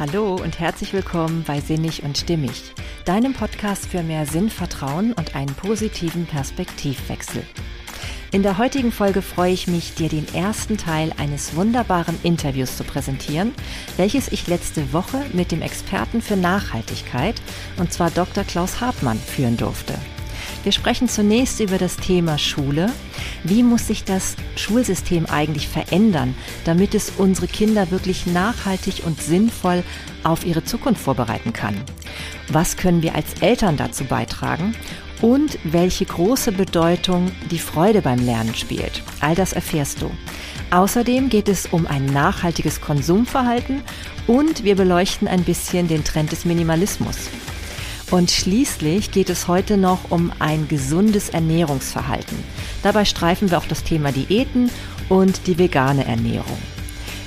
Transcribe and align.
Hallo 0.00 0.34
und 0.36 0.58
herzlich 0.58 0.94
willkommen 0.94 1.44
bei 1.46 1.60
Sinnig 1.60 2.02
und 2.02 2.16
Stimmig, 2.16 2.72
deinem 3.04 3.34
Podcast 3.34 3.86
für 3.86 4.02
mehr 4.02 4.24
Sinn, 4.24 4.48
Vertrauen 4.48 5.12
und 5.12 5.36
einen 5.36 5.54
positiven 5.54 6.24
Perspektivwechsel. 6.24 7.44
In 8.32 8.42
der 8.42 8.56
heutigen 8.56 8.92
Folge 8.92 9.20
freue 9.20 9.52
ich 9.52 9.66
mich, 9.66 9.94
dir 9.94 10.08
den 10.08 10.26
ersten 10.34 10.78
Teil 10.78 11.12
eines 11.18 11.54
wunderbaren 11.54 12.18
Interviews 12.22 12.78
zu 12.78 12.84
präsentieren, 12.84 13.52
welches 13.98 14.32
ich 14.32 14.46
letzte 14.46 14.94
Woche 14.94 15.22
mit 15.34 15.52
dem 15.52 15.60
Experten 15.60 16.22
für 16.22 16.36
Nachhaltigkeit, 16.36 17.34
und 17.76 17.92
zwar 17.92 18.10
Dr. 18.10 18.44
Klaus 18.44 18.80
Hartmann, 18.80 19.18
führen 19.18 19.58
durfte. 19.58 19.98
Wir 20.62 20.72
sprechen 20.72 21.08
zunächst 21.08 21.60
über 21.60 21.78
das 21.78 21.96
Thema 21.96 22.36
Schule. 22.36 22.92
Wie 23.44 23.62
muss 23.62 23.86
sich 23.86 24.04
das 24.04 24.36
Schulsystem 24.56 25.24
eigentlich 25.24 25.68
verändern, 25.68 26.34
damit 26.66 26.94
es 26.94 27.12
unsere 27.16 27.46
Kinder 27.46 27.90
wirklich 27.90 28.26
nachhaltig 28.26 29.02
und 29.06 29.22
sinnvoll 29.22 29.82
auf 30.22 30.44
ihre 30.44 30.62
Zukunft 30.62 31.00
vorbereiten 31.00 31.54
kann? 31.54 31.80
Was 32.48 32.76
können 32.76 33.02
wir 33.02 33.14
als 33.14 33.40
Eltern 33.40 33.78
dazu 33.78 34.04
beitragen? 34.04 34.74
Und 35.22 35.58
welche 35.64 36.04
große 36.04 36.52
Bedeutung 36.52 37.30
die 37.50 37.58
Freude 37.58 38.00
beim 38.00 38.24
Lernen 38.24 38.54
spielt. 38.54 39.02
All 39.20 39.34
das 39.34 39.52
erfährst 39.52 40.00
du. 40.00 40.10
Außerdem 40.70 41.28
geht 41.28 41.48
es 41.48 41.66
um 41.66 41.86
ein 41.86 42.06
nachhaltiges 42.06 42.80
Konsumverhalten 42.80 43.82
und 44.26 44.64
wir 44.64 44.76
beleuchten 44.76 45.28
ein 45.28 45.42
bisschen 45.42 45.88
den 45.88 46.04
Trend 46.04 46.32
des 46.32 46.44
Minimalismus. 46.44 47.28
Und 48.10 48.32
schließlich 48.32 49.12
geht 49.12 49.30
es 49.30 49.46
heute 49.46 49.76
noch 49.76 50.10
um 50.10 50.32
ein 50.40 50.66
gesundes 50.66 51.28
Ernährungsverhalten. 51.28 52.36
Dabei 52.82 53.04
streifen 53.04 53.50
wir 53.50 53.58
auch 53.58 53.66
das 53.66 53.84
Thema 53.84 54.10
Diäten 54.10 54.70
und 55.08 55.46
die 55.46 55.58
vegane 55.58 56.04
Ernährung. 56.04 56.58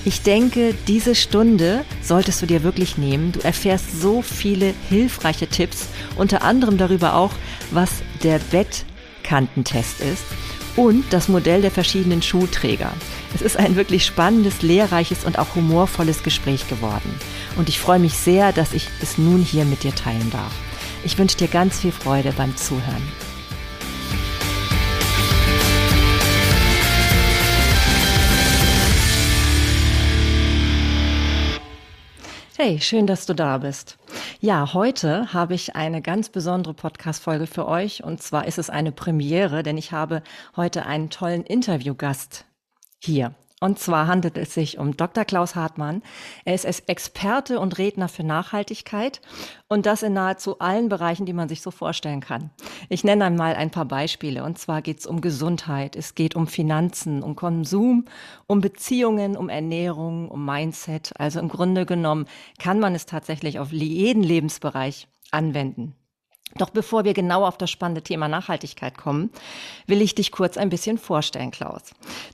Ich 0.05 0.21
denke, 0.21 0.75
diese 0.87 1.15
Stunde 1.15 1.85
solltest 2.01 2.41
du 2.41 2.45
dir 2.45 2.63
wirklich 2.63 2.97
nehmen. 2.97 3.31
Du 3.31 3.39
erfährst 3.39 4.01
so 4.01 4.21
viele 4.21 4.73
hilfreiche 4.89 5.47
Tipps, 5.47 5.87
unter 6.17 6.41
anderem 6.41 6.77
darüber 6.77 7.15
auch, 7.15 7.31
was 7.71 7.89
der 8.21 8.39
Bettkantentest 8.51 10.01
ist 10.01 10.23
und 10.75 11.05
das 11.11 11.29
Modell 11.29 11.61
der 11.61 11.71
verschiedenen 11.71 12.21
Schuhträger. 12.21 12.91
Es 13.33 13.41
ist 13.41 13.55
ein 13.55 13.77
wirklich 13.77 14.05
spannendes, 14.05 14.61
lehrreiches 14.61 15.23
und 15.23 15.39
auch 15.39 15.55
humorvolles 15.55 16.23
Gespräch 16.23 16.67
geworden. 16.67 17.17
Und 17.55 17.69
ich 17.69 17.79
freue 17.79 17.99
mich 17.99 18.15
sehr, 18.15 18.51
dass 18.51 18.73
ich 18.73 18.89
es 19.01 19.17
nun 19.17 19.41
hier 19.41 19.63
mit 19.63 19.83
dir 19.83 19.95
teilen 19.95 20.29
darf. 20.31 20.51
Ich 21.05 21.17
wünsche 21.17 21.35
dir 21.35 21.49
ganz 21.49 21.81
viel 21.81 21.91
Freude 21.91 22.31
beim 22.31 22.55
Zuhören. 22.55 23.03
Hey, 32.55 32.79
schön, 32.79 33.05
dass 33.05 33.25
du 33.25 33.33
da 33.33 33.57
bist. 33.57 33.97
Ja, 34.39 34.73
heute 34.73 35.33
habe 35.33 35.53
ich 35.53 35.75
eine 35.75 36.01
ganz 36.01 36.29
besondere 36.29 36.73
Podcast-Folge 36.73 37.47
für 37.47 37.67
euch 37.67 38.03
und 38.03 38.23
zwar 38.23 38.47
ist 38.47 38.57
es 38.57 38.69
eine 38.69 38.93
Premiere, 38.93 39.63
denn 39.63 39.77
ich 39.77 39.91
habe 39.91 40.23
heute 40.55 40.85
einen 40.85 41.09
tollen 41.09 41.43
Interviewgast 41.43 42.45
hier. 42.99 43.35
Und 43.63 43.79
zwar 43.79 44.07
handelt 44.07 44.37
es 44.37 44.53
sich 44.53 44.77
um 44.77 44.97
Dr. 44.97 45.23
Klaus 45.23 45.55
Hartmann. 45.55 46.03
Er 46.43 46.53
ist 46.53 46.65
Experte 46.65 47.61
und 47.61 47.77
Redner 47.77 48.09
für 48.09 48.23
Nachhaltigkeit 48.23 49.21
und 49.69 49.85
das 49.85 50.03
in 50.03 50.11
nahezu 50.11 50.59
allen 50.59 50.89
Bereichen, 50.89 51.25
die 51.25 51.31
man 51.31 51.47
sich 51.47 51.61
so 51.61 51.71
vorstellen 51.71 52.19
kann. 52.19 52.49
Ich 52.89 53.05
nenne 53.05 53.23
einmal 53.23 53.55
ein 53.55 53.71
paar 53.71 53.85
Beispiele. 53.85 54.43
Und 54.43 54.57
zwar 54.57 54.81
geht 54.81 54.99
es 54.99 55.05
um 55.05 55.21
Gesundheit, 55.21 55.95
es 55.95 56.13
geht 56.13 56.35
um 56.35 56.47
Finanzen, 56.47 57.23
um 57.23 57.37
Konsum, 57.37 58.03
um 58.47 58.59
Beziehungen, 58.59 59.37
um 59.37 59.47
Ernährung, 59.47 60.27
um 60.27 60.43
Mindset. 60.43 61.13
Also 61.17 61.39
im 61.39 61.47
Grunde 61.47 61.85
genommen 61.85 62.25
kann 62.59 62.81
man 62.81 62.93
es 62.93 63.05
tatsächlich 63.05 63.59
auf 63.59 63.71
jeden 63.71 64.23
Lebensbereich 64.23 65.07
anwenden. 65.31 65.95
Doch 66.57 66.69
bevor 66.69 67.03
wir 67.03 67.13
genau 67.13 67.45
auf 67.45 67.57
das 67.57 67.71
spannende 67.71 68.03
Thema 68.03 68.27
Nachhaltigkeit 68.27 68.97
kommen, 68.97 69.31
will 69.87 70.01
ich 70.01 70.13
dich 70.13 70.31
kurz 70.31 70.57
ein 70.57 70.69
bisschen 70.69 70.97
vorstellen, 70.97 71.51
Klaus. 71.51 71.81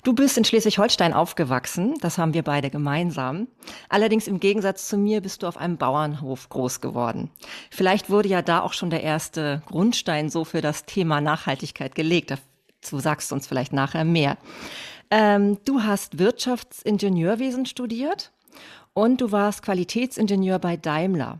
Du 0.03 0.13
bist 0.13 0.37
in 0.37 0.43
Schleswig-Holstein 0.43 1.13
aufgewachsen, 1.13 1.95
das 2.01 2.17
haben 2.17 2.33
wir 2.33 2.43
beide 2.43 2.69
gemeinsam. 2.69 3.47
Allerdings 3.87 4.27
im 4.27 4.39
Gegensatz 4.39 4.87
zu 4.87 4.97
mir 4.97 5.21
bist 5.21 5.43
du 5.43 5.47
auf 5.47 5.57
einem 5.57 5.77
Bauernhof 5.77 6.49
groß 6.49 6.81
geworden. 6.81 7.31
Vielleicht 7.71 8.09
wurde 8.09 8.29
ja 8.29 8.41
da 8.41 8.61
auch 8.61 8.73
schon 8.73 8.89
der 8.89 9.03
erste 9.03 9.61
Grundstein 9.67 10.29
so 10.29 10.43
für 10.43 10.61
das 10.61 10.85
Thema 10.85 11.21
Nachhaltigkeit 11.21 11.95
gelegt. 11.95 12.31
Dazu 12.31 12.99
sagst 12.99 13.31
du 13.31 13.35
uns 13.35 13.47
vielleicht 13.47 13.71
nachher 13.71 14.03
mehr. 14.03 14.37
Ähm, 15.11 15.57
du 15.65 15.81
hast 15.83 16.19
Wirtschaftsingenieurwesen 16.19 17.65
studiert 17.65 18.31
und 18.93 19.21
du 19.21 19.31
warst 19.31 19.63
Qualitätsingenieur 19.63 20.59
bei 20.59 20.77
Daimler. 20.77 21.39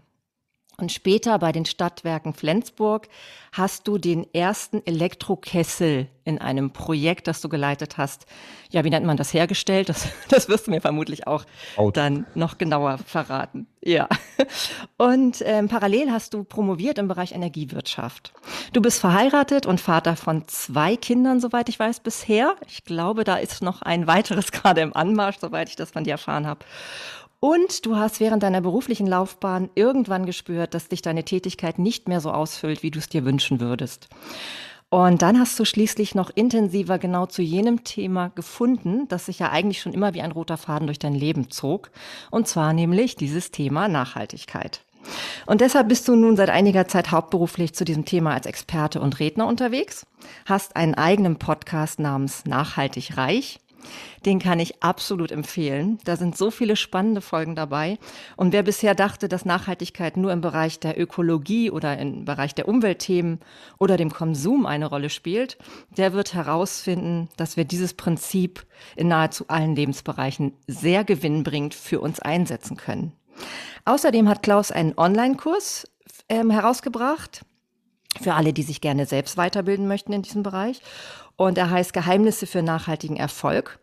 Und 0.80 0.92
später 0.92 1.38
bei 1.40 1.52
den 1.52 1.66
Stadtwerken 1.66 2.34
Flensburg 2.34 3.08
hast 3.52 3.88
du 3.88 3.98
den 3.98 4.32
ersten 4.34 4.86
Elektrokessel 4.86 6.08
in 6.24 6.38
einem 6.38 6.72
Projekt, 6.72 7.28
das 7.28 7.42
du 7.42 7.50
geleitet 7.50 7.98
hast. 7.98 8.26
Ja, 8.70 8.84
wie 8.84 8.90
nennt 8.90 9.06
man 9.06 9.18
das 9.18 9.34
hergestellt? 9.34 9.90
Das, 9.90 10.08
das 10.30 10.48
wirst 10.48 10.68
du 10.68 10.72
mir 10.72 10.82
vermutlich 10.82 11.28
auch 11.28 11.46
Out. 11.76 11.98
dann 11.98 12.28
noch 12.36 12.58
genauer 12.58 13.00
verraten. 13.00 13.68
Ja. 13.82 14.08
Und 14.98 15.42
ähm, 15.46 15.68
parallel 15.68 16.12
hast 16.12 16.34
du 16.34 16.44
promoviert 16.44 16.98
im 16.98 17.08
Bereich 17.08 17.32
Energiewirtschaft. 17.32 18.34
Du 18.74 18.82
bist 18.82 19.00
verheiratet 19.00 19.66
und 19.66 19.82
Vater 19.82 20.16
von 20.16 20.48
zwei 20.48 20.96
Kindern, 20.96 21.40
soweit 21.40 21.70
ich 21.70 21.80
weiß, 21.80 22.02
bisher. 22.02 22.56
Ich 22.68 22.84
glaube, 22.84 23.24
da 23.24 23.38
ist 23.38 23.64
noch 23.64 23.82
ein 23.82 24.06
weiteres 24.06 24.52
gerade 24.52 24.82
im 24.82 24.96
Anmarsch, 24.96 25.38
soweit 25.40 25.70
ich 25.70 25.76
das 25.76 25.92
von 25.92 26.04
dir 26.04 26.12
erfahren 26.12 26.46
habe. 26.46 26.66
Und 27.40 27.86
du 27.86 27.96
hast 27.96 28.20
während 28.20 28.44
deiner 28.44 28.60
beruflichen 28.60 29.08
Laufbahn 29.08 29.70
irgendwann 29.76 30.26
gespürt, 30.26 30.74
dass 30.74 30.90
dich 30.90 31.02
deine 31.02 31.24
Tätigkeit 31.24 31.80
nicht 31.80 32.10
mehr 32.10 32.20
so 32.20 32.32
ausfüllt, 32.32 32.84
wie 32.84 32.92
du 32.92 33.00
es 33.00 33.08
dir 33.08 33.24
wünschen 33.24 33.62
würdest. 33.62 34.10
Und 34.90 35.22
dann 35.22 35.40
hast 35.40 35.58
du 35.60 35.66
schließlich 35.66 36.16
noch 36.16 36.32
intensiver 36.34 36.98
genau 36.98 37.28
zu 37.28 37.42
jenem 37.42 37.84
Thema 37.84 38.30
gefunden, 38.30 39.08
das 39.08 39.28
sich 39.28 39.40
ja 39.40 39.52
eigentlich 39.52 39.82
schon 39.82 39.94
immer 39.94 40.16
wie 40.16 40.22
ein 40.22 40.32
roter 40.32 40.58
Faden 40.58 40.88
durch 40.88 41.00
dein 41.00 41.14
Leben 41.14 41.50
zog. 41.52 41.92
Und 42.32 42.48
zwar 42.48 42.74
nämlich 42.74 43.16
dieses 43.16 43.52
Thema 43.52 43.88
Nachhaltigkeit. 43.88 44.82
Und 45.46 45.62
deshalb 45.62 45.88
bist 45.88 46.08
du 46.08 46.16
nun 46.16 46.36
seit 46.36 46.50
einiger 46.50 46.88
Zeit 46.88 47.12
hauptberuflich 47.12 47.74
zu 47.74 47.86
diesem 47.86 48.04
Thema 48.04 48.34
als 48.34 48.48
Experte 48.48 49.00
und 49.00 49.20
Redner 49.20 49.48
unterwegs, 49.48 50.06
hast 50.46 50.76
einen 50.76 50.96
eigenen 50.96 51.38
Podcast 51.38 52.00
namens 52.00 52.46
Nachhaltig 52.46 53.16
Reich 53.16 53.60
den 54.26 54.40
kann 54.40 54.60
ich 54.60 54.84
absolut 54.84 55.32
empfehlen. 55.32 56.00
Da 56.04 56.16
sind 56.16 56.38
so 56.38 56.52
viele 56.52 56.76
spannende 56.76 57.22
Folgen 57.22 57.56
dabei. 57.56 57.98
Und 58.36 58.54
wer 58.54 58.64
bisher 58.64 58.96
dachte, 58.96 59.28
dass 59.28 59.46
Nachhaltigkeit 59.46 60.18
nur 60.18 60.32
im 60.32 60.42
Bereich 60.42 60.80
der 60.80 61.00
Ökologie 61.00 61.72
oder 61.72 61.98
im 61.98 62.26
Bereich 62.26 62.54
der 62.56 62.68
Umweltthemen 62.68 63.40
oder 63.78 63.98
dem 63.98 64.12
Konsum 64.12 64.66
eine 64.66 64.88
Rolle 64.88 65.10
spielt, 65.10 65.58
der 65.98 66.14
wird 66.14 66.34
herausfinden, 66.34 67.30
dass 67.38 67.58
wir 67.58 67.66
dieses 67.66 67.94
Prinzip 67.94 68.66
in 68.96 69.08
nahezu 69.08 69.46
allen 69.48 69.76
Lebensbereichen 69.76 70.54
sehr 70.68 71.04
gewinnbringend 71.04 71.74
für 71.74 72.00
uns 72.00 72.20
einsetzen 72.20 72.78
können. 72.78 73.14
Außerdem 73.86 74.28
hat 74.28 74.44
Klaus 74.44 74.72
einen 74.72 74.98
Online-Kurs 74.98 75.88
ähm, 76.28 76.52
herausgebracht 76.52 77.46
für 78.22 78.34
alle, 78.34 78.54
die 78.54 78.64
sich 78.64 78.82
gerne 78.82 79.06
selbst 79.06 79.38
weiterbilden 79.38 79.88
möchten 79.88 80.14
in 80.14 80.22
diesem 80.22 80.44
Bereich. 80.44 80.82
Und 81.40 81.58
er 81.58 81.70
heißt 81.70 81.94
Geheimnisse 81.94 82.48
für 82.48 82.62
nachhaltigen 82.62 83.16
Erfolg. 83.16 83.80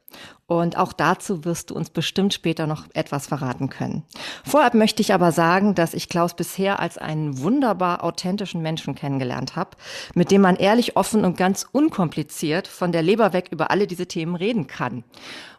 Und 0.48 0.76
auch 0.76 0.92
dazu 0.92 1.44
wirst 1.44 1.70
du 1.70 1.74
uns 1.74 1.90
bestimmt 1.90 2.32
später 2.32 2.68
noch 2.68 2.84
etwas 2.94 3.26
verraten 3.26 3.68
können. 3.68 4.04
Vorab 4.44 4.74
möchte 4.74 5.02
ich 5.02 5.12
aber 5.12 5.32
sagen, 5.32 5.74
dass 5.74 5.92
ich 5.92 6.08
Klaus 6.08 6.34
bisher 6.34 6.78
als 6.78 6.98
einen 6.98 7.40
wunderbar 7.40 8.04
authentischen 8.04 8.62
Menschen 8.62 8.94
kennengelernt 8.94 9.56
habe, 9.56 9.70
mit 10.14 10.30
dem 10.30 10.42
man 10.42 10.54
ehrlich, 10.54 10.96
offen 10.96 11.24
und 11.24 11.36
ganz 11.36 11.66
unkompliziert 11.72 12.68
von 12.68 12.92
der 12.92 13.02
Leber 13.02 13.32
weg 13.32 13.48
über 13.50 13.72
alle 13.72 13.88
diese 13.88 14.06
Themen 14.06 14.36
reden 14.36 14.68
kann. 14.68 15.02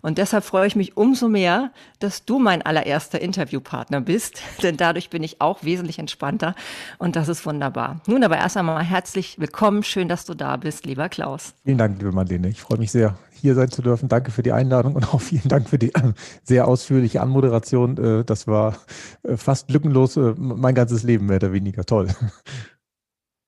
Und 0.02 0.20
deshalb 0.20 0.46
freue 0.46 0.68
ich 0.68 0.78
mich 0.78 0.96
umso 0.96 1.28
mehr, 1.28 1.72
dass 2.00 2.24
du 2.24 2.40
mein 2.40 2.62
allererster 2.62 3.20
Interviewpartner 3.20 4.00
bist, 4.00 4.42
denn 4.64 4.78
dadurch 4.78 5.10
bin 5.10 5.22
ich 5.22 5.42
auch 5.42 5.64
wesentlich 5.64 6.00
entspannter 6.00 6.56
und 6.98 7.18
das 7.18 7.28
ist 7.28 7.46
wunderbar. 7.46 8.00
Nun 8.08 8.24
aber 8.24 8.38
erst 8.38 8.56
einmal 8.56 8.82
herzlich 8.84 9.38
willkommen, 9.38 9.84
schön, 9.84 10.08
dass 10.08 10.24
du 10.24 10.34
da 10.34 10.56
bist, 10.56 10.86
lieber 10.86 11.10
Klaus. 11.10 11.56
Vielen 11.66 11.78
Dank, 11.78 11.98
liebe 12.00 12.14
Marlene. 12.14 12.48
Ich 12.48 12.62
freue 12.62 12.78
mich 12.78 12.92
sehr, 12.92 13.18
hier 13.40 13.56
sein 13.56 13.72
zu 13.72 13.82
dürfen. 13.82 14.10
Danke 14.10 14.32
für 14.32 14.44
die 14.44 14.52
Einladung 14.52 14.96
und 14.96 15.08
auch 15.14 15.22
vielen 15.22 15.48
Dank 15.48 15.70
für 15.70 15.80
die 15.80 15.94
äh, 15.94 16.14
sehr 16.44 16.68
ausführliche 16.68 17.22
Anmoderation. 17.22 17.98
Äh, 17.98 18.24
das 18.26 18.48
war 18.48 18.78
äh, 19.24 19.38
fast 19.38 19.72
lückenlos 19.72 20.20
mein 20.38 20.76
ganzes 20.76 21.04
Leben 21.04 21.28
mehr 21.28 21.38
oder 21.38 21.54
weniger. 21.54 21.86
Toll. 21.86 22.08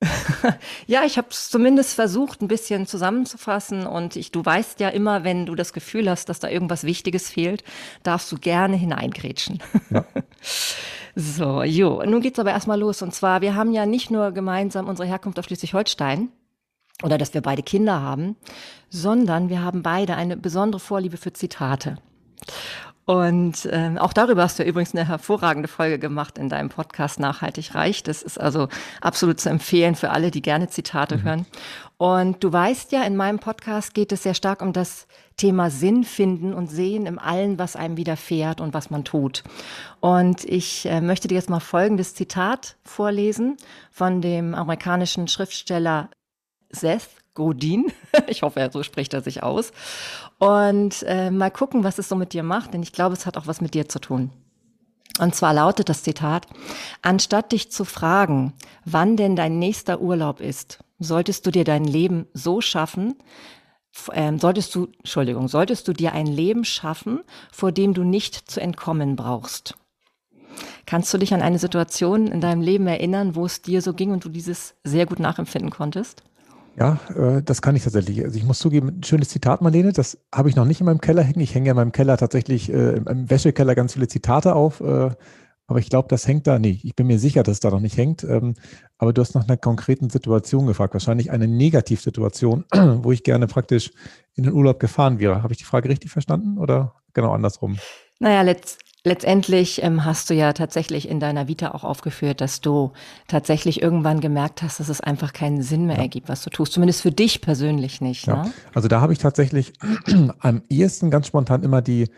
ja, 0.86 1.04
ich 1.04 1.18
habe 1.18 1.28
es 1.30 1.50
zumindest 1.50 1.94
versucht, 1.94 2.40
ein 2.40 2.48
bisschen 2.48 2.86
zusammenzufassen. 2.86 3.86
Und 3.86 4.16
ich, 4.16 4.32
du 4.32 4.44
weißt 4.44 4.80
ja 4.80 4.88
immer, 4.88 5.24
wenn 5.24 5.46
du 5.46 5.54
das 5.54 5.72
Gefühl 5.72 6.08
hast, 6.08 6.28
dass 6.28 6.40
da 6.40 6.48
irgendwas 6.48 6.84
Wichtiges 6.84 7.28
fehlt, 7.28 7.64
darfst 8.02 8.30
du 8.32 8.36
gerne 8.36 8.76
hineingrätschen. 8.76 9.60
Ja. 9.90 10.04
So, 11.16 11.64
jo, 11.64 12.02
nun 12.04 12.20
geht's 12.20 12.38
aber 12.38 12.52
erstmal 12.52 12.78
los. 12.78 13.02
Und 13.02 13.12
zwar, 13.12 13.40
wir 13.40 13.56
haben 13.56 13.72
ja 13.72 13.84
nicht 13.84 14.12
nur 14.12 14.30
gemeinsam 14.30 14.86
unsere 14.86 15.08
Herkunft 15.08 15.40
auf 15.40 15.46
Schleswig-Holstein, 15.46 16.28
oder 17.02 17.18
dass 17.18 17.34
wir 17.34 17.40
beide 17.40 17.62
Kinder 17.62 18.00
haben, 18.00 18.36
sondern 18.88 19.48
wir 19.48 19.62
haben 19.62 19.82
beide 19.82 20.16
eine 20.16 20.36
besondere 20.36 20.80
Vorliebe 20.80 21.16
für 21.16 21.32
Zitate. 21.32 21.96
Und 23.10 23.68
ähm, 23.72 23.98
auch 23.98 24.12
darüber 24.12 24.44
hast 24.44 24.60
du 24.60 24.62
übrigens 24.62 24.94
eine 24.94 25.08
hervorragende 25.08 25.68
Folge 25.68 25.98
gemacht 25.98 26.38
in 26.38 26.48
deinem 26.48 26.68
Podcast 26.68 27.18
Nachhaltig 27.18 27.74
reich. 27.74 28.04
Das 28.04 28.22
ist 28.22 28.40
also 28.40 28.68
absolut 29.00 29.40
zu 29.40 29.48
empfehlen 29.48 29.96
für 29.96 30.10
alle, 30.10 30.30
die 30.30 30.42
gerne 30.42 30.68
Zitate 30.68 31.16
mhm. 31.16 31.22
hören. 31.24 31.46
Und 31.96 32.44
du 32.44 32.52
weißt 32.52 32.92
ja, 32.92 33.02
in 33.02 33.16
meinem 33.16 33.40
Podcast 33.40 33.94
geht 33.94 34.12
es 34.12 34.22
sehr 34.22 34.34
stark 34.34 34.62
um 34.62 34.72
das 34.72 35.08
Thema 35.36 35.70
Sinn 35.70 36.04
finden 36.04 36.54
und 36.54 36.68
sehen 36.68 37.06
im 37.06 37.18
Allen, 37.18 37.58
was 37.58 37.74
einem 37.74 37.96
widerfährt 37.96 38.60
und 38.60 38.74
was 38.74 38.90
man 38.90 39.04
tut. 39.04 39.42
Und 39.98 40.44
ich 40.44 40.86
äh, 40.86 41.00
möchte 41.00 41.26
dir 41.26 41.34
jetzt 41.34 41.50
mal 41.50 41.58
folgendes 41.58 42.14
Zitat 42.14 42.76
vorlesen 42.84 43.56
von 43.90 44.20
dem 44.20 44.54
amerikanischen 44.54 45.26
Schriftsteller 45.26 46.10
Seth 46.70 47.08
Godin. 47.34 47.86
Ich 48.26 48.42
hoffe, 48.42 48.68
so 48.72 48.82
spricht 48.82 49.14
er 49.14 49.22
sich 49.22 49.42
aus. 49.42 49.72
Und 50.38 51.04
äh, 51.06 51.30
mal 51.30 51.50
gucken, 51.50 51.84
was 51.84 51.98
es 51.98 52.08
so 52.08 52.16
mit 52.16 52.32
dir 52.32 52.42
macht, 52.42 52.74
denn 52.74 52.82
ich 52.82 52.92
glaube, 52.92 53.14
es 53.14 53.26
hat 53.26 53.36
auch 53.36 53.46
was 53.46 53.60
mit 53.60 53.74
dir 53.74 53.88
zu 53.88 54.00
tun. 54.00 54.30
Und 55.18 55.34
zwar 55.34 55.52
lautet 55.54 55.88
das 55.88 56.02
Zitat, 56.02 56.46
anstatt 57.02 57.52
dich 57.52 57.70
zu 57.70 57.84
fragen, 57.84 58.52
wann 58.84 59.16
denn 59.16 59.36
dein 59.36 59.58
nächster 59.58 60.00
Urlaub 60.00 60.40
ist, 60.40 60.78
solltest 60.98 61.46
du 61.46 61.50
dir 61.50 61.64
dein 61.64 61.84
Leben 61.84 62.26
so 62.32 62.60
schaffen, 62.60 63.16
ähm, 64.12 64.38
solltest 64.38 64.74
du, 64.74 64.88
Entschuldigung, 64.98 65.48
solltest 65.48 65.88
du 65.88 65.92
dir 65.92 66.12
ein 66.12 66.26
Leben 66.26 66.64
schaffen, 66.64 67.20
vor 67.52 67.72
dem 67.72 67.92
du 67.92 68.04
nicht 68.04 68.50
zu 68.50 68.60
entkommen 68.60 69.16
brauchst. 69.16 69.74
Kannst 70.86 71.12
du 71.12 71.18
dich 71.18 71.34
an 71.34 71.42
eine 71.42 71.58
Situation 71.58 72.26
in 72.28 72.40
deinem 72.40 72.62
Leben 72.62 72.86
erinnern, 72.86 73.34
wo 73.34 73.46
es 73.46 73.62
dir 73.62 73.82
so 73.82 73.94
ging 73.94 74.10
und 74.12 74.24
du 74.24 74.28
dieses 74.28 74.74
sehr 74.84 75.06
gut 75.06 75.20
nachempfinden 75.20 75.70
konntest? 75.70 76.22
Ja, 76.78 76.98
äh, 77.14 77.42
das 77.42 77.62
kann 77.62 77.76
ich 77.76 77.84
tatsächlich. 77.84 78.24
Also 78.24 78.36
ich 78.38 78.44
muss 78.44 78.58
zugeben, 78.58 78.88
ein 78.88 79.02
schönes 79.02 79.28
Zitat, 79.28 79.60
Marlene, 79.60 79.92
das 79.92 80.18
habe 80.34 80.48
ich 80.48 80.56
noch 80.56 80.64
nicht 80.64 80.80
in 80.80 80.86
meinem 80.86 81.00
Keller 81.00 81.22
hängen. 81.22 81.40
Ich 81.40 81.54
hänge 81.54 81.66
ja 81.66 81.72
in 81.72 81.76
meinem 81.76 81.92
Keller 81.92 82.16
tatsächlich, 82.16 82.72
äh, 82.72 82.96
im 82.96 83.30
Wäschekeller 83.30 83.74
ganz 83.74 83.94
viele 83.94 84.08
Zitate 84.08 84.54
auf. 84.54 84.80
Äh, 84.80 85.10
aber 85.66 85.78
ich 85.78 85.88
glaube, 85.88 86.08
das 86.08 86.26
hängt 86.26 86.48
da 86.48 86.58
nicht. 86.58 86.84
Ich 86.84 86.96
bin 86.96 87.06
mir 87.06 87.20
sicher, 87.20 87.44
dass 87.44 87.54
es 87.54 87.60
da 87.60 87.70
noch 87.70 87.78
nicht 87.78 87.96
hängt. 87.96 88.24
Ähm, 88.24 88.54
aber 88.98 89.12
du 89.12 89.22
hast 89.22 89.34
nach 89.34 89.46
einer 89.46 89.56
konkreten 89.56 90.10
Situation 90.10 90.66
gefragt. 90.66 90.94
Wahrscheinlich 90.94 91.30
eine 91.30 91.46
Negativsituation, 91.46 92.64
wo 93.02 93.12
ich 93.12 93.22
gerne 93.22 93.46
praktisch 93.46 93.92
in 94.34 94.44
den 94.44 94.52
Urlaub 94.52 94.80
gefahren 94.80 95.20
wäre. 95.20 95.44
Habe 95.44 95.52
ich 95.52 95.58
die 95.58 95.64
Frage 95.64 95.88
richtig 95.88 96.10
verstanden 96.10 96.58
oder 96.58 96.94
genau 97.14 97.32
andersrum? 97.32 97.78
Naja, 98.18 98.42
letzt, 98.42 98.80
Letztendlich 99.02 99.82
ähm, 99.82 100.04
hast 100.04 100.28
du 100.28 100.34
ja 100.34 100.52
tatsächlich 100.52 101.08
in 101.08 101.20
deiner 101.20 101.48
Vita 101.48 101.70
auch 101.70 101.84
aufgeführt, 101.84 102.42
dass 102.42 102.60
du 102.60 102.92
tatsächlich 103.28 103.80
irgendwann 103.80 104.20
gemerkt 104.20 104.62
hast, 104.62 104.78
dass 104.78 104.90
es 104.90 105.00
einfach 105.00 105.32
keinen 105.32 105.62
Sinn 105.62 105.86
mehr 105.86 105.96
ja. 105.96 106.02
ergibt, 106.02 106.28
was 106.28 106.42
du 106.42 106.50
tust. 106.50 106.72
Zumindest 106.72 107.00
für 107.00 107.12
dich 107.12 107.40
persönlich 107.40 108.00
nicht. 108.02 108.26
Ja. 108.26 108.44
Ne? 108.44 108.52
Also 108.74 108.88
da 108.88 109.00
habe 109.00 109.14
ich 109.14 109.18
tatsächlich 109.18 109.72
am 110.40 110.62
ehesten 110.68 111.10
ganz 111.10 111.28
spontan 111.28 111.62
immer 111.62 111.80
die, 111.80 112.08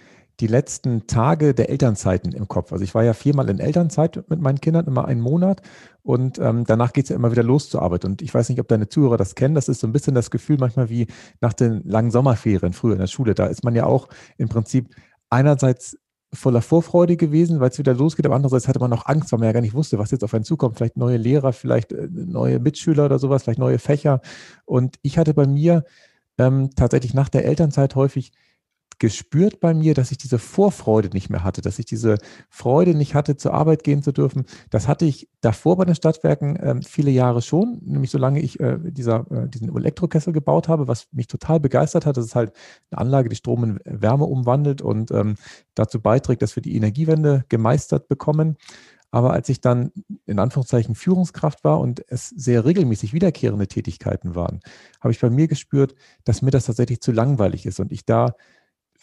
die 0.40 0.48
letzten 0.48 1.06
Tage 1.06 1.54
der 1.54 1.70
Elternzeiten 1.70 2.32
im 2.32 2.48
Kopf. 2.48 2.72
Also 2.72 2.82
ich 2.82 2.96
war 2.96 3.04
ja 3.04 3.14
viermal 3.14 3.48
in 3.48 3.60
Elternzeit 3.60 4.28
mit 4.28 4.40
meinen 4.40 4.60
Kindern, 4.60 4.86
immer 4.86 5.04
einen 5.04 5.20
Monat. 5.20 5.62
Und 6.02 6.40
ähm, 6.40 6.64
danach 6.66 6.92
geht 6.92 7.04
es 7.04 7.10
ja 7.10 7.16
immer 7.16 7.30
wieder 7.30 7.44
los 7.44 7.70
zur 7.70 7.82
Arbeit. 7.82 8.04
Und 8.04 8.22
ich 8.22 8.34
weiß 8.34 8.48
nicht, 8.48 8.58
ob 8.58 8.66
deine 8.66 8.88
Zuhörer 8.88 9.16
das 9.16 9.36
kennen. 9.36 9.54
Das 9.54 9.68
ist 9.68 9.78
so 9.78 9.86
ein 9.86 9.92
bisschen 9.92 10.16
das 10.16 10.32
Gefühl 10.32 10.56
manchmal 10.58 10.90
wie 10.90 11.06
nach 11.40 11.52
den 11.52 11.84
langen 11.84 12.10
Sommerferien 12.10 12.72
früher 12.72 12.94
in 12.94 12.98
der 12.98 13.06
Schule. 13.06 13.34
Da 13.34 13.46
ist 13.46 13.62
man 13.62 13.76
ja 13.76 13.86
auch 13.86 14.08
im 14.36 14.48
Prinzip 14.48 14.88
einerseits 15.30 15.96
voller 16.34 16.62
Vorfreude 16.62 17.16
gewesen, 17.16 17.60
weil 17.60 17.70
es 17.70 17.78
wieder 17.78 17.94
losgeht, 17.94 18.24
aber 18.24 18.34
andererseits 18.34 18.66
hatte 18.66 18.80
man 18.80 18.92
auch 18.92 19.06
Angst, 19.06 19.32
weil 19.32 19.38
man 19.38 19.46
ja 19.46 19.52
gar 19.52 19.60
nicht 19.60 19.74
wusste, 19.74 19.98
was 19.98 20.10
jetzt 20.10 20.24
auf 20.24 20.32
einen 20.32 20.44
zukommt. 20.44 20.76
Vielleicht 20.76 20.96
neue 20.96 21.18
Lehrer, 21.18 21.52
vielleicht 21.52 21.92
äh, 21.92 22.08
neue 22.10 22.58
Mitschüler 22.58 23.04
oder 23.04 23.18
sowas, 23.18 23.42
vielleicht 23.42 23.58
neue 23.58 23.78
Fächer. 23.78 24.20
Und 24.64 24.96
ich 25.02 25.18
hatte 25.18 25.34
bei 25.34 25.46
mir 25.46 25.84
ähm, 26.38 26.70
tatsächlich 26.74 27.12
nach 27.12 27.28
der 27.28 27.44
Elternzeit 27.44 27.94
häufig 27.94 28.32
gespürt 29.02 29.58
bei 29.58 29.74
mir, 29.74 29.94
dass 29.94 30.12
ich 30.12 30.18
diese 30.18 30.38
Vorfreude 30.38 31.08
nicht 31.08 31.28
mehr 31.28 31.42
hatte, 31.42 31.60
dass 31.60 31.80
ich 31.80 31.86
diese 31.86 32.18
Freude 32.48 32.94
nicht 32.94 33.16
hatte, 33.16 33.36
zur 33.36 33.52
Arbeit 33.52 33.82
gehen 33.82 34.00
zu 34.00 34.12
dürfen. 34.12 34.44
Das 34.70 34.86
hatte 34.86 35.06
ich 35.06 35.28
davor 35.40 35.76
bei 35.76 35.84
den 35.84 35.96
Stadtwerken 35.96 36.54
äh, 36.54 36.80
viele 36.86 37.10
Jahre 37.10 37.42
schon, 37.42 37.80
nämlich 37.84 38.12
solange 38.12 38.38
ich 38.40 38.60
äh, 38.60 38.78
dieser, 38.80 39.26
äh, 39.32 39.48
diesen 39.48 39.76
Elektrokessel 39.76 40.32
gebaut 40.32 40.68
habe, 40.68 40.86
was 40.86 41.08
mich 41.10 41.26
total 41.26 41.58
begeistert 41.58 42.06
hat. 42.06 42.16
Das 42.16 42.26
ist 42.26 42.36
halt 42.36 42.52
eine 42.92 43.00
Anlage, 43.00 43.28
die 43.28 43.34
Strom 43.34 43.64
in 43.64 43.80
Wärme 43.84 44.26
umwandelt 44.26 44.82
und 44.82 45.10
ähm, 45.10 45.34
dazu 45.74 46.00
beiträgt, 46.00 46.40
dass 46.40 46.54
wir 46.54 46.62
die 46.62 46.76
Energiewende 46.76 47.44
gemeistert 47.48 48.06
bekommen. 48.06 48.56
Aber 49.10 49.32
als 49.32 49.48
ich 49.48 49.60
dann 49.60 49.90
in 50.26 50.38
Anführungszeichen 50.38 50.94
Führungskraft 50.94 51.64
war 51.64 51.80
und 51.80 52.04
es 52.06 52.28
sehr 52.28 52.64
regelmäßig 52.64 53.12
wiederkehrende 53.12 53.66
Tätigkeiten 53.66 54.36
waren, 54.36 54.60
habe 55.00 55.10
ich 55.10 55.18
bei 55.18 55.28
mir 55.28 55.48
gespürt, 55.48 55.96
dass 56.22 56.40
mir 56.40 56.52
das 56.52 56.66
tatsächlich 56.66 57.00
zu 57.00 57.10
langweilig 57.10 57.66
ist 57.66 57.80
und 57.80 57.90
ich 57.90 58.06
da 58.06 58.36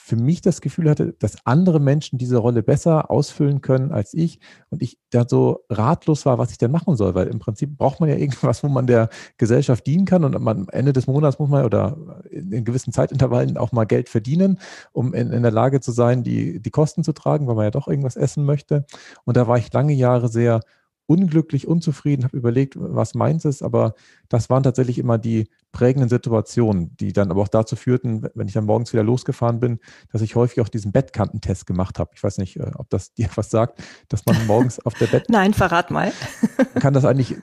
für 0.10 0.16
mich 0.16 0.42
das 0.42 0.60
Gefühl 0.62 0.90
hatte, 0.90 1.14
dass 1.20 1.46
andere 1.46 1.80
Menschen 1.80 2.18
diese 2.18 2.38
Rolle 2.38 2.64
besser 2.64 3.12
ausfüllen 3.12 3.62
können 3.62 3.92
als 3.92 4.16
ich 4.16 4.40
und 4.72 4.82
ich 4.82 4.98
da 5.12 5.24
so 5.28 5.60
ratlos 5.70 6.26
war, 6.26 6.40
was 6.40 6.50
ich 6.50 6.58
denn 6.58 6.72
machen 6.72 6.96
soll, 6.96 7.14
weil 7.14 7.28
im 7.28 7.38
Prinzip 7.38 7.78
braucht 7.78 8.00
man 8.00 8.10
ja 8.10 8.16
irgendwas, 8.18 8.64
wo 8.64 8.70
man 8.70 8.88
der 8.88 9.10
Gesellschaft 9.38 9.86
dienen 9.86 10.06
kann 10.06 10.24
und 10.24 10.36
am 10.36 10.68
Ende 10.72 10.94
des 10.94 11.06
Monats 11.06 11.38
muss 11.38 11.50
man 11.50 11.64
oder 11.64 11.96
in 12.32 12.66
gewissen 12.66 12.92
Zeitintervallen 12.92 13.58
auch 13.58 13.72
mal 13.72 13.86
Geld 13.86 14.10
verdienen, 14.10 14.58
um 14.94 15.14
in, 15.14 15.32
in 15.32 15.44
der 15.44 15.52
Lage 15.52 15.80
zu 15.80 15.92
sein, 15.92 16.24
die, 16.24 16.60
die 16.60 16.72
Kosten 16.72 17.04
zu 17.04 17.14
tragen, 17.14 17.48
weil 17.48 17.56
man 17.56 17.66
ja 17.66 17.72
doch 17.72 17.88
irgendwas 17.88 18.16
essen 18.16 18.46
möchte. 18.46 18.86
Und 19.26 19.38
da 19.38 19.48
war 19.48 19.60
ich 19.60 19.72
lange 19.72 19.94
Jahre 19.94 20.28
sehr 20.28 20.62
unglücklich, 21.06 21.68
unzufrieden, 21.68 22.24
habe 22.24 22.38
überlegt, 22.38 22.76
was 22.78 23.14
meins 23.14 23.46
ist, 23.46 23.62
aber 23.62 23.94
das 24.28 24.50
waren 24.50 24.64
tatsächlich 24.64 24.98
immer 24.98 25.18
die 25.18 25.50
prägenden 25.72 26.10
Situationen, 26.10 26.96
die 26.98 27.14
dann 27.14 27.30
aber 27.30 27.42
auch 27.42 27.48
dazu 27.48 27.76
führten, 27.76 28.28
wenn 28.34 28.48
ich 28.48 28.54
dann 28.54 28.66
morgens 28.66 28.92
wieder 28.92 29.04
losgefahren 29.04 29.60
bin, 29.60 29.80
dass 30.12 30.22
ich 30.22 30.36
häufig 30.36 30.62
auch 30.62 30.70
diesen 30.70 30.92
Bettkantentest 30.92 31.68
gemacht 31.68 32.00
habe. 32.00 32.12
Ich 32.16 32.24
weiß 32.24 32.40
nicht, 32.40 32.58
äh, 32.58 32.72
ob 32.76 32.90
das 32.90 33.14
dir 33.16 33.30
was 33.36 33.50
sagt, 33.50 33.82
dass 34.08 34.26
man 34.26 34.48
morgens 34.48 34.84
auf 34.86 34.96
der 34.96 35.08
Bett. 35.08 35.26
Nein, 35.30 35.54
verrat 35.54 35.92
mal. 35.92 36.12
kann 36.80 36.94
das 36.94 37.06
eigentlich, 37.06 37.36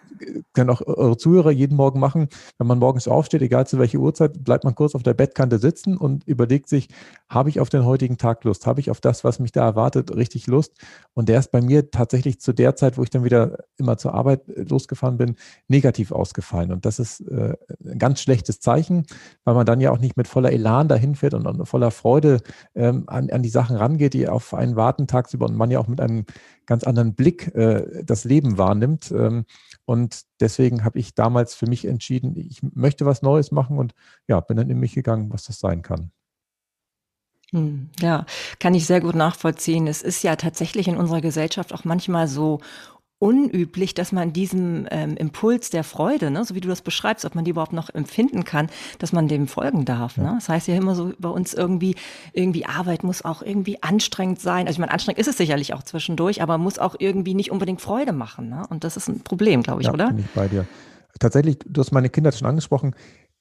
können 0.55 0.71
auch 0.71 0.83
eure 0.85 1.17
Zuhörer 1.17 1.51
jeden 1.51 1.77
Morgen 1.77 2.01
machen. 2.01 2.29
Wenn 2.59 2.67
man 2.67 2.79
morgens 2.79 3.07
aufsteht, 3.07 3.43
egal 3.43 3.67
zu 3.67 3.79
welcher 3.79 3.99
Uhrzeit, 3.99 4.43
bleibt 4.43 4.65
man 4.65 4.75
kurz 4.75 4.95
auf 4.95 5.03
der 5.03 5.15
Bettkante 5.15 5.59
sitzen 5.59 5.97
und 5.97 6.25
überlegt 6.25 6.69
sich, 6.69 6.89
habe 7.29 7.49
ich 7.49 7.61
auf 7.61 7.69
den 7.69 7.85
heutigen 7.85 8.19
Tag 8.19 8.43
Lust? 8.45 8.67
Habe 8.67 8.81
ich 8.81 8.91
auf 8.91 9.01
das, 9.01 9.23
was 9.23 9.39
mich 9.39 9.53
da 9.53 9.65
erwartet, 9.65 10.15
richtig 10.15 10.47
Lust? 10.47 10.73
Und 11.15 11.29
der 11.29 11.39
ist 11.39 11.53
bei 11.53 11.61
mir 11.61 11.91
tatsächlich 11.91 12.41
zu 12.41 12.53
der 12.53 12.75
Zeit, 12.77 12.99
wo 12.99 13.03
ich 13.03 13.11
dann 13.11 13.25
wieder 13.25 13.59
immer 13.77 13.99
zur 13.99 14.15
Arbeit 14.15 14.49
äh, 14.49 14.63
losgefahren 14.63 15.17
bin, 15.17 15.37
negativ 15.69 16.11
ausgefallen. 16.11 16.73
Und 16.73 16.85
das 16.85 16.99
ist 16.99 17.21
äh, 17.21 17.55
ein 17.85 17.99
ganz 18.17 18.23
schlechtes 18.23 18.61
Zeichen, 18.61 19.07
weil 19.45 19.55
man 19.55 19.67
dann 19.67 19.81
ja 19.81 19.91
auch 19.91 19.99
nicht 19.99 20.17
mit 20.17 20.27
voller 20.27 20.51
Elan 20.51 20.89
dahin 20.89 21.15
fährt 21.15 21.35
und, 21.35 21.47
und 21.47 21.67
voller 21.67 21.91
Freude 21.91 22.41
ähm, 22.75 23.05
an, 23.09 23.31
an 23.31 23.43
die 23.43 23.51
Sachen 23.51 23.77
rangeht, 23.77 24.15
die 24.15 24.27
auf 24.27 24.55
einen 24.55 24.75
warten 24.75 25.07
tagsüber 25.07 25.45
und 25.45 25.55
man 25.55 25.71
ja 25.71 25.79
auch 25.79 25.87
mit 25.87 26.01
einem 26.01 26.25
ganz 26.65 26.85
anderen 26.85 27.15
Blick 27.15 27.55
äh, 27.55 28.03
das 28.05 28.25
Leben 28.25 28.57
wahrnimmt. 28.57 29.11
Ähm, 29.11 29.45
und 29.85 30.23
deswegen 30.41 30.83
habe 30.83 30.99
ich 30.99 31.15
damals 31.15 31.55
für 31.55 31.67
mich 31.67 31.85
entschieden, 31.85 32.35
ich 32.37 32.63
möchte 32.63 33.05
was 33.05 33.21
Neues 33.21 33.53
machen 33.53 33.77
und 33.77 33.93
ja, 34.29 34.41
bin 34.41 34.57
dann 34.57 34.71
in 34.71 34.81
mich 34.81 34.95
gegangen, 34.95 35.31
was 35.31 35.45
das 35.45 35.59
sein 35.61 35.83
kann. 35.83 36.11
Hm, 37.53 37.91
ja, 38.01 38.25
kann 38.59 38.75
ich 38.75 38.87
sehr 38.87 39.01
gut 39.03 39.15
nachvollziehen. 39.15 39.87
Es 39.87 40.03
ist 40.03 40.25
ja 40.25 40.37
tatsächlich 40.37 40.89
in 40.89 40.97
unserer 40.97 41.21
Gesellschaft 41.21 41.73
auch 41.75 41.85
manchmal 41.85 42.29
so 42.29 42.61
unüblich, 43.19 43.95
dass 43.95 44.13
man 44.13 44.33
diesem 44.33 44.87
ähm, 44.91 45.17
Impuls 45.17 45.71
der 45.71 45.85
Freude, 45.85 46.31
ne, 46.31 46.45
so 46.45 46.55
wie 46.55 46.61
du 46.61 46.69
das 46.69 46.83
beschreibst, 46.83 47.25
ob 47.25 47.35
man 47.35 47.45
die 47.45 47.51
überhaupt 47.53 47.73
noch 47.73 47.89
empfinden 47.89 48.45
kann, 48.45 48.69
dass 48.99 49.13
man 49.13 49.27
dem 49.27 49.49
folgen 49.49 49.85
darf. 49.87 50.19
Ne? 50.19 50.33
Das 50.35 50.49
heißt 50.49 50.69
ja 50.69 50.75
immer 50.75 50.95
so 50.95 51.13
bei 51.19 51.31
uns 51.31 51.55
irgendwie, 51.55 51.97
irgendwie 52.35 52.67
Arbeit 52.67 53.05
muss 53.05 53.25
auch 53.25 53.43
irgendwie 53.43 53.83
anstrengend 53.83 54.41
sein. 54.41 54.67
Also 54.67 54.73
ich 54.73 54.79
meine, 54.79 54.93
anstrengend 54.93 55.19
ist 55.19 55.29
es 55.29 55.39
sicherlich 55.39 55.73
auch 55.73 55.83
zwischendurch, 55.83 56.43
aber 56.43 56.59
muss 56.59 56.79
auch 56.79 56.97
irgendwie 56.99 57.35
nicht 57.35 57.51
unbedingt 57.51 57.81
Freude 57.81 58.13
machen. 58.13 58.51
Ne? 58.51 58.65
Und 58.69 58.85
das 58.85 58.99
ist 58.99 59.09
ein 59.09 59.21
Problem, 59.21 59.63
glaube 59.63 59.81
ich, 59.81 59.87
ja, 59.87 59.95
oder? 59.95 60.09
Bin 60.09 60.19
ich 60.19 60.31
bei 60.35 60.49
dir. 60.49 60.67
Tatsächlich, 61.19 61.59
du 61.67 61.81
hast 61.81 61.93
meine 61.93 62.11
Kinder 62.11 62.33
schon 62.33 62.47
angesprochen 62.47 62.95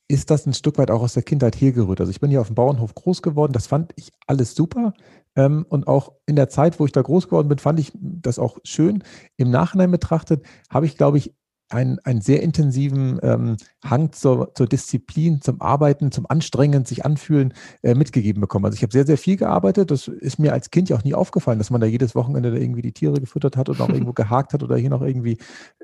ist 0.08 0.30
das 0.30 0.46
ein 0.46 0.54
Stück 0.54 0.78
weit 0.78 0.92
auch 0.92 1.02
aus 1.02 1.14
der 1.14 1.24
Kindheit 1.24 1.60
hergerührt. 1.60 2.00
Also 2.00 2.12
ich 2.12 2.20
bin 2.20 2.30
hier 2.30 2.42
auf 2.42 2.48
dem 2.48 2.56
Bauernhof 2.56 2.94
groß 2.94 3.22
geworden, 3.22 3.54
das 3.54 3.68
fand 3.68 3.92
ich 3.96 4.12
alles 4.28 4.54
super. 4.54 4.94
Ähm, 5.36 5.66
und 5.68 5.88
auch 5.88 6.14
in 6.26 6.36
der 6.36 6.50
Zeit, 6.50 6.80
wo 6.80 6.86
ich 6.86 6.92
da 6.92 7.02
groß 7.02 7.26
geworden 7.26 7.50
bin, 7.50 7.60
fand 7.60 7.80
ich 7.80 7.92
das 7.96 8.40
auch 8.40 8.58
schön. 8.64 9.04
Im 9.38 9.52
Nachhinein 9.52 9.92
betrachtet 9.92 10.46
habe 10.70 10.86
ich, 10.86 10.98
glaube 10.98 11.18
ich, 11.18 11.34
einen, 11.70 12.00
einen 12.04 12.22
sehr 12.22 12.44
intensiven 12.44 13.20
ähm, 13.24 13.58
Hang 13.84 14.12
zur, 14.12 14.54
zur 14.54 14.68
Disziplin, 14.68 15.42
zum 15.42 15.62
Arbeiten, 15.62 16.12
zum 16.12 16.26
Anstrengen, 16.30 16.86
sich 16.86 17.06
anfühlen, 17.06 17.54
äh, 17.82 17.96
mitgegeben 17.96 18.40
bekommen. 18.40 18.66
Also 18.66 18.76
ich 18.76 18.84
habe 18.84 18.94
sehr, 18.94 19.06
sehr 19.06 19.18
viel 19.18 19.36
gearbeitet. 19.36 19.90
Das 19.90 20.08
ist 20.08 20.38
mir 20.38 20.54
als 20.54 20.70
Kind 20.70 20.90
ja 20.90 20.96
auch 20.96 21.04
nie 21.04 21.16
aufgefallen, 21.16 21.58
dass 21.58 21.72
man 21.72 21.82
da 21.82 21.88
jedes 21.88 22.14
Wochenende 22.14 22.52
da 22.52 22.58
irgendwie 22.58 22.84
die 22.84 22.94
Tiere 22.94 23.20
gefüttert 23.20 23.58
hat 23.58 23.70
oder 23.70 23.84
auch 23.84 23.90
irgendwo 23.94 24.14
gehakt 24.14 24.54
hat 24.54 24.62
oder 24.62 24.78
hier 24.78 24.92
noch 24.92 25.02
irgendwie 25.02 25.38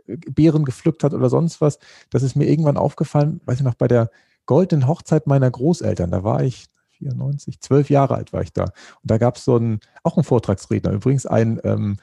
äh, 0.05 0.17
Beeren 0.17 0.65
gepflückt 0.65 1.03
hat 1.03 1.13
oder 1.13 1.29
sonst 1.29 1.61
was. 1.61 1.79
Das 2.11 2.21
ist 2.21 2.35
mir 2.35 2.45
irgendwann 2.45 2.77
aufgefallen, 2.77 3.41
weiß 3.45 3.57
ich 3.57 3.65
noch, 3.65 3.75
bei 3.75 3.87
der 3.87 4.11
goldenen 4.45 4.87
Hochzeit 4.87 5.27
meiner 5.27 5.49
Großeltern. 5.49 6.11
Da 6.11 6.23
war 6.23 6.43
ich 6.43 6.67
94, 7.01 7.59
zwölf 7.59 7.89
Jahre 7.89 8.15
alt 8.15 8.33
war 8.33 8.41
ich 8.41 8.53
da. 8.53 8.63
Und 8.63 8.71
da 9.03 9.17
gab 9.17 9.37
es 9.37 9.45
so 9.45 9.55
einen, 9.55 9.79
auch 10.03 10.17
einen 10.17 10.23
Vortragsredner, 10.23 10.91
übrigens 10.91 11.25
ein, 11.25 11.59
ähm, 11.63 11.97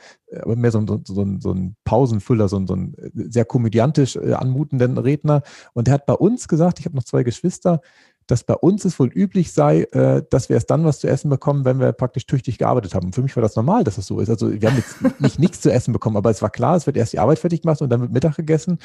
mehr 0.44 0.70
so, 0.70 0.84
so, 0.86 1.00
so, 1.04 1.26
so 1.38 1.52
ein 1.52 1.76
Pausenfüller, 1.84 2.48
so, 2.48 2.64
so 2.66 2.74
ein 2.74 2.94
sehr 3.14 3.44
komödiantisch 3.44 4.16
äh, 4.16 4.34
anmutenden 4.34 4.98
Redner. 4.98 5.42
Und 5.72 5.86
der 5.86 5.94
hat 5.94 6.06
bei 6.06 6.14
uns 6.14 6.48
gesagt, 6.48 6.80
ich 6.80 6.86
habe 6.86 6.96
noch 6.96 7.04
zwei 7.04 7.22
Geschwister, 7.22 7.80
dass 8.28 8.44
bei 8.44 8.54
uns 8.54 8.84
es 8.84 8.98
wohl 9.00 9.08
üblich 9.08 9.52
sei, 9.52 9.82
äh, 9.92 10.22
dass 10.30 10.48
wir 10.48 10.54
erst 10.54 10.70
dann 10.70 10.84
was 10.84 11.00
zu 11.00 11.08
essen 11.08 11.30
bekommen, 11.30 11.64
wenn 11.64 11.80
wir 11.80 11.92
praktisch 11.92 12.26
tüchtig 12.26 12.58
gearbeitet 12.58 12.94
haben. 12.94 13.06
Und 13.06 13.14
für 13.14 13.22
mich 13.22 13.34
war 13.34 13.42
das 13.42 13.56
normal, 13.56 13.84
dass 13.84 13.96
das 13.96 14.06
so 14.06 14.20
ist. 14.20 14.28
Also 14.28 14.52
wir 14.52 14.68
haben 14.68 14.76
jetzt 14.76 14.96
nicht 15.20 15.38
nichts 15.38 15.62
zu 15.62 15.72
essen 15.72 15.92
bekommen, 15.92 16.16
aber 16.16 16.30
es 16.30 16.42
war 16.42 16.50
klar, 16.50 16.76
es 16.76 16.86
wird 16.86 16.98
erst 16.98 17.14
die 17.14 17.18
Arbeit 17.18 17.38
fertig 17.38 17.62
gemacht 17.62 17.80
und 17.80 17.88
dann 17.88 18.02
wird 18.02 18.12
Mittag 18.12 18.36
gegessen. 18.36 18.78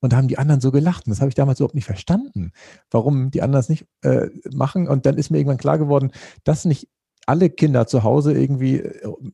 Und 0.00 0.12
da 0.12 0.18
haben 0.18 0.28
die 0.28 0.38
anderen 0.38 0.60
so 0.60 0.70
gelacht. 0.70 1.06
Und 1.06 1.10
das 1.10 1.20
habe 1.20 1.30
ich 1.30 1.34
damals 1.34 1.60
überhaupt 1.60 1.74
nicht 1.74 1.86
verstanden, 1.86 2.52
warum 2.90 3.30
die 3.30 3.42
anderen 3.42 3.60
es 3.60 3.68
nicht 3.70 3.86
äh, 4.02 4.28
machen. 4.52 4.86
Und 4.86 5.06
dann 5.06 5.16
ist 5.16 5.30
mir 5.30 5.38
irgendwann 5.38 5.58
klar 5.58 5.78
geworden, 5.78 6.12
dass 6.44 6.66
nicht 6.66 6.88
alle 7.30 7.48
Kinder 7.48 7.86
zu 7.86 8.02
Hause 8.02 8.36
irgendwie, 8.36 8.82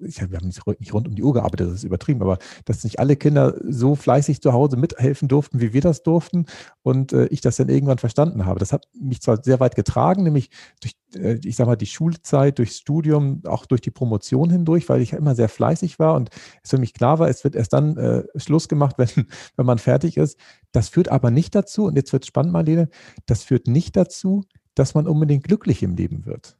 ich, 0.00 0.20
wir 0.30 0.36
haben 0.36 0.48
nicht 0.48 0.92
rund 0.92 1.08
um 1.08 1.14
die 1.14 1.22
Uhr 1.22 1.32
gearbeitet, 1.32 1.68
das 1.68 1.76
ist 1.76 1.84
übertrieben, 1.84 2.20
aber 2.20 2.36
dass 2.66 2.84
nicht 2.84 2.98
alle 2.98 3.16
Kinder 3.16 3.54
so 3.66 3.94
fleißig 3.94 4.42
zu 4.42 4.52
Hause 4.52 4.76
mithelfen 4.76 5.28
durften, 5.28 5.62
wie 5.62 5.72
wir 5.72 5.80
das 5.80 6.02
durften 6.02 6.44
und 6.82 7.14
äh, 7.14 7.24
ich 7.28 7.40
das 7.40 7.56
dann 7.56 7.70
irgendwann 7.70 7.96
verstanden 7.96 8.44
habe. 8.44 8.60
Das 8.60 8.74
hat 8.74 8.86
mich 8.92 9.22
zwar 9.22 9.42
sehr 9.42 9.60
weit 9.60 9.76
getragen, 9.76 10.24
nämlich 10.24 10.50
durch, 10.82 10.94
äh, 11.14 11.40
ich 11.42 11.56
sage 11.56 11.70
mal, 11.70 11.76
die 11.76 11.86
Schulzeit, 11.86 12.58
durchs 12.58 12.76
Studium, 12.76 13.40
auch 13.46 13.64
durch 13.64 13.80
die 13.80 13.90
Promotion 13.90 14.50
hindurch, 14.50 14.90
weil 14.90 15.00
ich 15.00 15.14
immer 15.14 15.34
sehr 15.34 15.48
fleißig 15.48 15.98
war 15.98 16.16
und 16.16 16.28
es 16.62 16.68
für 16.68 16.78
mich 16.78 16.92
klar 16.92 17.18
war, 17.18 17.30
es 17.30 17.44
wird 17.44 17.56
erst 17.56 17.72
dann 17.72 17.96
äh, 17.96 18.24
Schluss 18.36 18.68
gemacht, 18.68 18.96
wenn, 18.98 19.26
wenn 19.56 19.66
man 19.66 19.78
fertig 19.78 20.18
ist. 20.18 20.38
Das 20.72 20.90
führt 20.90 21.08
aber 21.08 21.30
nicht 21.30 21.54
dazu, 21.54 21.86
und 21.86 21.96
jetzt 21.96 22.12
wird 22.12 22.24
es 22.24 22.28
spannend, 22.28 22.52
Marlene, 22.52 22.90
das 23.24 23.42
führt 23.42 23.68
nicht 23.68 23.96
dazu, 23.96 24.44
dass 24.74 24.94
man 24.94 25.06
unbedingt 25.06 25.44
glücklich 25.44 25.82
im 25.82 25.96
Leben 25.96 26.26
wird. 26.26 26.58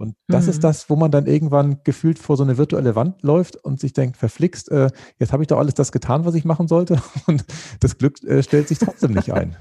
Und 0.00 0.16
das 0.28 0.44
mhm. 0.44 0.50
ist 0.50 0.64
das, 0.64 0.88
wo 0.88 0.96
man 0.96 1.10
dann 1.10 1.26
irgendwann 1.26 1.82
gefühlt 1.84 2.18
vor 2.18 2.36
so 2.38 2.42
eine 2.42 2.56
virtuelle 2.56 2.96
Wand 2.96 3.22
läuft 3.22 3.56
und 3.56 3.78
sich 3.78 3.92
denkt, 3.92 4.16
verflixt, 4.16 4.70
äh, 4.70 4.88
jetzt 5.18 5.32
habe 5.32 5.42
ich 5.42 5.48
doch 5.48 5.58
alles 5.58 5.74
das 5.74 5.92
getan, 5.92 6.24
was 6.24 6.34
ich 6.34 6.46
machen 6.46 6.68
sollte. 6.68 7.02
Und 7.26 7.44
das 7.80 7.98
Glück 7.98 8.22
äh, 8.24 8.42
stellt 8.42 8.68
sich 8.68 8.78
trotzdem 8.78 9.12
nicht 9.12 9.32
ein. 9.32 9.56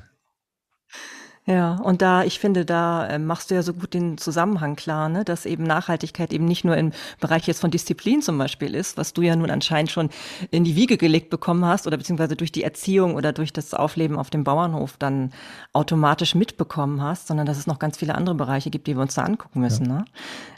Ja, 1.49 1.77
und 1.77 2.03
da, 2.03 2.23
ich 2.25 2.37
finde, 2.37 2.63
da 2.63 3.07
äh, 3.07 3.17
machst 3.17 3.49
du 3.49 3.55
ja 3.55 3.63
so 3.63 3.73
gut 3.73 3.95
den 3.95 4.19
Zusammenhang 4.19 4.75
klar, 4.75 5.09
ne, 5.09 5.25
dass 5.25 5.47
eben 5.47 5.63
Nachhaltigkeit 5.63 6.31
eben 6.31 6.45
nicht 6.45 6.63
nur 6.63 6.77
im 6.77 6.91
Bereich 7.19 7.47
jetzt 7.47 7.59
von 7.59 7.71
Disziplin 7.71 8.21
zum 8.21 8.37
Beispiel 8.37 8.75
ist, 8.75 8.97
was 8.97 9.13
du 9.13 9.23
ja 9.23 9.35
nun 9.35 9.49
anscheinend 9.49 9.89
schon 9.89 10.11
in 10.51 10.63
die 10.63 10.75
Wiege 10.75 10.95
gelegt 10.95 11.31
bekommen 11.31 11.65
hast 11.65 11.87
oder 11.87 11.97
beziehungsweise 11.97 12.35
durch 12.35 12.51
die 12.51 12.63
Erziehung 12.63 13.15
oder 13.15 13.33
durch 13.33 13.51
das 13.51 13.73
Aufleben 13.73 14.19
auf 14.19 14.29
dem 14.29 14.43
Bauernhof 14.43 14.97
dann 14.99 15.31
automatisch 15.73 16.35
mitbekommen 16.35 17.01
hast, 17.01 17.25
sondern 17.25 17.47
dass 17.47 17.57
es 17.57 17.65
noch 17.65 17.79
ganz 17.79 17.97
viele 17.97 18.13
andere 18.13 18.35
Bereiche 18.35 18.69
gibt, 18.69 18.85
die 18.85 18.95
wir 18.95 19.01
uns 19.01 19.15
da 19.15 19.23
angucken 19.23 19.61
müssen. 19.61 19.87
Ja. 19.87 19.93
Ne? 19.93 20.05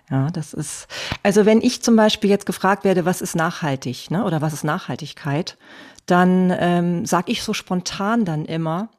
Ja, 0.09 0.29
das 0.31 0.53
ist, 0.53 0.89
also 1.23 1.45
wenn 1.45 1.61
ich 1.61 1.81
zum 1.81 1.95
Beispiel 1.95 2.29
jetzt 2.29 2.45
gefragt 2.45 2.83
werde, 2.83 3.05
was 3.05 3.21
ist 3.21 3.37
nachhaltig, 3.37 4.11
ne, 4.11 4.25
oder 4.25 4.41
was 4.41 4.51
ist 4.51 4.65
Nachhaltigkeit, 4.65 5.57
dann 6.05 6.53
ähm, 6.59 7.05
sage 7.05 7.31
ich 7.31 7.43
so 7.43 7.53
spontan 7.53 8.25
dann 8.25 8.43
immer, 8.43 8.89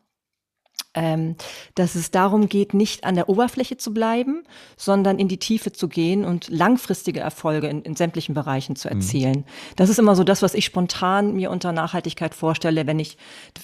ähm, 0.94 1.36
dass 1.74 1.94
es 1.94 2.10
darum 2.10 2.48
geht, 2.48 2.74
nicht 2.74 3.04
an 3.04 3.14
der 3.14 3.28
Oberfläche 3.28 3.76
zu 3.76 3.94
bleiben, 3.94 4.42
sondern 4.76 5.18
in 5.18 5.28
die 5.28 5.38
Tiefe 5.38 5.72
zu 5.72 5.88
gehen 5.88 6.24
und 6.24 6.48
langfristige 6.48 7.20
Erfolge 7.20 7.68
in, 7.68 7.82
in 7.82 7.96
sämtlichen 7.96 8.34
Bereichen 8.34 8.76
zu 8.76 8.88
mhm. 8.88 8.96
erzielen. 8.96 9.36
Mhm. 9.38 9.44
Das 9.76 9.88
ist 9.88 9.98
immer 9.98 10.14
so 10.14 10.24
das, 10.24 10.42
was 10.42 10.54
ich 10.54 10.64
spontan 10.64 11.34
mir 11.34 11.50
unter 11.50 11.72
Nachhaltigkeit 11.72 12.34
vorstelle, 12.34 12.86
wenn 12.86 12.98
ich, 12.98 13.16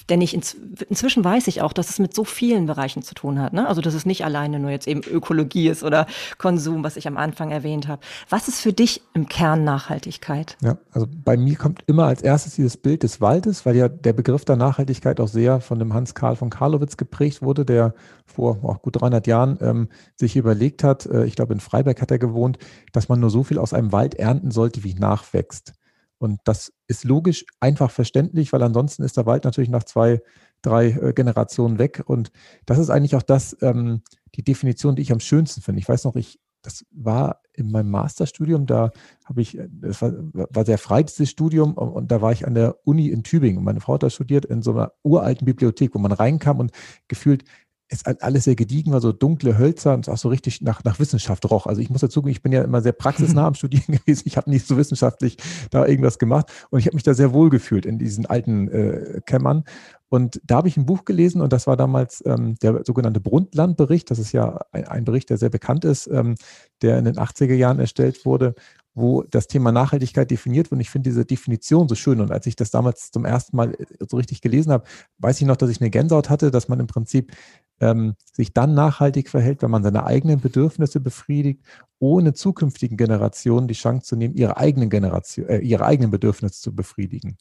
denn 0.08 0.20
ich 0.20 0.32
ins, 0.32 0.56
inzwischen 0.88 1.23
weiß 1.23 1.49
ich 1.49 1.61
auch, 1.61 1.73
dass 1.73 1.90
es 1.90 1.99
mit 1.99 2.14
so 2.14 2.25
vielen 2.25 2.66
Bereichen 2.66 3.02
zu 3.02 3.14
tun 3.14 3.40
hat. 3.40 3.52
Ne? 3.52 3.68
Also 3.68 3.82
dass 3.82 3.94
es 3.94 4.06
nicht 4.06 4.25
alleine 4.25 4.58
nur 4.58 4.70
jetzt 4.70 4.88
eben 4.88 5.02
Ökologie 5.02 5.68
ist 5.68 5.82
oder 5.82 6.06
Konsum, 6.38 6.82
was 6.82 6.97
ich 6.97 7.06
am 7.06 7.16
Anfang 7.16 7.50
erwähnt 7.50 7.88
habe. 7.88 8.00
Was 8.30 8.49
ist 8.49 8.61
für 8.61 8.73
dich 8.73 9.02
im 9.12 9.28
Kern 9.28 9.64
Nachhaltigkeit? 9.64 10.56
Ja, 10.62 10.78
also 10.92 11.06
bei 11.25 11.37
mir 11.37 11.56
kommt 11.56 11.82
immer 11.87 12.04
als 12.04 12.23
erstes 12.23 12.54
dieses 12.54 12.78
Bild 12.78 13.02
des 13.02 13.20
Waldes, 13.20 13.66
weil 13.66 13.76
ja 13.76 13.88
der 13.88 14.14
Begriff 14.14 14.44
der 14.44 14.56
Nachhaltigkeit 14.56 15.20
auch 15.20 15.28
sehr 15.28 15.61
von 15.61 15.78
dem 15.78 15.92
Hans 15.92 16.14
Karl 16.14 16.37
von 16.37 16.49
Karlowitz 16.49 16.97
geprägt 16.97 17.17
geprägt 17.18 17.42
wurde, 17.42 17.64
der 17.64 17.94
vor 18.26 18.58
oh, 18.62 18.75
gut 18.75 19.00
300 19.00 19.26
Jahren 19.26 19.58
ähm, 19.60 19.88
sich 20.16 20.37
überlegt 20.37 20.84
hat, 20.84 21.06
äh, 21.06 21.25
ich 21.25 21.34
glaube 21.34 21.52
in 21.52 21.60
Freiberg 21.60 22.00
hat 22.00 22.10
er 22.10 22.18
gewohnt, 22.18 22.58
dass 22.92 23.08
man 23.08 23.18
nur 23.18 23.30
so 23.30 23.42
viel 23.42 23.58
aus 23.58 23.72
einem 23.75 23.92
Wald 23.92 24.14
ernten 24.14 24.50
sollte, 24.52 24.84
wie 24.84 24.94
nachwächst. 24.94 25.72
Und 26.18 26.40
das 26.44 26.72
ist 26.87 27.04
logisch 27.04 27.44
einfach 27.60 27.90
verständlich, 27.90 28.52
weil 28.52 28.62
ansonsten 28.62 29.02
ist 29.02 29.16
der 29.16 29.26
Wald 29.26 29.44
natürlich 29.44 29.70
nach 29.70 29.84
zwei, 29.84 30.20
drei 30.62 30.90
äh, 30.90 31.12
Generationen 31.12 31.78
weg. 31.78 32.02
Und 32.06 32.30
das 32.66 32.78
ist 32.78 32.90
eigentlich 32.90 33.16
auch 33.16 33.22
das, 33.22 33.56
ähm, 33.62 34.02
die 34.34 34.42
Definition, 34.42 34.96
die 34.96 35.02
ich 35.02 35.12
am 35.12 35.20
schönsten 35.20 35.60
finde. 35.60 35.80
Ich 35.80 35.88
weiß 35.88 36.04
noch, 36.04 36.16
ich, 36.16 36.38
das 36.68 36.84
war 36.90 37.40
in 37.54 37.70
meinem 37.70 37.90
Masterstudium, 37.90 38.66
da 38.66 38.90
habe 39.25 39.40
ich, 39.40 39.58
das 39.70 40.02
war, 40.02 40.12
war 40.32 40.66
sehr 40.66 40.78
frei, 40.78 41.02
dieses 41.02 41.30
Studium, 41.30 41.75
und 41.75 42.12
da 42.12 42.20
war 42.20 42.32
ich 42.32 42.46
an 42.46 42.54
der 42.54 42.76
Uni 42.84 43.08
in 43.08 43.22
Tübingen. 43.22 43.64
Meine 43.64 43.80
Frau 43.80 43.94
hat 43.94 44.02
da 44.02 44.10
studiert 44.10 44.44
in 44.44 44.60
so 44.62 44.72
einer 44.72 44.92
uralten 45.02 45.46
Bibliothek, 45.46 45.94
wo 45.94 45.98
man 45.98 46.12
reinkam 46.12 46.60
und 46.60 46.72
gefühlt 47.08 47.44
ist 47.90 48.07
alles 48.23 48.45
sehr 48.45 48.54
gediegen, 48.54 48.92
war 48.92 49.00
so 49.00 49.12
dunkle 49.12 49.57
Hölzer 49.57 49.95
und 49.95 50.09
auch 50.09 50.18
so 50.18 50.28
richtig 50.28 50.61
nach, 50.61 50.85
nach 50.85 50.99
Wissenschaft 50.99 51.50
roch. 51.50 51.66
Also 51.66 51.80
ich 51.80 51.88
muss 51.88 52.02
dazu, 52.02 52.25
ich 52.26 52.42
bin 52.42 52.52
ja 52.52 52.62
immer 52.62 52.83
sehr 52.83 52.92
praxisnah 52.92 53.47
am 53.47 53.54
Studieren 53.54 53.99
gewesen. 53.99 54.25
Ich 54.26 54.37
habe 54.37 54.50
nicht 54.50 54.66
so 54.66 54.76
wissenschaftlich 54.76 55.38
da 55.71 55.87
irgendwas 55.87 56.18
gemacht 56.18 56.52
und 56.71 56.80
ich 56.80 56.87
habe 56.87 56.97
mich 56.97 57.02
da 57.02 57.14
sehr 57.14 57.33
wohl 57.33 57.49
gefühlt 57.49 57.87
in 57.87 57.99
diesen 57.99 58.26
alten 58.26 58.68
äh, 58.68 59.21
Kämmern. 59.25 59.64
Und 60.11 60.40
da 60.45 60.57
habe 60.57 60.68
ich 60.68 60.76
ein 60.76 60.87
Buch 60.87 61.04
gelesen 61.04 61.40
und 61.40 61.52
das 61.52 61.66
war 61.66 61.76
damals 61.76 62.23
ähm, 62.25 62.54
der 62.62 62.83
sogenannte 62.85 63.21
Brundtland-Bericht. 63.21 64.11
Das 64.11 64.18
ist 64.18 64.33
ja 64.33 64.61
ein, 64.73 64.87
ein, 64.88 65.04
Bericht, 65.04 65.28
der 65.28 65.37
sehr 65.37 65.50
bekannt 65.50 65.85
ist, 65.85 66.07
ähm, 66.07 66.35
der 66.80 66.99
in 66.99 67.04
den 67.04 67.16
80er 67.16 67.54
Jahren 67.54 67.78
erstellt 67.78 68.25
wurde, 68.25 68.54
wo 68.95 69.23
das 69.23 69.49
Thema 69.49 69.71
Nachhaltigkeit 69.71 70.30
definiert 70.30 70.71
wird. 70.71 70.78
Und 70.78 70.80
ich 70.80 70.90
finde 70.90 71.11
diese 71.11 71.26
Definition 71.26 71.88
so 71.88 71.95
schön. 71.95 72.21
Und 72.21 72.33
als 72.33 72.47
ich 72.47 72.57
das 72.57 72.71
damals 72.71 73.11
zum 73.11 73.26
ersten 73.26 73.57
Mal 73.57 73.75
äh, 73.75 73.85
so 74.09 74.16
richtig 74.16 74.40
gelesen 74.40 74.73
habe, 74.73 74.85
weiß 75.18 75.40
ich 75.40 75.47
noch, 75.47 75.57
dass 75.57 75.71
ich 75.71 75.80
eine 75.80 75.90
Gänsehaut 75.90 76.30
hatte, 76.30 76.50
dass 76.50 76.68
man 76.68 76.80
im 76.80 76.87
Prinzip 76.87 77.33
ähm, 77.80 78.14
sich 78.32 78.52
dann 78.52 78.75
nachhaltig 78.75 79.28
verhält, 79.28 79.62
wenn 79.62 79.70
man 79.70 79.82
seine 79.82 80.04
eigenen 80.04 80.40
Bedürfnisse 80.40 81.00
befriedigt, 81.00 81.62
ohne 81.99 82.32
zukünftigen 82.32 82.97
Generationen 82.97 83.68
die 83.68 83.75
Chance 83.75 84.06
zu 84.06 84.16
nehmen, 84.16 84.35
ihre 84.35 84.56
eigenen 84.56 84.90
Generation, 84.90 85.49
äh, 85.49 85.58
ihre 85.58 85.85
eigenen 85.85 86.11
Bedürfnisse 86.11 86.61
zu 86.61 86.75
befriedigen. 86.75 87.37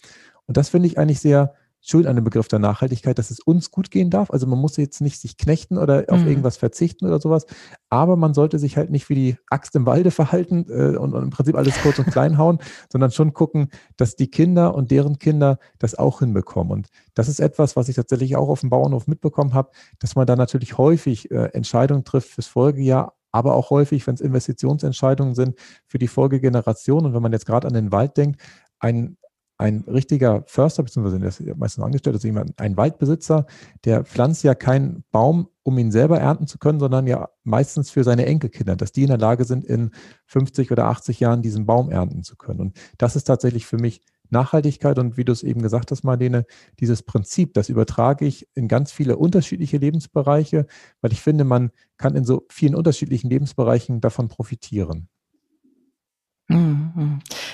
Und 0.46 0.58
das 0.58 0.70
finde 0.70 0.88
ich 0.88 0.98
eigentlich 0.98 1.20
sehr, 1.20 1.54
schön 1.90 2.06
an 2.06 2.16
dem 2.16 2.26
Begriff 2.26 2.48
der 2.48 2.60
Nachhaltigkeit, 2.60 3.18
dass 3.18 3.32
es 3.32 3.40
uns 3.40 3.72
gut 3.72 3.92
gehen 3.92 4.10
darf. 4.10 4.30
Also 4.30 4.46
man 4.46 4.60
muss 4.60 4.76
jetzt 4.78 5.00
nicht 5.00 5.22
sich 5.22 5.38
knechten 5.38 5.78
oder 5.78 6.06
auf 6.10 6.22
mhm. 6.22 6.28
irgendwas 6.28 6.58
verzichten 6.58 7.06
oder 7.06 7.20
sowas, 7.20 7.46
aber 7.90 8.18
man 8.18 8.34
sollte 8.34 8.60
sich 8.60 8.76
halt 8.76 8.90
nicht 8.90 9.10
wie 9.10 9.16
die 9.16 9.38
Axt 9.50 9.76
im 9.76 9.86
Walde 9.86 10.12
verhalten 10.12 10.66
äh, 10.70 10.98
und, 10.98 11.14
und, 11.14 11.24
im 11.24 11.30
Prinzip 11.30 11.56
alles 11.56 11.82
kurz 11.82 11.98
und 12.00 12.08
klein 12.08 12.38
hauen, 12.38 12.60
sondern 12.92 13.12
schon 13.12 13.34
gucken, 13.34 13.70
dass 13.96 14.16
die 14.16 14.30
Kinder 14.30 14.76
und 14.76 14.92
deren 14.92 15.18
Kinder 15.18 15.60
das 15.80 15.96
auch 15.96 16.20
hinbekommen. 16.20 16.74
Und 16.74 16.88
das 17.14 17.30
ist 17.30 17.40
etwas, 17.40 17.76
was 17.76 17.88
ich 17.88 17.96
tatsächlich 17.96 18.36
auch 18.36 18.50
auf 18.50 18.60
dem 18.60 18.70
Bauernhof 18.70 19.08
mitbekommen 19.08 19.54
habe, 19.54 19.72
dass 20.00 20.16
man 20.16 20.28
da 20.28 20.36
natürlich 20.36 20.78
häufig 20.78 21.32
äh, 21.32 21.50
Entscheidungen 21.54 22.04
trifft 22.04 22.30
fürs 22.30 22.48
Folgejahr, 22.48 23.14
aber 23.32 23.56
auch 23.56 23.70
häufig, 23.70 24.06
wenn 24.08 24.16
es 24.16 24.22
Investitionsentscheidungen 24.22 25.36
sind 25.36 25.58
für 25.86 26.00
die 26.00 26.08
Folgegeneration. 26.08 27.06
Und 27.06 27.14
wenn 27.14 27.22
man 27.22 27.32
jetzt 27.32 27.46
gerade 27.46 27.68
an 27.68 27.74
den 27.74 27.92
Wald 27.92 28.18
denkt, 28.18 28.42
ein, 28.80 29.18
ein 29.58 29.84
richtiger 29.88 30.44
Förster, 30.46 30.84
beziehungsweise 30.84 31.20
der 31.20 31.30
ist 31.30 31.58
meistens 31.58 31.84
angestellt, 31.84 32.16
also 32.16 32.28
jemand, 32.28 32.60
ein 32.60 32.78
Waldbesitzer, 32.78 33.48
der 33.86 34.04
pflanzt 34.04 34.44
ja 34.44 34.54
keinen 34.54 35.04
Baum, 35.12 35.50
um 35.64 35.78
ihn 35.80 35.92
selber 35.92 36.20
ernten 36.20 36.48
zu 36.48 36.60
können, 36.60 36.80
sondern 36.80 37.08
ja 37.08 37.30
meistens 37.44 37.90
für 37.90 38.04
seine 38.04 38.26
Enkelkinder, 38.26 38.76
dass 38.76 38.92
die 38.92 39.02
in 39.02 39.10
der 39.10 39.18
Lage 39.18 39.46
sind, 39.46 39.66
in 39.66 39.92
50 40.28 40.72
oder 40.72 40.86
80 40.86 41.20
Jahren 41.20 41.42
diesen 41.42 41.66
Baum 41.66 41.90
ernten 41.90 42.24
zu 42.24 42.36
können. 42.36 42.60
Und 42.60 42.78
das 42.98 43.16
ist 43.16 43.24
tatsächlich 43.24 43.66
für 43.66 43.78
mich 43.78 44.02
Nachhaltigkeit 44.30 45.00
und 45.00 45.18
wie 45.18 45.26
du 45.26 45.32
es 45.32 45.44
eben 45.44 45.62
gesagt 45.62 45.92
hast, 45.92 46.04
Marlene, 46.04 46.46
dieses 46.80 47.02
Prinzip, 47.02 47.54
das 47.54 47.70
übertrage 47.70 48.26
ich 48.26 48.48
in 48.56 48.68
ganz 48.68 48.92
viele 48.92 49.18
unterschiedliche 49.18 49.78
Lebensbereiche, 49.78 50.68
weil 51.02 51.14
ich 51.14 51.22
finde, 51.22 51.46
man 51.46 51.72
kann 51.98 52.16
in 52.16 52.26
so 52.26 52.46
vielen 52.50 52.76
unterschiedlichen 52.76 53.30
Lebensbereichen 53.30 54.02
davon 54.02 54.28
profitieren. 54.28 55.08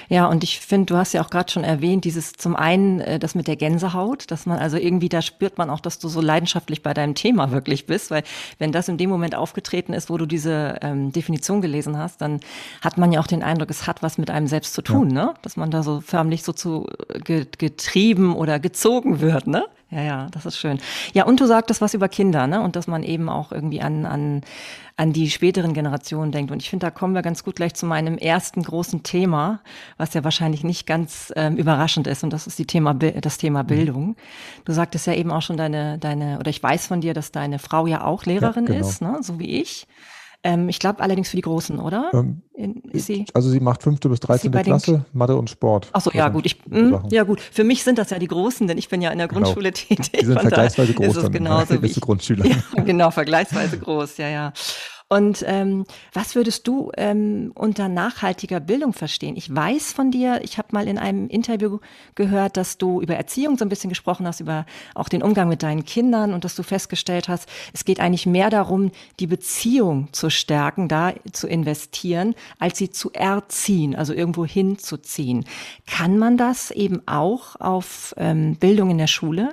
Ja, 0.09 0.27
und 0.27 0.43
ich 0.43 0.59
finde, 0.59 0.87
du 0.87 0.97
hast 0.97 1.13
ja 1.13 1.23
auch 1.23 1.29
gerade 1.29 1.51
schon 1.51 1.63
erwähnt, 1.63 2.05
dieses 2.05 2.33
zum 2.33 2.55
einen 2.55 2.99
äh, 2.99 3.19
das 3.19 3.35
mit 3.35 3.47
der 3.47 3.55
Gänsehaut, 3.55 4.29
dass 4.31 4.45
man 4.45 4.59
also 4.59 4.77
irgendwie, 4.77 5.09
da 5.09 5.21
spürt 5.21 5.57
man 5.57 5.69
auch, 5.69 5.79
dass 5.79 5.99
du 5.99 6.07
so 6.07 6.21
leidenschaftlich 6.21 6.83
bei 6.83 6.93
deinem 6.93 7.15
Thema 7.15 7.51
wirklich 7.51 7.85
bist, 7.85 8.11
weil 8.11 8.23
wenn 8.59 8.71
das 8.71 8.87
in 8.87 8.97
dem 8.97 9.09
Moment 9.09 9.35
aufgetreten 9.35 9.93
ist, 9.93 10.09
wo 10.09 10.17
du 10.17 10.25
diese 10.25 10.77
ähm, 10.81 11.11
Definition 11.11 11.61
gelesen 11.61 11.97
hast, 11.97 12.21
dann 12.21 12.39
hat 12.81 12.97
man 12.97 13.11
ja 13.11 13.19
auch 13.19 13.27
den 13.27 13.43
Eindruck, 13.43 13.69
es 13.69 13.87
hat 13.87 14.03
was 14.03 14.17
mit 14.17 14.29
einem 14.29 14.47
selbst 14.47 14.73
zu 14.73 14.81
tun, 14.81 15.09
ja. 15.09 15.25
ne? 15.25 15.33
Dass 15.41 15.57
man 15.57 15.71
da 15.71 15.83
so 15.83 16.01
förmlich 16.01 16.43
so 16.43 16.53
zu 16.53 16.87
äh, 17.09 17.45
getrieben 17.57 18.35
oder 18.35 18.59
gezogen 18.59 19.21
wird, 19.21 19.47
ne? 19.47 19.65
Ja, 19.93 20.01
ja, 20.01 20.27
das 20.31 20.47
ist 20.47 20.57
schön. 20.57 20.79
Ja, 21.13 21.25
und 21.25 21.39
du 21.39 21.45
sagtest 21.45 21.79
was 21.79 21.93
über 21.93 22.09
Kinder, 22.09 22.47
ne? 22.47 22.61
Und 22.61 22.75
dass 22.75 22.87
man 22.87 23.03
eben 23.03 23.29
auch 23.29 23.51
irgendwie 23.51 23.79
an, 23.79 24.07
an, 24.07 24.41
an 24.97 25.13
die 25.13 25.29
späteren 25.29 25.73
Generationen 25.73 26.31
denkt. 26.31 26.51
Und 26.51 26.63
ich 26.63 26.69
finde, 26.69 26.87
da 26.87 26.91
kommen 26.91 27.13
wir 27.13 27.21
ganz 27.21 27.43
gut 27.43 27.57
gleich 27.57 27.75
zu 27.75 27.85
meinem 27.85 28.17
ersten 28.17 28.63
großen 28.63 29.03
Thema, 29.03 29.59
was 29.97 30.13
ja 30.13 30.23
wahrscheinlich 30.23 30.63
nicht 30.63 30.85
ganz 30.85 31.33
ähm, 31.35 31.57
überraschend 31.57 32.07
ist. 32.07 32.23
Und 32.23 32.31
das 32.31 32.47
ist 32.47 32.59
die 32.59 32.67
Thema, 32.67 32.93
das 32.93 33.37
Thema 33.37 33.63
mhm. 33.63 33.67
Bildung. 33.67 34.15
Du 34.65 34.73
sagtest 34.73 35.07
ja 35.07 35.13
eben 35.13 35.31
auch 35.31 35.41
schon 35.41 35.57
deine, 35.57 35.97
deine, 35.97 36.39
oder 36.39 36.49
ich 36.49 36.61
weiß 36.61 36.87
von 36.87 37.01
dir, 37.01 37.13
dass 37.13 37.31
deine 37.31 37.59
Frau 37.59 37.87
ja 37.87 38.03
auch 38.03 38.25
Lehrerin 38.25 38.65
ja, 38.67 38.73
genau. 38.73 38.87
ist, 38.87 39.01
ne? 39.01 39.17
So 39.21 39.39
wie 39.39 39.61
ich. 39.61 39.87
Ähm, 40.45 40.67
ich 40.67 40.79
glaube 40.79 41.01
allerdings 41.01 41.29
für 41.29 41.37
die 41.37 41.41
Großen, 41.41 41.79
oder? 41.79 42.11
Ähm, 42.13 42.41
sie, 42.91 43.25
also 43.33 43.49
sie 43.49 43.61
macht 43.61 43.81
fünfte 43.81 44.09
bis 44.09 44.19
13. 44.19 44.51
Klasse, 44.51 45.05
Mathe 45.13 45.37
und 45.37 45.49
Sport. 45.49 45.87
Achso, 45.93 46.11
ja 46.13 46.27
gut. 46.27 46.45
Ich, 46.45 46.65
mh, 46.65 47.03
hm, 47.03 47.09
ja 47.11 47.23
gut. 47.23 47.39
Für 47.39 47.63
mich 47.63 47.83
sind 47.83 47.97
das 47.97 48.09
ja 48.09 48.19
die 48.19 48.27
Großen, 48.27 48.67
denn 48.67 48.77
ich 48.77 48.89
bin 48.89 49.01
ja 49.01 49.11
in 49.11 49.19
der 49.19 49.29
genau. 49.29 49.41
Grundschule 49.41 49.71
genau. 49.71 49.87
tätig. 49.87 50.11
Die 50.19 50.25
sind 50.25 50.41
vergleichsweise 50.41 50.93
groß. 50.93 51.07
Ist 51.07 51.23
es 51.23 51.31
genauso 51.31 51.81
wie 51.81 51.87
ich. 51.87 52.01
Grundschüler. 52.01 52.45
Ja, 52.45 52.83
genau, 52.83 53.09
vergleichsweise 53.11 53.79
groß, 53.79 54.17
ja, 54.17 54.27
ja. 54.27 54.53
Und 55.13 55.45
ähm, 55.45 55.85
was 56.11 56.33
würdest 56.33 56.67
du 56.67 56.91
ähm, 56.97 57.51
unter 57.53 57.87
nachhaltiger 57.87 58.59
Bildung 58.59 58.93
verstehen? 58.93 59.35
Ich 59.35 59.53
weiß 59.55 59.93
von 59.93 60.09
dir, 60.09 60.41
ich 60.43 60.57
habe 60.57 60.69
mal 60.71 60.87
in 60.87 60.97
einem 60.97 61.27
Interview 61.27 61.77
gehört, 62.15 62.57
dass 62.57 62.79
du 62.79 62.99
über 62.99 63.13
Erziehung 63.13 63.55
so 63.55 63.63
ein 63.63 63.69
bisschen 63.69 63.91
gesprochen 63.91 64.25
hast, 64.25 64.39
über 64.39 64.65
auch 64.95 65.09
den 65.09 65.21
Umgang 65.21 65.49
mit 65.49 65.61
deinen 65.61 65.85
Kindern 65.85 66.33
und 66.33 66.45
dass 66.45 66.55
du 66.55 66.63
festgestellt 66.63 67.27
hast, 67.27 67.47
es 67.73 67.85
geht 67.85 67.99
eigentlich 67.99 68.25
mehr 68.25 68.49
darum, 68.49 68.89
die 69.19 69.27
Beziehung 69.27 70.11
zu 70.13 70.31
stärken, 70.31 70.87
da 70.87 71.13
zu 71.31 71.45
investieren, 71.45 72.33
als 72.57 72.79
sie 72.79 72.89
zu 72.89 73.11
erziehen, 73.13 73.95
also 73.95 74.13
irgendwo 74.13 74.47
hinzuziehen. 74.47 75.45
Kann 75.85 76.17
man 76.17 76.37
das 76.37 76.71
eben 76.71 77.07
auch 77.07 77.55
auf 77.59 78.15
ähm, 78.17 78.55
Bildung 78.55 78.89
in 78.89 78.97
der 78.97 79.05
Schule? 79.05 79.49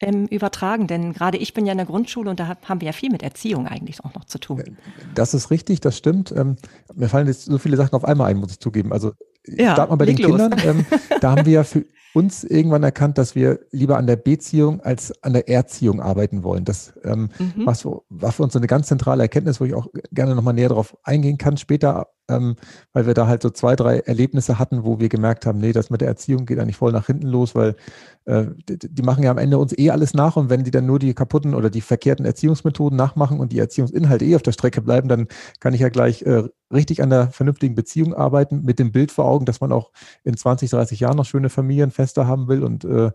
Ähm, 0.00 0.26
übertragen? 0.26 0.86
Denn 0.86 1.12
gerade 1.12 1.38
ich 1.38 1.54
bin 1.54 1.66
ja 1.66 1.72
in 1.72 1.78
der 1.78 1.86
Grundschule 1.86 2.30
und 2.30 2.40
da 2.40 2.56
haben 2.64 2.80
wir 2.80 2.86
ja 2.86 2.92
viel 2.92 3.10
mit 3.10 3.22
Erziehung 3.22 3.66
eigentlich 3.66 4.04
auch 4.04 4.14
noch 4.14 4.24
zu 4.24 4.38
tun. 4.38 4.60
Äh, 4.60 4.72
das 5.14 5.34
ist 5.34 5.50
richtig, 5.50 5.80
das 5.80 5.96
stimmt. 5.96 6.32
Ähm, 6.36 6.56
mir 6.94 7.08
fallen 7.08 7.26
jetzt 7.26 7.44
so 7.44 7.58
viele 7.58 7.76
Sachen 7.76 7.94
auf 7.94 8.04
einmal 8.04 8.30
ein, 8.30 8.38
muss 8.38 8.52
ich 8.52 8.60
zugeben. 8.60 8.92
Also 8.92 9.12
ja, 9.46 9.72
start 9.72 9.90
mal 9.90 9.96
bei 9.96 10.06
den 10.06 10.16
los. 10.16 10.26
Kindern. 10.26 10.54
Ähm, 10.64 10.86
da 11.20 11.32
haben 11.32 11.46
wir 11.46 11.52
ja 11.52 11.64
für 11.64 11.84
uns 12.12 12.44
irgendwann 12.44 12.82
erkannt, 12.82 13.18
dass 13.18 13.34
wir 13.34 13.60
lieber 13.70 13.96
an 13.96 14.06
der 14.06 14.16
Beziehung 14.16 14.80
als 14.80 15.22
an 15.22 15.32
der 15.32 15.48
Erziehung 15.48 16.00
arbeiten 16.00 16.42
wollen. 16.42 16.64
Das 16.64 16.92
ähm, 17.04 17.30
mhm. 17.38 17.66
was, 17.66 17.84
war 17.84 18.32
für 18.32 18.42
uns 18.42 18.52
so 18.52 18.58
eine 18.58 18.66
ganz 18.66 18.88
zentrale 18.88 19.22
Erkenntnis, 19.22 19.60
wo 19.60 19.64
ich 19.64 19.74
auch 19.74 19.88
gerne 20.12 20.34
nochmal 20.34 20.54
näher 20.54 20.68
darauf 20.68 20.96
eingehen 21.04 21.38
kann 21.38 21.56
später, 21.56 22.08
ähm, 22.30 22.56
weil 22.92 23.06
wir 23.06 23.14
da 23.14 23.26
halt 23.26 23.42
so 23.42 23.50
zwei, 23.50 23.76
drei 23.76 23.98
Erlebnisse 23.98 24.58
hatten, 24.58 24.84
wo 24.84 25.00
wir 25.00 25.08
gemerkt 25.08 25.46
haben, 25.46 25.58
nee, 25.58 25.72
das 25.72 25.90
mit 25.90 26.00
der 26.00 26.08
Erziehung 26.08 26.46
geht 26.46 26.58
eigentlich 26.58 26.76
voll 26.76 26.92
nach 26.92 27.06
hinten 27.06 27.26
los, 27.26 27.54
weil 27.54 27.76
äh, 28.24 28.46
die, 28.68 28.78
die, 28.78 29.02
machen 29.02 29.22
ja 29.24 29.30
am 29.30 29.38
Ende 29.38 29.58
uns 29.58 29.76
eh 29.76 29.90
alles 29.90 30.14
nach 30.14 30.36
und 30.36 30.50
wenn 30.50 30.64
die 30.64 30.70
dann 30.70 30.86
nur 30.86 30.98
die 30.98 31.14
kaputten 31.14 31.54
oder 31.54 31.70
die 31.70 31.80
verkehrten 31.80 32.24
Erziehungsmethoden 32.24 32.96
nachmachen 32.96 33.40
und 33.40 33.52
die 33.52 33.58
Erziehungsinhalte 33.58 34.24
eh 34.24 34.36
auf 34.36 34.42
der 34.42 34.52
Strecke 34.52 34.82
bleiben, 34.82 35.08
dann 35.08 35.26
kann 35.58 35.74
ich 35.74 35.80
ja 35.80 35.88
gleich 35.88 36.22
äh, 36.22 36.44
richtig 36.72 37.02
an 37.02 37.10
der 37.10 37.30
vernünftigen 37.30 37.74
Beziehung 37.74 38.14
arbeiten, 38.14 38.62
mit 38.62 38.78
dem 38.78 38.92
Bild 38.92 39.10
vor 39.10 39.24
Augen, 39.24 39.44
dass 39.44 39.60
man 39.60 39.72
auch 39.72 39.90
in 40.24 40.36
20, 40.36 40.70
30 40.70 41.00
Jahren 41.00 41.16
noch 41.16 41.24
schöne 41.24 41.48
Familienfeste 41.50 42.26
haben 42.26 42.48
will 42.48 42.62
und 42.62 42.84
äh, 42.84 43.10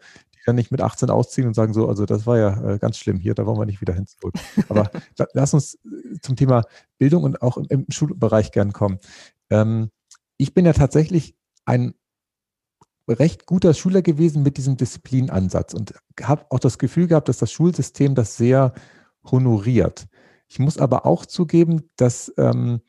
dann 0.46 0.56
nicht 0.56 0.72
mit 0.72 0.82
18 0.82 1.10
ausziehen 1.10 1.48
und 1.48 1.54
sagen 1.54 1.74
so, 1.74 1.88
also 1.88 2.06
das 2.06 2.26
war 2.26 2.38
ja 2.38 2.74
äh, 2.74 2.80
ganz 2.80 2.98
schlimm 2.98 3.18
hier, 3.18 3.34
da 3.34 3.46
wollen 3.46 3.60
wir 3.60 3.66
nicht 3.66 3.82
wieder 3.82 3.94
hin 3.94 4.08
zurück. 4.08 4.36
Aber 4.70 4.90
lass 5.34 5.54
uns 5.54 5.80
zum 6.22 6.36
Thema 6.36 6.64
Bildung 6.98 7.24
und 7.24 7.42
auch 7.42 7.58
im, 7.58 7.66
im 7.70 7.86
Schulbereich 7.90 8.52
gern 8.52 8.72
kommen. 8.72 9.00
Ähm, 9.50 9.90
ich 10.38 10.54
bin 10.54 10.66
ja 10.66 10.74
tatsächlich 10.74 11.36
ein 11.66 11.96
recht 13.08 13.46
guter 13.46 13.74
Schüler 13.74 14.02
gewesen 14.02 14.44
mit 14.44 14.58
diesem 14.58 14.78
Disziplinansatz 14.78 15.74
und 15.74 15.94
habe 16.22 16.46
auch 16.50 16.60
das 16.60 16.78
Gefühl 16.78 17.08
gehabt, 17.08 17.30
dass 17.30 17.38
das 17.38 17.52
Schulsystem 17.52 18.16
das 18.16 18.38
sehr 18.38 18.74
honoriert. 19.24 20.08
Ich 20.48 20.60
muss 20.60 20.78
aber 20.78 21.06
auch 21.06 21.26
zugeben, 21.26 21.90
dass 21.96 22.34
ähm, 22.38 22.82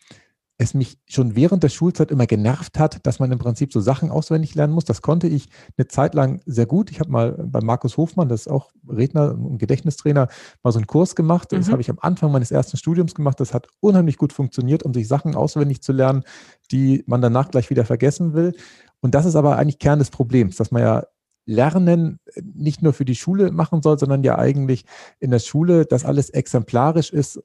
es 0.59 0.73
mich 0.73 0.99
schon 1.07 1.37
während 1.37 1.63
der 1.63 1.69
Schulzeit 1.69 2.11
immer 2.11 2.27
genervt 2.27 2.79
hat, 2.79 3.07
dass 3.07 3.19
man 3.19 3.31
im 3.31 3.39
Prinzip 3.39 3.73
so 3.73 3.81
Sachen 3.81 4.11
auswendig 4.11 4.55
lernen 4.55 4.73
muss. 4.73 4.85
Das 4.85 5.03
konnte 5.03 5.27
ich 5.27 5.49
eine 5.77 5.87
Zeit 5.87 6.15
lang 6.15 6.41
sehr 6.47 6.65
gut. 6.65 6.91
Ich 6.91 6.99
habe 7.01 7.11
mal 7.11 7.33
bei 7.33 7.61
Markus 7.61 7.97
Hofmann, 7.99 8.29
das 8.29 8.43
ist 8.43 8.49
auch 8.49 8.71
Redner 8.89 9.33
und 9.33 9.59
Gedächtnistrainer, 9.59 10.29
mal 10.63 10.73
so 10.73 10.79
einen 10.79 10.87
Kurs 10.87 11.15
gemacht. 11.15 11.53
Das 11.53 11.67
mhm. 11.67 11.73
habe 11.73 11.83
ich 11.83 11.91
am 11.91 11.99
Anfang 12.01 12.33
meines 12.33 12.51
ersten 12.51 12.79
Studiums 12.79 13.15
gemacht. 13.15 13.39
Das 13.39 13.53
hat 13.53 13.69
unheimlich 13.81 14.17
gut 14.17 14.33
funktioniert, 14.33 14.83
um 14.83 14.95
sich 14.95 15.09
Sachen 15.09 15.35
auswendig 15.35 15.83
zu 15.83 15.93
lernen, 15.93 16.25
die 16.73 17.05
man 17.07 17.21
danach 17.21 17.51
gleich 17.51 17.69
wieder 17.69 17.85
vergessen 17.85 18.33
will. 18.33 18.55
Und 19.01 19.15
das 19.15 19.27
ist 19.27 19.37
aber 19.37 19.59
eigentlich 19.59 19.79
Kern 19.79 19.99
des 19.99 20.11
Problems, 20.11 20.57
dass 20.57 20.71
man 20.71 20.83
ja 20.83 21.05
Lernen 21.45 22.19
nicht 22.43 22.83
nur 22.83 22.93
für 22.93 23.05
die 23.05 23.15
Schule 23.15 23.53
machen 23.53 23.81
soll, 23.81 23.99
sondern 23.99 24.25
ja 24.25 24.37
eigentlich 24.37 24.85
in 25.21 25.31
der 25.31 25.39
Schule, 25.39 25.87
dass 25.87 26.05
alles 26.05 26.31
exemplarisch 26.31 27.13
ist 27.13 27.41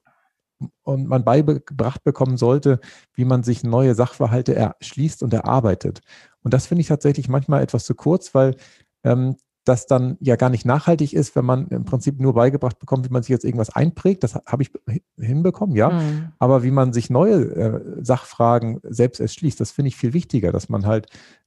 und 0.82 1.06
man 1.08 1.24
beigebracht 1.24 2.04
bekommen 2.04 2.36
sollte, 2.36 2.80
wie 3.14 3.24
man 3.24 3.42
sich 3.42 3.64
neue 3.64 3.94
Sachverhalte 3.94 4.54
erschließt 4.54 5.22
und 5.22 5.32
erarbeitet. 5.32 6.00
Und 6.42 6.54
das 6.54 6.66
finde 6.66 6.82
ich 6.82 6.88
tatsächlich 6.88 7.28
manchmal 7.28 7.62
etwas 7.62 7.84
zu 7.84 7.94
kurz, 7.94 8.34
weil 8.34 8.56
ähm, 9.04 9.36
das 9.64 9.86
dann 9.86 10.16
ja 10.20 10.36
gar 10.36 10.50
nicht 10.50 10.64
nachhaltig 10.64 11.12
ist, 11.12 11.36
wenn 11.36 11.44
man 11.44 11.68
im 11.68 11.84
Prinzip 11.84 12.20
nur 12.20 12.34
beigebracht 12.34 12.78
bekommt, 12.78 13.08
wie 13.08 13.12
man 13.12 13.22
sich 13.22 13.30
jetzt 13.30 13.44
irgendwas 13.44 13.70
einprägt. 13.70 14.24
Das 14.24 14.34
habe 14.34 14.62
ich 14.62 14.72
hinbekommen, 15.16 15.76
ja. 15.76 15.90
Mhm. 15.90 16.32
Aber 16.38 16.62
wie 16.62 16.72
man 16.72 16.92
sich 16.92 17.10
neue 17.10 17.34
äh, 17.34 18.04
Sachfragen 18.04 18.80
selbst 18.82 19.20
erschließt, 19.20 19.60
das 19.60 19.70
finde 19.70 19.88
ich 19.88 19.96
viel 19.96 20.12
wichtiger, 20.12 20.50
dass 20.50 20.68
man 20.68 20.86
halt 20.86 21.06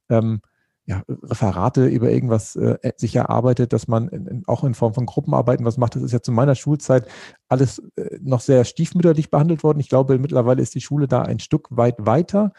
ähm, 0.09 0.41
ja, 0.87 1.03
Referate 1.07 1.87
über 1.87 2.11
irgendwas 2.11 2.55
äh, 2.55 2.77
sich 2.97 3.15
erarbeitet, 3.15 3.73
dass 3.73 3.87
man 3.87 4.07
in, 4.07 4.43
auch 4.45 4.63
in 4.63 4.75
Form 4.75 4.93
von 4.93 5.07
Gruppenarbeiten 5.07 5.65
was 5.65 5.77
macht. 5.77 5.95
Das 5.95 6.03
ist 6.03 6.11
ja 6.11 6.21
zu 6.21 6.31
meiner 6.31 6.53
Schulzeit 6.53 7.07
alles 7.49 7.79
äh, 7.95 8.19
noch 8.21 8.41
sehr 8.41 8.65
stiefmütterlich 8.65 9.31
behandelt 9.31 9.63
worden. 9.63 9.79
Ich 9.79 9.89
glaube, 9.89 10.19
mittlerweile 10.19 10.61
ist 10.61 10.75
die 10.75 10.81
Schule 10.81 11.07
da 11.07 11.23
ein 11.23 11.39
Stück 11.39 11.67
weit 11.71 11.95
weiter, 12.05 12.53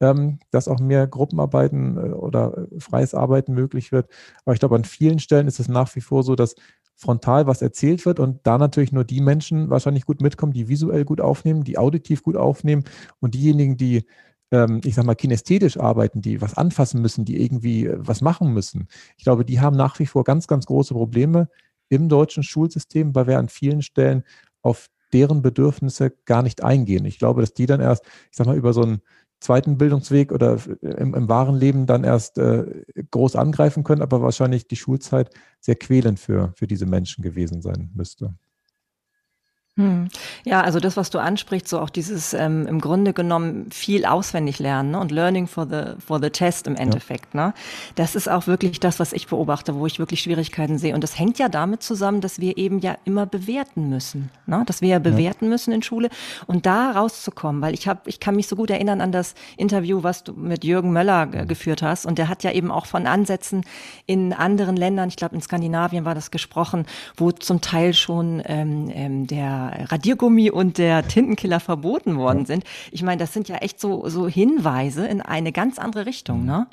ähm, 0.00 0.38
dass 0.52 0.68
auch 0.68 0.78
mehr 0.78 1.08
Gruppenarbeiten 1.08 1.96
äh, 1.96 2.10
oder 2.12 2.68
äh, 2.70 2.80
freies 2.80 3.14
Arbeiten 3.14 3.52
möglich 3.52 3.90
wird. 3.90 4.08
Aber 4.44 4.54
ich 4.54 4.60
glaube, 4.60 4.76
an 4.76 4.84
vielen 4.84 5.18
Stellen 5.18 5.48
ist 5.48 5.58
es 5.58 5.68
nach 5.68 5.94
wie 5.96 6.00
vor 6.00 6.22
so, 6.22 6.36
dass 6.36 6.54
frontal 6.94 7.48
was 7.48 7.62
erzählt 7.62 8.06
wird 8.06 8.20
und 8.20 8.40
da 8.44 8.58
natürlich 8.58 8.92
nur 8.92 9.04
die 9.04 9.20
Menschen 9.20 9.70
wahrscheinlich 9.70 10.06
gut 10.06 10.20
mitkommen, 10.20 10.52
die 10.52 10.68
visuell 10.68 11.04
gut 11.04 11.20
aufnehmen, 11.20 11.64
die 11.64 11.78
auditiv 11.78 12.22
gut 12.22 12.36
aufnehmen 12.36 12.84
und 13.18 13.34
diejenigen, 13.34 13.76
die 13.76 14.06
ich 14.84 14.94
sag 14.94 15.04
mal, 15.04 15.14
kinästhetisch 15.14 15.78
arbeiten, 15.78 16.20
die 16.20 16.40
was 16.40 16.54
anfassen 16.54 17.00
müssen, 17.00 17.24
die 17.24 17.42
irgendwie 17.42 17.86
äh, 17.86 17.96
was 17.98 18.20
machen 18.20 18.52
müssen. 18.52 18.88
Ich 19.16 19.24
glaube, 19.24 19.44
die 19.44 19.60
haben 19.60 19.76
nach 19.76 19.98
wie 19.98 20.06
vor 20.06 20.24
ganz, 20.24 20.46
ganz 20.46 20.66
große 20.66 20.94
Probleme 20.94 21.48
im 21.88 22.08
deutschen 22.08 22.42
Schulsystem, 22.42 23.14
weil 23.14 23.26
wir 23.26 23.38
an 23.38 23.48
vielen 23.48 23.82
Stellen 23.82 24.24
auf 24.62 24.88
deren 25.12 25.42
Bedürfnisse 25.42 26.10
gar 26.24 26.42
nicht 26.42 26.62
eingehen. 26.62 27.04
Ich 27.04 27.18
glaube, 27.18 27.40
dass 27.40 27.54
die 27.54 27.66
dann 27.66 27.80
erst, 27.80 28.04
ich 28.30 28.36
sag 28.36 28.46
mal, 28.46 28.56
über 28.56 28.72
so 28.72 28.82
einen 28.82 29.02
zweiten 29.40 29.76
Bildungsweg 29.76 30.32
oder 30.32 30.58
im, 30.80 31.14
im 31.14 31.28
wahren 31.28 31.56
Leben 31.56 31.86
dann 31.86 32.04
erst 32.04 32.38
äh, 32.38 32.84
groß 33.10 33.36
angreifen 33.36 33.84
können, 33.84 34.02
aber 34.02 34.22
wahrscheinlich 34.22 34.68
die 34.68 34.76
Schulzeit 34.76 35.30
sehr 35.60 35.74
quälend 35.74 36.20
für, 36.20 36.52
für 36.56 36.66
diese 36.66 36.86
Menschen 36.86 37.22
gewesen 37.22 37.60
sein 37.60 37.90
müsste. 37.94 38.34
Hm. 39.78 40.08
Ja, 40.44 40.60
also 40.60 40.80
das, 40.80 40.98
was 40.98 41.08
du 41.08 41.18
ansprichst, 41.18 41.66
so 41.66 41.80
auch 41.80 41.88
dieses 41.88 42.34
ähm, 42.34 42.66
im 42.66 42.78
Grunde 42.78 43.14
genommen 43.14 43.70
viel 43.70 44.04
auswendig 44.04 44.58
lernen 44.58 44.90
ne? 44.90 45.00
und 45.00 45.10
Learning 45.10 45.46
for 45.46 45.66
the 45.66 45.98
for 45.98 46.20
the 46.20 46.28
Test 46.28 46.66
im 46.66 46.76
Endeffekt. 46.76 47.32
Ja. 47.32 47.46
Ne? 47.46 47.54
Das 47.94 48.14
ist 48.14 48.28
auch 48.28 48.46
wirklich 48.46 48.80
das, 48.80 49.00
was 49.00 49.14
ich 49.14 49.28
beobachte, 49.28 49.74
wo 49.74 49.86
ich 49.86 49.98
wirklich 49.98 50.20
Schwierigkeiten 50.20 50.76
sehe. 50.76 50.94
Und 50.94 51.02
das 51.02 51.18
hängt 51.18 51.38
ja 51.38 51.48
damit 51.48 51.82
zusammen, 51.82 52.20
dass 52.20 52.38
wir 52.38 52.58
eben 52.58 52.80
ja 52.80 52.98
immer 53.06 53.24
bewerten 53.24 53.88
müssen, 53.88 54.28
ne? 54.44 54.62
dass 54.66 54.82
wir 54.82 54.90
ja 54.90 54.98
bewerten 54.98 55.46
ja. 55.46 55.52
müssen 55.52 55.72
in 55.72 55.82
Schule 55.82 56.10
und 56.46 56.66
da 56.66 56.90
rauszukommen, 56.90 57.62
weil 57.62 57.72
ich 57.72 57.88
habe, 57.88 58.00
ich 58.04 58.20
kann 58.20 58.36
mich 58.36 58.48
so 58.48 58.56
gut 58.56 58.68
erinnern 58.68 59.00
an 59.00 59.10
das 59.10 59.34
Interview, 59.56 60.02
was 60.02 60.22
du 60.22 60.34
mit 60.34 60.64
Jürgen 60.64 60.92
Möller 60.92 61.30
äh, 61.32 61.46
geführt 61.46 61.80
hast, 61.80 62.04
und 62.04 62.18
der 62.18 62.28
hat 62.28 62.44
ja 62.44 62.52
eben 62.52 62.70
auch 62.70 62.84
von 62.84 63.06
Ansätzen 63.06 63.64
in 64.04 64.34
anderen 64.34 64.76
Ländern, 64.76 65.08
ich 65.08 65.16
glaube 65.16 65.34
in 65.34 65.40
Skandinavien 65.40 66.04
war 66.04 66.14
das 66.14 66.30
gesprochen, 66.30 66.84
wo 67.16 67.32
zum 67.32 67.62
Teil 67.62 67.94
schon 67.94 68.42
ähm, 68.44 68.90
ähm, 68.92 69.26
der 69.26 69.61
Radiergummi 69.68 70.50
und 70.50 70.78
der 70.78 71.06
Tintenkiller 71.06 71.60
verboten 71.60 72.16
worden 72.16 72.46
sind. 72.46 72.64
Ich 72.90 73.02
meine, 73.02 73.18
das 73.18 73.32
sind 73.32 73.48
ja 73.48 73.56
echt 73.56 73.80
so, 73.80 74.08
so 74.08 74.28
Hinweise 74.28 75.06
in 75.06 75.20
eine 75.20 75.52
ganz 75.52 75.78
andere 75.78 76.06
Richtung, 76.06 76.44
ne? 76.44 76.66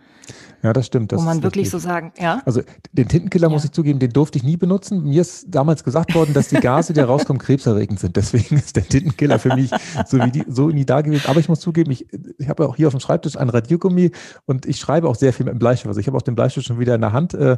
Ja, 0.61 0.73
das 0.73 0.87
stimmt. 0.87 1.11
Das 1.11 1.21
Wo 1.21 1.25
man 1.25 1.41
wirklich 1.41 1.67
richtig. 1.67 1.81
so 1.81 1.87
sagen, 1.87 2.11
ja. 2.19 2.41
Also 2.45 2.61
den 2.91 3.07
Tintenkiller 3.07 3.47
ja. 3.47 3.53
muss 3.53 3.63
ich 3.63 3.71
zugeben, 3.71 3.99
den 3.99 4.11
durfte 4.11 4.37
ich 4.37 4.43
nie 4.43 4.57
benutzen. 4.57 5.03
Mir 5.03 5.21
ist 5.21 5.45
damals 5.47 5.83
gesagt 5.83 6.13
worden, 6.13 6.33
dass 6.33 6.49
die 6.49 6.57
Gase, 6.57 6.93
die 6.93 6.99
rauskommen, 6.99 7.41
krebserregend 7.41 7.99
sind. 7.99 8.15
Deswegen 8.15 8.57
ist 8.57 8.75
der 8.75 8.87
Tintenkiller 8.87 9.39
für 9.39 9.55
mich 9.55 9.71
so 10.05 10.17
wie 10.19 10.31
die, 10.31 10.43
so 10.47 10.67
nie 10.67 10.85
da 10.85 11.01
gewesen. 11.01 11.27
Aber 11.27 11.39
ich 11.39 11.49
muss 11.49 11.61
zugeben, 11.61 11.91
ich, 11.91 12.07
ich 12.37 12.49
habe 12.49 12.67
auch 12.67 12.75
hier 12.75 12.87
auf 12.87 12.93
dem 12.93 12.99
Schreibtisch 12.99 13.37
ein 13.37 13.49
Radiergummi 13.49 14.11
und 14.45 14.65
ich 14.65 14.77
schreibe 14.77 15.07
auch 15.07 15.15
sehr 15.15 15.33
viel 15.33 15.45
mit 15.45 15.55
dem 15.55 15.59
Bleistift. 15.59 15.87
Also 15.87 15.99
ich 15.99 16.07
habe 16.07 16.17
auch 16.17 16.21
den 16.21 16.35
Bleistift 16.35 16.67
schon 16.67 16.79
wieder 16.79 16.95
in 16.95 17.01
der 17.01 17.13
Hand. 17.13 17.33
Äh, 17.33 17.57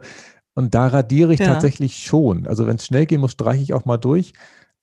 und 0.54 0.76
da 0.76 0.88
radiere 0.88 1.34
ich 1.34 1.40
ja. 1.40 1.48
tatsächlich 1.48 1.98
schon. 1.98 2.46
Also 2.46 2.68
wenn 2.68 2.76
es 2.76 2.86
schnell 2.86 3.06
gehen 3.06 3.22
muss, 3.22 3.32
streiche 3.32 3.64
ich 3.64 3.74
auch 3.74 3.86
mal 3.86 3.98
durch. 3.98 4.34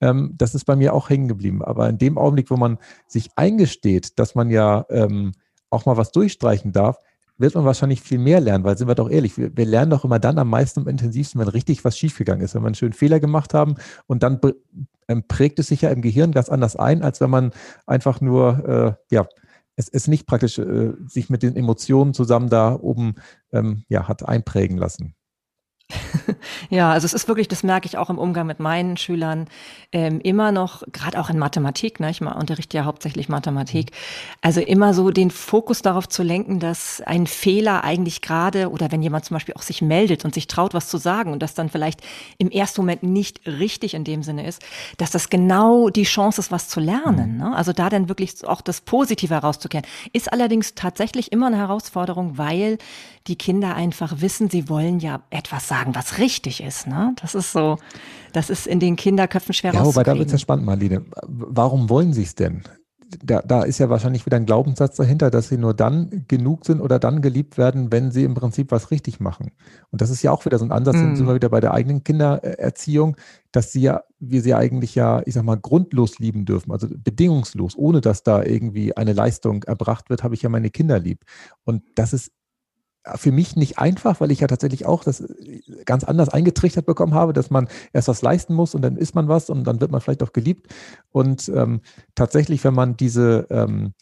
Ähm, 0.00 0.34
das 0.36 0.54
ist 0.54 0.64
bei 0.64 0.76
mir 0.76 0.94
auch 0.94 1.10
hängen 1.10 1.28
geblieben. 1.28 1.62
Aber 1.62 1.88
in 1.88 1.98
dem 1.98 2.18
Augenblick, 2.18 2.50
wo 2.50 2.56
man 2.56 2.78
sich 3.06 3.30
eingesteht, 3.36 4.18
dass 4.18 4.34
man 4.34 4.50
ja 4.50 4.86
ähm, 4.90 5.32
auch 5.70 5.86
mal 5.86 5.96
was 5.96 6.12
durchstreichen 6.12 6.72
darf, 6.72 6.98
wird 7.38 7.54
man 7.54 7.64
wahrscheinlich 7.64 8.00
viel 8.00 8.18
mehr 8.18 8.40
lernen, 8.40 8.64
weil 8.64 8.76
sind 8.76 8.88
wir 8.88 8.96
doch 8.96 9.10
ehrlich, 9.10 9.38
wir, 9.38 9.56
wir 9.56 9.64
lernen 9.64 9.90
doch 9.90 10.04
immer 10.04 10.18
dann 10.18 10.38
am 10.38 10.50
meisten 10.50 10.80
und 10.80 10.88
intensivsten, 10.88 11.40
wenn 11.40 11.48
richtig 11.48 11.84
was 11.84 11.96
schiefgegangen 11.96 12.44
ist, 12.44 12.54
wenn 12.54 12.62
wir 12.62 12.66
einen 12.66 12.74
schönen 12.74 12.92
Fehler 12.92 13.20
gemacht 13.20 13.54
haben 13.54 13.76
und 14.06 14.24
dann 14.24 14.40
ähm, 15.08 15.22
prägt 15.28 15.58
es 15.60 15.68
sich 15.68 15.82
ja 15.82 15.90
im 15.90 16.02
Gehirn 16.02 16.32
ganz 16.32 16.48
anders 16.48 16.74
ein, 16.76 17.02
als 17.02 17.20
wenn 17.20 17.30
man 17.30 17.52
einfach 17.86 18.20
nur, 18.20 18.98
äh, 19.10 19.14
ja, 19.14 19.26
es 19.76 19.88
ist 19.88 20.08
nicht 20.08 20.26
praktisch 20.26 20.58
äh, 20.58 20.92
sich 21.06 21.30
mit 21.30 21.44
den 21.44 21.54
Emotionen 21.54 22.12
zusammen 22.12 22.50
da 22.50 22.74
oben 22.74 23.14
ähm, 23.52 23.84
ja, 23.88 24.08
hat 24.08 24.28
einprägen 24.28 24.76
lassen. 24.76 25.14
Ja, 26.70 26.92
also 26.92 27.06
es 27.06 27.14
ist 27.14 27.28
wirklich, 27.28 27.48
das 27.48 27.62
merke 27.62 27.86
ich 27.86 27.96
auch 27.96 28.10
im 28.10 28.18
Umgang 28.18 28.46
mit 28.46 28.60
meinen 28.60 28.96
Schülern, 28.96 29.46
ähm, 29.92 30.20
immer 30.20 30.52
noch, 30.52 30.82
gerade 30.92 31.18
auch 31.18 31.30
in 31.30 31.38
Mathematik, 31.38 32.00
ne, 32.00 32.10
ich 32.10 32.20
unterrichte 32.20 32.76
ja 32.76 32.84
hauptsächlich 32.84 33.28
Mathematik, 33.28 33.92
also 34.42 34.60
immer 34.60 34.92
so 34.92 35.10
den 35.10 35.30
Fokus 35.30 35.82
darauf 35.82 36.08
zu 36.08 36.22
lenken, 36.22 36.60
dass 36.60 37.00
ein 37.00 37.26
Fehler 37.26 37.84
eigentlich 37.84 38.20
gerade, 38.20 38.70
oder 38.70 38.92
wenn 38.92 39.02
jemand 39.02 39.24
zum 39.24 39.36
Beispiel 39.36 39.54
auch 39.54 39.62
sich 39.62 39.80
meldet 39.82 40.24
und 40.24 40.34
sich 40.34 40.46
traut, 40.46 40.74
was 40.74 40.88
zu 40.88 40.98
sagen 40.98 41.32
und 41.32 41.42
das 41.42 41.54
dann 41.54 41.70
vielleicht 41.70 42.00
im 42.38 42.50
ersten 42.50 42.82
Moment 42.82 43.02
nicht 43.02 43.46
richtig 43.46 43.94
in 43.94 44.04
dem 44.04 44.22
Sinne 44.22 44.46
ist, 44.46 44.62
dass 44.98 45.10
das 45.10 45.30
genau 45.30 45.88
die 45.88 46.04
Chance 46.04 46.40
ist, 46.40 46.52
was 46.52 46.68
zu 46.68 46.80
lernen. 46.80 47.32
Mhm. 47.32 47.38
Ne? 47.38 47.56
Also 47.56 47.72
da 47.72 47.88
dann 47.88 48.08
wirklich 48.08 48.46
auch 48.46 48.60
das 48.60 48.80
Positive 48.80 49.34
herauszukehren. 49.34 49.86
Ist 50.12 50.32
allerdings 50.32 50.74
tatsächlich 50.74 51.32
immer 51.32 51.46
eine 51.46 51.56
Herausforderung, 51.56 52.36
weil 52.36 52.78
die 53.26 53.36
Kinder 53.36 53.74
einfach 53.74 54.20
wissen, 54.20 54.48
sie 54.50 54.68
wollen 54.68 55.00
ja 55.00 55.20
etwas 55.30 55.68
sagen, 55.68 55.77
was 55.92 56.18
richtig 56.18 56.62
ist. 56.62 56.86
Ne? 56.86 57.14
Das 57.20 57.34
ist 57.34 57.52
so, 57.52 57.78
das 58.32 58.50
ist 58.50 58.66
in 58.66 58.80
den 58.80 58.96
Kinderköpfen 58.96 59.54
schwer 59.54 59.72
Ja, 59.72 59.84
wobei 59.84 60.02
da 60.02 60.16
wird 60.16 60.26
es 60.26 60.32
ja 60.32 60.38
spannend, 60.38 60.66
Marlene. 60.66 61.04
Warum 61.26 61.88
wollen 61.88 62.12
sie 62.12 62.22
es 62.22 62.34
denn? 62.34 62.62
Da, 63.22 63.40
da, 63.40 63.62
ist 63.62 63.78
ja 63.78 63.88
wahrscheinlich 63.88 64.26
wieder 64.26 64.36
ein 64.36 64.44
Glaubenssatz 64.44 64.96
dahinter, 64.96 65.30
dass 65.30 65.48
sie 65.48 65.56
nur 65.56 65.72
dann 65.72 66.26
genug 66.28 66.66
sind 66.66 66.82
oder 66.82 66.98
dann 66.98 67.22
geliebt 67.22 67.56
werden, 67.56 67.90
wenn 67.90 68.10
sie 68.10 68.24
im 68.24 68.34
Prinzip 68.34 68.70
was 68.70 68.90
richtig 68.90 69.18
machen. 69.18 69.52
Und 69.90 70.02
das 70.02 70.10
ist 70.10 70.22
ja 70.22 70.30
auch 70.30 70.44
wieder 70.44 70.58
so 70.58 70.66
ein 70.66 70.72
Ansatz, 70.72 70.96
mm. 70.96 71.14
sind 71.16 71.26
wir 71.26 71.34
wieder 71.34 71.48
bei 71.48 71.60
der 71.60 71.72
eigenen 71.72 72.04
Kindererziehung, 72.04 73.16
dass 73.50 73.72
sie 73.72 73.80
ja, 73.80 74.02
wir 74.18 74.42
sie 74.42 74.52
eigentlich 74.52 74.94
ja, 74.94 75.22
ich 75.24 75.32
sag 75.32 75.44
mal, 75.44 75.56
grundlos 75.56 76.18
lieben 76.18 76.44
dürfen, 76.44 76.70
also 76.70 76.86
bedingungslos, 76.90 77.78
ohne 77.78 78.02
dass 78.02 78.24
da 78.24 78.42
irgendwie 78.42 78.94
eine 78.94 79.14
Leistung 79.14 79.62
erbracht 79.62 80.10
wird, 80.10 80.22
habe 80.22 80.34
ich 80.34 80.42
ja 80.42 80.50
meine 80.50 80.68
Kinder 80.68 80.98
lieb. 80.98 81.24
Und 81.64 81.84
das 81.94 82.12
ist 82.12 82.30
für 83.14 83.32
mich 83.32 83.56
nicht 83.56 83.78
einfach, 83.78 84.20
weil 84.20 84.30
ich 84.30 84.40
ja 84.40 84.46
tatsächlich 84.46 84.86
auch 84.86 85.04
das 85.04 85.20
äh, 85.20 85.60
ganz 85.84 86.04
anders 86.04 86.28
eingetrichtert 86.28 86.86
bekommen 86.86 87.14
habe, 87.14 87.32
dass 87.32 87.50
man 87.50 87.68
erst 87.92 88.08
was 88.08 88.22
leisten 88.22 88.54
muss 88.54 88.74
und 88.74 88.82
dann 88.82 88.96
ist 88.96 89.14
man 89.14 89.28
was 89.28 89.50
und 89.50 89.64
dann 89.64 89.80
wird 89.80 89.90
man 89.90 90.00
vielleicht 90.00 90.22
auch 90.22 90.32
geliebt. 90.32 90.72
Und 91.10 91.48
ähm, 91.48 91.80
tatsächlich, 92.14 92.64
wenn 92.64 92.74
man 92.74 92.96
diese 92.96 93.46
ähm, 93.50 93.94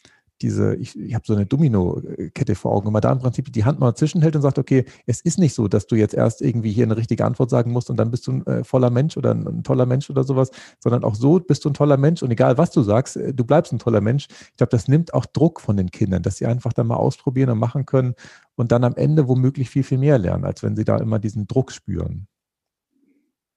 diese, 0.42 0.74
ich, 0.76 0.98
ich 0.98 1.14
habe 1.14 1.24
so 1.26 1.34
eine 1.34 1.46
Domino-Kette 1.46 2.54
vor 2.54 2.72
Augen, 2.72 2.86
wenn 2.86 2.92
man 2.92 3.02
da 3.02 3.12
im 3.12 3.18
Prinzip 3.18 3.52
die 3.52 3.64
Hand 3.64 3.80
mal 3.80 3.94
zwischenhält 3.94 4.36
und 4.36 4.42
sagt, 4.42 4.58
okay, 4.58 4.84
es 5.06 5.20
ist 5.20 5.38
nicht 5.38 5.54
so, 5.54 5.68
dass 5.68 5.86
du 5.86 5.96
jetzt 5.96 6.14
erst 6.14 6.42
irgendwie 6.42 6.72
hier 6.72 6.84
eine 6.84 6.96
richtige 6.96 7.24
Antwort 7.24 7.50
sagen 7.50 7.72
musst 7.72 7.90
und 7.90 7.96
dann 7.96 8.10
bist 8.10 8.26
du 8.26 8.32
ein 8.32 8.46
äh, 8.46 8.64
voller 8.64 8.90
Mensch 8.90 9.16
oder 9.16 9.32
ein, 9.32 9.46
ein, 9.46 9.62
toller 9.62 9.86
Mensch 9.86 10.10
oder 10.10 10.24
sowas, 10.24 10.50
sondern 10.78 11.04
auch 11.04 11.14
so 11.14 11.38
bist 11.40 11.64
du 11.64 11.70
ein 11.70 11.74
toller 11.74 11.96
Mensch 11.96 12.22
und 12.22 12.30
egal 12.30 12.58
was 12.58 12.70
du 12.70 12.82
sagst, 12.82 13.16
äh, 13.16 13.32
du 13.32 13.44
bleibst 13.44 13.72
ein 13.72 13.78
toller 13.78 14.00
Mensch. 14.00 14.28
Ich 14.50 14.56
glaube, 14.56 14.70
das 14.70 14.88
nimmt 14.88 15.14
auch 15.14 15.26
Druck 15.26 15.60
von 15.60 15.76
den 15.76 15.90
Kindern, 15.90 16.22
dass 16.22 16.36
sie 16.36 16.46
einfach 16.46 16.72
dann 16.72 16.86
mal 16.86 16.96
ausprobieren 16.96 17.50
und 17.50 17.58
machen 17.58 17.86
können 17.86 18.14
und 18.54 18.72
dann 18.72 18.84
am 18.84 18.94
Ende 18.96 19.28
womöglich 19.28 19.70
viel, 19.70 19.84
viel 19.84 19.98
mehr 19.98 20.18
lernen, 20.18 20.44
als 20.44 20.62
wenn 20.62 20.76
sie 20.76 20.84
da 20.84 20.98
immer 20.98 21.18
diesen 21.18 21.46
Druck 21.46 21.72
spüren. 21.72 22.26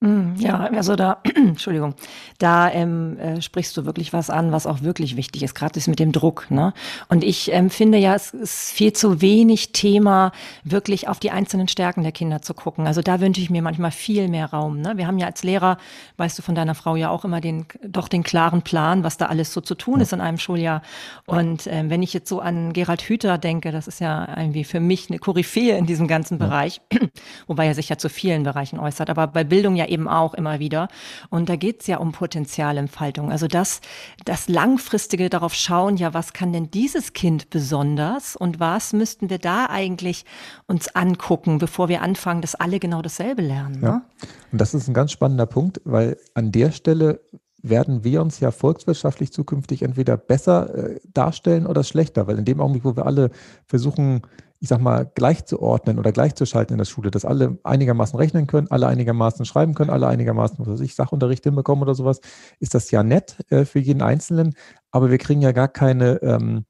Mm, 0.02 0.36
ja, 0.38 0.60
also 0.60 0.96
da, 0.96 1.22
Entschuldigung, 1.36 1.94
da 2.38 2.72
ähm, 2.72 3.18
äh, 3.18 3.42
sprichst 3.42 3.76
du 3.76 3.86
wirklich 3.86 4.14
was 4.14 4.30
an, 4.30 4.52
was 4.52 4.66
auch 4.66 4.82
wirklich 4.82 5.18
wichtig 5.18 5.44
ist, 5.44 5.56
gerade 5.56 5.74
das 5.74 5.88
mit 5.88 6.00
dem 6.00 6.12
Druck. 6.12 6.50
Ne? 6.50 6.74
Und 7.10 7.24
ich 7.24 7.52
ähm, 7.52 7.70
finde 7.70 7.98
ja, 7.98 8.16
es 8.16 8.34
ist 8.34 8.72
viel 8.72 8.94
zu 8.94 9.22
wenig 9.22 9.74
Thema, 9.74 10.32
wirklich 10.64 11.08
auf 11.08 11.20
die 11.20 11.32
einzelnen 11.32 11.68
Stärken 11.68 12.04
der 12.04 12.14
Kinder 12.14 12.42
zu 12.42 12.54
gucken. 12.54 12.88
Also 12.88 13.02
da 13.02 13.20
wünsche 13.20 13.42
ich 13.42 13.50
mir 13.50 13.62
manchmal 13.62 13.92
viel 13.92 14.30
mehr 14.30 14.48
Raum. 14.48 14.80
Ne? 14.80 14.94
Wir 14.96 15.06
haben 15.06 15.18
ja 15.18 15.28
als 15.28 15.44
Lehrer, 15.44 15.78
weißt 16.18 16.40
du 16.40 16.44
von 16.44 16.56
deiner 16.56 16.76
Frau 16.76 16.96
ja 16.96 17.10
auch 17.10 17.26
immer 17.26 17.42
den, 17.42 17.66
doch 17.86 18.08
den 18.08 18.24
klaren 18.24 18.62
Plan, 18.62 19.04
was 19.04 19.18
da 19.18 19.26
alles 19.26 19.54
so 19.54 19.60
zu 19.62 19.76
tun 19.76 20.00
ist 20.00 20.14
in 20.14 20.22
einem 20.22 20.38
Schuljahr. 20.38 20.82
Und 21.26 21.68
ähm, 21.68 21.90
wenn 21.90 22.02
ich 22.04 22.14
jetzt 22.14 22.30
so 22.30 22.40
an 22.40 22.74
Gerald 22.74 23.02
Hüther 23.02 23.38
denke, 23.38 23.72
das 23.72 23.88
ist 23.88 24.00
ja 24.00 24.30
irgendwie 24.38 24.64
für 24.64 24.80
mich 24.80 25.10
eine 25.10 25.20
Koryphäe 25.20 25.78
in 25.78 25.86
diesem 25.86 26.08
ganzen. 26.08 26.30
Bereich, 26.40 26.80
wobei 27.48 27.68
er 27.68 27.76
sich 27.76 27.90
ja 27.90 27.98
zu 27.98 28.08
vielen 28.08 28.44
Bereichen 28.44 28.80
äußert, 28.80 29.10
aber 29.10 29.28
bei 29.28 29.44
Bildung 29.44 29.76
ja 29.76 29.89
eben 29.90 30.08
auch 30.08 30.34
immer 30.34 30.60
wieder. 30.60 30.88
Und 31.30 31.50
da 31.50 31.56
geht 31.56 31.82
es 31.82 31.88
ja 31.88 31.98
um 31.98 32.12
Potenzialentfaltung. 32.12 33.32
Also 33.32 33.48
das, 33.48 33.82
das 34.26 34.48
langfristige 34.48 35.30
darauf 35.30 35.54
schauen, 35.54 35.98
ja, 35.98 36.14
was 36.14 36.34
kann 36.34 36.54
denn 36.54 36.72
dieses 36.72 37.14
Kind 37.14 37.50
besonders 37.50 38.36
und 38.36 38.60
was 38.60 38.94
müssten 38.94 39.30
wir 39.30 39.40
da 39.40 39.66
eigentlich 39.66 40.26
uns 40.68 40.88
angucken, 40.96 41.58
bevor 41.58 41.90
wir 41.90 42.02
anfangen, 42.02 42.42
dass 42.42 42.56
alle 42.56 42.80
genau 42.80 43.02
dasselbe 43.02 43.42
lernen. 43.42 43.82
Ja. 43.82 43.92
Ne? 43.92 44.02
Und 44.52 44.62
das 44.62 44.74
ist 44.74 44.88
ein 44.88 44.94
ganz 44.94 45.12
spannender 45.12 45.46
Punkt, 45.46 45.82
weil 45.86 46.18
an 46.34 46.52
der 46.52 46.72
Stelle 46.72 47.22
werden 47.62 48.04
wir 48.04 48.22
uns 48.22 48.40
ja 48.40 48.52
volkswirtschaftlich 48.52 49.32
zukünftig 49.34 49.82
entweder 49.82 50.18
besser 50.18 50.74
äh, 50.76 51.00
darstellen 51.14 51.66
oder 51.66 51.84
schlechter, 51.84 52.28
weil 52.28 52.38
in 52.38 52.46
dem 52.46 52.62
Augenblick, 52.62 52.86
wo 52.86 52.96
wir 52.96 53.06
alle 53.06 53.32
versuchen, 53.66 54.22
ich 54.62 54.68
sag 54.68 54.82
mal, 54.82 55.10
gleichzuordnen 55.16 56.00
oder 56.00 56.12
gleichzuschalten 56.12 56.74
in 56.74 56.80
der 56.80 56.86
Schule, 56.86 57.12
dass 57.12 57.24
alle 57.24 57.58
einigermaßen 57.64 58.18
rechnen 58.20 58.46
können, 58.46 58.68
alle 58.70 58.88
einigermaßen 58.88 59.46
schreiben 59.46 59.74
können, 59.74 59.90
alle 59.90 60.08
einigermaßen, 60.08 60.60
was 60.60 60.68
weiß 60.68 60.80
ich, 60.82 60.96
Sachunterricht 60.96 61.44
hinbekommen 61.46 61.82
oder 61.82 61.96
sowas, 61.96 62.20
ist 62.60 62.76
das 62.76 62.92
ja 62.92 63.02
nett 63.04 63.38
äh, 63.50 63.64
für 63.64 63.80
jeden 63.80 64.02
Einzelnen, 64.02 64.54
aber 64.92 65.12
wir 65.12 65.18
kriegen 65.18 65.42
ja 65.42 65.54
gar 65.54 65.70
keine, 65.70 66.22
ähm, 66.22 66.66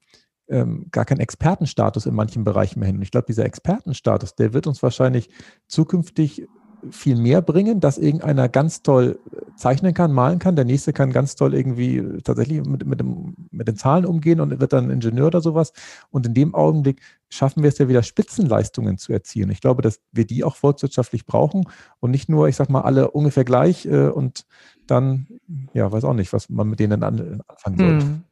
ähm, 0.48 0.86
gar 0.90 1.04
keinen 1.04 1.20
Expertenstatus 1.20 2.06
in 2.06 2.14
manchen 2.14 2.44
Bereichen 2.44 2.80
mehr 2.80 2.86
hin. 2.86 2.96
Und 2.96 3.02
ich 3.02 3.10
glaube, 3.10 3.26
dieser 3.26 3.44
Expertenstatus, 3.44 4.34
der 4.34 4.52
wird 4.52 4.66
uns 4.66 4.82
wahrscheinlich 4.82 5.28
zukünftig 5.66 6.46
viel 6.90 7.16
mehr 7.16 7.42
bringen, 7.42 7.80
dass 7.80 7.98
irgendeiner 7.98 8.48
ganz 8.48 8.82
toll 8.82 9.18
zeichnen 9.56 9.94
kann, 9.94 10.12
malen 10.12 10.38
kann, 10.38 10.56
der 10.56 10.64
nächste 10.64 10.92
kann 10.92 11.12
ganz 11.12 11.34
toll 11.36 11.54
irgendwie 11.54 12.02
tatsächlich 12.22 12.64
mit, 12.64 12.86
mit, 12.86 13.00
dem, 13.00 13.34
mit 13.50 13.68
den 13.68 13.76
Zahlen 13.76 14.06
umgehen 14.06 14.40
und 14.40 14.58
wird 14.58 14.72
dann 14.72 14.90
Ingenieur 14.90 15.26
oder 15.26 15.40
sowas. 15.40 15.72
Und 16.10 16.26
in 16.26 16.34
dem 16.34 16.54
Augenblick 16.54 17.00
schaffen 17.28 17.62
wir 17.62 17.68
es 17.68 17.78
ja 17.78 17.88
wieder, 17.88 18.02
Spitzenleistungen 18.02 18.98
zu 18.98 19.12
erzielen. 19.12 19.50
Ich 19.50 19.60
glaube, 19.60 19.82
dass 19.82 20.00
wir 20.12 20.26
die 20.26 20.44
auch 20.44 20.56
volkswirtschaftlich 20.56 21.26
brauchen 21.26 21.64
und 22.00 22.10
nicht 22.10 22.28
nur, 22.28 22.48
ich 22.48 22.56
sag 22.56 22.70
mal, 22.70 22.82
alle 22.82 23.10
ungefähr 23.10 23.44
gleich 23.44 23.86
äh, 23.86 24.08
und 24.08 24.46
dann, 24.86 25.28
ja, 25.72 25.90
weiß 25.90 26.04
auch 26.04 26.14
nicht, 26.14 26.32
was 26.32 26.48
man 26.48 26.68
mit 26.68 26.80
denen 26.80 27.02
an, 27.02 27.42
anfangen 27.46 27.78
sollte. 27.78 28.06
Hm. 28.06 28.22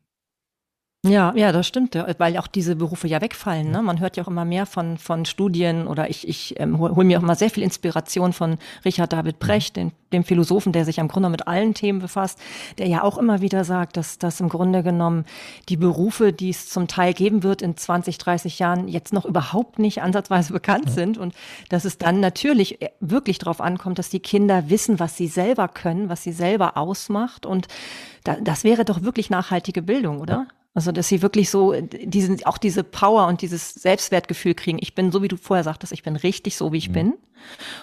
Ja, 1.07 1.33
ja, 1.37 1.53
das 1.53 1.69
stimmt, 1.69 1.95
weil 1.95 2.37
auch 2.39 2.49
diese 2.49 2.75
Berufe 2.75 3.07
ja 3.07 3.21
wegfallen. 3.21 3.71
Ne? 3.71 3.83
Man 3.83 4.01
hört 4.01 4.17
ja 4.17 4.25
auch 4.25 4.29
immer 4.29 4.45
mehr 4.45 4.67
von, 4.67 4.99
von 4.99 5.27
Studien 5.27 5.87
oder 5.87 6.11
ich, 6.11 6.27
ich 6.27 6.59
ähm, 6.59 6.77
hole 6.81 6.97
hol 6.97 7.05
mir 7.05 7.19
auch 7.19 7.23
immer 7.23 7.37
sehr 7.37 7.51
viel 7.51 7.63
Inspiration 7.63 8.33
von 8.33 8.59
Richard 8.85 9.13
David 9.13 9.37
mhm. 9.37 9.47
Brecht, 9.47 9.77
den, 9.77 9.93
dem 10.13 10.25
Philosophen, 10.25 10.73
der 10.73 10.85
sich 10.85 10.99
im 10.99 11.07
Grunde 11.07 11.29
mit 11.29 11.47
allen 11.47 11.73
Themen 11.73 12.01
befasst, 12.01 12.41
der 12.79 12.89
ja 12.89 13.05
auch 13.05 13.17
immer 13.17 13.41
wieder 13.41 13.63
sagt, 13.63 13.97
dass, 13.97 14.19
dass 14.19 14.41
im 14.41 14.49
Grunde 14.49 14.83
genommen 14.83 15.25
die 15.69 15.77
Berufe, 15.77 16.33
die 16.33 16.51
es 16.51 16.69
zum 16.69 16.89
Teil 16.89 17.15
geben 17.15 17.45
wird 17.45 17.63
in 17.63 17.77
20, 17.77 18.19
30 18.19 18.59
Jahren, 18.59 18.89
jetzt 18.89 19.13
noch 19.13 19.25
überhaupt 19.25 19.79
nicht 19.79 20.03
ansatzweise 20.03 20.53
bekannt 20.53 20.91
sind 20.91 21.17
und 21.17 21.33
dass 21.69 21.85
es 21.85 21.99
dann 21.99 22.19
natürlich 22.19 22.83
äh, 22.83 22.91
wirklich 22.99 23.39
darauf 23.39 23.61
ankommt, 23.61 24.01
dass 24.01 24.11
die 24.11 24.21
Kinder 24.21 24.69
wissen, 24.69 24.99
was 24.99 25.17
sie 25.17 25.29
selber 25.29 25.69
können, 25.69 26.09
was 26.09 26.25
sie 26.25 26.33
selber 26.33 26.77
ausmacht 26.77 27.47
und 27.47 27.69
da, 28.25 28.35
das 28.41 28.65
wäre 28.65 28.85
doch 28.85 29.03
wirklich 29.03 29.31
nachhaltige 29.31 29.81
Bildung, 29.81 30.21
oder? 30.21 30.47
Ja. 30.49 30.58
Also, 30.79 30.93
dass 30.93 31.09
sie 31.09 31.23
wirklich 31.23 31.51
so 31.51 31.75
diesen, 31.81 32.45
auch 32.45 32.57
diese 32.57 32.85
Power 32.85 33.27
und 33.27 33.43
dieses 33.43 33.75
Selbstwertgefühl 33.75 34.55
kriegen. 34.55 34.79
Ich 34.81 34.95
bin 34.95 35.11
so, 35.11 35.25
wie 35.25 35.29
du 35.29 35.37
vorher 35.37 35.65
sagtest, 35.65 35.93
ich 35.93 36.05
bin 36.05 36.15
richtig 36.15 36.57
so, 36.57 36.73
wie 36.73 36.79
ich 36.79 36.91
mhm. 36.91 36.93
bin. 36.93 37.15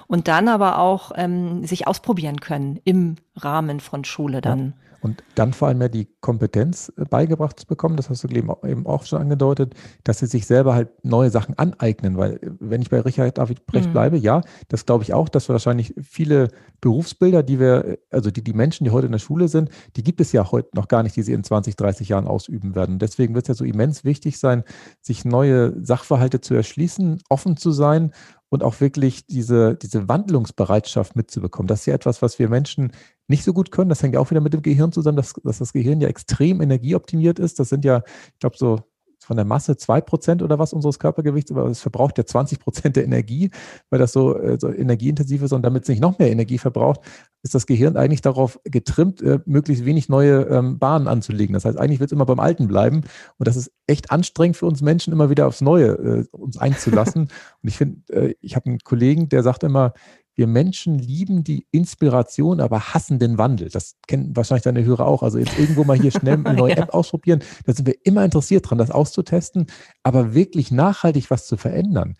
Und 0.07 0.27
dann 0.27 0.47
aber 0.47 0.79
auch 0.79 1.11
ähm, 1.15 1.65
sich 1.65 1.87
ausprobieren 1.87 2.39
können 2.39 2.79
im 2.83 3.15
Rahmen 3.35 3.79
von 3.79 4.03
Schule 4.03 4.41
dann. 4.41 4.59
Ja. 4.59 4.85
Und 5.05 5.23
dann 5.35 5.53
vor 5.53 5.67
allem 5.67 5.79
ja 5.81 5.87
die 5.87 6.07
Kompetenz 6.19 6.91
äh, 6.97 7.05
beigebracht 7.05 7.59
zu 7.59 7.67
bekommen, 7.67 7.95
das 7.95 8.09
hast 8.09 8.23
du 8.23 8.27
eben 8.27 8.87
auch 8.87 9.05
schon 9.05 9.21
angedeutet, 9.21 9.75
dass 10.03 10.17
sie 10.17 10.25
sich 10.25 10.47
selber 10.47 10.73
halt 10.73 10.89
neue 11.03 11.29
Sachen 11.29 11.55
aneignen. 11.59 12.17
Weil 12.17 12.37
äh, 12.37 12.49
wenn 12.59 12.81
ich 12.81 12.89
bei 12.89 13.01
Richard 13.01 13.37
David 13.37 13.67
Brecht 13.67 13.89
mhm. 13.89 13.91
bleibe, 13.91 14.17
ja, 14.17 14.41
das 14.67 14.87
glaube 14.87 15.03
ich 15.03 15.13
auch, 15.13 15.29
dass 15.29 15.47
wir 15.47 15.53
wahrscheinlich 15.53 15.93
viele 16.01 16.47
Berufsbilder, 16.81 17.43
die 17.43 17.59
wir, 17.59 17.85
äh, 17.85 17.97
also 18.09 18.31
die, 18.31 18.43
die 18.43 18.53
Menschen, 18.53 18.83
die 18.83 18.89
heute 18.89 19.05
in 19.05 19.11
der 19.11 19.19
Schule 19.19 19.47
sind, 19.47 19.69
die 19.95 20.01
gibt 20.01 20.21
es 20.21 20.31
ja 20.31 20.51
heute 20.51 20.69
noch 20.73 20.87
gar 20.87 21.03
nicht, 21.03 21.15
die 21.15 21.21
sie 21.21 21.33
in 21.33 21.43
20, 21.43 21.75
30 21.75 22.09
Jahren 22.09 22.25
ausüben 22.25 22.73
werden. 22.73 22.97
Deswegen 22.97 23.35
wird 23.35 23.45
es 23.45 23.49
ja 23.49 23.53
so 23.53 23.63
immens 23.63 24.05
wichtig 24.05 24.39
sein, 24.39 24.63
sich 25.01 25.23
neue 25.23 25.85
Sachverhalte 25.85 26.41
zu 26.41 26.55
erschließen, 26.55 27.21
offen 27.29 27.57
zu 27.57 27.69
sein 27.69 28.11
und 28.49 28.63
auch 28.63 28.79
wirklich 28.79 29.25
diese, 29.25 29.75
diese 29.75 30.07
Wandlungsbereitschaft 30.07 31.15
mitzubekommen. 31.15 31.67
Das 31.67 31.81
ist 31.81 31.85
ja 31.87 31.93
etwas, 31.93 32.21
was 32.21 32.39
wir 32.39 32.49
Menschen 32.49 32.91
nicht 33.27 33.43
so 33.43 33.53
gut 33.53 33.71
können. 33.71 33.89
Das 33.89 34.03
hängt 34.03 34.13
ja 34.13 34.19
auch 34.19 34.29
wieder 34.29 34.41
mit 34.41 34.53
dem 34.53 34.61
Gehirn 34.61 34.91
zusammen, 34.91 35.17
dass, 35.17 35.33
dass 35.43 35.57
das 35.57 35.73
Gehirn 35.73 36.01
ja 36.01 36.07
extrem 36.07 36.61
energieoptimiert 36.61 37.39
ist. 37.39 37.59
Das 37.59 37.69
sind 37.69 37.85
ja, 37.85 38.03
ich 38.33 38.39
glaube, 38.39 38.57
so 38.57 38.81
von 39.25 39.37
der 39.37 39.45
Masse 39.45 39.75
zwei 39.77 40.01
Prozent 40.01 40.41
oder 40.43 40.59
was 40.59 40.73
unseres 40.73 40.99
Körpergewichts, 40.99 41.51
aber 41.51 41.65
es 41.65 41.81
verbraucht 41.81 42.17
ja 42.17 42.25
20 42.25 42.59
Prozent 42.59 42.95
der 42.95 43.03
Energie, 43.03 43.49
weil 43.89 43.99
das 43.99 44.13
so, 44.13 44.37
äh, 44.37 44.57
so 44.59 44.71
energieintensiv 44.71 45.41
ist 45.41 45.51
und 45.51 45.63
damit 45.63 45.83
es 45.83 45.89
nicht 45.89 46.01
noch 46.01 46.19
mehr 46.19 46.31
Energie 46.31 46.57
verbraucht, 46.57 47.01
ist 47.41 47.55
das 47.55 47.65
Gehirn 47.65 47.97
eigentlich 47.97 48.21
darauf 48.21 48.59
getrimmt, 48.63 49.21
äh, 49.21 49.39
möglichst 49.45 49.85
wenig 49.85 50.09
neue 50.09 50.41
ähm, 50.43 50.79
Bahnen 50.79 51.07
anzulegen. 51.07 51.53
Das 51.53 51.65
heißt, 51.65 51.77
eigentlich 51.77 51.99
wird 51.99 52.09
es 52.09 52.15
immer 52.15 52.25
beim 52.25 52.39
Alten 52.39 52.67
bleiben 52.67 53.01
und 53.37 53.47
das 53.47 53.55
ist 53.55 53.71
echt 53.87 54.11
anstrengend 54.11 54.57
für 54.57 54.65
uns 54.65 54.81
Menschen, 54.81 55.13
immer 55.13 55.29
wieder 55.29 55.47
aufs 55.47 55.61
Neue 55.61 55.87
äh, 55.87 56.25
uns 56.31 56.57
einzulassen. 56.57 57.23
und 57.61 57.69
ich 57.69 57.77
finde, 57.77 58.13
äh, 58.13 58.35
ich 58.41 58.55
habe 58.55 58.67
einen 58.67 58.79
Kollegen, 58.79 59.29
der 59.29 59.43
sagt 59.43 59.63
immer, 59.63 59.93
wir 60.35 60.47
Menschen 60.47 60.99
lieben 60.99 61.43
die 61.43 61.65
Inspiration, 61.71 62.59
aber 62.59 62.93
hassen 62.93 63.19
den 63.19 63.37
Wandel. 63.37 63.69
Das 63.69 63.95
kennen 64.07 64.35
wahrscheinlich 64.35 64.63
deine 64.63 64.83
Hörer 64.83 65.05
auch. 65.05 65.23
Also 65.23 65.37
jetzt 65.37 65.57
irgendwo 65.57 65.83
mal 65.83 65.97
hier 65.97 66.11
schnell 66.11 66.33
eine 66.45 66.53
neue 66.53 66.75
ja. 66.75 66.83
App 66.83 66.93
ausprobieren. 66.93 67.41
Da 67.65 67.73
sind 67.73 67.87
wir 67.87 67.95
immer 68.03 68.23
interessiert 68.23 68.69
dran, 68.69 68.77
das 68.77 68.91
auszutesten. 68.91 69.67
Aber 70.03 70.33
wirklich 70.33 70.71
nachhaltig 70.71 71.31
was 71.31 71.47
zu 71.47 71.57
verändern, 71.57 72.15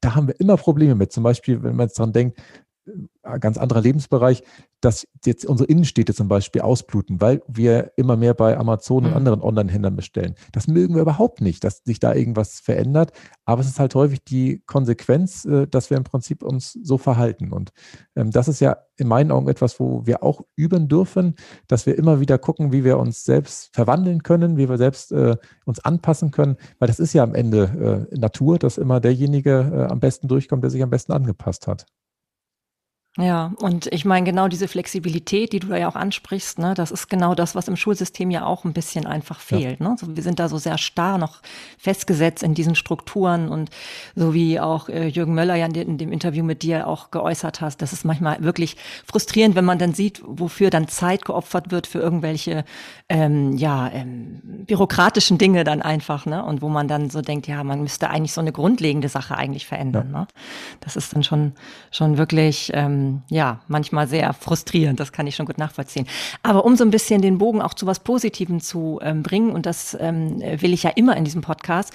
da 0.00 0.14
haben 0.14 0.26
wir 0.26 0.40
immer 0.40 0.56
Probleme 0.56 0.94
mit. 0.94 1.12
Zum 1.12 1.22
Beispiel, 1.22 1.62
wenn 1.62 1.76
man 1.76 1.86
jetzt 1.86 1.98
dran 1.98 2.12
denkt, 2.12 2.40
ganz 3.40 3.58
anderer 3.58 3.80
Lebensbereich, 3.80 4.42
dass 4.80 5.06
jetzt 5.24 5.44
unsere 5.44 5.68
Innenstädte 5.68 6.14
zum 6.14 6.28
Beispiel 6.28 6.62
ausbluten, 6.62 7.20
weil 7.20 7.42
wir 7.46 7.92
immer 7.96 8.16
mehr 8.16 8.34
bei 8.34 8.56
Amazon 8.56 9.04
und 9.04 9.10
mhm. 9.10 9.16
anderen 9.16 9.42
Online-Händlern 9.42 9.94
bestellen. 9.94 10.34
Das 10.52 10.68
mögen 10.68 10.94
wir 10.94 11.02
überhaupt 11.02 11.40
nicht, 11.40 11.64
dass 11.64 11.82
sich 11.84 12.00
da 12.00 12.14
irgendwas 12.14 12.60
verändert. 12.60 13.12
Aber 13.44 13.60
es 13.60 13.68
ist 13.68 13.78
halt 13.78 13.94
häufig 13.94 14.24
die 14.24 14.62
Konsequenz, 14.66 15.44
äh, 15.44 15.66
dass 15.66 15.90
wir 15.90 15.98
im 15.98 16.04
Prinzip 16.04 16.42
uns 16.42 16.72
so 16.72 16.96
verhalten. 16.96 17.52
Und 17.52 17.72
ähm, 18.16 18.30
das 18.30 18.48
ist 18.48 18.60
ja 18.60 18.78
in 18.96 19.08
meinen 19.08 19.30
Augen 19.30 19.48
etwas, 19.48 19.80
wo 19.80 20.06
wir 20.06 20.22
auch 20.22 20.42
üben 20.56 20.88
dürfen, 20.88 21.34
dass 21.68 21.86
wir 21.86 21.96
immer 21.98 22.20
wieder 22.20 22.38
gucken, 22.38 22.72
wie 22.72 22.84
wir 22.84 22.98
uns 22.98 23.24
selbst 23.24 23.70
verwandeln 23.74 24.22
können, 24.22 24.56
wie 24.56 24.68
wir 24.68 24.78
selbst 24.78 25.12
äh, 25.12 25.36
uns 25.64 25.80
anpassen 25.80 26.30
können, 26.30 26.56
weil 26.78 26.88
das 26.88 27.00
ist 27.00 27.12
ja 27.12 27.22
am 27.22 27.34
Ende 27.34 28.08
äh, 28.10 28.18
Natur, 28.18 28.58
dass 28.58 28.78
immer 28.78 29.00
derjenige 29.00 29.70
äh, 29.72 29.92
am 29.92 30.00
besten 30.00 30.28
durchkommt, 30.28 30.62
der 30.62 30.70
sich 30.70 30.82
am 30.82 30.90
besten 30.90 31.12
angepasst 31.12 31.66
hat. 31.66 31.86
Ja, 33.18 33.52
und 33.56 33.88
ich 33.92 34.04
meine, 34.04 34.24
genau 34.24 34.46
diese 34.46 34.68
Flexibilität, 34.68 35.52
die 35.52 35.58
du 35.58 35.66
da 35.66 35.76
ja 35.76 35.88
auch 35.88 35.96
ansprichst, 35.96 36.60
ne, 36.60 36.74
das 36.74 36.92
ist 36.92 37.08
genau 37.08 37.34
das, 37.34 37.56
was 37.56 37.66
im 37.66 37.74
Schulsystem 37.74 38.30
ja 38.30 38.46
auch 38.46 38.64
ein 38.64 38.72
bisschen 38.72 39.04
einfach 39.04 39.40
fehlt. 39.40 39.80
Ja. 39.80 39.88
Ne? 39.88 39.96
So, 39.98 40.14
wir 40.14 40.22
sind 40.22 40.38
da 40.38 40.48
so 40.48 40.58
sehr 40.58 40.78
starr 40.78 41.18
noch 41.18 41.40
festgesetzt 41.76 42.44
in 42.44 42.54
diesen 42.54 42.76
Strukturen 42.76 43.48
und 43.48 43.70
so 44.14 44.32
wie 44.32 44.60
auch 44.60 44.88
äh, 44.88 45.08
Jürgen 45.08 45.34
Möller 45.34 45.56
ja 45.56 45.66
in, 45.66 45.74
in, 45.74 45.98
dem 45.98 46.12
Interview 46.12 46.44
mit 46.44 46.62
dir 46.62 46.86
auch 46.86 47.10
geäußert 47.10 47.60
hast, 47.60 47.82
das 47.82 47.92
ist 47.92 48.04
manchmal 48.04 48.44
wirklich 48.44 48.76
frustrierend, 49.04 49.56
wenn 49.56 49.64
man 49.64 49.80
dann 49.80 49.92
sieht, 49.92 50.22
wofür 50.24 50.70
dann 50.70 50.86
Zeit 50.86 51.24
geopfert 51.24 51.72
wird 51.72 51.88
für 51.88 51.98
irgendwelche 51.98 52.64
ähm, 53.08 53.56
ja, 53.56 53.90
ähm, 53.92 54.40
bürokratischen 54.68 55.36
Dinge 55.36 55.64
dann 55.64 55.82
einfach, 55.82 56.26
ne? 56.26 56.44
Und 56.44 56.62
wo 56.62 56.68
man 56.68 56.86
dann 56.86 57.10
so 57.10 57.22
denkt, 57.22 57.48
ja, 57.48 57.64
man 57.64 57.82
müsste 57.82 58.08
eigentlich 58.08 58.32
so 58.32 58.40
eine 58.40 58.52
grundlegende 58.52 59.08
Sache 59.08 59.36
eigentlich 59.36 59.66
verändern. 59.66 60.10
Ja. 60.12 60.20
Ne? 60.20 60.26
Das 60.78 60.94
ist 60.94 61.12
dann 61.12 61.24
schon, 61.24 61.54
schon 61.90 62.16
wirklich 62.16 62.70
ähm, 62.72 62.99
ähm, 63.00 63.22
ja, 63.28 63.60
manchmal 63.68 64.06
sehr 64.06 64.32
frustrierend, 64.32 65.00
das 65.00 65.12
kann 65.12 65.26
ich 65.26 65.36
schon 65.36 65.46
gut 65.46 65.58
nachvollziehen. 65.58 66.06
Aber 66.42 66.64
um 66.64 66.76
so 66.76 66.84
ein 66.84 66.90
bisschen 66.90 67.22
den 67.22 67.38
Bogen 67.38 67.62
auch 67.62 67.74
zu 67.74 67.86
was 67.86 68.00
Positivem 68.00 68.60
zu 68.60 69.00
ähm, 69.02 69.22
bringen, 69.22 69.50
und 69.50 69.66
das 69.66 69.96
ähm, 70.00 70.40
will 70.40 70.72
ich 70.72 70.82
ja 70.82 70.90
immer 70.90 71.16
in 71.16 71.24
diesem 71.24 71.42
Podcast, 71.42 71.92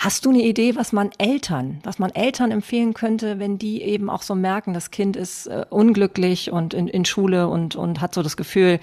Hast 0.00 0.24
du 0.24 0.30
eine 0.30 0.42
Idee, 0.42 0.76
was 0.76 0.92
man 0.92 1.10
Eltern, 1.18 1.80
was 1.82 1.98
man 1.98 2.14
Eltern 2.14 2.52
empfehlen 2.52 2.94
könnte, 2.94 3.40
wenn 3.40 3.58
die 3.58 3.82
eben 3.82 4.10
auch 4.10 4.22
so 4.22 4.36
merken, 4.36 4.72
das 4.72 4.92
Kind 4.92 5.16
ist 5.16 5.48
äh, 5.48 5.64
unglücklich 5.70 6.52
und 6.52 6.72
in, 6.72 6.86
in 6.86 7.04
Schule 7.04 7.48
und, 7.48 7.74
und 7.74 8.00
hat 8.00 8.14
so 8.14 8.22
das 8.22 8.36
Gefühl, 8.36 8.78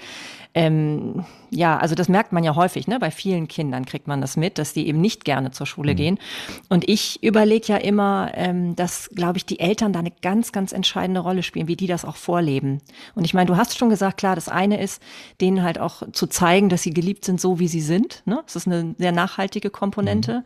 ähm, 0.56 1.26
ja, 1.50 1.76
also 1.76 1.94
das 1.94 2.08
merkt 2.08 2.32
man 2.32 2.42
ja 2.42 2.56
häufig, 2.56 2.88
ne? 2.88 2.98
Bei 2.98 3.10
vielen 3.10 3.46
Kindern 3.46 3.84
kriegt 3.84 4.08
man 4.08 4.22
das 4.22 4.38
mit, 4.38 4.56
dass 4.56 4.72
die 4.72 4.88
eben 4.88 5.02
nicht 5.02 5.26
gerne 5.26 5.50
zur 5.50 5.66
Schule 5.66 5.92
mhm. 5.92 5.96
gehen. 5.96 6.18
Und 6.70 6.88
ich 6.88 7.22
überlege 7.22 7.66
ja 7.68 7.76
immer, 7.76 8.30
ähm, 8.32 8.74
dass, 8.74 9.10
glaube 9.14 9.36
ich, 9.36 9.44
die 9.44 9.60
Eltern 9.60 9.92
da 9.92 9.98
eine 9.98 10.12
ganz, 10.22 10.52
ganz 10.52 10.72
entscheidende 10.72 11.20
Rolle 11.20 11.42
spielen, 11.42 11.68
wie 11.68 11.76
die 11.76 11.86
das 11.86 12.06
auch 12.06 12.16
vorleben. 12.16 12.80
Und 13.14 13.26
ich 13.26 13.34
meine, 13.34 13.48
du 13.48 13.58
hast 13.58 13.76
schon 13.76 13.90
gesagt, 13.90 14.16
klar, 14.16 14.34
das 14.34 14.48
eine 14.48 14.80
ist, 14.80 15.02
denen 15.42 15.62
halt 15.62 15.78
auch 15.78 16.10
zu 16.12 16.26
zeigen, 16.26 16.70
dass 16.70 16.82
sie 16.82 16.94
geliebt 16.94 17.26
sind, 17.26 17.38
so 17.38 17.58
wie 17.58 17.68
sie 17.68 17.82
sind. 17.82 18.22
Ne? 18.24 18.40
Das 18.46 18.56
ist 18.56 18.66
eine 18.66 18.94
sehr 18.96 19.12
nachhaltige 19.12 19.68
Komponente. 19.68 20.38
Mhm. 20.38 20.44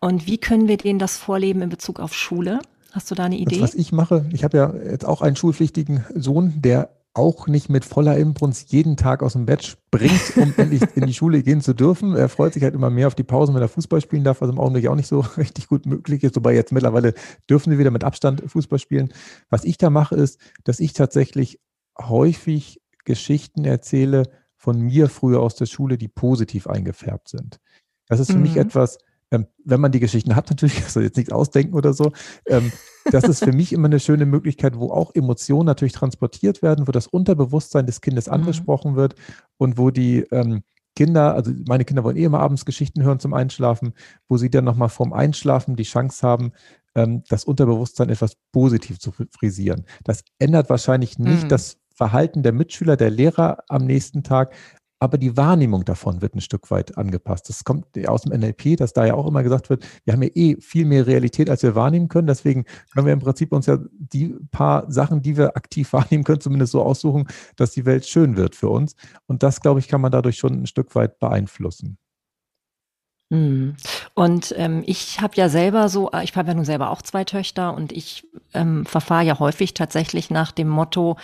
Und 0.00 0.26
wie 0.26 0.38
können 0.38 0.66
wir 0.66 0.78
denen 0.78 0.98
das 0.98 1.18
vorleben 1.18 1.60
in 1.60 1.68
Bezug 1.68 2.00
auf 2.00 2.14
Schule? 2.14 2.60
Hast 2.92 3.10
du 3.10 3.14
da 3.14 3.24
eine 3.24 3.36
Idee? 3.36 3.56
Das, 3.56 3.74
was 3.74 3.74
ich 3.74 3.92
mache, 3.92 4.24
ich 4.32 4.44
habe 4.44 4.56
ja 4.56 4.74
jetzt 4.90 5.04
auch 5.04 5.20
einen 5.20 5.36
schulpflichtigen 5.36 6.06
Sohn, 6.14 6.54
der 6.56 6.88
auch 7.14 7.46
nicht 7.46 7.68
mit 7.68 7.84
voller 7.84 8.16
Imbrunst 8.16 8.72
jeden 8.72 8.96
Tag 8.96 9.22
aus 9.22 9.34
dem 9.34 9.44
Bett 9.44 9.62
springt, 9.62 10.36
um 10.36 10.54
endlich 10.56 10.82
in 10.94 11.06
die 11.06 11.14
Schule 11.14 11.42
gehen 11.42 11.60
zu 11.60 11.74
dürfen. 11.74 12.14
Er 12.16 12.28
freut 12.28 12.54
sich 12.54 12.62
halt 12.62 12.74
immer 12.74 12.90
mehr 12.90 13.06
auf 13.06 13.14
die 13.14 13.22
Pausen, 13.22 13.54
wenn 13.54 13.62
er 13.62 13.68
Fußball 13.68 14.00
spielen 14.00 14.24
darf, 14.24 14.40
was 14.40 14.48
im 14.48 14.58
Augenblick 14.58 14.86
auch 14.88 14.94
nicht 14.94 15.08
so 15.08 15.20
richtig 15.36 15.68
gut 15.68 15.84
möglich 15.84 16.24
ist. 16.24 16.36
Wobei 16.36 16.54
jetzt 16.54 16.72
mittlerweile 16.72 17.14
dürfen 17.50 17.70
wir 17.70 17.78
wieder 17.78 17.90
mit 17.90 18.04
Abstand 18.04 18.42
Fußball 18.46 18.78
spielen. 18.78 19.12
Was 19.50 19.64
ich 19.64 19.76
da 19.76 19.90
mache, 19.90 20.14
ist, 20.14 20.40
dass 20.64 20.80
ich 20.80 20.94
tatsächlich 20.94 21.60
häufig 22.00 22.80
Geschichten 23.04 23.64
erzähle 23.64 24.24
von 24.56 24.80
mir 24.80 25.08
früher 25.08 25.40
aus 25.40 25.56
der 25.56 25.66
Schule, 25.66 25.98
die 25.98 26.08
positiv 26.08 26.66
eingefärbt 26.66 27.28
sind. 27.28 27.58
Das 28.06 28.20
ist 28.20 28.30
für 28.30 28.36
mhm. 28.36 28.42
mich 28.42 28.56
etwas, 28.56 28.98
ähm, 29.32 29.46
wenn 29.64 29.80
man 29.80 29.90
die 29.90 30.00
Geschichten 30.00 30.36
hat, 30.36 30.50
natürlich, 30.50 30.80
also 30.84 31.00
jetzt 31.00 31.16
nichts 31.16 31.32
ausdenken 31.32 31.74
oder 31.74 31.92
so, 31.92 32.12
ähm, 32.46 32.70
das 33.10 33.24
ist 33.24 33.42
für 33.42 33.52
mich 33.52 33.72
immer 33.72 33.86
eine 33.86 33.98
schöne 33.98 34.26
Möglichkeit, 34.26 34.76
wo 34.76 34.92
auch 34.92 35.12
Emotionen 35.14 35.66
natürlich 35.66 35.94
transportiert 35.94 36.62
werden, 36.62 36.86
wo 36.86 36.92
das 36.92 37.08
Unterbewusstsein 37.08 37.86
des 37.86 38.00
Kindes 38.00 38.26
mhm. 38.28 38.34
angesprochen 38.34 38.94
wird 38.94 39.16
und 39.56 39.78
wo 39.78 39.90
die 39.90 40.20
ähm, 40.30 40.62
Kinder, 40.94 41.34
also 41.34 41.52
meine 41.66 41.84
Kinder 41.84 42.04
wollen 42.04 42.18
eh 42.18 42.24
immer 42.24 42.40
abends 42.40 42.66
Geschichten 42.66 43.02
hören 43.02 43.18
zum 43.18 43.32
Einschlafen, 43.32 43.94
wo 44.28 44.36
sie 44.36 44.50
dann 44.50 44.64
nochmal 44.64 44.90
vorm 44.90 45.14
Einschlafen 45.14 45.74
die 45.74 45.84
Chance 45.84 46.26
haben, 46.26 46.52
ähm, 46.94 47.24
das 47.28 47.44
Unterbewusstsein 47.44 48.10
etwas 48.10 48.36
positiv 48.52 48.98
zu 48.98 49.12
frisieren. 49.30 49.86
Das 50.04 50.22
ändert 50.38 50.68
wahrscheinlich 50.68 51.18
nicht 51.18 51.44
mhm. 51.44 51.48
das 51.48 51.78
Verhalten 51.94 52.42
der 52.42 52.52
Mitschüler, 52.52 52.96
der 52.96 53.10
Lehrer 53.10 53.64
am 53.68 53.86
nächsten 53.86 54.22
Tag, 54.22 54.54
aber 55.02 55.18
die 55.18 55.36
Wahrnehmung 55.36 55.84
davon 55.84 56.22
wird 56.22 56.36
ein 56.36 56.40
Stück 56.40 56.70
weit 56.70 56.96
angepasst. 56.96 57.48
Das 57.48 57.64
kommt 57.64 57.86
aus 58.06 58.22
dem 58.22 58.38
NLP, 58.38 58.76
dass 58.76 58.92
da 58.92 59.04
ja 59.04 59.14
auch 59.14 59.26
immer 59.26 59.42
gesagt 59.42 59.68
wird, 59.68 59.84
wir 60.04 60.12
haben 60.12 60.22
ja 60.22 60.28
eh 60.32 60.60
viel 60.60 60.84
mehr 60.84 61.08
Realität, 61.08 61.50
als 61.50 61.64
wir 61.64 61.74
wahrnehmen 61.74 62.06
können. 62.06 62.28
Deswegen 62.28 62.66
können 62.94 63.06
wir 63.06 63.12
im 63.12 63.18
Prinzip 63.18 63.50
uns 63.50 63.66
ja 63.66 63.78
die 63.98 64.36
paar 64.52 64.88
Sachen, 64.92 65.20
die 65.20 65.36
wir 65.36 65.56
aktiv 65.56 65.92
wahrnehmen 65.92 66.22
können, 66.22 66.40
zumindest 66.40 66.70
so 66.70 66.82
aussuchen, 66.84 67.26
dass 67.56 67.72
die 67.72 67.84
Welt 67.84 68.06
schön 68.06 68.36
wird 68.36 68.54
für 68.54 68.68
uns. 68.68 68.94
Und 69.26 69.42
das, 69.42 69.60
glaube 69.60 69.80
ich, 69.80 69.88
kann 69.88 70.00
man 70.00 70.12
dadurch 70.12 70.36
schon 70.36 70.62
ein 70.62 70.66
Stück 70.68 70.94
weit 70.94 71.18
beeinflussen. 71.18 71.98
Mhm. 73.32 73.76
Und 74.12 74.54
ähm, 74.58 74.82
ich 74.84 75.22
habe 75.22 75.36
ja 75.36 75.48
selber 75.48 75.88
so, 75.88 76.10
äh, 76.10 76.22
ich 76.22 76.36
habe 76.36 76.48
ja 76.48 76.54
nun 76.54 76.66
selber 76.66 76.90
auch 76.90 77.00
zwei 77.00 77.24
Töchter 77.24 77.74
und 77.74 77.90
ich 77.90 78.26
ähm, 78.52 78.84
verfahre 78.84 79.24
ja 79.24 79.38
häufig 79.38 79.72
tatsächlich 79.72 80.28
nach 80.28 80.52
dem 80.52 80.68
Motto, 80.68 81.16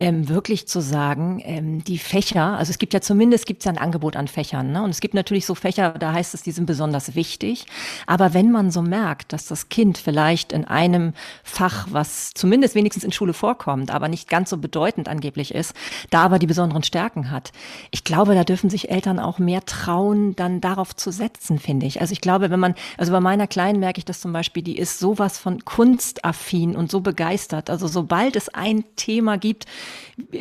ähm, 0.00 0.28
wirklich 0.28 0.66
zu 0.66 0.80
sagen, 0.80 1.40
ähm, 1.44 1.84
die 1.84 1.98
Fächer, 1.98 2.58
also 2.58 2.70
es 2.70 2.78
gibt 2.78 2.92
ja 2.92 3.00
zumindest 3.00 3.46
gibt's 3.46 3.64
ja 3.64 3.70
ein 3.70 3.78
Angebot 3.78 4.16
an 4.16 4.26
Fächern, 4.26 4.72
ne? 4.72 4.82
Und 4.82 4.90
es 4.90 5.00
gibt 5.00 5.14
natürlich 5.14 5.46
so 5.46 5.54
Fächer, 5.54 5.90
da 5.90 6.12
heißt 6.12 6.34
es, 6.34 6.42
die 6.42 6.50
sind 6.50 6.66
besonders 6.66 7.14
wichtig. 7.14 7.66
Aber 8.08 8.34
wenn 8.34 8.50
man 8.50 8.72
so 8.72 8.82
merkt, 8.82 9.32
dass 9.32 9.46
das 9.46 9.68
Kind 9.68 9.98
vielleicht 9.98 10.52
in 10.52 10.64
einem 10.64 11.12
Fach, 11.44 11.86
was 11.90 12.34
zumindest 12.34 12.74
wenigstens 12.74 13.04
in 13.04 13.12
Schule 13.12 13.32
vorkommt, 13.32 13.92
aber 13.92 14.08
nicht 14.08 14.28
ganz 14.28 14.50
so 14.50 14.56
bedeutend 14.56 15.08
angeblich 15.08 15.54
ist, 15.54 15.74
da 16.10 16.22
aber 16.24 16.40
die 16.40 16.48
besonderen 16.48 16.82
Stärken 16.82 17.30
hat, 17.30 17.52
ich 17.92 18.02
glaube, 18.02 18.34
da 18.34 18.42
dürfen 18.42 18.70
sich 18.70 18.90
Eltern 18.90 19.20
auch 19.20 19.38
mehr 19.38 19.64
trauen, 19.64 20.34
dann 20.34 20.60
darauf 20.60 20.96
zu 20.96 21.12
setzen 21.12 21.51
wachsen, 21.52 21.58
finde 21.58 21.86
ich. 21.86 22.00
Also 22.00 22.12
ich 22.12 22.20
glaube, 22.20 22.50
wenn 22.50 22.60
man, 22.60 22.74
also 22.96 23.12
bei 23.12 23.20
meiner 23.20 23.46
Kleinen 23.46 23.80
merke 23.80 23.98
ich 23.98 24.04
das 24.04 24.20
zum 24.20 24.32
Beispiel, 24.32 24.62
die 24.62 24.78
ist 24.78 24.98
sowas 24.98 25.38
von 25.38 25.64
kunstaffin 25.64 26.76
und 26.76 26.90
so 26.90 27.00
begeistert. 27.00 27.70
Also 27.70 27.86
sobald 27.86 28.36
es 28.36 28.48
ein 28.48 28.84
Thema 28.96 29.38
gibt, 29.38 29.66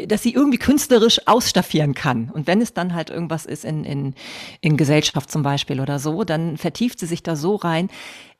dass 0.07 0.23
sie 0.23 0.33
irgendwie 0.33 0.57
künstlerisch 0.57 1.27
ausstaffieren 1.27 1.93
kann. 1.93 2.29
Und 2.29 2.47
wenn 2.47 2.61
es 2.61 2.73
dann 2.73 2.93
halt 2.93 3.09
irgendwas 3.09 3.45
ist 3.45 3.65
in, 3.65 3.83
in, 3.83 4.15
in 4.61 4.77
Gesellschaft 4.77 5.31
zum 5.31 5.43
Beispiel 5.43 5.79
oder 5.79 5.99
so, 5.99 6.23
dann 6.23 6.57
vertieft 6.57 6.99
sie 6.99 7.07
sich 7.07 7.23
da 7.23 7.35
so 7.35 7.55
rein 7.55 7.89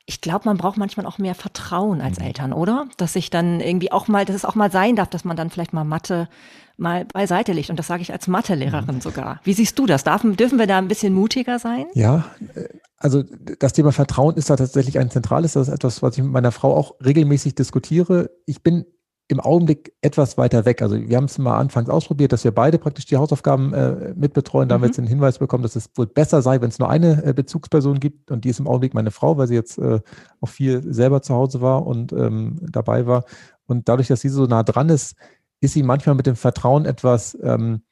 ich 0.04 0.20
glaube, 0.20 0.46
man 0.46 0.56
braucht 0.56 0.78
manchmal 0.78 1.06
auch 1.06 1.18
mehr 1.18 1.36
Vertrauen 1.36 2.00
als 2.00 2.18
mhm. 2.18 2.26
Eltern, 2.26 2.52
oder? 2.52 2.86
Dass 2.96 3.12
sich 3.12 3.30
dann 3.30 3.60
irgendwie 3.60 3.92
auch 3.92 4.08
mal, 4.08 4.24
dass 4.24 4.34
es 4.34 4.44
auch 4.44 4.56
mal 4.56 4.70
sein 4.70 4.96
darf, 4.96 5.08
dass 5.08 5.24
man 5.24 5.36
dann 5.36 5.48
vielleicht 5.48 5.72
mal 5.72 5.84
Mathe 5.84 6.28
mal 6.76 7.04
beiseite 7.04 7.52
legt. 7.52 7.70
Und 7.70 7.78
das 7.78 7.86
sage 7.86 8.02
ich 8.02 8.12
als 8.12 8.28
Mathelehrerin 8.28 8.96
mhm. 8.96 9.00
sogar. 9.00 9.40
Wie 9.44 9.52
siehst 9.52 9.78
du 9.78 9.86
das? 9.86 10.04
Darf, 10.04 10.22
dürfen 10.22 10.58
wir 10.58 10.66
da 10.66 10.78
ein 10.78 10.88
bisschen 10.88 11.14
mutiger 11.14 11.58
sein? 11.58 11.86
Ja, 11.94 12.24
äh, 12.54 12.68
also 12.98 13.24
das 13.58 13.72
Thema 13.72 13.90
Vertrauen 13.90 14.36
ist 14.36 14.48
da 14.48 14.56
tatsächlich 14.56 14.98
ein 14.98 15.10
zentrales. 15.10 15.54
Das 15.54 15.68
ist 15.68 15.74
etwas, 15.74 16.02
was 16.02 16.16
ich 16.16 16.22
mit 16.22 16.32
meiner 16.32 16.52
Frau 16.52 16.76
auch 16.76 16.94
regelmäßig 17.04 17.54
diskutiere. 17.56 18.30
Ich 18.46 18.62
bin 18.62 18.84
im 19.32 19.40
Augenblick 19.40 19.94
etwas 20.02 20.36
weiter 20.36 20.64
weg. 20.66 20.82
Also 20.82 20.96
wir 20.96 21.16
haben 21.16 21.24
es 21.24 21.38
mal 21.38 21.58
anfangs 21.58 21.88
ausprobiert, 21.88 22.32
dass 22.32 22.44
wir 22.44 22.52
beide 22.52 22.78
praktisch 22.78 23.06
die 23.06 23.16
Hausaufgaben 23.16 23.72
äh, 23.72 24.14
mitbetreuen. 24.14 24.68
Da 24.68 24.74
haben 24.74 24.82
wir 24.82 24.86
mhm. 24.86 24.90
jetzt 24.90 24.98
den 24.98 25.06
Hinweis 25.06 25.38
bekommen, 25.38 25.62
dass 25.62 25.74
es 25.74 25.90
wohl 25.96 26.06
besser 26.06 26.42
sei, 26.42 26.60
wenn 26.60 26.68
es 26.68 26.78
nur 26.78 26.90
eine 26.90 27.24
äh, 27.24 27.32
Bezugsperson 27.32 27.98
gibt. 27.98 28.30
Und 28.30 28.44
die 28.44 28.50
ist 28.50 28.60
im 28.60 28.68
Augenblick 28.68 28.94
meine 28.94 29.10
Frau, 29.10 29.38
weil 29.38 29.48
sie 29.48 29.54
jetzt 29.54 29.78
äh, 29.78 30.00
auch 30.40 30.48
viel 30.48 30.82
selber 30.92 31.22
zu 31.22 31.34
Hause 31.34 31.60
war 31.60 31.86
und 31.86 32.12
ähm, 32.12 32.58
dabei 32.70 33.06
war. 33.06 33.24
Und 33.66 33.88
dadurch, 33.88 34.08
dass 34.08 34.20
sie 34.20 34.28
so 34.28 34.44
nah 34.44 34.62
dran 34.62 34.90
ist, 34.90 35.16
ist 35.62 35.72
sie 35.72 35.82
manchmal 35.84 36.16
mit 36.16 36.26
dem 36.26 36.36
Vertrauen 36.36 36.84
etwas 36.84 37.38
ähm, 37.42 37.82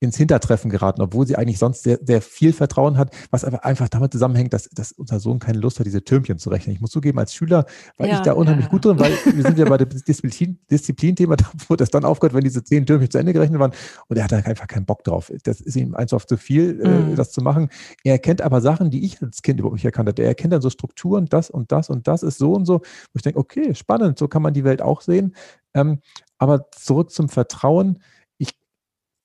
ins 0.00 0.16
Hintertreffen 0.16 0.70
geraten, 0.70 1.02
obwohl 1.02 1.26
sie 1.26 1.36
eigentlich 1.36 1.58
sonst 1.58 1.82
sehr, 1.82 1.98
sehr 2.02 2.22
viel 2.22 2.52
Vertrauen 2.52 2.96
hat, 2.98 3.14
was 3.30 3.44
aber 3.44 3.64
einfach 3.64 3.88
damit 3.88 4.12
zusammenhängt, 4.12 4.52
dass, 4.52 4.68
dass 4.70 4.92
unser 4.92 5.18
Sohn 5.18 5.38
keine 5.40 5.58
Lust 5.58 5.78
hat, 5.78 5.86
diese 5.86 6.04
Türmchen 6.04 6.38
zu 6.38 6.50
rechnen. 6.50 6.74
Ich 6.74 6.80
muss 6.80 6.90
zugeben, 6.90 7.18
als 7.18 7.34
Schüler 7.34 7.66
war 7.96 8.06
ja, 8.06 8.16
ich 8.16 8.20
da 8.20 8.32
unheimlich 8.32 8.66
ja. 8.66 8.70
gut 8.70 8.84
drin, 8.84 8.98
weil 8.98 9.12
wir 9.24 9.42
sind 9.42 9.58
ja 9.58 9.64
bei 9.64 9.76
dem 9.76 9.88
Disziplin, 9.88 10.58
Disziplin-Thema, 10.70 11.36
da 11.36 11.46
wurde 11.68 11.82
das 11.82 11.90
dann 11.90 12.04
aufgehört, 12.04 12.34
wenn 12.34 12.44
diese 12.44 12.62
zehn 12.62 12.86
Türmchen 12.86 13.10
zu 13.10 13.18
Ende 13.18 13.32
gerechnet 13.32 13.58
waren 13.58 13.72
und 14.06 14.16
er 14.16 14.24
hat 14.24 14.32
da 14.32 14.36
einfach 14.36 14.68
keinen 14.68 14.86
Bock 14.86 15.02
drauf. 15.04 15.32
Das 15.42 15.60
ist 15.60 15.76
ihm 15.76 15.94
einfach 15.94 16.24
zu 16.24 16.36
viel, 16.36 16.80
äh, 16.80 16.88
mhm. 16.88 17.12
äh, 17.12 17.14
das 17.16 17.32
zu 17.32 17.40
machen. 17.40 17.68
Er 18.04 18.12
erkennt 18.12 18.42
aber 18.42 18.60
Sachen, 18.60 18.90
die 18.90 19.04
ich 19.04 19.20
als 19.22 19.42
Kind 19.42 19.58
überhaupt 19.58 19.74
nicht 19.74 19.84
erkannt 19.84 20.08
hatte. 20.08 20.22
Er 20.22 20.28
erkennt 20.28 20.52
dann 20.52 20.62
so 20.62 20.70
Strukturen, 20.70 21.26
das 21.26 21.50
und 21.50 21.72
das 21.72 21.90
und 21.90 22.06
das 22.06 22.22
ist 22.22 22.38
so 22.38 22.52
und 22.52 22.66
so, 22.66 22.78
wo 22.78 23.16
ich 23.16 23.22
denke, 23.22 23.38
okay, 23.38 23.74
spannend, 23.74 24.18
so 24.18 24.28
kann 24.28 24.42
man 24.42 24.54
die 24.54 24.64
Welt 24.64 24.80
auch 24.80 25.00
sehen. 25.00 25.34
Ähm, 25.74 26.00
aber 26.38 26.70
zurück 26.70 27.10
zum 27.10 27.28
Vertrauen. 27.28 28.00
Ich 28.38 28.58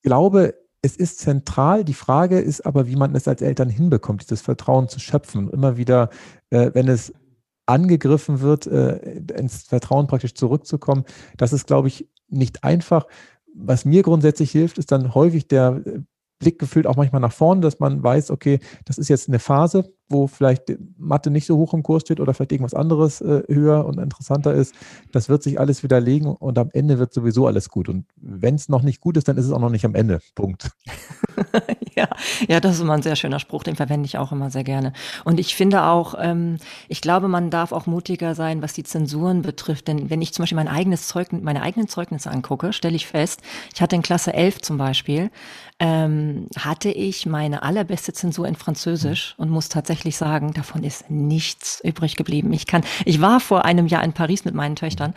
glaube, 0.01 0.55
es 0.83 0.97
ist 0.97 1.19
zentral. 1.19 1.83
Die 1.85 1.93
Frage 1.93 2.39
ist 2.39 2.65
aber, 2.65 2.87
wie 2.87 2.97
man 2.97 3.15
es 3.15 3.27
als 3.27 3.41
Eltern 3.41 3.69
hinbekommt, 3.69 4.21
dieses 4.21 4.41
Vertrauen 4.41 4.89
zu 4.89 4.99
schöpfen. 4.99 5.45
Und 5.45 5.53
immer 5.53 5.77
wieder, 5.77 6.09
äh, 6.49 6.71
wenn 6.73 6.89
es 6.89 7.13
angegriffen 7.65 8.41
wird, 8.41 8.67
äh, 8.67 8.97
ins 9.37 9.63
Vertrauen 9.63 10.07
praktisch 10.07 10.35
zurückzukommen. 10.35 11.05
Das 11.37 11.53
ist, 11.53 11.65
glaube 11.67 11.87
ich, 11.87 12.09
nicht 12.27 12.65
einfach. 12.65 13.07
Was 13.55 13.85
mir 13.85 14.03
grundsätzlich 14.03 14.51
hilft, 14.51 14.77
ist 14.77 14.91
dann 14.91 15.15
häufig 15.15 15.47
der 15.47 15.81
Blick 16.39 16.59
gefühlt 16.59 16.87
auch 16.87 16.95
manchmal 16.95 17.21
nach 17.21 17.31
vorne, 17.31 17.61
dass 17.61 17.79
man 17.79 18.03
weiß, 18.03 18.31
okay, 18.31 18.59
das 18.85 18.97
ist 18.97 19.09
jetzt 19.09 19.29
eine 19.29 19.39
Phase, 19.39 19.93
wo 20.09 20.27
vielleicht 20.27 20.73
Mathe 20.97 21.31
nicht 21.31 21.45
so 21.45 21.57
hoch 21.57 21.73
im 21.73 21.83
Kurs 21.83 22.03
steht 22.03 22.19
oder 22.19 22.33
vielleicht 22.33 22.51
irgendwas 22.51 22.73
anderes 22.73 23.21
äh, 23.21 23.43
höher 23.47 23.85
und 23.85 23.99
interessanter 23.99 24.53
ist. 24.53 24.75
Das 25.11 25.29
wird 25.29 25.43
sich 25.43 25.59
alles 25.59 25.83
widerlegen 25.83 26.27
und 26.27 26.57
am 26.57 26.69
Ende 26.73 26.99
wird 26.99 27.13
sowieso 27.13 27.47
alles 27.47 27.69
gut. 27.69 27.89
Und 27.89 28.05
wenn 28.15 28.55
es 28.55 28.69
noch 28.69 28.83
nicht 28.83 29.01
gut 29.01 29.17
ist, 29.17 29.27
dann 29.27 29.37
ist 29.37 29.45
es 29.45 29.51
auch 29.51 29.59
noch 29.59 29.69
nicht 29.69 29.85
am 29.85 29.95
Ende. 29.95 30.19
Punkt. 30.35 30.71
ja, 31.95 32.07
ja, 32.47 32.59
das 32.59 32.75
ist 32.75 32.81
immer 32.81 32.93
ein 32.93 33.01
sehr 33.01 33.15
schöner 33.15 33.39
Spruch, 33.39 33.63
den 33.63 33.75
verwende 33.75 34.05
ich 34.05 34.17
auch 34.17 34.31
immer 34.31 34.49
sehr 34.49 34.63
gerne. 34.63 34.93
Und 35.23 35.39
ich 35.39 35.55
finde 35.55 35.83
auch, 35.83 36.15
ähm, 36.19 36.57
ich 36.87 37.01
glaube, 37.01 37.27
man 37.27 37.49
darf 37.49 37.71
auch 37.71 37.85
mutiger 37.85 38.35
sein, 38.35 38.61
was 38.61 38.73
die 38.73 38.83
Zensuren 38.83 39.41
betrifft. 39.41 39.87
Denn 39.87 40.09
wenn 40.09 40.21
ich 40.21 40.33
zum 40.33 40.43
Beispiel 40.43 40.57
mein 40.57 40.67
eigenes 40.67 41.07
Zeugnis, 41.07 41.41
meine 41.41 41.63
eigenen 41.63 41.87
Zeugnisse 41.87 42.29
angucke, 42.29 42.73
stelle 42.73 42.95
ich 42.95 43.07
fest, 43.07 43.41
ich 43.73 43.81
hatte 43.81 43.95
in 43.95 44.01
Klasse 44.01 44.33
11 44.33 44.61
zum 44.61 44.77
Beispiel, 44.77 45.31
ähm, 45.83 46.47
hatte 46.57 46.89
ich 46.89 47.25
meine 47.25 47.61
allerbeste 47.61 48.13
Zensur 48.13 48.47
in 48.47 48.55
Französisch 48.55 49.35
und 49.37 49.49
muss 49.49 49.67
tatsächlich 49.67 50.15
sagen, 50.15 50.53
davon 50.53 50.81
ist 50.81 51.11
nichts 51.11 51.81
übrig 51.83 52.15
geblieben. 52.15 52.53
Ich 52.53 52.67
kann, 52.67 52.83
ich 53.03 53.19
war 53.19 53.41
vor 53.41 53.65
einem 53.65 53.87
Jahr 53.87 54.01
in 54.01 54.13
Paris 54.13 54.45
mit 54.45 54.55
meinen 54.55 54.77
Töchtern 54.77 55.13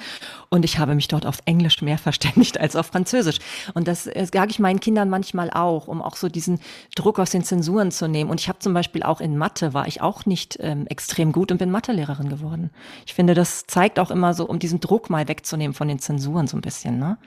und 0.49 0.65
ich 0.65 0.81
habe 0.81 0.97
mich 0.97 1.07
dort 1.07 1.25
auf 1.25 1.39
Englisch 1.45 1.83
mehr 1.83 1.99
verständigt 2.07 2.59
als 2.59 2.75
auf 2.75 2.87
Französisch. 2.87 3.39
Und 3.75 3.87
das, 3.87 4.11
das 4.13 4.31
sage 4.33 4.51
ich 4.51 4.59
meinen 4.59 4.81
Kindern 4.81 5.09
manchmal 5.09 5.51
auch, 5.51 5.87
um 5.87 6.03
auch 6.03 6.17
so 6.17 6.29
diesen 6.29 6.59
Druck 6.97 7.21
aus 7.21 7.31
den 7.31 7.45
Zensuren 7.45 7.93
zu 7.93 8.09
nehmen. 8.09 8.29
Und 8.29 8.41
ich 8.41 8.49
habe 8.49 8.59
zum 8.59 8.75
Beispiel 8.75 9.05
auch 9.05 9.21
in 9.21 9.39
Mathe 9.39 9.73
war 9.73 9.87
ich 9.87 10.01
auch 10.01 10.27
nicht 10.27 10.59
ähm, 10.61 10.89
extrem 10.89 11.31
gut 11.31 11.53
und 11.53 11.59
bin 11.59 11.71
Mathelehrerin 11.71 12.29
geworden. 12.29 12.71
Ich 13.07 13.15
finde, 13.15 13.35
das 13.35 13.69
zeigt 13.69 14.01
auch 14.01 14.11
immer 14.11 14.35
so, 14.35 14.45
um 14.45 14.59
diesen 14.59 14.81
Druck 14.81 15.11
mal 15.11 15.29
wegzunehmen 15.29 15.75
von 15.75 15.87
den 15.87 16.01
Zensuren 16.01 16.49
so 16.49 16.57
ein 16.57 16.63
bisschen. 16.63 16.99
Ne? 16.99 17.19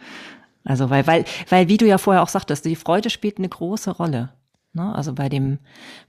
Also 0.70 0.90
weil, 0.90 1.08
weil, 1.08 1.26
weil, 1.50 1.68
wie 1.68 1.78
du 1.78 1.88
ja 1.88 1.98
vorher 1.98 2.22
auch 2.22 2.30
sagtest, 2.30 2.64
die 2.66 2.76
Freude 2.76 3.10
spielt 3.10 3.40
eine 3.40 3.50
große 3.50 3.92
Rolle. 3.92 4.30
Ne? 4.74 4.94
Also 4.94 5.14
bei 5.14 5.28
dem, 5.28 5.58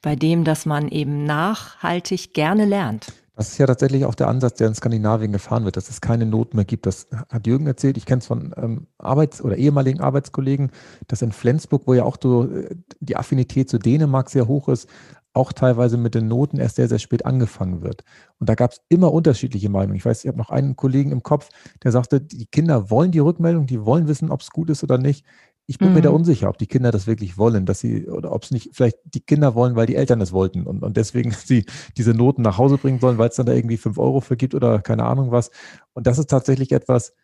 bei 0.03 0.17
dem, 0.17 0.45
dass 0.45 0.67
man 0.67 0.89
eben 0.89 1.25
nachhaltig 1.25 2.35
gerne 2.35 2.67
lernt. 2.67 3.07
Das 3.37 3.53
ist 3.53 3.59
ja 3.59 3.67
tatsächlich 3.67 4.05
auch 4.05 4.15
der 4.15 4.29
Ansatz, 4.29 4.59
der 4.59 4.69
in 4.69 4.75
Skandinavien 4.75 5.33
gefahren 5.33 5.65
wird, 5.65 5.79
dass 5.79 5.89
es 5.89 6.03
keine 6.03 6.27
Not 6.27 6.53
mehr 6.53 6.67
gibt. 6.67 6.85
Das 6.85 7.07
hat 7.31 7.47
Jürgen 7.47 7.67
erzählt. 7.67 7.97
Ich 7.97 8.05
kenne 8.05 8.19
es 8.19 8.27
von 8.27 8.55
ähm, 8.59 8.87
Arbeits- 8.99 9.41
oder 9.41 9.57
ehemaligen 9.57 10.01
Arbeitskollegen, 10.01 10.71
dass 11.09 11.23
in 11.23 11.33
Flensburg, 11.33 11.85
wo 11.87 11.95
ja 11.95 12.05
auch 12.05 12.19
so 12.23 12.45
äh, 12.45 12.75
die 13.01 13.17
Affinität 13.17 13.71
zu 13.71 13.79
Dänemark 13.79 14.29
sehr 14.29 14.47
hoch 14.47 14.69
ist, 14.69 14.91
auch 15.33 15.53
teilweise 15.53 15.97
mit 15.97 16.15
den 16.15 16.29
Noten 16.29 16.59
erst 16.59 16.77
sehr, 16.77 16.89
sehr 16.89 16.99
spät 16.99 17.25
angefangen 17.25 17.83
wird. 17.83 18.03
Und 18.39 18.49
da 18.49 18.55
gab 18.55 18.73
es 18.73 18.81
immer 18.89 19.13
unterschiedliche 19.13 19.69
Meinungen. 19.69 19.97
Ich 19.97 20.05
weiß, 20.05 20.25
ich 20.25 20.29
habe 20.29 20.39
noch 20.39 20.51
einen 20.51 20.77
Kollegen 20.77 21.13
im 21.13 21.23
Kopf, 21.23 21.51
der 21.83 21.93
sagte, 21.93 22.21
die 22.21 22.47
Kinder 22.47 22.91
wollen 22.91 23.13
die 23.13 23.21
Rückmeldung, 23.21 23.67
die 23.67 23.85
wollen 23.85 24.09
wissen, 24.09 24.31
ob 24.31 24.41
es 24.41 24.51
gut 24.51 24.71
ist 24.71 24.83
oder 24.83 24.99
nicht. 24.99 25.25
Ich 25.67 25.79
bin 25.79 25.91
mhm. 25.91 25.95
mir 25.95 26.03
da 26.03 26.11
mhm. 26.11 26.17
unsicher, 26.17 26.49
ob 26.49 26.59
die 26.59 26.67
Kinder 26.67 26.91
das 26.91 27.07
wirklich 27.07 27.39
wollen, 27.39 27.65
dass 27.65 27.79
sie, 27.79 28.09
oder 28.09 28.33
ob 28.33 28.43
es 28.43 28.51
nicht 28.51 28.71
vielleicht 28.73 28.99
die 29.05 29.21
Kinder 29.21 29.55
wollen, 29.55 29.77
weil 29.77 29.87
die 29.87 29.95
Eltern 29.95 30.21
es 30.21 30.33
wollten 30.33 30.67
und, 30.67 30.83
und 30.83 30.97
deswegen 30.97 31.31
sie 31.45 31.65
diese 31.97 32.13
Noten 32.13 32.43
nach 32.43 32.59
Hause 32.59 32.77
bringen 32.77 32.99
sollen, 32.99 33.19
weil 33.19 33.29
es 33.29 33.37
dann 33.37 33.47
da 33.47 33.53
irgendwie 33.53 33.77
fünf 33.77 33.99
Euro 33.99 34.21
für 34.21 34.37
gibt 34.37 34.55
oder 34.55 34.81
keine 34.81 35.05
Ahnung 35.05 35.31
was. 35.31 35.51
Und 35.93 36.09
das 36.09 36.19
ist 36.19 36.29
tatsächlich 36.29 36.73
etwas, 36.73 37.15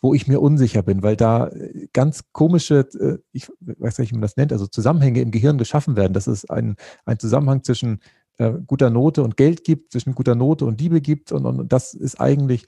wo 0.00 0.14
ich 0.14 0.26
mir 0.26 0.40
unsicher 0.40 0.82
bin, 0.82 1.02
weil 1.02 1.16
da 1.16 1.48
äh, 1.48 1.88
ganz 1.92 2.24
komische, 2.32 2.88
äh, 3.00 3.18
ich 3.32 3.48
weiß 3.60 3.98
nicht, 3.98 4.10
wie 4.10 4.16
man 4.16 4.22
das 4.22 4.36
nennt, 4.36 4.52
also 4.52 4.66
Zusammenhänge 4.66 5.20
im 5.20 5.30
Gehirn 5.30 5.58
geschaffen 5.58 5.96
werden. 5.96 6.12
Dass 6.12 6.26
es 6.26 6.48
ein, 6.48 6.76
ein 7.04 7.18
Zusammenhang 7.18 7.62
zwischen 7.64 8.00
äh, 8.38 8.52
guter 8.66 8.90
Note 8.90 9.22
und 9.22 9.36
Geld 9.36 9.64
gibt, 9.64 9.92
zwischen 9.92 10.14
guter 10.14 10.34
Note 10.34 10.64
und 10.64 10.80
Liebe 10.80 11.00
gibt. 11.00 11.32
Und, 11.32 11.46
und 11.46 11.72
das 11.72 11.94
ist 11.94 12.20
eigentlich 12.20 12.66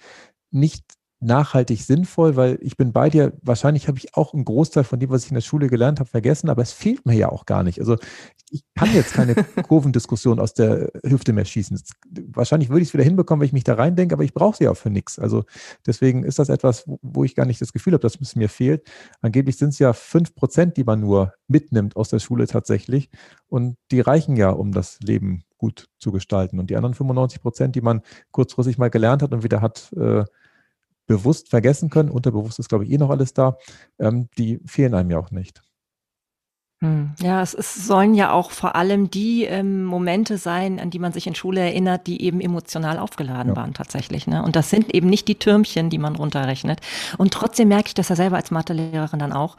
nicht 0.50 0.84
nachhaltig 1.20 1.82
sinnvoll, 1.82 2.36
weil 2.36 2.58
ich 2.60 2.76
bin 2.76 2.92
bei 2.92 3.10
dir, 3.10 3.32
wahrscheinlich 3.42 3.88
habe 3.88 3.98
ich 3.98 4.14
auch 4.14 4.34
einen 4.34 4.44
Großteil 4.44 4.84
von 4.84 5.00
dem, 5.00 5.10
was 5.10 5.24
ich 5.24 5.30
in 5.30 5.34
der 5.34 5.40
Schule 5.40 5.68
gelernt 5.68 5.98
habe, 5.98 6.08
vergessen, 6.08 6.48
aber 6.48 6.62
es 6.62 6.72
fehlt 6.72 7.06
mir 7.06 7.16
ja 7.16 7.28
auch 7.28 7.44
gar 7.44 7.64
nicht. 7.64 7.80
Also 7.80 7.96
ich 8.50 8.62
kann 8.76 8.94
jetzt 8.94 9.14
keine 9.14 9.34
Kurvendiskussion 9.66 10.38
aus 10.38 10.54
der 10.54 10.90
Hüfte 11.04 11.32
mehr 11.32 11.44
schießen. 11.44 11.80
Wahrscheinlich 12.28 12.70
würde 12.70 12.82
ich 12.82 12.88
es 12.88 12.94
wieder 12.94 13.04
hinbekommen, 13.04 13.40
wenn 13.40 13.46
ich 13.46 13.52
mich 13.52 13.64
da 13.64 13.74
reindenke, 13.74 14.14
aber 14.14 14.22
ich 14.22 14.32
brauche 14.32 14.56
sie 14.56 14.68
auch 14.68 14.76
für 14.76 14.90
nichts. 14.90 15.18
Also 15.18 15.44
deswegen 15.86 16.22
ist 16.22 16.38
das 16.38 16.48
etwas, 16.48 16.84
wo 17.02 17.24
ich 17.24 17.34
gar 17.34 17.46
nicht 17.46 17.60
das 17.60 17.72
Gefühl 17.72 17.94
habe, 17.94 18.02
dass 18.02 18.18
es 18.20 18.36
mir 18.36 18.48
fehlt. 18.48 18.88
Angeblich 19.20 19.56
sind 19.56 19.70
es 19.70 19.78
ja 19.80 19.92
fünf 19.92 20.34
Prozent, 20.36 20.76
die 20.76 20.84
man 20.84 21.00
nur 21.00 21.34
mitnimmt 21.48 21.96
aus 21.96 22.10
der 22.10 22.20
Schule 22.20 22.46
tatsächlich. 22.46 23.10
Und 23.48 23.76
die 23.90 24.00
reichen 24.00 24.36
ja, 24.36 24.50
um 24.50 24.70
das 24.70 25.00
Leben 25.00 25.42
gut 25.56 25.88
zu 25.98 26.12
gestalten. 26.12 26.60
Und 26.60 26.70
die 26.70 26.76
anderen 26.76 26.94
95 26.94 27.42
Prozent, 27.42 27.74
die 27.74 27.80
man 27.80 28.02
kurzfristig 28.30 28.78
mal 28.78 28.90
gelernt 28.90 29.22
hat 29.22 29.32
und 29.32 29.42
wieder 29.42 29.60
hat, 29.60 29.92
äh, 29.94 30.24
bewusst 31.08 31.48
vergessen 31.48 31.90
können, 31.90 32.10
unterbewusst 32.10 32.60
ist, 32.60 32.68
glaube 32.68 32.84
ich, 32.84 32.92
eh 32.92 32.98
noch 32.98 33.10
alles 33.10 33.34
da, 33.34 33.58
ähm, 33.98 34.28
die 34.38 34.60
fehlen 34.66 34.94
einem 34.94 35.10
ja 35.10 35.18
auch 35.18 35.32
nicht. 35.32 35.62
Hm. 36.80 37.10
Ja, 37.20 37.42
es, 37.42 37.54
es 37.54 37.74
sollen 37.74 38.14
ja 38.14 38.30
auch 38.30 38.52
vor 38.52 38.76
allem 38.76 39.10
die 39.10 39.42
ähm, 39.42 39.84
Momente 39.84 40.38
sein, 40.38 40.78
an 40.78 40.90
die 40.90 41.00
man 41.00 41.12
sich 41.12 41.26
in 41.26 41.34
Schule 41.34 41.60
erinnert, 41.60 42.06
die 42.06 42.22
eben 42.22 42.40
emotional 42.40 43.00
aufgeladen 43.00 43.50
ja. 43.50 43.56
waren 43.56 43.74
tatsächlich. 43.74 44.28
Ne? 44.28 44.44
Und 44.44 44.54
das 44.54 44.70
sind 44.70 44.94
eben 44.94 45.08
nicht 45.08 45.26
die 45.26 45.34
Türmchen, 45.34 45.90
die 45.90 45.98
man 45.98 46.14
runterrechnet. 46.14 46.80
Und 47.16 47.34
trotzdem 47.34 47.66
merke 47.66 47.88
ich 47.88 47.94
das 47.94 48.10
ja 48.10 48.14
selber 48.14 48.36
als 48.36 48.52
Mathelehrerin 48.52 49.18
dann 49.18 49.32
auch. 49.32 49.56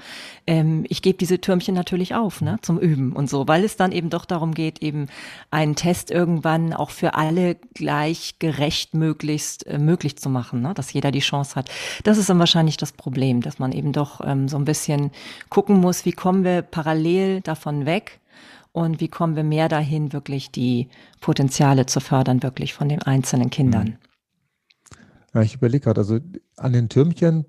Ähm, 0.47 0.86
ich 0.88 1.01
gebe 1.01 1.17
diese 1.17 1.41
Türmchen 1.41 1.75
natürlich 1.75 2.15
auf, 2.15 2.39
ne, 2.39 2.58
zum 2.62 2.79
Üben 2.79 3.12
und 3.12 3.29
so, 3.29 3.49
weil 3.49 3.65
es 3.65 3.75
dann 3.75 3.91
eben 3.91 4.10
doch 4.10 4.23
darum 4.23 4.53
geht, 4.53 4.82
eben 4.82 5.08
einen 5.51 5.75
Test 5.75 6.12
irgendwann 6.12 6.71
auch 6.71 6.89
für 6.89 7.15
alle 7.15 7.55
gleich 7.73 8.36
gerecht 8.39 8.93
möglichst 8.93 9.67
äh, 9.67 9.77
möglich 9.77 10.15
zu 10.17 10.29
machen, 10.29 10.62
ne? 10.62 10.73
dass 10.73 10.93
jeder 10.93 11.12
die 11.12 11.19
Chance 11.19 11.55
hat. 11.55 11.69
Das 12.05 12.17
ist 12.17 12.29
dann 12.29 12.39
wahrscheinlich 12.39 12.77
das 12.77 12.93
Problem, 12.93 13.41
dass 13.41 13.60
man 13.60 13.73
eben 13.73 13.91
doch 13.91 14.21
ähm, 14.23 14.47
so 14.47 14.55
ein 14.55 14.63
bisschen 14.63 15.12
gucken 15.49 15.82
muss, 15.82 16.05
wie 16.05 16.13
kommen 16.13 16.45
wir 16.45 16.62
parallel 16.62 17.09
parallel 17.10 17.41
davon 17.41 17.86
weg 17.86 18.19
und 18.72 19.00
wie 19.00 19.08
kommen 19.08 19.36
wir 19.36 19.43
mehr 19.43 19.67
dahin, 19.67 20.13
wirklich 20.13 20.52
die 20.52 20.89
Potenziale 21.22 21.86
zu 21.86 22.00
fördern, 22.00 22.43
wirklich 22.43 22.74
von 22.74 22.89
den 22.89 23.02
einzelnen 23.02 23.50
Kindern. 23.50 23.88
Mhm. 23.88 23.98
Ja, 25.34 25.41
ich 25.41 25.56
überlege 25.56 25.84
gerade, 25.84 26.02
also 26.02 26.19
an 26.58 26.74
den 26.74 26.89
Türmchen 26.89 27.45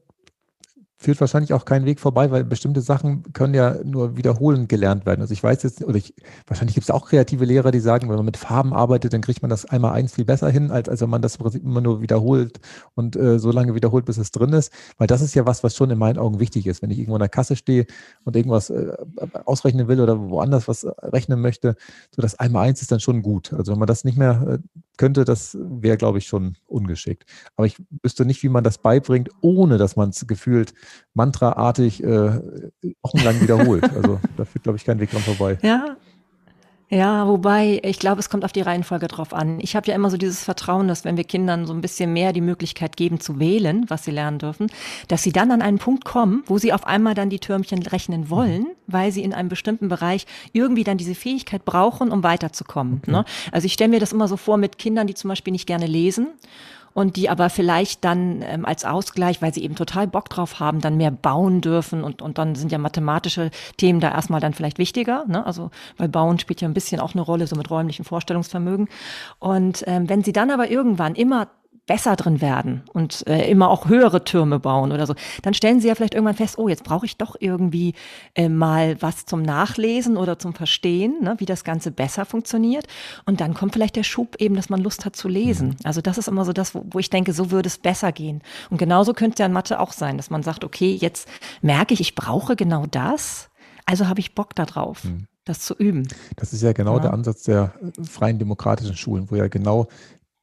führt 1.01 1.19
wahrscheinlich 1.19 1.55
auch 1.55 1.65
kein 1.65 1.87
Weg 1.87 1.99
vorbei, 1.99 2.31
weil 2.31 2.45
bestimmte 2.45 2.83
Sachen 2.83 3.23
können 3.33 3.55
ja 3.55 3.77
nur 3.85 4.19
wiederholend 4.19 4.69
gelernt 4.69 5.07
werden. 5.07 5.23
Also 5.23 5.33
ich 5.33 5.43
weiß 5.43 5.63
jetzt, 5.63 5.83
oder 5.83 5.97
ich, 5.97 6.15
wahrscheinlich 6.47 6.75
gibt 6.75 6.85
es 6.85 6.91
auch 6.91 7.09
kreative 7.09 7.47
Lehrer, 7.47 7.71
die 7.71 7.81
sagen, 7.81 8.11
wenn 8.11 8.17
man 8.17 8.27
mit 8.27 8.37
Farben 8.37 8.75
arbeitet, 8.75 9.15
dann 9.15 9.23
kriegt 9.23 9.41
man 9.41 9.49
das 9.49 9.65
einmal 9.65 9.93
eins 9.93 10.13
viel 10.13 10.27
besser 10.27 10.51
hin, 10.51 10.71
als, 10.71 10.91
als 10.91 11.01
wenn 11.01 11.09
man 11.09 11.23
das 11.23 11.39
Prinzip 11.39 11.65
immer 11.65 11.81
nur 11.81 12.03
wiederholt 12.03 12.61
und 12.95 13.17
äh, 13.17 13.39
so 13.39 13.51
lange 13.51 13.75
wiederholt, 13.75 14.05
bis 14.05 14.19
es 14.19 14.31
drin 14.31 14.53
ist. 14.53 14.75
Weil 14.99 15.07
das 15.07 15.23
ist 15.23 15.35
ja 15.35 15.47
was, 15.47 15.65
was 15.65 15.75
schon 15.75 15.89
in 15.91 15.97
meinen 15.97 16.19
Augen 16.19 16.39
wichtig 16.39 16.67
ist. 16.67 16.83
Wenn 16.83 16.91
ich 16.91 16.99
irgendwo 16.99 17.15
an 17.15 17.21
der 17.21 17.31
Kasse 17.31 17.57
stehe 17.57 17.87
und 18.25 18.37
irgendwas 18.37 18.69
äh, 18.69 18.93
ausrechnen 19.47 19.89
will 19.89 20.03
oder 20.03 20.29
woanders 20.29 20.69
was 20.69 20.87
rechnen 21.03 21.41
möchte, 21.41 21.77
so 22.15 22.21
das 22.21 22.39
einmal 22.39 22.69
eins 22.69 22.83
ist 22.83 22.93
dann 22.93 23.01
schon 23.01 23.23
gut. 23.23 23.55
Also 23.55 23.73
wenn 23.73 23.79
man 23.79 23.89
das 23.89 24.05
nicht 24.05 24.19
mehr 24.19 24.59
äh, 24.61 24.79
könnte, 24.99 25.25
das 25.25 25.57
wäre, 25.59 25.97
glaube 25.97 26.19
ich, 26.19 26.27
schon 26.27 26.59
ungeschickt. 26.67 27.25
Aber 27.57 27.67
ich 27.67 27.79
wüsste 28.03 28.27
nicht, 28.27 28.43
wie 28.43 28.51
man 28.51 28.65
das 28.65 28.77
beibringt, 28.77 29.31
ohne 29.41 29.79
dass 29.79 29.97
man 29.97 30.11
es 30.11 30.27
gefühlt 30.27 30.75
mantraartig 31.15 32.03
äh, 32.03 32.41
wochenlang 33.03 33.41
wiederholt. 33.41 33.85
Also 33.95 34.21
da 34.37 34.45
führt, 34.45 34.63
glaube 34.63 34.77
ich, 34.77 34.85
kein 34.85 35.01
Weg 35.01 35.11
dran 35.11 35.23
vorbei. 35.23 35.59
Ja, 35.63 35.97
ja, 36.93 37.29
wobei, 37.29 37.81
ich 37.85 38.01
glaube, 38.01 38.19
es 38.19 38.29
kommt 38.29 38.45
auf 38.45 38.51
die 38.51 38.63
Reihenfolge 38.63 39.07
drauf 39.07 39.33
an. 39.33 39.61
Ich 39.61 39.77
habe 39.77 39.87
ja 39.87 39.95
immer 39.95 40.11
so 40.11 40.17
dieses 40.17 40.43
Vertrauen, 40.43 40.89
dass 40.89 41.05
wenn 41.05 41.17
wir 41.17 41.23
Kindern 41.23 41.65
so 41.65 41.73
ein 41.73 41.81
bisschen 41.81 42.13
mehr 42.13 42.33
die 42.33 42.41
Möglichkeit 42.41 42.97
geben 42.97 43.21
zu 43.21 43.39
wählen, 43.39 43.85
was 43.87 44.05
sie 44.05 44.11
lernen 44.11 44.41
dürfen, 44.41 44.67
dass 45.07 45.23
sie 45.23 45.31
dann 45.31 45.53
an 45.53 45.63
einen 45.63 45.79
Punkt 45.79 46.05
kommen, 46.05 46.43
wo 46.47 46.59
sie 46.59 46.73
auf 46.73 46.85
einmal 46.85 47.15
dann 47.15 47.31
die 47.31 47.39
Türmchen 47.39 47.81
rechnen 47.85 48.29
wollen, 48.29 48.67
weil 48.89 49.13
sie 49.13 49.23
in 49.23 49.33
einem 49.33 49.49
bestimmten 49.49 49.89
Bereich 49.89 50.27
irgendwie 50.53 50.83
dann 50.83 50.99
diese 50.99 51.15
Fähigkeit 51.15 51.65
brauchen, 51.65 52.11
um 52.11 52.25
weiterzukommen. 52.25 52.99
Okay. 53.03 53.13
Ne? 53.13 53.25
Also 53.53 53.67
ich 53.67 53.73
stelle 53.73 53.91
mir 53.91 54.01
das 54.01 54.13
immer 54.13 54.27
so 54.27 54.37
vor 54.37 54.57
mit 54.57 54.77
Kindern, 54.77 55.07
die 55.07 55.15
zum 55.15 55.29
Beispiel 55.29 55.53
nicht 55.53 55.69
gerne 55.69 55.87
lesen 55.87 56.27
und 56.95 57.17
die 57.17 57.29
aber 57.29 57.51
vielleicht 57.51 58.05
dann 58.05 58.43
ähm, 58.43 58.65
als 58.65 58.85
Ausgleich, 58.85 59.43
weil 59.43 59.55
sie 59.55 59.63
eben 59.63 59.77
total 59.77 60.07
Bock 60.07 60.29
drauf 60.29 60.61
haben, 60.61 60.81
dann 60.81 60.97
mehr 60.97 61.11
bauen 61.11 61.61
dürfen 61.61 62.03
und, 62.03 62.23
und 62.23 62.39
dann 62.39 62.55
sind 62.55 62.73
ja 62.73 62.79
mathematische 62.79 63.51
Themen 63.77 64.01
da 64.01 64.11
erstmal 64.11 64.41
dann 64.41 64.55
vielleicht 64.55 64.79
wichtiger, 64.79 65.25
ne? 65.27 65.45
also 65.47 65.71
weil 65.97 66.09
Bauen 66.09 66.39
spielt 66.39 66.61
ja 66.61 66.69
ein 66.69 66.75
bisschen 66.75 67.01
auch 67.01 67.15
eine 67.15 67.23
Rolle, 67.23 67.47
so 67.47 67.57
mit 67.57 67.71
räumlichem 67.71 68.05
Vorstellungsvermögen. 68.05 68.89
Und 69.39 69.85
ähm, 69.87 70.09
wenn 70.09 70.25
sie 70.25 70.33
dann 70.33 70.51
aber 70.51 70.71
irgendwann 70.71 71.15
immer 71.15 71.49
besser 71.91 72.15
drin 72.15 72.41
werden 72.41 72.85
und 72.93 73.27
äh, 73.27 73.51
immer 73.51 73.69
auch 73.69 73.89
höhere 73.89 74.23
Türme 74.23 74.61
bauen 74.61 74.93
oder 74.93 75.09
so, 75.09 75.17
dann 75.43 75.55
stellen 75.55 75.81
sie 75.81 75.89
ja 75.89 75.97
vielleicht 75.97 76.15
irgendwann 76.15 76.37
fest, 76.37 76.57
oh, 76.57 76.69
jetzt 76.69 76.85
brauche 76.85 77.05
ich 77.05 77.17
doch 77.17 77.35
irgendwie 77.41 77.95
äh, 78.37 78.49
mal 78.49 79.03
was 79.03 79.27
zum 79.27 79.43
Nachlesen 79.43 80.17
oder 80.17 80.39
zum 80.39 80.55
Verstehen, 80.55 81.17
ne, 81.21 81.35
wie 81.39 81.47
das 81.47 81.65
Ganze 81.65 81.91
besser 81.91 82.25
funktioniert. 82.27 82.87
Und 83.27 83.41
dann 83.41 83.55
kommt 83.55 83.73
vielleicht 83.73 83.97
der 83.97 84.05
Schub 84.05 84.37
eben, 84.39 84.55
dass 84.55 84.71
man 84.71 84.81
Lust 84.81 85.05
hat 85.05 85.17
zu 85.17 85.27
lesen. 85.27 85.71
Mhm. 85.71 85.77
Also 85.83 86.01
das 86.01 86.17
ist 86.17 86.29
immer 86.29 86.45
so 86.45 86.53
das, 86.53 86.77
wo, 86.77 86.87
wo 86.89 87.01
ich 87.01 87.11
denke, 87.11 87.33
so 87.33 87.51
würde 87.51 87.67
es 87.67 87.79
besser 87.79 88.13
gehen. 88.13 88.41
Und 88.71 88.77
genauso 88.79 89.13
könnte 89.13 89.35
es 89.35 89.39
ja 89.41 89.47
in 89.47 89.53
Mathe 89.53 89.81
auch 89.81 89.91
sein, 89.91 90.17
dass 90.17 90.31
man 90.31 90.45
sagt, 90.45 90.63
okay, 90.63 90.95
jetzt 90.95 91.27
merke 91.61 91.93
ich, 91.93 92.01
ich 92.01 92.15
brauche 92.15 92.55
genau 92.55 92.87
das, 92.87 93.51
also 93.85 94.07
habe 94.07 94.21
ich 94.21 94.37
Bock 94.37 94.55
darauf. 94.55 95.03
Mhm 95.03 95.27
das 95.47 95.61
zu 95.61 95.75
üben. 95.75 96.07
Das 96.37 96.53
ist 96.53 96.63
ja 96.63 96.73
genau 96.73 96.97
ja. 96.97 97.01
der 97.01 97.13
Ansatz 97.13 97.43
der 97.45 97.73
freien 98.09 98.39
demokratischen 98.39 98.95
Schulen, 98.95 99.31
wo 99.31 99.37
ja 99.37 99.49
genau 99.49 99.89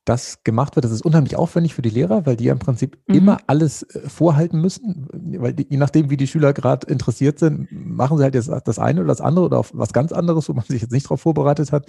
das 0.08 0.44
gemacht 0.44 0.76
wird. 0.76 0.86
Das 0.86 0.92
ist 0.92 1.04
unheimlich 1.06 1.36
aufwendig 1.36 1.74
für 1.74 1.82
die 1.82 1.90
Lehrer, 1.90 2.26
weil 2.26 2.38
die 2.38 2.46
ja 2.46 2.54
im 2.54 2.60
Prinzip 2.60 2.98
mhm. 3.08 3.16
immer 3.16 3.38
alles 3.48 3.84
äh, 3.84 4.10
vorhalten 4.10 4.62
müssen, 4.62 5.08
weil 5.12 5.54
die, 5.54 5.68
je 5.70 5.78
nachdem, 5.78 6.10
wie 6.10 6.18
die 6.18 6.28
Schüler 6.28 6.54
gerade 6.54 6.88
interessiert 6.88 7.40
sind, 7.40 7.68
machen 7.72 8.18
sie 8.18 8.24
halt 8.24 8.36
jetzt 8.36 8.50
das 8.66 8.80
eine 8.80 9.02
oder 9.02 9.10
das 9.10 9.22
andere 9.22 9.46
oder 9.46 9.60
auf 9.60 9.72
was 9.74 9.94
ganz 9.94 10.12
anderes, 10.12 10.48
wo 10.48 10.54
man 10.54 10.66
sich 10.66 10.82
jetzt 10.82 10.92
nicht 10.92 11.06
darauf 11.06 11.22
vorbereitet 11.22 11.72
hat. 11.72 11.88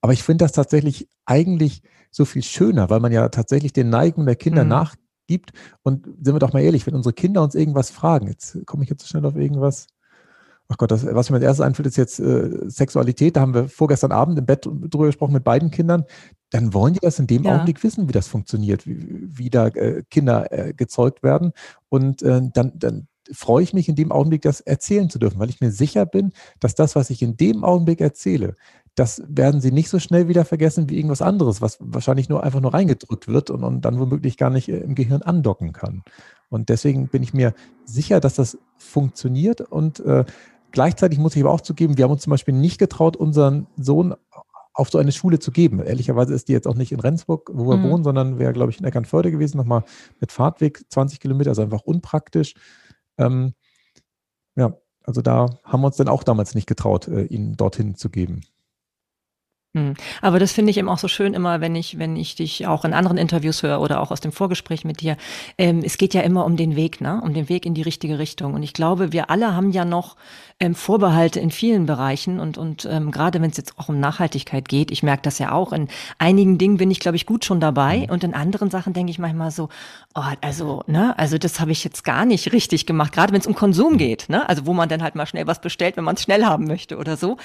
Aber 0.00 0.12
ich 0.12 0.22
finde 0.22 0.44
das 0.44 0.52
tatsächlich 0.52 1.08
eigentlich 1.26 1.82
so 2.10 2.24
viel 2.24 2.42
schöner, 2.42 2.90
weil 2.90 3.00
man 3.00 3.12
ja 3.12 3.28
tatsächlich 3.28 3.72
den 3.72 3.90
Neigungen 3.90 4.26
der 4.26 4.36
Kinder 4.36 4.64
mhm. 4.64 4.70
nachgibt. 4.70 5.52
Und 5.82 6.06
sind 6.06 6.34
wir 6.34 6.38
doch 6.38 6.52
mal 6.52 6.62
ehrlich, 6.62 6.86
wenn 6.86 6.94
unsere 6.94 7.12
Kinder 7.12 7.42
uns 7.42 7.54
irgendwas 7.54 7.90
fragen, 7.90 8.28
jetzt 8.28 8.66
komme 8.66 8.84
ich 8.84 8.90
jetzt 8.90 9.02
so 9.02 9.08
schnell 9.08 9.24
auf 9.26 9.36
irgendwas, 9.36 9.86
ach 10.68 10.78
Gott, 10.78 10.90
das, 10.90 11.06
was 11.06 11.30
mir 11.30 11.36
als 11.36 11.44
erstes 11.44 11.64
einfällt, 11.64 11.86
ist 11.86 11.96
jetzt 11.96 12.18
äh, 12.18 12.68
Sexualität. 12.68 13.36
Da 13.36 13.42
haben 13.42 13.54
wir 13.54 13.68
vorgestern 13.68 14.12
Abend 14.12 14.38
im 14.38 14.46
Bett 14.46 14.64
drüber 14.64 15.06
gesprochen 15.06 15.34
mit 15.34 15.44
beiden 15.44 15.70
Kindern. 15.70 16.04
Dann 16.52 16.74
wollen 16.74 16.94
die 16.94 17.00
das 17.00 17.18
in 17.18 17.26
dem 17.26 17.44
ja. 17.44 17.54
Augenblick 17.54 17.82
wissen, 17.82 18.08
wie 18.08 18.12
das 18.12 18.28
funktioniert, 18.28 18.86
wie, 18.86 18.98
wie 19.38 19.50
da 19.50 19.68
äh, 19.68 20.02
Kinder 20.10 20.52
äh, 20.52 20.74
gezeugt 20.74 21.22
werden. 21.22 21.52
Und 21.88 22.22
äh, 22.22 22.42
dann, 22.52 22.72
dann 22.74 23.08
freue 23.32 23.62
ich 23.62 23.72
mich 23.72 23.88
in 23.88 23.96
dem 23.96 24.12
Augenblick, 24.12 24.42
das 24.42 24.60
erzählen 24.60 25.08
zu 25.08 25.18
dürfen, 25.18 25.40
weil 25.40 25.48
ich 25.48 25.60
mir 25.62 25.72
sicher 25.72 26.04
bin, 26.04 26.32
dass 26.60 26.74
das, 26.74 26.94
was 26.94 27.08
ich 27.08 27.22
in 27.22 27.36
dem 27.38 27.64
Augenblick 27.64 28.00
erzähle, 28.00 28.56
das 28.94 29.22
werden 29.26 29.62
sie 29.62 29.72
nicht 29.72 29.88
so 29.88 29.98
schnell 29.98 30.28
wieder 30.28 30.44
vergessen 30.44 30.90
wie 30.90 30.96
irgendwas 30.96 31.22
anderes, 31.22 31.62
was 31.62 31.78
wahrscheinlich 31.80 32.28
nur 32.28 32.42
einfach 32.42 32.60
nur 32.60 32.74
reingedrückt 32.74 33.28
wird 33.28 33.48
und, 33.48 33.64
und 33.64 33.80
dann 33.82 33.98
womöglich 33.98 34.36
gar 34.36 34.50
nicht 34.50 34.68
äh, 34.68 34.78
im 34.78 34.94
Gehirn 34.94 35.22
andocken 35.22 35.72
kann. 35.72 36.02
Und 36.50 36.68
deswegen 36.68 37.08
bin 37.08 37.22
ich 37.22 37.32
mir 37.32 37.54
sicher, 37.86 38.20
dass 38.20 38.34
das 38.34 38.58
funktioniert 38.76 39.62
und 39.62 40.00
äh, 40.00 40.26
Gleichzeitig 40.72 41.18
muss 41.18 41.36
ich 41.36 41.42
aber 41.42 41.52
auch 41.52 41.60
zugeben, 41.60 41.98
wir 41.98 42.04
haben 42.04 42.12
uns 42.12 42.22
zum 42.22 42.30
Beispiel 42.30 42.54
nicht 42.54 42.78
getraut, 42.78 43.14
unseren 43.14 43.66
Sohn 43.76 44.14
auf 44.74 44.90
so 44.90 44.98
eine 44.98 45.12
Schule 45.12 45.38
zu 45.38 45.50
geben. 45.50 45.80
Ehrlicherweise 45.80 46.34
ist 46.34 46.48
die 46.48 46.52
jetzt 46.52 46.66
auch 46.66 46.74
nicht 46.74 46.92
in 46.92 47.00
Rendsburg, 47.00 47.50
wo 47.52 47.68
wir 47.68 47.76
mhm. 47.76 47.90
wohnen, 47.90 48.04
sondern 48.04 48.38
wäre, 48.38 48.52
glaube 48.52 48.70
ich, 48.70 48.78
in 48.78 48.86
Eckernförde 48.86 49.30
gewesen, 49.30 49.58
nochmal 49.58 49.84
mit 50.20 50.32
Fahrtweg 50.32 50.84
20 50.88 51.20
Kilometer, 51.20 51.50
also 51.50 51.62
einfach 51.62 51.82
unpraktisch. 51.82 52.54
Ähm, 53.18 53.54
ja, 54.56 54.76
also 55.04 55.20
da 55.22 55.46
haben 55.64 55.82
wir 55.82 55.86
uns 55.88 55.96
dann 55.96 56.08
auch 56.08 56.22
damals 56.22 56.54
nicht 56.54 56.66
getraut, 56.66 57.08
äh, 57.08 57.24
ihn 57.24 57.56
dorthin 57.56 57.94
zu 57.96 58.08
geben. 58.08 58.42
Hm. 59.74 59.94
Aber 60.20 60.38
das 60.38 60.52
finde 60.52 60.70
ich 60.70 60.76
eben 60.76 60.90
auch 60.90 60.98
so 60.98 61.08
schön 61.08 61.32
immer, 61.32 61.62
wenn 61.62 61.74
ich, 61.74 61.98
wenn 61.98 62.14
ich 62.14 62.34
dich 62.34 62.66
auch 62.66 62.84
in 62.84 62.92
anderen 62.92 63.16
Interviews 63.16 63.62
höre 63.62 63.80
oder 63.80 64.02
auch 64.02 64.10
aus 64.10 64.20
dem 64.20 64.30
Vorgespräch 64.30 64.84
mit 64.84 65.00
dir. 65.00 65.16
Ähm, 65.56 65.80
es 65.82 65.96
geht 65.96 66.12
ja 66.12 66.20
immer 66.20 66.44
um 66.44 66.58
den 66.58 66.76
Weg, 66.76 67.00
ne? 67.00 67.22
Um 67.24 67.32
den 67.32 67.48
Weg 67.48 67.64
in 67.64 67.72
die 67.72 67.80
richtige 67.80 68.18
Richtung. 68.18 68.52
Und 68.52 68.62
ich 68.62 68.74
glaube, 68.74 69.12
wir 69.12 69.30
alle 69.30 69.56
haben 69.56 69.70
ja 69.70 69.86
noch 69.86 70.16
ähm, 70.60 70.74
Vorbehalte 70.74 71.40
in 71.40 71.50
vielen 71.50 71.86
Bereichen 71.86 72.38
und, 72.38 72.58
und 72.58 72.84
ähm, 72.84 73.10
gerade 73.10 73.40
wenn 73.40 73.50
es 73.50 73.56
jetzt 73.56 73.78
auch 73.78 73.88
um 73.88 73.98
Nachhaltigkeit 73.98 74.68
geht, 74.68 74.90
ich 74.90 75.02
merke 75.02 75.22
das 75.22 75.38
ja 75.38 75.52
auch, 75.52 75.72
in 75.72 75.88
einigen 76.18 76.58
Dingen 76.58 76.76
bin 76.76 76.90
ich, 76.90 77.00
glaube 77.00 77.16
ich, 77.16 77.24
gut 77.24 77.46
schon 77.46 77.58
dabei 77.58 78.00
mhm. 78.00 78.12
und 78.12 78.24
in 78.24 78.34
anderen 78.34 78.70
Sachen 78.70 78.92
denke 78.92 79.10
ich 79.10 79.18
manchmal 79.18 79.50
so, 79.50 79.70
oh, 80.14 80.22
also, 80.42 80.82
ne, 80.86 81.18
also 81.18 81.38
das 81.38 81.60
habe 81.60 81.72
ich 81.72 81.82
jetzt 81.82 82.04
gar 82.04 82.26
nicht 82.26 82.52
richtig 82.52 82.84
gemacht, 82.84 83.12
gerade 83.12 83.32
wenn 83.32 83.40
es 83.40 83.46
um 83.46 83.54
Konsum 83.54 83.96
geht, 83.96 84.28
ne? 84.28 84.46
Also 84.48 84.66
wo 84.66 84.74
man 84.74 84.90
dann 84.90 85.02
halt 85.02 85.14
mal 85.14 85.24
schnell 85.26 85.46
was 85.46 85.62
bestellt, 85.62 85.96
wenn 85.96 86.04
man 86.04 86.16
es 86.16 86.22
schnell 86.22 86.44
haben 86.44 86.66
möchte 86.66 86.98
oder 86.98 87.16
so. 87.16 87.38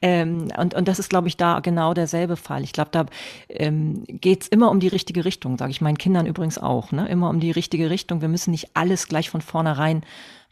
Ähm, 0.00 0.48
und, 0.56 0.74
und 0.74 0.88
das 0.88 0.98
ist, 0.98 1.10
glaube 1.10 1.28
ich, 1.28 1.36
da 1.36 1.60
genau 1.60 1.73
derselbe 1.94 2.36
Fall. 2.36 2.62
Ich 2.62 2.72
glaube, 2.72 2.90
da 2.92 3.06
ähm, 3.48 4.04
geht 4.06 4.42
es 4.42 4.48
immer 4.48 4.70
um 4.70 4.80
die 4.80 4.88
richtige 4.88 5.24
Richtung, 5.24 5.58
sage 5.58 5.70
ich 5.70 5.80
meinen 5.80 5.98
Kindern 5.98 6.26
übrigens 6.26 6.58
auch. 6.58 6.92
Ne? 6.92 7.08
Immer 7.08 7.30
um 7.30 7.40
die 7.40 7.50
richtige 7.50 7.90
Richtung. 7.90 8.20
Wir 8.20 8.28
müssen 8.28 8.50
nicht 8.52 8.70
alles 8.74 9.08
gleich 9.08 9.30
von 9.30 9.40
vornherein 9.40 10.02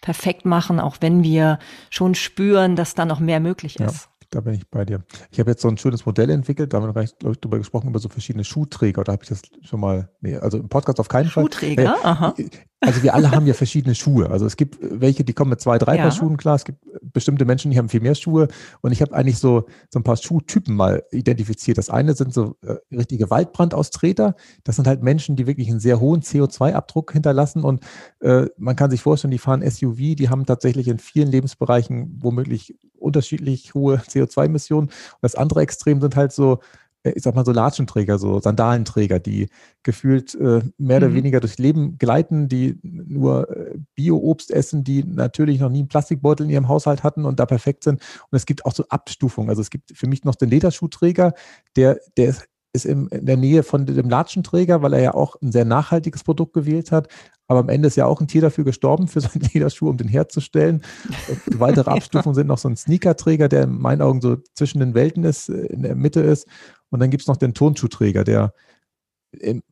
perfekt 0.01 0.45
machen, 0.45 0.81
auch 0.81 0.97
wenn 1.01 1.23
wir 1.23 1.59
schon 1.89 2.15
spüren, 2.15 2.77
dass 2.77 2.95
da 2.95 3.05
noch 3.05 3.21
mehr 3.21 3.41
möglich 3.41 3.79
ist. 3.79 4.05
Ja. 4.05 4.12
Da 4.33 4.41
bin 4.41 4.55
ich 4.55 4.67
bei 4.71 4.87
dir. 4.87 5.05
Ich 5.31 5.39
habe 5.39 5.51
jetzt 5.51 5.61
so 5.61 5.69
ein 5.69 5.77
schönes 5.77 6.07
Modell 6.07 6.31
entwickelt, 6.31 6.73
da 6.73 6.81
haben 6.81 6.87
wir 6.87 7.05
glaube 7.19 7.33
ich, 7.33 7.41
drüber 7.41 7.59
gesprochen, 7.59 7.89
über 7.91 7.99
so 7.99 8.09
verschiedene 8.09 8.45
Schuhträger. 8.45 9.05
Da 9.05 9.13
habe 9.13 9.23
ich 9.23 9.29
das 9.29 9.43
schon 9.61 9.79
mal, 9.79 10.09
nee, 10.23 10.37
also 10.37 10.59
im 10.59 10.71
Podcast 10.71 10.99
auf 11.01 11.09
keinen 11.09 11.29
Schuhträger? 11.29 11.97
Fall. 11.97 11.97
Schuhträger, 11.97 12.09
aha. 12.09 12.35
Also 12.81 13.03
wir 13.05 13.15
alle 13.15 13.31
haben 13.31 13.47
ja 13.47 13.55
verschiedene 13.55 13.95
Schuhe. 13.95 14.31
Also 14.31 14.45
es 14.45 14.57
gibt 14.57 14.79
welche, 14.81 15.23
die 15.23 15.35
kommen 15.35 15.51
mit 15.51 15.61
zwei, 15.61 15.79
drei 15.79 15.97
ja. 15.97 16.03
Paar 16.03 16.11
Schuhen 16.11 16.37
klar. 16.37 16.57
Es 16.57 16.65
gibt 16.65 16.81
bestimmte 17.13 17.45
Menschen, 17.45 17.71
die 17.71 17.79
haben 17.79 17.89
viel 17.89 18.01
mehr 18.01 18.15
Schuhe. 18.15 18.49
Und 18.81 18.91
ich 18.91 19.03
habe 19.03 19.15
eigentlich 19.15 19.39
so, 19.39 19.67
so 19.91 20.01
ein 20.01 20.03
paar 20.03 20.17
Schuhtypen 20.17 20.75
mal 20.75 21.05
identifiziert. 21.13 21.79
Das 21.79 21.91
eine 21.91 22.15
sind 22.15 22.35
so 22.35 22.57
äh, 22.63 22.77
richtige 22.91 23.31
Waldbrandaustreter. 23.31 24.35
Das 24.65 24.77
sind 24.77 24.89
halt 24.89 25.03
Menschen, 25.03 25.37
die 25.37 25.47
wirklich 25.47 25.69
einen 25.69 25.79
sehr 25.79 26.01
hohen 26.01 26.23
CO2-Abdruck 26.23 27.13
hinterlassen. 27.13 27.63
Und 27.63 27.85
äh, 28.21 28.47
man 28.57 28.75
kann 28.75 28.91
sich 28.91 29.03
vorstellen, 29.03 29.31
die 29.31 29.39
fahren 29.39 29.63
SUV, 29.63 30.17
die 30.17 30.29
haben 30.29 30.45
tatsächlich 30.45 30.89
in 30.89 30.99
vielen 30.99 31.31
Lebensbereichen 31.31 32.19
womöglich 32.21 32.75
unterschiedlich 33.03 33.75
hohe 33.75 33.97
CO2-Emissionen. 33.97 34.89
Und 34.89 35.19
das 35.23 35.35
andere 35.35 35.61
Extrem 35.61 36.01
sind 36.01 36.17
halt 36.17 36.33
so 36.33 36.61
äh, 37.03 37.13
ich 37.15 37.23
sag 37.23 37.35
mal 37.35 37.45
so 37.45 37.53
Latschenträger, 37.53 38.19
so 38.19 38.41
Sandalenträger, 38.41 39.19
die 39.19 39.49
gefühlt 39.83 40.35
äh, 40.35 40.63
mehr 40.79 41.01
mhm. 41.01 41.05
oder 41.05 41.15
weniger 41.15 41.41
durchs 41.41 41.59
Leben 41.59 41.99
gleiten, 41.99 42.49
die 42.49 42.79
nur 42.83 43.51
äh, 43.51 43.79
Bio-Obst 43.95 44.51
essen, 44.51 44.85
die 44.85 45.05
natürlich 45.05 45.61
noch 45.61 45.71
nie 45.71 45.81
einen 45.81 45.89
Plastikbeutel 45.89 46.47
in 46.47 46.51
ihrem 46.51 46.69
Haushalt 46.69 47.03
hatten 47.03 47.25
und 47.25 47.41
da 47.41 47.47
perfekt 47.47 47.85
sind. 47.85 48.01
Und 48.31 48.37
es 48.37 48.47
gibt 48.47 48.65
auch 48.65 48.75
so 48.75 48.85
Abstufungen. 48.89 49.51
Also 49.51 49.63
es 49.63 49.71
gibt 49.71 49.97
für 49.97 50.07
mich 50.07 50.25
noch 50.25 50.35
den 50.35 50.51
Lederschuhträger, 50.51 51.35
der, 51.77 51.99
der 52.17 52.29
ist 52.29 52.49
ist 52.73 52.87
in 52.87 53.09
der 53.13 53.37
Nähe 53.37 53.63
von 53.63 53.85
dem 53.85 54.09
Latschenträger, 54.09 54.83
weil 54.83 54.95
er 54.95 55.03
ja 55.03 55.15
auch 55.15 55.37
ein 55.43 55.53
sehr 55.53 55.65
nachhaltiges 55.65 56.25
Produkt 56.25 56.55
gewählt 56.55 56.91
hat. 56.91 57.09
Aber 57.53 57.61
am 57.61 57.69
Ende 57.69 57.87
ist 57.87 57.97
ja 57.97 58.07
auch 58.07 58.19
ein 58.19 58.29
Tier 58.29 58.41
dafür 58.41 58.65
gestorben, 58.65 59.09
für 59.09 59.21
seinen 59.21 59.43
Lederschuh, 59.53 59.91
um 59.91 59.99
den 59.99 60.09
herzustellen. 60.09 60.81
Und 61.29 61.61
weitere 61.61 61.91
Abstufungen 61.97 62.35
sind 62.35 62.47
noch 62.47 62.57
so 62.57 62.67
ein 62.67 62.77
Sneakerträger, 62.77 63.51
der 63.51 63.65
in 63.65 63.79
meinen 63.79 64.01
Augen 64.01 64.23
so 64.23 64.39
zwischen 64.55 64.81
den 64.81 64.95
Welten 64.95 65.23
ist, 65.25 65.51
äh, 65.51 65.67
in 65.67 65.83
der 65.83 65.95
Mitte 65.95 66.21
ist. 66.21 66.49
Und 66.89 67.01
dann 67.01 67.11
gibt 67.11 67.21
es 67.21 67.27
noch 67.27 67.37
den 67.37 67.53
Turnschuhträger, 67.53 68.25
der 68.25 68.55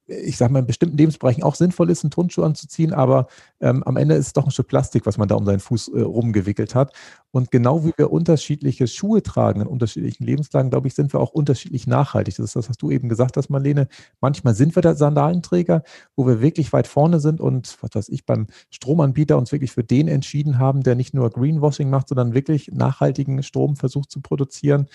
ich 0.07 0.37
sage 0.37 0.53
mal, 0.53 0.61
in 0.61 0.67
bestimmten 0.67 0.97
Lebensbereichen 0.97 1.43
auch 1.43 1.55
sinnvoll 1.55 1.91
ist, 1.91 2.03
einen 2.03 2.11
Turnschuh 2.11 2.43
anzuziehen, 2.43 2.95
aber 2.95 3.29
ähm, 3.61 3.83
am 3.85 3.97
Ende 3.97 4.15
ist 4.15 4.29
es 4.29 4.33
doch 4.33 4.45
ein 4.45 4.51
Stück 4.51 4.69
Plastik, 4.69 5.05
was 5.07 5.19
man 5.19 5.29
da 5.29 5.35
um 5.35 5.45
seinen 5.45 5.61
Fuß 5.61 5.89
äh, 5.89 6.01
rumgewickelt 6.01 6.75
hat. 6.75 6.93
Und 7.31 7.51
genau 7.51 7.85
wie 7.85 7.93
wir 7.97 8.11
unterschiedliche 8.11 8.87
Schuhe 8.87 9.23
tragen 9.23 9.61
in 9.61 9.67
unterschiedlichen 9.67 10.25
Lebenslagen, 10.25 10.71
glaube 10.71 10.89
ich, 10.89 10.95
sind 10.95 11.13
wir 11.13 11.21
auch 11.21 11.31
unterschiedlich 11.31 11.87
nachhaltig. 11.87 12.37
Das 12.37 12.47
ist 12.47 12.57
das, 12.57 12.69
was 12.69 12.77
du 12.77 12.91
eben 12.91 13.09
gesagt 13.09 13.37
hast, 13.37 13.51
Marlene. 13.51 13.89
Manchmal 14.21 14.55
sind 14.55 14.75
wir 14.75 14.83
der 14.83 14.95
Sandalenträger, 14.95 15.83
wo 16.17 16.27
wir 16.27 16.41
wirklich 16.41 16.73
weit 16.73 16.87
vorne 16.87 17.21
sind 17.21 17.41
und, 17.41 17.77
was 17.83 17.91
weiß 17.93 18.09
ich, 18.09 18.25
beim 18.25 18.47
Stromanbieter 18.71 19.37
uns 19.37 19.53
wirklich 19.53 19.73
für 19.73 19.85
den 19.85 20.09
entschieden 20.09 20.59
haben, 20.59 20.83
der 20.83 20.95
nicht 20.95 21.15
nur 21.15 21.31
Greenwashing 21.31 21.91
macht, 21.91 22.09
sondern 22.09 22.35
wirklich 22.35 22.71
nachhaltigen 22.73 23.43
Strom 23.43 23.77
versucht 23.77 24.11
zu 24.11 24.21
produzieren. 24.21 24.89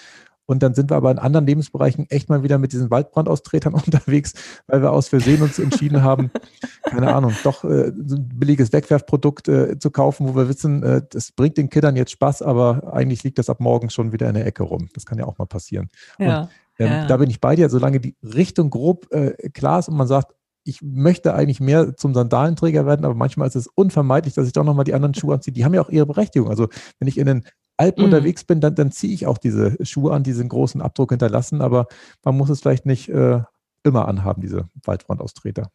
Und 0.46 0.62
dann 0.64 0.74
sind 0.74 0.92
wir 0.92 0.96
aber 0.96 1.12
in 1.12 1.20
anderen 1.20 1.46
Lebensbereichen 1.46 2.10
echt 2.10 2.30
mal 2.30 2.44
wieder 2.44 2.58
mit 2.58 2.74
diesen 2.74 2.92
Waldbrandaustretern 2.92 3.74
unterwegs, 3.86 4.34
weil 4.68 4.82
wir 4.82 4.92
aus 4.92 5.08
Versehen 5.08 5.42
uns 5.42 5.60
entschieden 5.60 6.04
haben, 6.04 6.32
keine 6.84 7.14
Ahnung, 7.14 7.34
doch 7.44 7.64
äh, 7.64 7.92
so 8.06 8.16
ein 8.16 8.30
billiges 8.30 8.72
Wegwerfprodukt 8.74 9.48
äh, 9.48 9.80
zu 9.80 9.92
kaufen, 9.92 10.28
wo 10.28 10.36
wir 10.36 10.48
wissen, 10.50 10.84
äh, 10.84 11.02
das 11.10 11.32
bringt 11.32 11.58
den 11.58 11.70
Kindern 11.70 11.96
jetzt 11.96 12.12
Spaß, 12.12 12.42
aber 12.42 12.94
eigentlich 12.94 13.24
liegt 13.24 13.40
das 13.40 13.50
ab 13.50 13.60
morgen 13.60 13.90
schon 13.90 14.12
wieder 14.12 14.28
in 14.28 14.36
der 14.36 14.46
Ecke 14.46 14.64
rum. 14.64 14.90
Das 14.94 15.06
kann 15.06 15.18
ja 15.18 15.26
auch 15.26 15.38
mal 15.38 15.46
passieren. 15.46 15.90
Ja, 16.20 16.42
und, 16.42 16.50
ähm, 16.80 16.88
ja. 16.88 17.08
Da 17.08 17.18
bin 17.18 17.30
ich 17.30 17.40
bei 17.40 17.56
dir, 17.56 17.70
solange 17.70 18.00
die 18.00 18.16
Richtung 18.24 18.70
grob 18.70 19.12
äh, 19.12 19.50
klar 19.50 19.80
ist 19.80 19.90
und 19.90 19.98
man 19.98 20.08
sagt, 20.08 20.36
ich 20.66 20.82
möchte 20.82 21.34
eigentlich 21.36 21.60
mehr 21.60 21.96
zum 21.96 22.14
Sandalenträger 22.14 22.86
werden, 22.88 23.06
aber 23.06 23.14
manchmal 23.14 23.48
ist 23.48 23.56
es 23.56 23.68
unvermeidlich, 23.68 24.34
dass 24.34 24.48
ich 24.48 24.54
doch 24.54 24.64
nochmal 24.64 24.84
die 24.84 24.96
anderen 24.96 25.14
Schuhe 25.14 25.36
anziehe. 25.36 25.54
Die 25.54 25.64
haben 25.64 25.76
ja 25.76 25.82
auch 25.82 25.90
ihre 25.90 26.08
Berechtigung. 26.08 26.50
Also 26.50 26.70
wenn 27.00 27.08
ich 27.08 27.20
in 27.20 27.28
den 27.28 27.46
Alpen 27.78 28.02
mhm. 28.02 28.06
unterwegs 28.06 28.44
bin, 28.44 28.62
dann, 28.62 28.76
dann 28.76 28.92
ziehe 28.92 29.14
ich 29.14 29.28
auch 29.28 29.38
diese 29.38 29.78
Schuhe 29.86 30.14
an, 30.14 30.24
die 30.24 30.32
diesen 30.32 30.50
großen 30.50 30.82
Abdruck 30.82 31.12
hinterlassen, 31.12 31.62
aber 31.62 31.88
man 32.24 32.38
muss 32.38 32.50
es 32.50 32.62
vielleicht 32.62 32.86
nicht 32.86 33.10
äh, 33.10 33.42
immer 33.84 34.08
anhaben, 34.08 34.42
diese 34.42 34.70
Waldfrontaustreter. 34.84 35.70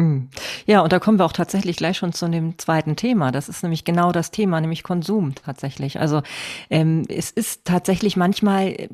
Hm. 0.00 0.30
Ja, 0.64 0.80
und 0.80 0.94
da 0.94 0.98
kommen 0.98 1.18
wir 1.18 1.26
auch 1.26 1.32
tatsächlich 1.34 1.76
gleich 1.76 1.98
schon 1.98 2.14
zu 2.14 2.26
dem 2.26 2.56
zweiten 2.58 2.96
Thema. 2.96 3.32
Das 3.32 3.50
ist 3.50 3.62
nämlich 3.62 3.84
genau 3.84 4.12
das 4.12 4.30
Thema, 4.30 4.58
nämlich 4.58 4.82
Konsum 4.82 5.34
tatsächlich. 5.34 6.00
Also 6.00 6.22
ähm, 6.70 7.04
es 7.08 7.30
ist 7.30 7.66
tatsächlich 7.66 8.16
manchmal, 8.16 8.68
äh, 8.68 8.88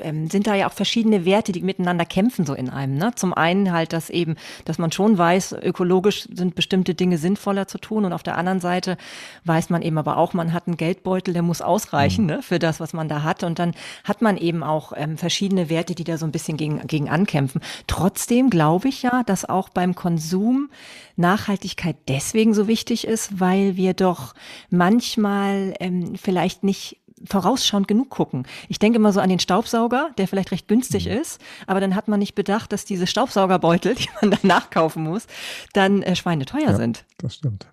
ähm, 0.00 0.30
sind 0.30 0.46
da 0.46 0.54
ja 0.54 0.68
auch 0.68 0.72
verschiedene 0.72 1.24
Werte, 1.24 1.50
die 1.50 1.62
miteinander 1.62 2.04
kämpfen 2.04 2.46
so 2.46 2.54
in 2.54 2.70
einem. 2.70 2.94
Ne? 2.94 3.10
Zum 3.16 3.34
einen 3.34 3.72
halt, 3.72 3.92
dass 3.92 4.10
eben, 4.10 4.36
dass 4.64 4.78
man 4.78 4.92
schon 4.92 5.18
weiß, 5.18 5.56
ökologisch 5.60 6.28
sind 6.32 6.54
bestimmte 6.54 6.94
Dinge 6.94 7.18
sinnvoller 7.18 7.66
zu 7.66 7.78
tun 7.78 8.04
und 8.04 8.12
auf 8.12 8.22
der 8.22 8.38
anderen 8.38 8.60
Seite 8.60 8.96
weiß 9.44 9.70
man 9.70 9.82
eben 9.82 9.98
aber 9.98 10.18
auch, 10.18 10.34
man 10.34 10.52
hat 10.52 10.68
einen 10.68 10.76
Geldbeutel, 10.76 11.34
der 11.34 11.42
muss 11.42 11.62
ausreichen 11.62 12.26
mhm. 12.26 12.30
ne, 12.30 12.42
für 12.42 12.60
das, 12.60 12.78
was 12.78 12.92
man 12.92 13.08
da 13.08 13.24
hat. 13.24 13.42
Und 13.42 13.58
dann 13.58 13.74
hat 14.04 14.22
man 14.22 14.36
eben 14.36 14.62
auch 14.62 14.92
ähm, 14.94 15.18
verschiedene 15.18 15.68
Werte, 15.68 15.96
die 15.96 16.04
da 16.04 16.16
so 16.16 16.26
ein 16.26 16.32
bisschen 16.32 16.56
gegen, 16.56 16.86
gegen 16.86 17.08
ankämpfen. 17.08 17.60
Trotzdem 17.88 18.50
glaube 18.50 18.86
ich 18.86 19.02
ja, 19.02 19.24
dass 19.24 19.44
auch 19.44 19.68
beim 19.70 19.96
Konsum 19.96 20.27
Konsum 20.28 20.70
Nachhaltigkeit 21.16 21.96
deswegen 22.06 22.54
so 22.54 22.68
wichtig 22.68 23.06
ist, 23.06 23.40
weil 23.40 23.76
wir 23.76 23.94
doch 23.94 24.34
manchmal 24.70 25.74
ähm, 25.80 26.16
vielleicht 26.16 26.64
nicht 26.64 27.00
vorausschauend 27.24 27.88
genug 27.88 28.10
gucken. 28.10 28.46
Ich 28.68 28.78
denke 28.78 28.98
immer 28.98 29.12
so 29.12 29.20
an 29.20 29.28
den 29.28 29.40
Staubsauger, 29.40 30.10
der 30.18 30.28
vielleicht 30.28 30.52
recht 30.52 30.68
günstig 30.68 31.06
mhm. 31.06 31.12
ist, 31.12 31.40
aber 31.66 31.80
dann 31.80 31.96
hat 31.96 32.06
man 32.08 32.20
nicht 32.20 32.34
bedacht, 32.34 32.72
dass 32.72 32.84
diese 32.84 33.06
Staubsaugerbeutel, 33.06 33.94
die 33.96 34.08
man 34.20 34.30
dann 34.30 34.40
nachkaufen 34.42 35.02
muss, 35.02 35.26
dann 35.72 36.02
äh, 36.02 36.14
schweineteuer 36.14 36.70
ja, 36.70 36.76
sind. 36.76 37.04
Das 37.18 37.34
stimmt. 37.34 37.66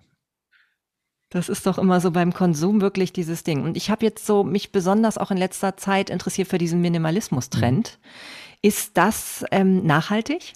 Das 1.28 1.48
ist 1.48 1.66
doch 1.66 1.76
immer 1.78 2.00
so 2.00 2.10
beim 2.10 2.32
Konsum 2.32 2.80
wirklich 2.80 3.12
dieses 3.12 3.44
Ding. 3.44 3.62
Und 3.62 3.76
ich 3.76 3.90
habe 3.90 4.04
jetzt 4.04 4.24
so 4.24 4.44
mich 4.44 4.72
besonders 4.72 5.18
auch 5.18 5.30
in 5.30 5.36
letzter 5.36 5.76
Zeit 5.76 6.08
interessiert 6.08 6.48
für 6.48 6.58
diesen 6.58 6.80
Minimalismus-Trend. 6.80 7.98
Mhm 8.00 8.58
Ist 8.62 8.96
das 8.96 9.44
ähm, 9.50 9.84
nachhaltig? 9.84 10.54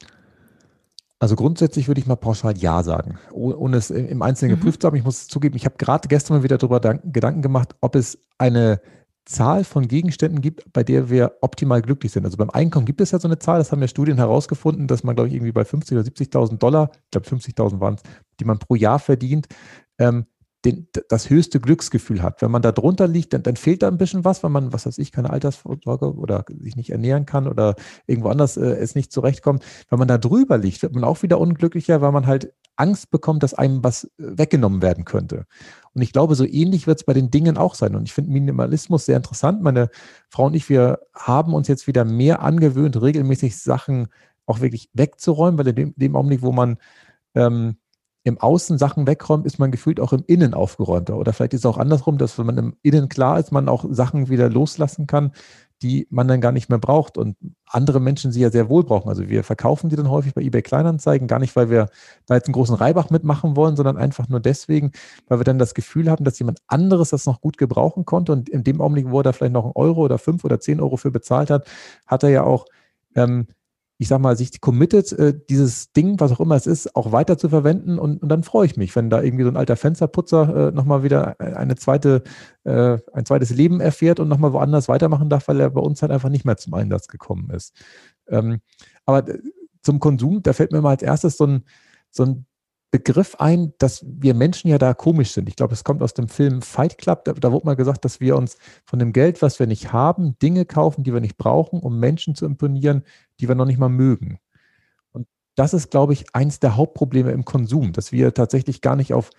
Also 1.20 1.36
grundsätzlich 1.36 1.86
würde 1.86 2.00
ich 2.00 2.06
mal 2.06 2.16
pauschal 2.16 2.56
Ja 2.56 2.82
sagen, 2.82 3.18
ohne 3.30 3.76
es 3.76 3.90
im 3.90 4.22
Einzelnen 4.22 4.52
mhm. 4.52 4.56
geprüft 4.56 4.80
zu 4.80 4.86
haben. 4.86 4.96
Ich 4.96 5.04
muss 5.04 5.28
zugeben, 5.28 5.54
ich 5.54 5.66
habe 5.66 5.76
gerade 5.76 6.08
gestern 6.08 6.38
mal 6.38 6.42
wieder 6.42 6.56
darüber 6.56 6.80
Gedanken 6.80 7.42
gemacht, 7.42 7.76
ob 7.82 7.94
es 7.94 8.18
eine 8.38 8.80
Zahl 9.26 9.64
von 9.64 9.86
Gegenständen 9.86 10.40
gibt, 10.40 10.72
bei 10.72 10.82
der 10.82 11.10
wir 11.10 11.36
optimal 11.42 11.82
glücklich 11.82 12.10
sind. 12.10 12.24
Also 12.24 12.38
beim 12.38 12.48
Einkommen 12.48 12.86
gibt 12.86 13.02
es 13.02 13.10
ja 13.10 13.18
so 13.20 13.28
eine 13.28 13.38
Zahl, 13.38 13.58
das 13.58 13.70
haben 13.70 13.82
ja 13.82 13.88
Studien 13.88 14.16
herausgefunden, 14.16 14.86
dass 14.86 15.04
man, 15.04 15.14
glaube 15.14 15.28
ich, 15.28 15.34
irgendwie 15.34 15.52
bei 15.52 15.62
50.000 15.62 15.92
oder 15.92 16.02
70.000 16.02 16.56
Dollar, 16.56 16.90
ich 17.04 17.10
glaube 17.10 17.28
50.000 17.28 17.80
waren 17.80 17.94
es, 17.94 18.02
die 18.40 18.44
man 18.46 18.58
pro 18.58 18.74
Jahr 18.74 18.98
verdient, 18.98 19.46
ähm, 19.98 20.24
den, 20.64 20.88
das 21.08 21.30
höchste 21.30 21.58
Glücksgefühl 21.58 22.22
hat. 22.22 22.42
Wenn 22.42 22.50
man 22.50 22.62
da 22.62 22.72
drunter 22.72 23.08
liegt, 23.08 23.32
dann, 23.32 23.42
dann, 23.42 23.56
fehlt 23.56 23.82
da 23.82 23.88
ein 23.88 23.96
bisschen 23.96 24.24
was, 24.24 24.42
wenn 24.42 24.52
man, 24.52 24.72
was 24.72 24.86
weiß 24.86 24.98
ich, 24.98 25.10
keine 25.10 25.30
Altersvorsorge 25.30 26.14
oder 26.14 26.44
sich 26.60 26.76
nicht 26.76 26.90
ernähren 26.90 27.24
kann 27.24 27.48
oder 27.48 27.76
irgendwo 28.06 28.28
anders 28.28 28.56
äh, 28.56 28.74
es 28.76 28.94
nicht 28.94 29.10
zurechtkommt. 29.12 29.64
Wenn 29.88 29.98
man 29.98 30.08
da 30.08 30.18
drüber 30.18 30.58
liegt, 30.58 30.82
wird 30.82 30.94
man 30.94 31.04
auch 31.04 31.22
wieder 31.22 31.40
unglücklicher, 31.40 32.02
weil 32.02 32.12
man 32.12 32.26
halt 32.26 32.52
Angst 32.76 33.10
bekommt, 33.10 33.42
dass 33.42 33.54
einem 33.54 33.82
was 33.82 34.04
äh, 34.04 34.08
weggenommen 34.18 34.82
werden 34.82 35.04
könnte. 35.04 35.46
Und 35.94 36.02
ich 36.02 36.12
glaube, 36.12 36.34
so 36.34 36.44
ähnlich 36.44 36.86
wird 36.86 37.00
es 37.00 37.04
bei 37.04 37.14
den 37.14 37.30
Dingen 37.30 37.56
auch 37.56 37.74
sein. 37.74 37.94
Und 37.96 38.04
ich 38.04 38.12
finde 38.12 38.30
Minimalismus 38.30 39.06
sehr 39.06 39.16
interessant. 39.16 39.62
Meine 39.62 39.88
Frau 40.28 40.46
und 40.46 40.54
ich, 40.54 40.68
wir 40.68 41.00
haben 41.14 41.54
uns 41.54 41.68
jetzt 41.68 41.86
wieder 41.86 42.04
mehr 42.04 42.42
angewöhnt, 42.42 43.00
regelmäßig 43.00 43.58
Sachen 43.58 44.08
auch 44.46 44.60
wirklich 44.60 44.90
wegzuräumen, 44.92 45.58
weil 45.58 45.68
in 45.68 45.74
dem, 45.74 45.94
dem 45.96 46.16
Augenblick, 46.16 46.42
wo 46.42 46.52
man 46.52 46.76
ähm, 47.34 47.76
im 48.22 48.38
Außen 48.38 48.78
Sachen 48.78 49.06
wegräumt, 49.06 49.46
ist 49.46 49.58
man 49.58 49.70
gefühlt 49.70 49.98
auch 49.98 50.12
im 50.12 50.24
Innen 50.26 50.52
aufgeräumter. 50.52 51.16
Oder 51.16 51.32
vielleicht 51.32 51.54
ist 51.54 51.60
es 51.60 51.66
auch 51.66 51.78
andersrum, 51.78 52.18
dass 52.18 52.38
wenn 52.38 52.46
man 52.46 52.58
im 52.58 52.76
Innen 52.82 53.08
klar 53.08 53.38
ist, 53.38 53.50
man 53.50 53.68
auch 53.68 53.86
Sachen 53.90 54.28
wieder 54.28 54.50
loslassen 54.50 55.06
kann, 55.06 55.32
die 55.82 56.06
man 56.10 56.28
dann 56.28 56.42
gar 56.42 56.52
nicht 56.52 56.68
mehr 56.68 56.78
braucht 56.78 57.16
und 57.16 57.36
andere 57.64 58.00
Menschen 58.00 58.32
sie 58.32 58.42
ja 58.42 58.50
sehr 58.50 58.68
wohl 58.68 58.84
brauchen. 58.84 59.08
Also 59.08 59.30
wir 59.30 59.42
verkaufen 59.44 59.88
die 59.88 59.96
dann 59.96 60.10
häufig 60.10 60.34
bei 60.34 60.42
eBay 60.42 60.60
Kleinanzeigen, 60.60 61.26
gar 61.26 61.38
nicht, 61.38 61.56
weil 61.56 61.70
wir 61.70 61.88
da 62.26 62.34
jetzt 62.34 62.46
einen 62.46 62.52
großen 62.52 62.74
Reibach 62.74 63.08
mitmachen 63.08 63.56
wollen, 63.56 63.76
sondern 63.76 63.96
einfach 63.96 64.28
nur 64.28 64.40
deswegen, 64.40 64.92
weil 65.28 65.40
wir 65.40 65.44
dann 65.44 65.58
das 65.58 65.72
Gefühl 65.72 66.10
haben, 66.10 66.24
dass 66.24 66.38
jemand 66.38 66.60
anderes 66.66 67.10
das 67.10 67.24
noch 67.24 67.40
gut 67.40 67.56
gebrauchen 67.56 68.04
konnte 68.04 68.32
und 68.32 68.50
in 68.50 68.62
dem 68.62 68.82
Augenblick, 68.82 69.10
wo 69.10 69.20
er 69.20 69.22
da 69.22 69.32
vielleicht 69.32 69.54
noch 69.54 69.64
einen 69.64 69.72
Euro 69.74 70.02
oder 70.02 70.18
fünf 70.18 70.44
oder 70.44 70.60
zehn 70.60 70.80
Euro 70.80 70.98
für 70.98 71.10
bezahlt 71.10 71.48
hat, 71.48 71.66
hat 72.06 72.22
er 72.24 72.30
ja 72.30 72.42
auch 72.42 72.66
ähm, 73.14 73.46
ich 74.00 74.08
sag 74.08 74.18
mal, 74.18 74.34
sich 74.34 74.62
committed, 74.62 75.12
äh, 75.12 75.38
dieses 75.50 75.92
Ding, 75.92 76.18
was 76.20 76.32
auch 76.32 76.40
immer 76.40 76.54
es 76.54 76.66
ist, 76.66 76.96
auch 76.96 77.12
weiter 77.12 77.36
zu 77.36 77.50
verwenden. 77.50 77.98
Und, 77.98 78.22
und 78.22 78.30
dann 78.30 78.42
freue 78.42 78.64
ich 78.64 78.78
mich, 78.78 78.96
wenn 78.96 79.10
da 79.10 79.20
irgendwie 79.20 79.44
so 79.44 79.50
ein 79.50 79.58
alter 79.58 79.76
Fensterputzer 79.76 80.68
äh, 80.68 80.72
nochmal 80.72 81.02
wieder 81.02 81.38
eine 81.38 81.74
zweite, 81.74 82.22
äh, 82.64 82.96
ein 83.12 83.26
zweites 83.26 83.50
Leben 83.50 83.82
erfährt 83.82 84.18
und 84.18 84.28
nochmal 84.28 84.54
woanders 84.54 84.88
weitermachen 84.88 85.28
darf, 85.28 85.48
weil 85.48 85.60
er 85.60 85.68
bei 85.68 85.82
uns 85.82 86.00
halt 86.00 86.12
einfach 86.12 86.30
nicht 86.30 86.46
mehr 86.46 86.56
zum 86.56 86.72
Einsatz 86.72 87.08
gekommen 87.08 87.50
ist. 87.50 87.74
Ähm, 88.26 88.62
aber 89.04 89.28
äh, 89.28 89.38
zum 89.82 90.00
Konsum, 90.00 90.42
da 90.42 90.54
fällt 90.54 90.72
mir 90.72 90.80
mal 90.80 90.92
als 90.92 91.02
erstes 91.02 91.36
so 91.36 91.44
ein, 91.44 91.64
so 92.10 92.22
ein 92.24 92.46
Begriff 92.90 93.36
ein, 93.36 93.72
dass 93.78 94.04
wir 94.04 94.34
Menschen 94.34 94.68
ja 94.68 94.78
da 94.78 94.94
komisch 94.94 95.30
sind. 95.30 95.48
Ich 95.48 95.54
glaube, 95.54 95.74
es 95.74 95.84
kommt 95.84 96.02
aus 96.02 96.12
dem 96.12 96.28
Film 96.28 96.60
Fight 96.60 96.98
Club. 96.98 97.24
Da, 97.24 97.34
da 97.34 97.52
wurde 97.52 97.66
mal 97.66 97.76
gesagt, 97.76 98.04
dass 98.04 98.20
wir 98.20 98.36
uns 98.36 98.56
von 98.84 98.98
dem 98.98 99.12
Geld, 99.12 99.42
was 99.42 99.60
wir 99.60 99.68
nicht 99.68 99.92
haben, 99.92 100.36
Dinge 100.40 100.64
kaufen, 100.64 101.04
die 101.04 101.12
wir 101.12 101.20
nicht 101.20 101.38
brauchen, 101.38 101.80
um 101.80 102.00
Menschen 102.00 102.34
zu 102.34 102.46
imponieren, 102.46 103.04
die 103.38 103.46
wir 103.46 103.54
noch 103.54 103.66
nicht 103.66 103.78
mal 103.78 103.88
mögen. 103.88 104.40
Und 105.12 105.28
das 105.54 105.72
ist, 105.72 105.90
glaube 105.90 106.14
ich, 106.14 106.34
eins 106.34 106.58
der 106.58 106.76
Hauptprobleme 106.76 107.30
im 107.30 107.44
Konsum, 107.44 107.92
dass 107.92 108.10
wir 108.10 108.34
tatsächlich 108.34 108.80
gar 108.80 108.96
nicht 108.96 109.14
auf 109.14 109.30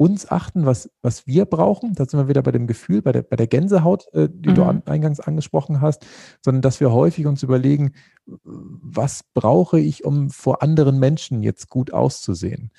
uns 0.00 0.30
achten, 0.30 0.64
was, 0.64 0.90
was 1.02 1.26
wir 1.26 1.44
brauchen. 1.44 1.92
Da 1.92 2.06
sind 2.06 2.18
wir 2.18 2.26
wieder 2.26 2.40
bei 2.40 2.52
dem 2.52 2.66
Gefühl, 2.66 3.02
bei 3.02 3.12
der, 3.12 3.20
bei 3.20 3.36
der 3.36 3.46
Gänsehaut, 3.46 4.06
äh, 4.14 4.30
die 4.32 4.48
mhm. 4.48 4.54
du 4.54 4.64
an, 4.64 4.82
eingangs 4.86 5.20
angesprochen 5.20 5.82
hast, 5.82 6.06
sondern 6.42 6.62
dass 6.62 6.80
wir 6.80 6.90
häufig 6.90 7.26
uns 7.26 7.42
überlegen, 7.42 7.92
was 8.24 9.24
brauche 9.34 9.78
ich, 9.78 10.06
um 10.06 10.30
vor 10.30 10.62
anderen 10.62 10.98
Menschen 10.98 11.42
jetzt 11.42 11.68
gut 11.68 11.92
auszusehen. 11.92 12.70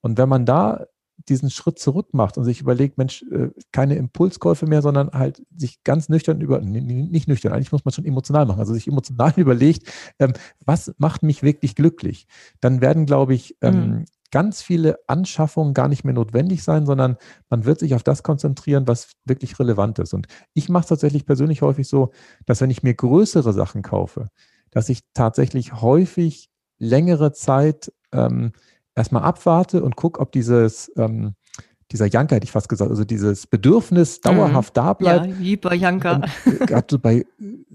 Und 0.00 0.16
wenn 0.16 0.30
man 0.30 0.46
da 0.46 0.86
diesen 1.28 1.50
Schritt 1.50 1.78
zurück 1.78 2.14
macht 2.14 2.38
und 2.38 2.44
sich 2.44 2.62
überlegt, 2.62 2.96
Mensch, 2.96 3.26
äh, 3.30 3.50
keine 3.72 3.96
Impulskäufe 3.96 4.64
mehr, 4.64 4.80
sondern 4.80 5.10
halt 5.10 5.42
sich 5.54 5.84
ganz 5.84 6.08
nüchtern 6.08 6.40
über, 6.40 6.62
nicht 6.62 7.28
nüchtern, 7.28 7.52
eigentlich 7.52 7.72
muss 7.72 7.84
man 7.84 7.92
schon 7.92 8.06
emotional 8.06 8.46
machen, 8.46 8.58
also 8.58 8.72
sich 8.72 8.88
emotional 8.88 9.34
überlegt, 9.36 9.86
ähm, 10.18 10.32
was 10.64 10.94
macht 10.96 11.22
mich 11.22 11.42
wirklich 11.42 11.74
glücklich, 11.74 12.26
dann 12.62 12.80
werden, 12.80 13.04
glaube 13.04 13.34
ich, 13.34 13.58
ähm, 13.60 13.74
mhm 13.74 14.04
ganz 14.30 14.62
viele 14.62 14.98
Anschaffungen 15.06 15.74
gar 15.74 15.88
nicht 15.88 16.04
mehr 16.04 16.14
notwendig 16.14 16.62
sein, 16.62 16.86
sondern 16.86 17.16
man 17.48 17.64
wird 17.64 17.80
sich 17.80 17.94
auf 17.94 18.02
das 18.02 18.22
konzentrieren, 18.22 18.86
was 18.86 19.12
wirklich 19.24 19.58
relevant 19.58 19.98
ist. 19.98 20.14
Und 20.14 20.26
ich 20.54 20.68
mache 20.68 20.82
es 20.82 20.88
tatsächlich 20.88 21.26
persönlich 21.26 21.62
häufig 21.62 21.88
so, 21.88 22.12
dass 22.46 22.60
wenn 22.60 22.70
ich 22.70 22.82
mir 22.82 22.94
größere 22.94 23.52
Sachen 23.52 23.82
kaufe, 23.82 24.28
dass 24.70 24.88
ich 24.88 25.00
tatsächlich 25.14 25.80
häufig 25.80 26.48
längere 26.78 27.32
Zeit 27.32 27.92
ähm, 28.12 28.52
erstmal 28.94 29.22
abwarte 29.22 29.82
und 29.82 29.96
gucke, 29.96 30.20
ob 30.20 30.32
dieses 30.32 30.92
ähm, 30.96 31.34
dieser 31.92 32.06
Janker, 32.06 32.36
hätte 32.36 32.44
ich 32.44 32.52
fast 32.52 32.68
gesagt, 32.68 32.90
also 32.90 33.04
dieses 33.04 33.46
Bedürfnis 33.46 34.20
dauerhaft 34.20 34.74
mhm. 34.74 34.80
da 34.80 34.92
bleibt. 34.94 35.26
Ja, 35.26 35.38
wie 35.38 35.56
bei 35.56 35.74
Janker. 35.74 36.22
Gerade 36.66 36.86
so 36.90 36.98
bei 36.98 37.26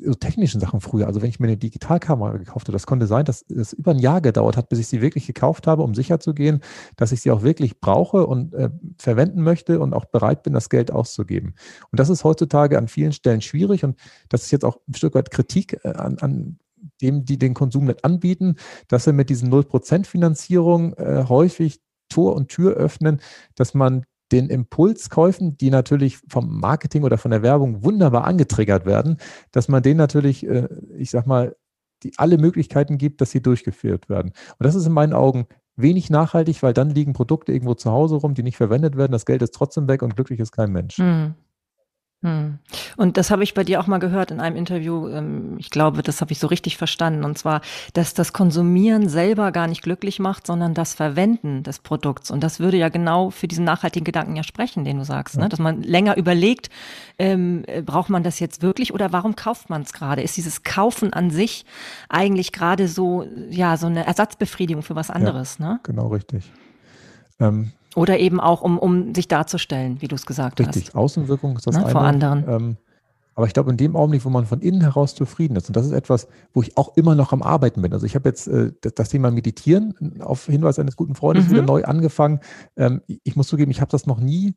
so 0.01 0.13
technischen 0.13 0.61
Sachen 0.61 0.81
früher, 0.81 1.07
also 1.07 1.21
wenn 1.21 1.29
ich 1.29 1.39
mir 1.39 1.47
eine 1.47 1.57
Digitalkamera 1.57 2.37
gekauft 2.37 2.67
habe, 2.67 2.73
das 2.73 2.85
konnte 2.85 3.07
sein, 3.07 3.25
dass 3.25 3.43
es 3.49 3.73
über 3.73 3.91
ein 3.91 3.99
Jahr 3.99 4.21
gedauert 4.21 4.57
hat, 4.57 4.69
bis 4.69 4.79
ich 4.79 4.87
sie 4.87 5.01
wirklich 5.01 5.27
gekauft 5.27 5.67
habe, 5.67 5.83
um 5.83 5.93
sicher 5.93 6.19
zu 6.19 6.33
gehen, 6.33 6.61
dass 6.95 7.11
ich 7.11 7.21
sie 7.21 7.31
auch 7.31 7.43
wirklich 7.43 7.79
brauche 7.79 8.25
und 8.25 8.53
äh, 8.53 8.69
verwenden 8.97 9.41
möchte 9.41 9.79
und 9.79 9.93
auch 9.93 10.05
bereit 10.05 10.43
bin, 10.43 10.53
das 10.53 10.69
Geld 10.69 10.91
auszugeben. 10.91 11.55
Und 11.91 11.99
das 11.99 12.09
ist 12.09 12.23
heutzutage 12.23 12.77
an 12.77 12.87
vielen 12.87 13.11
Stellen 13.11 13.41
schwierig 13.41 13.83
und 13.83 13.97
das 14.29 14.43
ist 14.43 14.51
jetzt 14.51 14.65
auch 14.65 14.77
ein 14.87 14.93
Stück 14.93 15.15
weit 15.15 15.31
Kritik 15.31 15.79
äh, 15.83 15.89
an, 15.89 16.17
an 16.19 16.59
dem, 17.01 17.25
die 17.25 17.37
den 17.37 17.53
Konsum 17.53 17.85
nicht 17.85 18.05
anbieten, 18.05 18.55
dass 18.87 19.05
wir 19.05 19.13
mit 19.13 19.29
diesen 19.29 19.51
0% 19.51 20.05
Finanzierung 20.05 20.93
äh, 20.93 21.25
häufig 21.27 21.81
Tor 22.15 22.35
und 22.35 22.47
Tür 22.47 22.73
öffnen, 22.73 23.19
dass 23.55 23.73
man 23.73 24.05
den 24.31 24.49
Impulskäufen, 24.49 25.57
die 25.57 25.69
natürlich 25.69 26.17
vom 26.29 26.59
Marketing 26.59 27.03
oder 27.03 27.17
von 27.17 27.31
der 27.31 27.43
Werbung 27.43 27.83
wunderbar 27.83 28.23
angetriggert 28.23 28.85
werden, 28.85 29.17
dass 29.51 29.67
man 29.67 29.83
denen 29.83 29.97
natürlich, 29.97 30.47
äh, 30.47 30.67
ich 30.97 31.11
sag 31.11 31.27
mal, 31.27 31.55
die 32.03 32.13
alle 32.17 32.37
Möglichkeiten 32.37 32.97
gibt, 32.97 33.21
dass 33.21 33.31
sie 33.31 33.41
durchgeführt 33.41 34.09
werden. 34.09 34.31
Und 34.57 34.63
das 34.65 34.75
ist 34.75 34.87
in 34.87 34.93
meinen 34.93 35.13
Augen 35.13 35.47
wenig 35.75 36.09
nachhaltig, 36.09 36.63
weil 36.63 36.73
dann 36.73 36.89
liegen 36.89 37.13
Produkte 37.13 37.51
irgendwo 37.51 37.73
zu 37.73 37.91
Hause 37.91 38.15
rum, 38.15 38.33
die 38.33 38.43
nicht 38.43 38.57
verwendet 38.57 38.95
werden. 38.95 39.11
Das 39.11 39.25
Geld 39.25 39.41
ist 39.41 39.53
trotzdem 39.53 39.87
weg 39.87 40.01
und 40.01 40.15
glücklich 40.15 40.39
ist 40.39 40.51
kein 40.51 40.71
Mensch. 40.71 40.97
Mhm. 40.97 41.35
Hm. 42.23 42.57
Und 42.97 43.17
das 43.17 43.29
habe 43.29 43.43
ich 43.43 43.53
bei 43.53 43.63
dir 43.63 43.79
auch 43.79 43.87
mal 43.87 43.99
gehört 43.99 44.31
in 44.31 44.39
einem 44.39 44.55
Interview. 44.55 45.07
Ähm, 45.09 45.57
ich 45.59 45.69
glaube, 45.69 46.01
das 46.01 46.21
habe 46.21 46.31
ich 46.31 46.39
so 46.39 46.47
richtig 46.47 46.77
verstanden. 46.77 47.23
Und 47.23 47.37
zwar, 47.37 47.61
dass 47.93 48.13
das 48.13 48.33
Konsumieren 48.33 49.09
selber 49.09 49.51
gar 49.51 49.67
nicht 49.67 49.83
glücklich 49.83 50.19
macht, 50.19 50.47
sondern 50.47 50.73
das 50.73 50.93
Verwenden 50.93 51.63
des 51.63 51.79
Produkts. 51.79 52.31
Und 52.31 52.41
das 52.41 52.59
würde 52.59 52.77
ja 52.77 52.89
genau 52.89 53.29
für 53.29 53.47
diesen 53.47 53.65
nachhaltigen 53.65 54.05
Gedanken 54.05 54.35
ja 54.35 54.43
sprechen, 54.43 54.85
den 54.85 54.97
du 54.97 55.05
sagst, 55.05 55.37
ne? 55.37 55.49
dass 55.49 55.59
man 55.59 55.83
länger 55.83 56.17
überlegt, 56.17 56.69
ähm, 57.19 57.63
äh, 57.67 57.81
braucht 57.81 58.09
man 58.09 58.23
das 58.23 58.39
jetzt 58.39 58.61
wirklich 58.61 58.93
oder 58.93 59.11
warum 59.11 59.35
kauft 59.35 59.69
man 59.69 59.83
es 59.83 59.93
gerade? 59.93 60.21
Ist 60.21 60.37
dieses 60.37 60.63
Kaufen 60.63 61.13
an 61.13 61.29
sich 61.29 61.65
eigentlich 62.09 62.51
gerade 62.51 62.87
so, 62.87 63.25
ja, 63.49 63.77
so 63.77 63.87
eine 63.87 64.05
Ersatzbefriedigung 64.05 64.83
für 64.83 64.95
was 64.95 65.09
anderes? 65.09 65.57
Ja, 65.59 65.73
ne? 65.73 65.79
Genau 65.83 66.07
richtig. 66.07 66.51
Ähm, 67.39 67.71
oder 67.95 68.19
eben 68.19 68.39
auch, 68.39 68.61
um, 68.61 68.77
um 68.77 69.15
sich 69.15 69.27
darzustellen, 69.27 70.01
wie 70.01 70.07
du 70.07 70.15
es 70.15 70.25
gesagt 70.25 70.59
Richtig. 70.59 70.67
hast. 70.67 70.75
Richtig, 70.75 70.95
Außenwirkung 70.95 71.55
ist 71.55 71.67
das 71.67 71.75
ne, 71.75 71.83
eine. 71.83 71.91
Vor 71.91 72.01
anderen. 72.01 72.45
Ähm, 72.47 72.77
aber 73.35 73.47
ich 73.47 73.53
glaube, 73.53 73.69
in 73.69 73.77
dem 73.77 73.97
Augenblick, 73.97 74.23
wo 74.23 74.29
man 74.29 74.45
von 74.45 74.61
innen 74.61 74.81
heraus 74.81 75.13
zufrieden 75.13 75.57
ist, 75.57 75.67
und 75.67 75.75
das 75.75 75.85
ist 75.85 75.91
etwas, 75.91 76.27
wo 76.53 76.61
ich 76.61 76.77
auch 76.77 76.95
immer 76.95 77.15
noch 77.15 77.33
am 77.33 77.43
Arbeiten 77.43 77.81
bin. 77.81 77.91
Also 77.91 78.05
ich 78.05 78.15
habe 78.15 78.29
jetzt 78.29 78.47
äh, 78.47 78.71
das, 78.79 79.09
Thema 79.09 79.29
Meditieren 79.29 80.21
auf 80.21 80.45
Hinweis 80.45 80.79
eines 80.79 80.95
guten 80.95 81.15
Freundes 81.15 81.47
mhm. 81.47 81.51
wieder 81.51 81.61
neu 81.63 81.83
angefangen. 81.83 82.39
Ähm, 82.77 83.01
ich 83.07 83.35
muss 83.35 83.47
zugeben, 83.47 83.71
ich 83.71 83.81
habe 83.81 83.91
das 83.91 84.05
noch 84.05 84.19
nie, 84.19 84.55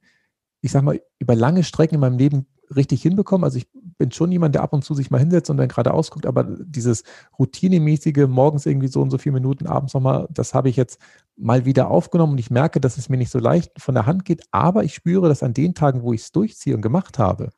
ich 0.60 0.70
sag 0.70 0.82
mal, 0.82 1.00
über 1.18 1.34
lange 1.34 1.64
Strecken 1.64 1.96
in 1.96 2.00
meinem 2.00 2.18
Leben 2.18 2.46
richtig 2.74 3.02
hinbekommen. 3.02 3.44
Also 3.44 3.58
ich 3.58 3.68
bin 3.98 4.12
schon 4.12 4.32
jemand, 4.32 4.54
der 4.54 4.62
ab 4.62 4.72
und 4.72 4.84
zu 4.84 4.94
sich 4.94 5.10
mal 5.10 5.18
hinsetzt 5.18 5.50
und 5.50 5.56
dann 5.56 5.68
gerade 5.68 5.92
ausguckt, 5.92 6.24
aber 6.24 6.44
dieses 6.44 7.02
routinemäßige, 7.38 8.26
morgens 8.28 8.64
irgendwie 8.64 8.88
so 8.88 9.02
und 9.02 9.10
so 9.10 9.18
vier 9.18 9.32
Minuten, 9.32 9.66
abends 9.66 9.92
nochmal, 9.92 10.28
das 10.30 10.54
habe 10.54 10.68
ich 10.68 10.76
jetzt 10.76 11.00
mal 11.36 11.64
wieder 11.64 11.90
aufgenommen 11.90 12.32
und 12.32 12.38
ich 12.38 12.50
merke, 12.50 12.80
dass 12.80 12.96
es 12.96 13.08
mir 13.08 13.16
nicht 13.16 13.30
so 13.30 13.38
leicht 13.38 13.72
von 13.76 13.94
der 13.94 14.06
Hand 14.06 14.24
geht, 14.24 14.42
aber 14.52 14.84
ich 14.84 14.94
spüre, 14.94 15.28
dass 15.28 15.42
an 15.42 15.52
den 15.52 15.74
Tagen, 15.74 16.02
wo 16.02 16.12
ich 16.12 16.22
es 16.22 16.32
durchziehe 16.32 16.74
und 16.74 16.82
gemacht 16.82 17.18
habe, 17.18 17.50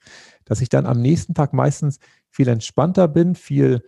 dass 0.45 0.61
ich 0.61 0.69
dann 0.69 0.87
am 0.87 1.01
nächsten 1.01 1.35
Tag 1.35 1.53
meistens 1.53 1.99
viel 2.31 2.49
entspannter 2.49 3.07
bin, 3.07 3.35
viel 3.35 3.83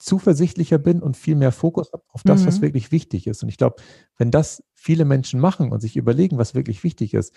zuversichtlicher 0.00 0.78
bin 0.78 1.02
und 1.02 1.16
viel 1.16 1.36
mehr 1.36 1.52
Fokus 1.52 1.92
auf 1.92 2.22
das, 2.24 2.42
mhm. 2.42 2.46
was 2.46 2.60
wirklich 2.62 2.90
wichtig 2.90 3.26
ist. 3.26 3.42
Und 3.42 3.50
ich 3.50 3.58
glaube, 3.58 3.76
wenn 4.16 4.30
das 4.30 4.64
viele 4.72 5.04
Menschen 5.04 5.40
machen 5.40 5.72
und 5.72 5.80
sich 5.80 5.96
überlegen, 5.96 6.38
was 6.38 6.54
wirklich 6.54 6.82
wichtig 6.82 7.12
ist, 7.12 7.34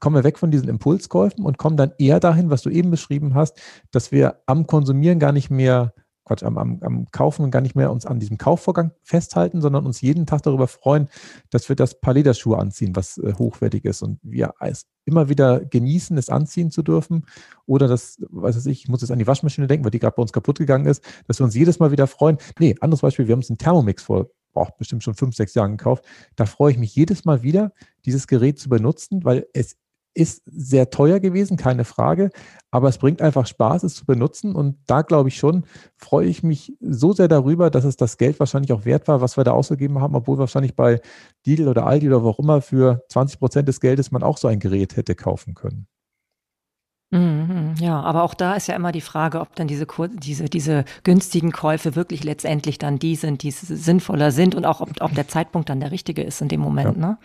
kommen 0.00 0.16
wir 0.16 0.24
weg 0.24 0.38
von 0.38 0.50
diesen 0.50 0.68
Impulskäufen 0.68 1.44
und 1.44 1.58
kommen 1.58 1.76
dann 1.76 1.92
eher 1.98 2.20
dahin, 2.20 2.50
was 2.50 2.62
du 2.62 2.70
eben 2.70 2.90
beschrieben 2.90 3.34
hast, 3.34 3.60
dass 3.90 4.12
wir 4.12 4.42
am 4.46 4.66
Konsumieren 4.66 5.18
gar 5.18 5.32
nicht 5.32 5.50
mehr 5.50 5.92
Quatsch, 6.24 6.44
am, 6.44 6.56
am, 6.56 6.78
am 6.82 7.06
Kaufen 7.10 7.50
gar 7.50 7.60
nicht 7.60 7.74
mehr 7.74 7.90
uns 7.90 8.06
an 8.06 8.20
diesem 8.20 8.38
Kaufvorgang 8.38 8.92
festhalten, 9.02 9.60
sondern 9.60 9.86
uns 9.86 10.00
jeden 10.00 10.24
Tag 10.24 10.42
darüber 10.42 10.68
freuen, 10.68 11.08
dass 11.50 11.68
wir 11.68 11.74
das 11.74 12.00
Paar 12.00 12.14
Lederschuhe 12.14 12.58
anziehen, 12.58 12.94
was 12.94 13.18
äh, 13.18 13.34
hochwertig 13.34 13.84
ist 13.84 14.02
und 14.02 14.20
wir 14.22 14.54
es 14.60 14.86
immer 15.04 15.28
wieder 15.28 15.64
genießen, 15.64 16.16
es 16.16 16.28
anziehen 16.28 16.70
zu 16.70 16.82
dürfen 16.82 17.26
oder 17.66 17.88
das, 17.88 18.18
was 18.30 18.56
weiß 18.56 18.66
ich, 18.66 18.82
ich 18.82 18.88
muss 18.88 19.00
jetzt 19.00 19.10
an 19.10 19.18
die 19.18 19.26
Waschmaschine 19.26 19.66
denken, 19.66 19.84
weil 19.84 19.90
die 19.90 19.98
gerade 19.98 20.14
bei 20.14 20.22
uns 20.22 20.32
kaputt 20.32 20.58
gegangen 20.58 20.86
ist, 20.86 21.02
dass 21.26 21.40
wir 21.40 21.44
uns 21.44 21.56
jedes 21.56 21.80
Mal 21.80 21.90
wieder 21.90 22.06
freuen. 22.06 22.38
Nee, 22.60 22.76
anderes 22.80 23.00
Beispiel, 23.00 23.26
wir 23.26 23.32
haben 23.32 23.40
uns 23.40 23.50
einen 23.50 23.58
Thermomix 23.58 24.04
vor 24.04 24.30
boah, 24.52 24.68
bestimmt 24.78 25.02
schon 25.02 25.14
fünf, 25.14 25.34
sechs 25.34 25.54
Jahren 25.54 25.76
gekauft. 25.76 26.04
Da 26.36 26.46
freue 26.46 26.72
ich 26.72 26.78
mich 26.78 26.94
jedes 26.94 27.24
Mal 27.24 27.42
wieder, 27.42 27.72
dieses 28.04 28.26
Gerät 28.26 28.58
zu 28.58 28.68
benutzen, 28.68 29.24
weil 29.24 29.46
es 29.52 29.76
ist 30.14 30.42
sehr 30.44 30.90
teuer 30.90 31.20
gewesen, 31.20 31.56
keine 31.56 31.84
Frage, 31.84 32.30
aber 32.70 32.88
es 32.88 32.98
bringt 32.98 33.22
einfach 33.22 33.46
Spaß, 33.46 33.82
es 33.82 33.94
zu 33.94 34.04
benutzen. 34.04 34.54
Und 34.54 34.76
da 34.86 35.02
glaube 35.02 35.30
ich 35.30 35.36
schon, 35.36 35.64
freue 35.96 36.26
ich 36.26 36.42
mich 36.42 36.76
so 36.80 37.12
sehr 37.12 37.28
darüber, 37.28 37.70
dass 37.70 37.84
es 37.84 37.96
das 37.96 38.18
Geld 38.18 38.38
wahrscheinlich 38.38 38.72
auch 38.72 38.84
wert 38.84 39.08
war, 39.08 39.20
was 39.20 39.36
wir 39.36 39.44
da 39.44 39.52
ausgegeben 39.52 40.00
haben, 40.00 40.14
obwohl 40.14 40.38
wahrscheinlich 40.38 40.76
bei 40.76 41.00
Lidl 41.46 41.68
oder 41.68 41.86
Aldi 41.86 42.08
oder 42.08 42.22
wo 42.22 42.28
auch 42.28 42.38
immer 42.38 42.60
für 42.60 43.02
20 43.08 43.38
Prozent 43.38 43.68
des 43.68 43.80
Geldes 43.80 44.10
man 44.10 44.22
auch 44.22 44.36
so 44.36 44.48
ein 44.48 44.58
Gerät 44.60 44.96
hätte 44.96 45.14
kaufen 45.14 45.54
können. 45.54 45.86
Mhm, 47.12 47.74
ja, 47.78 48.00
aber 48.00 48.22
auch 48.22 48.32
da 48.32 48.54
ist 48.54 48.68
ja 48.68 48.74
immer 48.74 48.90
die 48.90 49.02
Frage, 49.02 49.40
ob 49.40 49.54
dann 49.54 49.68
diese, 49.68 49.86
diese, 50.14 50.46
diese 50.46 50.86
günstigen 51.04 51.52
Käufe 51.52 51.94
wirklich 51.94 52.24
letztendlich 52.24 52.78
dann 52.78 52.98
die 52.98 53.16
sind, 53.16 53.42
die 53.42 53.50
sinnvoller 53.50 54.32
sind 54.32 54.54
und 54.54 54.64
auch 54.64 54.80
ob, 54.80 54.88
ob 55.00 55.14
der 55.14 55.28
Zeitpunkt 55.28 55.68
dann 55.68 55.80
der 55.80 55.90
richtige 55.90 56.22
ist 56.22 56.40
in 56.40 56.48
dem 56.48 56.60
Moment. 56.60 56.96
Ja. 56.96 57.06
Ne? 57.06 57.18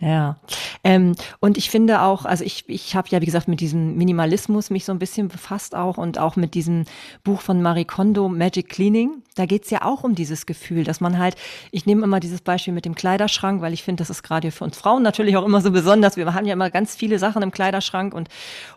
Ja. 0.00 0.36
Ähm, 0.82 1.14
und 1.38 1.56
ich 1.56 1.70
finde 1.70 2.02
auch, 2.02 2.24
also 2.24 2.42
ich, 2.42 2.68
ich 2.68 2.96
habe 2.96 3.06
ja, 3.10 3.20
wie 3.20 3.26
gesagt, 3.26 3.46
mit 3.46 3.60
diesem 3.60 3.96
Minimalismus 3.96 4.70
mich 4.70 4.84
so 4.84 4.90
ein 4.90 4.98
bisschen 4.98 5.28
befasst 5.28 5.76
auch 5.76 5.98
und 5.98 6.18
auch 6.18 6.34
mit 6.34 6.54
diesem 6.54 6.84
Buch 7.22 7.40
von 7.40 7.62
Marie 7.62 7.84
Kondo, 7.84 8.28
Magic 8.28 8.68
Cleaning. 8.68 9.22
Da 9.36 9.46
geht's 9.46 9.70
ja 9.70 9.82
auch 9.82 10.02
um 10.02 10.16
dieses 10.16 10.46
Gefühl, 10.46 10.82
dass 10.82 11.00
man 11.00 11.16
halt, 11.16 11.36
ich 11.70 11.86
nehme 11.86 12.02
immer 12.02 12.18
dieses 12.18 12.40
Beispiel 12.40 12.74
mit 12.74 12.84
dem 12.84 12.96
Kleiderschrank, 12.96 13.62
weil 13.62 13.72
ich 13.72 13.84
finde, 13.84 14.00
das 14.00 14.10
ist 14.10 14.24
gerade 14.24 14.50
für 14.50 14.64
uns 14.64 14.76
Frauen 14.76 15.04
natürlich 15.04 15.36
auch 15.36 15.44
immer 15.44 15.60
so 15.60 15.70
besonders. 15.70 16.16
Wir 16.16 16.34
haben 16.34 16.44
ja 16.44 16.54
immer 16.54 16.70
ganz 16.70 16.96
viele 16.96 17.20
Sachen 17.20 17.42
im 17.42 17.52
Kleiderschrank 17.52 18.14
und, 18.14 18.28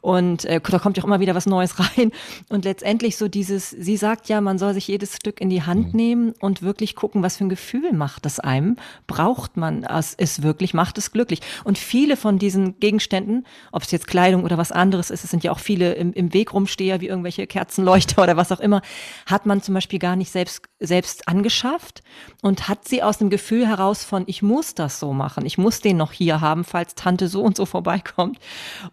und 0.01 0.45
äh, 0.51 0.59
da 0.61 0.79
kommt 0.79 0.97
ja 0.97 1.03
auch 1.03 1.07
immer 1.07 1.19
wieder 1.19 1.35
was 1.35 1.45
Neues 1.45 1.79
rein. 1.79 2.11
Und 2.49 2.65
letztendlich 2.65 3.17
so 3.17 3.27
dieses, 3.27 3.69
sie 3.69 3.97
sagt 3.97 4.29
ja, 4.29 4.41
man 4.41 4.57
soll 4.57 4.73
sich 4.73 4.87
jedes 4.87 5.15
Stück 5.15 5.39
in 5.39 5.49
die 5.49 5.63
Hand 5.63 5.93
mhm. 5.93 5.97
nehmen 5.97 6.33
und 6.39 6.61
wirklich 6.61 6.95
gucken, 6.95 7.23
was 7.23 7.37
für 7.37 7.45
ein 7.45 7.49
Gefühl 7.49 7.93
macht 7.93 8.25
es 8.25 8.39
einem. 8.39 8.75
Braucht 9.07 9.57
man 9.57 9.83
es 9.83 10.43
wirklich, 10.43 10.73
macht 10.73 10.97
es 10.97 11.11
glücklich. 11.11 11.41
Und 11.63 11.77
viele 11.77 12.17
von 12.17 12.37
diesen 12.37 12.79
Gegenständen, 12.79 13.45
ob 13.71 13.83
es 13.83 13.91
jetzt 13.91 14.07
Kleidung 14.07 14.43
oder 14.43 14.57
was 14.57 14.71
anderes 14.71 15.09
ist, 15.09 15.23
es 15.23 15.31
sind 15.31 15.43
ja 15.43 15.51
auch 15.51 15.59
viele 15.59 15.93
im, 15.93 16.13
im 16.13 16.33
Weg 16.33 16.53
rumsteher, 16.53 17.01
wie 17.01 17.07
irgendwelche 17.07 17.47
Kerzenleuchter 17.47 18.23
oder 18.23 18.37
was 18.37 18.51
auch 18.51 18.59
immer, 18.59 18.81
hat 19.25 19.45
man 19.45 19.61
zum 19.61 19.73
Beispiel 19.73 19.99
gar 19.99 20.15
nicht 20.15 20.31
selbst, 20.31 20.63
selbst 20.79 21.27
angeschafft 21.27 22.03
und 22.41 22.67
hat 22.67 22.87
sie 22.87 23.03
aus 23.03 23.17
dem 23.17 23.29
Gefühl 23.29 23.67
heraus 23.67 24.03
von, 24.03 24.23
ich 24.27 24.41
muss 24.41 24.75
das 24.75 24.99
so 24.99 25.13
machen, 25.13 25.45
ich 25.45 25.57
muss 25.57 25.79
den 25.79 25.97
noch 25.97 26.11
hier 26.11 26.41
haben, 26.41 26.63
falls 26.63 26.95
Tante 26.95 27.27
so 27.27 27.41
und 27.41 27.55
so 27.55 27.65
vorbeikommt. 27.65 28.39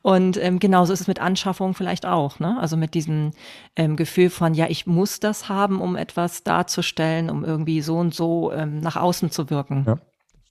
Und 0.03 0.37
ähm, 0.37 0.59
genauso 0.59 0.93
ist 0.93 1.01
es 1.01 1.07
mit 1.09 1.21
Anschaffung 1.21 1.48
vielleicht 1.55 1.89
vielleicht 1.89 2.07
auch, 2.07 2.39
ne? 2.39 2.59
Also 2.61 2.77
mit 2.77 2.95
diesem 2.95 3.31
ähm, 3.77 3.97
Gefühl 3.97 4.31
von, 4.31 4.55
ja, 4.55 4.67
ich 4.69 4.87
muss 4.87 5.21
das 5.21 5.49
haben, 5.49 5.81
um 5.81 5.97
etwas 5.97 6.45
darzustellen, 6.45 7.31
um 7.31 7.45
irgendwie 7.45 7.81
so 7.81 7.97
und 7.97 8.15
so 8.15 8.53
ähm, 8.53 8.81
nach 8.81 8.97
außen 8.97 9.31
zu 9.31 9.49
wirken. 9.51 9.85
Ja, 9.87 9.99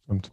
stimmt. 0.04 0.32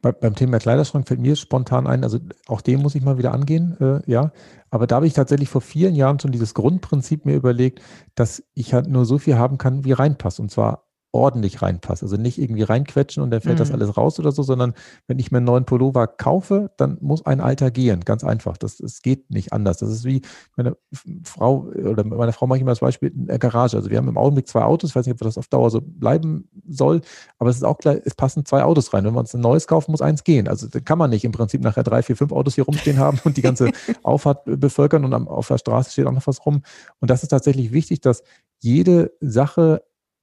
Bei, 0.00 0.10
beim 0.10 0.34
Thema 0.34 0.58
Kleiderschrank 0.58 1.06
fällt 1.06 1.20
mir 1.20 1.36
spontan 1.36 1.86
ein, 1.86 2.02
also 2.02 2.18
auch 2.48 2.60
den 2.60 2.80
muss 2.80 2.94
ich 2.94 3.02
mal 3.02 3.18
wieder 3.18 3.32
angehen, 3.32 3.76
äh, 3.80 4.00
ja. 4.10 4.32
Aber 4.70 4.86
da 4.86 4.96
habe 4.96 5.06
ich 5.06 5.12
tatsächlich 5.12 5.50
vor 5.50 5.60
vielen 5.60 5.94
Jahren 5.94 6.18
schon 6.18 6.32
dieses 6.32 6.54
Grundprinzip 6.54 7.26
mir 7.26 7.36
überlegt, 7.36 7.82
dass 8.14 8.42
ich 8.54 8.72
halt 8.72 8.88
nur 8.88 9.04
so 9.04 9.18
viel 9.18 9.36
haben 9.36 9.58
kann, 9.58 9.84
wie 9.84 9.92
reinpasst. 9.92 10.40
Und 10.40 10.50
zwar 10.50 10.88
ordentlich 11.12 11.60
reinpasst. 11.60 12.02
Also 12.02 12.16
nicht 12.16 12.38
irgendwie 12.38 12.62
reinquetschen 12.62 13.22
und 13.22 13.30
dann 13.30 13.42
fällt 13.42 13.56
mhm. 13.56 13.58
das 13.58 13.70
alles 13.70 13.96
raus 13.96 14.18
oder 14.18 14.32
so, 14.32 14.42
sondern 14.42 14.72
wenn 15.06 15.18
ich 15.18 15.30
mir 15.30 15.38
einen 15.38 15.46
neuen 15.46 15.66
Pullover 15.66 16.06
kaufe, 16.06 16.70
dann 16.78 16.96
muss 17.02 17.24
ein 17.26 17.40
alter 17.40 17.70
gehen. 17.70 18.00
Ganz 18.00 18.24
einfach. 18.24 18.56
Das, 18.56 18.78
das 18.78 19.02
geht 19.02 19.30
nicht 19.30 19.52
anders. 19.52 19.78
Das 19.78 19.90
ist 19.90 20.04
wie 20.04 20.22
meine 20.56 20.76
Frau 21.24 21.70
oder 21.74 22.02
meine 22.02 22.32
Frau 22.32 22.46
mache 22.46 22.56
ich 22.56 22.62
immer 22.62 22.70
das 22.70 22.80
Beispiel 22.80 23.10
in 23.10 23.26
der 23.26 23.38
Garage. 23.38 23.76
Also 23.76 23.90
wir 23.90 23.98
haben 23.98 24.08
im 24.08 24.16
Augenblick 24.16 24.48
zwei 24.48 24.62
Autos. 24.62 24.90
Ich 24.90 24.96
weiß 24.96 25.04
nicht, 25.04 25.12
ob 25.12 25.18
das 25.20 25.36
auf 25.36 25.48
Dauer 25.48 25.70
so 25.70 25.82
bleiben 25.82 26.48
soll, 26.66 27.02
aber 27.38 27.50
es 27.50 27.56
ist 27.56 27.64
auch 27.64 27.78
klar, 27.78 27.96
es 28.02 28.14
passen 28.14 28.46
zwei 28.46 28.62
Autos 28.64 28.94
rein. 28.94 29.04
Wenn 29.04 29.12
wir 29.12 29.20
uns 29.20 29.34
ein 29.34 29.40
neues 29.42 29.66
kaufen, 29.66 29.90
muss 29.90 30.00
eins 30.00 30.24
gehen. 30.24 30.48
Also 30.48 30.66
kann 30.84 30.98
man 30.98 31.10
nicht 31.10 31.24
im 31.24 31.32
Prinzip 31.32 31.60
nachher 31.60 31.82
drei, 31.82 32.02
vier, 32.02 32.16
fünf 32.16 32.32
Autos 32.32 32.54
hier 32.54 32.64
rumstehen 32.64 32.98
haben 32.98 33.20
und 33.24 33.36
die 33.36 33.42
ganze 33.42 33.70
Auffahrt 34.02 34.44
bevölkern 34.46 35.04
und 35.04 35.12
auf 35.12 35.48
der 35.48 35.58
Straße 35.58 35.92
steht 35.92 36.06
auch 36.06 36.12
noch 36.12 36.26
was 36.26 36.44
rum. 36.46 36.62
Und 37.00 37.10
das 37.10 37.22
ist 37.22 37.28
tatsächlich 37.28 37.72
wichtig, 37.72 38.00
dass 38.00 38.22
jede 38.60 39.12
Sache 39.20 39.82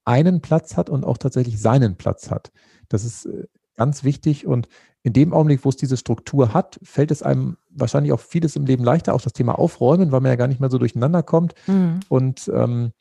einen 0.10 0.42
Platz 0.42 0.76
hat 0.76 0.90
und 0.90 1.06
auch 1.06 1.20
tatsächlich 1.20 1.62
seinen 1.62 1.96
Platz 1.96 2.32
hat. 2.32 2.52
Das 2.90 3.06
ist 3.06 3.28
äh, 3.28 3.46
ganz 3.78 4.04
wichtig 4.04 4.48
und 4.48 4.68
in 5.04 5.14
dem 5.14 5.34
Augenblick, 5.34 5.64
wo 5.64 5.70
es 5.70 5.78
diese 5.78 5.96
Struktur 5.96 6.54
hat, 6.54 6.80
fällt 6.84 7.12
es 7.12 7.24
einem 7.24 7.58
wahrscheinlich 7.70 8.12
auch 8.12 8.20
vieles 8.20 8.56
im 8.56 8.66
Leben 8.66 8.84
leichter, 8.84 9.14
auch 9.14 9.22
das 9.22 9.34
Thema 9.34 9.58
Aufräumen, 9.58 10.12
weil 10.12 10.20
man 10.20 10.32
ja 10.32 10.36
gar 10.36 10.48
nicht 10.48 10.60
mehr 10.60 10.72
so 10.72 10.78
durcheinander 10.78 11.24
kommt. 11.24 11.54
Mhm. 11.68 12.02
Und 12.10 12.52
ähm, 12.54 12.92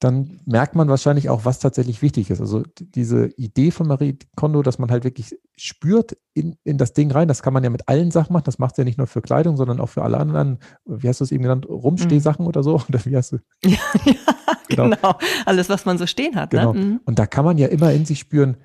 dann 0.00 0.40
merkt 0.46 0.76
man 0.76 0.88
wahrscheinlich 0.88 1.28
auch, 1.28 1.44
was 1.44 1.58
tatsächlich 1.58 2.02
wichtig 2.02 2.30
ist. 2.30 2.40
Also 2.40 2.62
diese 2.78 3.26
Idee 3.36 3.72
von 3.72 3.88
Marie 3.88 4.16
Kondo, 4.36 4.62
dass 4.62 4.78
man 4.78 4.90
halt 4.92 5.02
wirklich 5.02 5.36
spürt 5.56 6.16
in, 6.34 6.56
in 6.62 6.78
das 6.78 6.92
Ding 6.92 7.10
rein, 7.10 7.26
das 7.26 7.42
kann 7.42 7.52
man 7.52 7.64
ja 7.64 7.70
mit 7.70 7.88
allen 7.88 8.12
Sachen 8.12 8.32
machen. 8.32 8.44
Das 8.44 8.60
macht 8.60 8.78
ja 8.78 8.84
nicht 8.84 8.96
nur 8.96 9.08
für 9.08 9.22
Kleidung, 9.22 9.56
sondern 9.56 9.80
auch 9.80 9.88
für 9.88 10.02
alle 10.02 10.18
anderen, 10.18 10.58
wie 10.84 11.08
hast 11.08 11.20
du 11.20 11.24
es 11.24 11.32
eben 11.32 11.42
genannt, 11.42 11.68
Rumstehsachen 11.68 12.44
mhm. 12.44 12.48
oder 12.48 12.62
so? 12.62 12.80
Oder 12.88 13.04
wie 13.04 13.16
hast 13.16 13.32
du? 13.32 13.38
Ja, 13.64 13.78
ja 14.04 14.14
genau. 14.68 14.84
genau. 14.90 15.18
Alles, 15.46 15.68
was 15.68 15.84
man 15.84 15.98
so 15.98 16.06
stehen 16.06 16.36
hat. 16.36 16.52
Ne? 16.52 16.60
Genau. 16.60 16.72
Ne? 16.72 16.80
Mhm. 16.80 17.00
Und 17.04 17.18
da 17.18 17.26
kann 17.26 17.44
man 17.44 17.58
ja 17.58 17.66
immer 17.66 17.92
in 17.92 18.04
sich 18.04 18.20
spüren, 18.20 18.56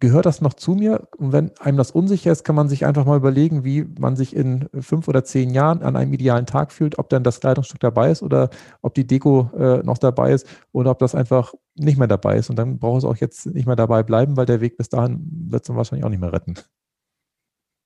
gehört 0.00 0.26
das 0.26 0.40
noch 0.40 0.54
zu 0.54 0.72
mir? 0.74 1.08
Und 1.16 1.32
wenn 1.32 1.50
einem 1.58 1.76
das 1.76 1.90
unsicher 1.90 2.32
ist, 2.32 2.44
kann 2.44 2.54
man 2.54 2.68
sich 2.68 2.86
einfach 2.86 3.04
mal 3.04 3.16
überlegen, 3.16 3.64
wie 3.64 3.86
man 3.98 4.16
sich 4.16 4.34
in 4.34 4.68
fünf 4.80 5.08
oder 5.08 5.24
zehn 5.24 5.50
Jahren 5.50 5.82
an 5.82 5.96
einem 5.96 6.12
idealen 6.12 6.46
Tag 6.46 6.72
fühlt, 6.72 6.98
ob 6.98 7.08
dann 7.08 7.24
das 7.24 7.40
Kleidungsstück 7.40 7.80
dabei 7.80 8.10
ist 8.10 8.22
oder 8.22 8.50
ob 8.82 8.94
die 8.94 9.06
Deko 9.06 9.50
äh, 9.58 9.78
noch 9.84 9.98
dabei 9.98 10.32
ist 10.32 10.46
oder 10.72 10.90
ob 10.90 10.98
das 10.98 11.14
einfach 11.14 11.54
nicht 11.74 11.98
mehr 11.98 12.08
dabei 12.08 12.36
ist. 12.38 12.50
Und 12.50 12.56
dann 12.56 12.78
braucht 12.78 12.98
es 12.98 13.04
auch 13.04 13.16
jetzt 13.16 13.46
nicht 13.46 13.66
mehr 13.66 13.76
dabei 13.76 14.02
bleiben, 14.02 14.36
weil 14.36 14.46
der 14.46 14.60
Weg 14.60 14.76
bis 14.76 14.88
dahin 14.88 15.26
wird 15.48 15.62
es 15.62 15.66
dann 15.66 15.76
wahrscheinlich 15.76 16.04
auch 16.04 16.10
nicht 16.10 16.20
mehr 16.20 16.32
retten. 16.32 16.54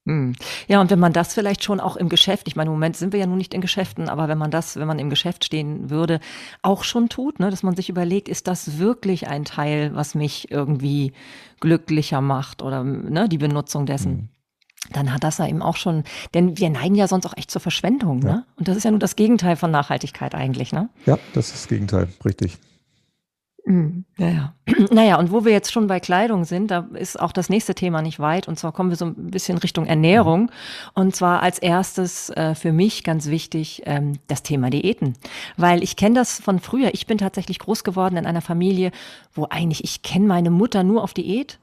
Hm. 0.04 0.34
Ja, 0.66 0.80
und 0.80 0.90
wenn 0.90 0.98
man 0.98 1.12
das 1.12 1.32
vielleicht 1.32 1.62
schon 1.62 1.78
auch 1.78 1.96
im 1.96 2.08
Geschäft, 2.08 2.48
ich 2.48 2.56
meine, 2.56 2.68
im 2.68 2.74
Moment 2.74 2.96
sind 2.96 3.12
wir 3.12 3.20
ja 3.20 3.26
nun 3.26 3.38
nicht 3.38 3.54
in 3.54 3.60
Geschäften, 3.60 4.08
aber 4.08 4.26
wenn 4.26 4.38
man 4.38 4.50
das, 4.50 4.76
wenn 4.76 4.88
man 4.88 4.98
im 4.98 5.10
Geschäft 5.10 5.44
stehen 5.44 5.90
würde, 5.90 6.18
auch 6.60 6.82
schon 6.82 7.08
tut, 7.08 7.38
ne, 7.38 7.50
dass 7.50 7.62
man 7.62 7.76
sich 7.76 7.88
überlegt, 7.88 8.28
ist 8.28 8.48
das 8.48 8.78
wirklich 8.78 9.28
ein 9.28 9.44
Teil, 9.44 9.94
was 9.94 10.16
mich 10.16 10.50
irgendwie 10.50 11.12
glücklicher 11.60 12.20
macht 12.20 12.62
oder 12.62 12.82
ne, 12.82 13.28
die 13.28 13.38
Benutzung 13.38 13.86
dessen. 13.86 14.12
Mhm. 14.12 14.28
Dann 14.90 15.14
hat 15.14 15.22
das 15.22 15.38
ja 15.38 15.46
eben 15.46 15.62
auch 15.62 15.76
schon, 15.76 16.02
denn 16.34 16.58
wir 16.58 16.68
neigen 16.68 16.96
ja 16.96 17.06
sonst 17.06 17.24
auch 17.26 17.36
echt 17.36 17.52
zur 17.52 17.60
Verschwendung, 17.60 18.18
ne? 18.18 18.26
ja. 18.26 18.34
ne? 18.36 18.46
Und 18.56 18.66
das 18.66 18.76
ist 18.76 18.82
ja 18.82 18.90
nur 18.90 18.98
das 18.98 19.14
Gegenteil 19.14 19.54
von 19.54 19.70
Nachhaltigkeit 19.70 20.34
eigentlich, 20.34 20.72
ne? 20.72 20.88
Ja, 21.06 21.18
das 21.34 21.46
ist 21.46 21.54
das 21.54 21.68
Gegenteil, 21.68 22.08
richtig. 22.24 22.58
Mhm. 23.64 24.04
Ja, 24.18 24.28
ja. 24.28 24.54
Naja, 24.90 25.18
und 25.18 25.30
wo 25.30 25.44
wir 25.44 25.52
jetzt 25.52 25.72
schon 25.72 25.86
bei 25.86 26.00
Kleidung 26.00 26.44
sind, 26.44 26.70
da 26.70 26.88
ist 26.94 27.20
auch 27.20 27.32
das 27.32 27.48
nächste 27.48 27.74
Thema 27.74 28.02
nicht 28.02 28.18
weit. 28.18 28.48
Und 28.48 28.58
zwar 28.58 28.72
kommen 28.72 28.90
wir 28.90 28.96
so 28.96 29.06
ein 29.06 29.30
bisschen 29.30 29.58
Richtung 29.58 29.86
Ernährung. 29.86 30.50
Und 30.94 31.14
zwar 31.14 31.42
als 31.42 31.58
erstes 31.58 32.30
äh, 32.30 32.54
für 32.54 32.72
mich 32.72 33.04
ganz 33.04 33.26
wichtig 33.28 33.82
ähm, 33.86 34.18
das 34.26 34.42
Thema 34.42 34.70
Diäten. 34.70 35.14
Weil 35.56 35.82
ich 35.82 35.96
kenne 35.96 36.16
das 36.16 36.40
von 36.40 36.58
früher. 36.58 36.92
Ich 36.94 37.06
bin 37.06 37.18
tatsächlich 37.18 37.58
groß 37.58 37.84
geworden 37.84 38.16
in 38.16 38.26
einer 38.26 38.40
Familie, 38.42 38.90
wo 39.32 39.46
eigentlich 39.48 39.84
ich 39.84 40.02
kenne 40.02 40.26
meine 40.26 40.50
Mutter 40.50 40.82
nur 40.82 41.02
auf 41.02 41.14
Diät 41.14 41.58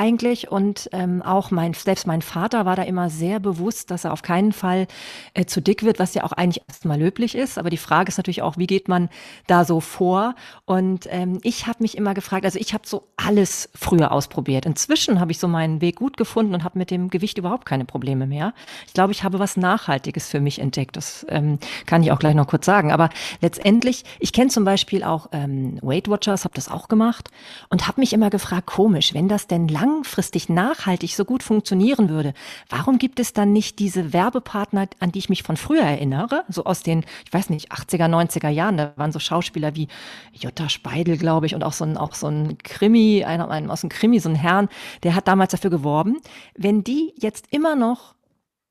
eigentlich 0.00 0.50
und 0.50 0.88
ähm, 0.92 1.20
auch 1.20 1.50
mein 1.50 1.74
selbst 1.74 2.06
mein 2.06 2.22
Vater 2.22 2.64
war 2.64 2.74
da 2.74 2.84
immer 2.84 3.10
sehr 3.10 3.38
bewusst, 3.38 3.90
dass 3.90 4.04
er 4.04 4.14
auf 4.14 4.22
keinen 4.22 4.52
Fall 4.52 4.86
äh, 5.34 5.44
zu 5.44 5.60
dick 5.60 5.82
wird, 5.82 5.98
was 5.98 6.14
ja 6.14 6.24
auch 6.24 6.32
eigentlich 6.32 6.62
erstmal 6.68 6.98
löblich 6.98 7.34
ist. 7.34 7.58
Aber 7.58 7.68
die 7.68 7.76
Frage 7.76 8.08
ist 8.08 8.16
natürlich 8.16 8.40
auch, 8.40 8.56
wie 8.56 8.66
geht 8.66 8.88
man 8.88 9.10
da 9.46 9.66
so 9.66 9.80
vor? 9.80 10.34
Und 10.64 11.06
ähm, 11.10 11.38
ich 11.42 11.66
habe 11.66 11.82
mich 11.82 11.98
immer 11.98 12.14
gefragt, 12.14 12.46
also 12.46 12.58
ich 12.58 12.72
habe 12.72 12.84
so 12.86 13.08
alles 13.16 13.68
früher 13.74 14.10
ausprobiert. 14.10 14.64
Inzwischen 14.64 15.20
habe 15.20 15.32
ich 15.32 15.38
so 15.38 15.48
meinen 15.48 15.82
Weg 15.82 15.96
gut 15.96 16.16
gefunden 16.16 16.54
und 16.54 16.64
habe 16.64 16.78
mit 16.78 16.90
dem 16.90 17.10
Gewicht 17.10 17.36
überhaupt 17.36 17.66
keine 17.66 17.84
Probleme 17.84 18.26
mehr. 18.26 18.54
Ich 18.86 18.94
glaube, 18.94 19.12
ich 19.12 19.22
habe 19.22 19.38
was 19.38 19.58
Nachhaltiges 19.58 20.28
für 20.28 20.40
mich 20.40 20.60
entdeckt. 20.60 20.96
Das 20.96 21.26
ähm, 21.28 21.58
kann 21.84 22.02
ich 22.02 22.10
auch 22.10 22.18
gleich 22.18 22.34
noch 22.34 22.46
kurz 22.46 22.64
sagen. 22.64 22.90
Aber 22.90 23.10
letztendlich, 23.42 24.04
ich 24.18 24.32
kenne 24.32 24.48
zum 24.48 24.64
Beispiel 24.64 25.04
auch 25.04 25.28
ähm, 25.32 25.78
Weight 25.82 26.08
Watchers, 26.08 26.44
habe 26.44 26.54
das 26.54 26.70
auch 26.70 26.88
gemacht 26.88 27.30
und 27.68 27.86
habe 27.86 28.00
mich 28.00 28.14
immer 28.14 28.30
gefragt, 28.30 28.66
komisch, 28.66 29.12
wenn 29.12 29.28
das 29.28 29.46
denn 29.46 29.68
langfristig 29.90 30.48
nachhaltig 30.48 31.14
so 31.14 31.24
gut 31.24 31.42
funktionieren 31.42 32.08
würde, 32.08 32.34
warum 32.68 32.98
gibt 32.98 33.20
es 33.20 33.32
dann 33.32 33.52
nicht 33.52 33.78
diese 33.78 34.12
Werbepartner, 34.12 34.88
an 34.98 35.12
die 35.12 35.18
ich 35.18 35.28
mich 35.28 35.42
von 35.42 35.56
früher 35.56 35.82
erinnere, 35.82 36.44
so 36.48 36.64
aus 36.64 36.82
den, 36.82 37.04
ich 37.24 37.32
weiß 37.32 37.50
nicht, 37.50 37.72
80er, 37.72 38.08
90er 38.08 38.48
Jahren, 38.48 38.76
da 38.76 38.92
waren 38.96 39.12
so 39.12 39.18
Schauspieler 39.18 39.74
wie 39.74 39.88
Jutta 40.32 40.68
Speidel, 40.68 41.16
glaube 41.16 41.46
ich, 41.46 41.54
und 41.54 41.64
auch 41.64 41.72
so 41.72 41.84
ein, 41.84 41.96
auch 41.96 42.14
so 42.14 42.28
ein 42.28 42.58
Krimi, 42.58 43.24
einer, 43.24 43.50
einer 43.50 43.72
aus 43.72 43.80
dem 43.80 43.90
Krimi, 43.90 44.20
so 44.20 44.28
ein 44.28 44.34
Herrn, 44.34 44.68
der 45.02 45.14
hat 45.14 45.28
damals 45.28 45.52
dafür 45.52 45.70
geworben, 45.70 46.18
wenn 46.56 46.84
die 46.84 47.12
jetzt 47.16 47.46
immer 47.50 47.76
noch 47.76 48.14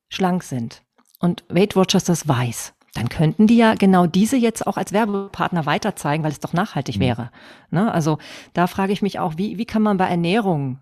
schlank 0.10 0.44
sind 0.44 0.82
und 1.20 1.44
Weight 1.50 1.76
Watchers 1.76 2.06
das 2.06 2.28
weiß, 2.28 2.74
dann 2.96 3.10
könnten 3.10 3.46
die 3.46 3.58
ja 3.58 3.76
genau 3.76 4.08
diese 4.08 4.38
jetzt 4.38 4.66
auch 4.66 4.78
als 4.78 4.94
Werbepartner 4.94 5.66
weiterzeigen, 5.66 6.24
weil 6.24 6.32
es 6.32 6.40
doch 6.40 6.54
nachhaltig 6.54 6.98
mhm. 6.98 7.02
wäre. 7.02 7.32
Ne? 7.70 7.92
Also 7.92 8.18
da 8.54 8.68
frage 8.68 8.94
ich 8.94 9.02
mich 9.02 9.20
auch, 9.20 9.34
wie, 9.38 9.58
wie 9.58 9.66
kann 9.66 9.84
man 9.84 9.98
bei 9.98 10.08
Ernährung 10.08 10.80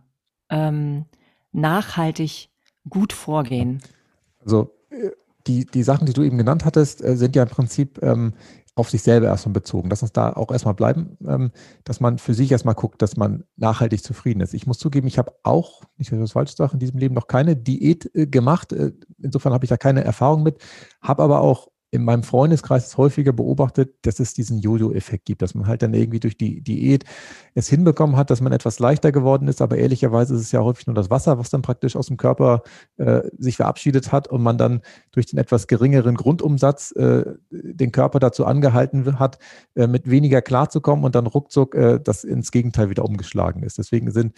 ähm, 0.50 1.06
nachhaltig 1.52 2.50
gut 2.90 3.14
vorgehen? 3.14 3.82
Also 4.40 4.72
äh, 4.90 5.12
die, 5.48 5.66
die 5.66 5.84
Sachen, 5.84 6.06
die 6.06 6.14
du 6.14 6.24
eben 6.24 6.38
genannt 6.38 6.66
hattest, 6.66 7.04
äh, 7.04 7.16
sind 7.16 7.36
ja 7.36 7.44
im 7.44 7.50
Prinzip 7.50 8.00
ähm, 8.02 8.34
auf 8.78 8.90
sich 8.92 9.02
selber 9.02 9.28
erstmal 9.28 9.54
bezogen. 9.54 9.90
Lass 9.90 10.04
uns 10.04 10.12
da 10.12 10.34
auch 10.34 10.52
erstmal 10.52 10.76
bleiben, 10.76 11.18
ähm, 11.28 11.52
dass 11.84 12.00
man 12.00 12.20
für 12.20 12.36
sich 12.36 12.52
erstmal 12.52 12.76
guckt, 12.76 13.02
dass 13.02 13.18
man 13.18 13.44
nachhaltig 13.56 14.04
zufrieden 14.04 14.42
ist. 14.42 14.54
Ich 14.54 14.68
muss 14.68 14.78
zugeben, 14.78 15.08
ich 15.08 15.18
habe 15.18 15.34
auch, 15.44 15.82
nicht, 15.98 16.12
dass 16.12 16.18
ich 16.18 16.24
was 16.24 16.32
falsch 16.34 16.56
sage, 16.56 16.74
in 16.74 16.80
diesem 16.80 17.00
Leben 17.00 17.16
noch 17.16 17.28
keine 17.28 17.56
Diät 17.56 18.10
äh, 18.14 18.28
gemacht. 18.28 18.74
Äh, 18.74 18.92
insofern 19.20 19.54
habe 19.54 19.66
ich 19.66 19.70
da 19.70 19.78
keine 19.78 20.04
Erfahrung 20.04 20.44
mit, 20.44 20.60
habe 21.02 21.24
aber 21.24 21.42
auch 21.42 21.70
in 21.92 22.04
meinem 22.04 22.24
Freundeskreis 22.24 22.98
häufiger 22.98 23.32
beobachtet, 23.32 23.96
dass 24.02 24.20
es 24.20 24.34
diesen 24.34 24.60
Jojo-Effekt 24.60 25.26
gibt, 25.26 25.42
dass 25.42 25.56
man 25.56 25.68
halt 25.68 25.82
dann 25.82 25.94
irgendwie 25.94 26.20
durch 26.20 26.38
die 26.38 26.62
Diät 26.62 27.06
es 27.54 27.70
hinbekommen 27.70 28.18
hat, 28.18 28.30
dass 28.30 28.42
man 28.42 28.52
etwas 28.52 28.80
leichter 28.80 29.14
geworden 29.14 29.48
ist, 29.48 29.62
aber 29.62 29.78
ehrlicherweise 29.78 30.36
ist 30.36 30.42
es 30.42 30.52
ja 30.52 30.62
häufig 30.62 30.88
nur 30.88 30.96
das 30.96 31.10
Wasser, 31.10 31.40
was 31.40 31.50
dann 31.50 31.62
praktisch 31.62 31.96
aus 31.96 32.08
dem 32.08 32.18
Körper 32.18 32.64
äh, 32.98 33.22
sich 33.38 33.56
verabschiedet 33.56 34.12
hat 34.12 34.28
und 34.28 34.44
man 34.44 34.58
dann 34.58 34.82
durch 35.12 35.28
den 35.28 35.40
etwas 35.40 35.68
geringeren 35.68 36.16
Grundumsatz 36.16 36.92
äh, 36.92 37.24
den 37.52 37.92
Körper 37.94 38.20
dazu 38.20 38.46
angehalten 38.46 39.18
hat, 39.18 39.40
äh, 39.76 39.88
mit 39.88 40.10
weniger 40.10 40.42
klarzukommen 40.42 41.06
und 41.06 41.16
dann 41.16 41.26
ruckzuck 41.26 41.74
äh, 41.76 42.00
das 42.04 42.26
ins 42.26 42.52
Gegenteil 42.52 42.90
wieder 42.90 43.06
umgeschlagen 43.06 43.64
ist. 43.64 43.78
Deswegen 43.78 44.12
sind 44.12 44.34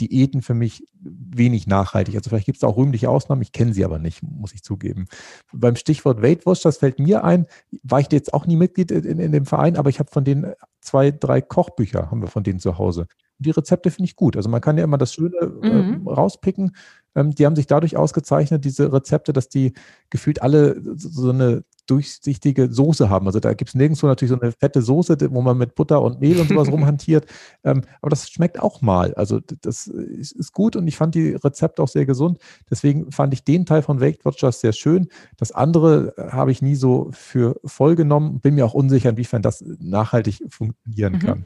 Diäten 0.00 0.42
für 0.42 0.54
mich 0.54 0.86
wenig 1.00 1.66
nachhaltig. 1.66 2.16
Also 2.16 2.30
vielleicht 2.30 2.46
gibt 2.46 2.56
es 2.56 2.60
da 2.60 2.66
auch 2.66 2.76
rühmliche 2.76 3.08
Ausnahmen, 3.08 3.42
ich 3.42 3.52
kenne 3.52 3.72
sie 3.72 3.84
aber 3.84 3.98
nicht, 3.98 4.22
muss 4.22 4.54
ich 4.54 4.62
zugeben. 4.62 5.06
Beim 5.52 5.76
Stichwort 5.76 6.22
Weight 6.22 6.46
Watch, 6.46 6.62
das 6.62 6.78
fällt 6.78 6.98
mir 6.98 7.24
ein, 7.24 7.46
war 7.82 8.00
ich 8.00 8.08
jetzt 8.10 8.34
auch 8.34 8.46
nie 8.46 8.56
Mitglied 8.56 8.90
in, 8.90 9.18
in 9.18 9.32
dem 9.32 9.46
Verein, 9.46 9.76
aber 9.76 9.90
ich 9.90 9.98
habe 9.98 10.10
von 10.10 10.24
denen 10.24 10.52
zwei, 10.80 11.10
drei 11.10 11.40
Kochbücher, 11.40 12.10
haben 12.10 12.22
wir 12.22 12.28
von 12.28 12.42
denen 12.42 12.58
zu 12.58 12.78
Hause. 12.78 13.06
Die 13.38 13.50
Rezepte 13.50 13.90
finde 13.90 14.08
ich 14.08 14.16
gut. 14.16 14.36
Also 14.36 14.48
man 14.48 14.60
kann 14.60 14.78
ja 14.78 14.84
immer 14.84 14.98
das 14.98 15.14
Schöne 15.14 15.36
mhm. 15.62 16.06
äh, 16.06 16.10
rauspicken. 16.10 16.76
Ähm, 17.14 17.34
die 17.34 17.46
haben 17.46 17.56
sich 17.56 17.66
dadurch 17.66 17.96
ausgezeichnet, 17.96 18.64
diese 18.64 18.92
Rezepte, 18.92 19.32
dass 19.32 19.48
die 19.48 19.72
gefühlt 20.10 20.42
alle 20.42 20.80
so 20.96 21.30
eine 21.30 21.64
durchsichtige 21.86 22.72
Soße 22.72 23.10
haben. 23.10 23.26
Also 23.26 23.40
da 23.40 23.54
gibt 23.54 23.70
es 23.70 23.74
nirgendwo 23.74 24.06
natürlich 24.06 24.30
so 24.30 24.40
eine 24.40 24.52
fette 24.52 24.82
Soße, 24.82 25.16
wo 25.30 25.42
man 25.42 25.58
mit 25.58 25.74
Butter 25.74 26.00
und 26.00 26.20
Mehl 26.20 26.40
und 26.40 26.48
sowas 26.48 26.68
rumhantiert. 26.72 27.26
Ähm, 27.64 27.82
aber 28.00 28.10
das 28.10 28.30
schmeckt 28.30 28.60
auch 28.60 28.80
mal. 28.80 29.14
Also 29.14 29.40
das 29.40 29.88
ist 29.88 30.52
gut 30.52 30.76
und 30.76 30.86
ich 30.86 30.96
fand 30.96 31.14
die 31.14 31.32
Rezepte 31.32 31.82
auch 31.82 31.88
sehr 31.88 32.06
gesund. 32.06 32.38
Deswegen 32.70 33.10
fand 33.10 33.34
ich 33.34 33.44
den 33.44 33.66
Teil 33.66 33.82
von 33.82 34.00
Weight 34.00 34.24
Watchers 34.24 34.60
sehr 34.60 34.72
schön. 34.72 35.08
Das 35.36 35.52
andere 35.52 36.14
äh, 36.16 36.30
habe 36.30 36.52
ich 36.52 36.62
nie 36.62 36.76
so 36.76 37.10
für 37.12 37.60
voll 37.64 37.96
genommen. 37.96 38.40
Bin 38.40 38.54
mir 38.54 38.64
auch 38.64 38.74
unsicher, 38.74 39.10
inwiefern 39.10 39.42
das 39.42 39.64
nachhaltig 39.80 40.42
funktionieren 40.48 41.14
mhm. 41.14 41.18
kann. 41.18 41.44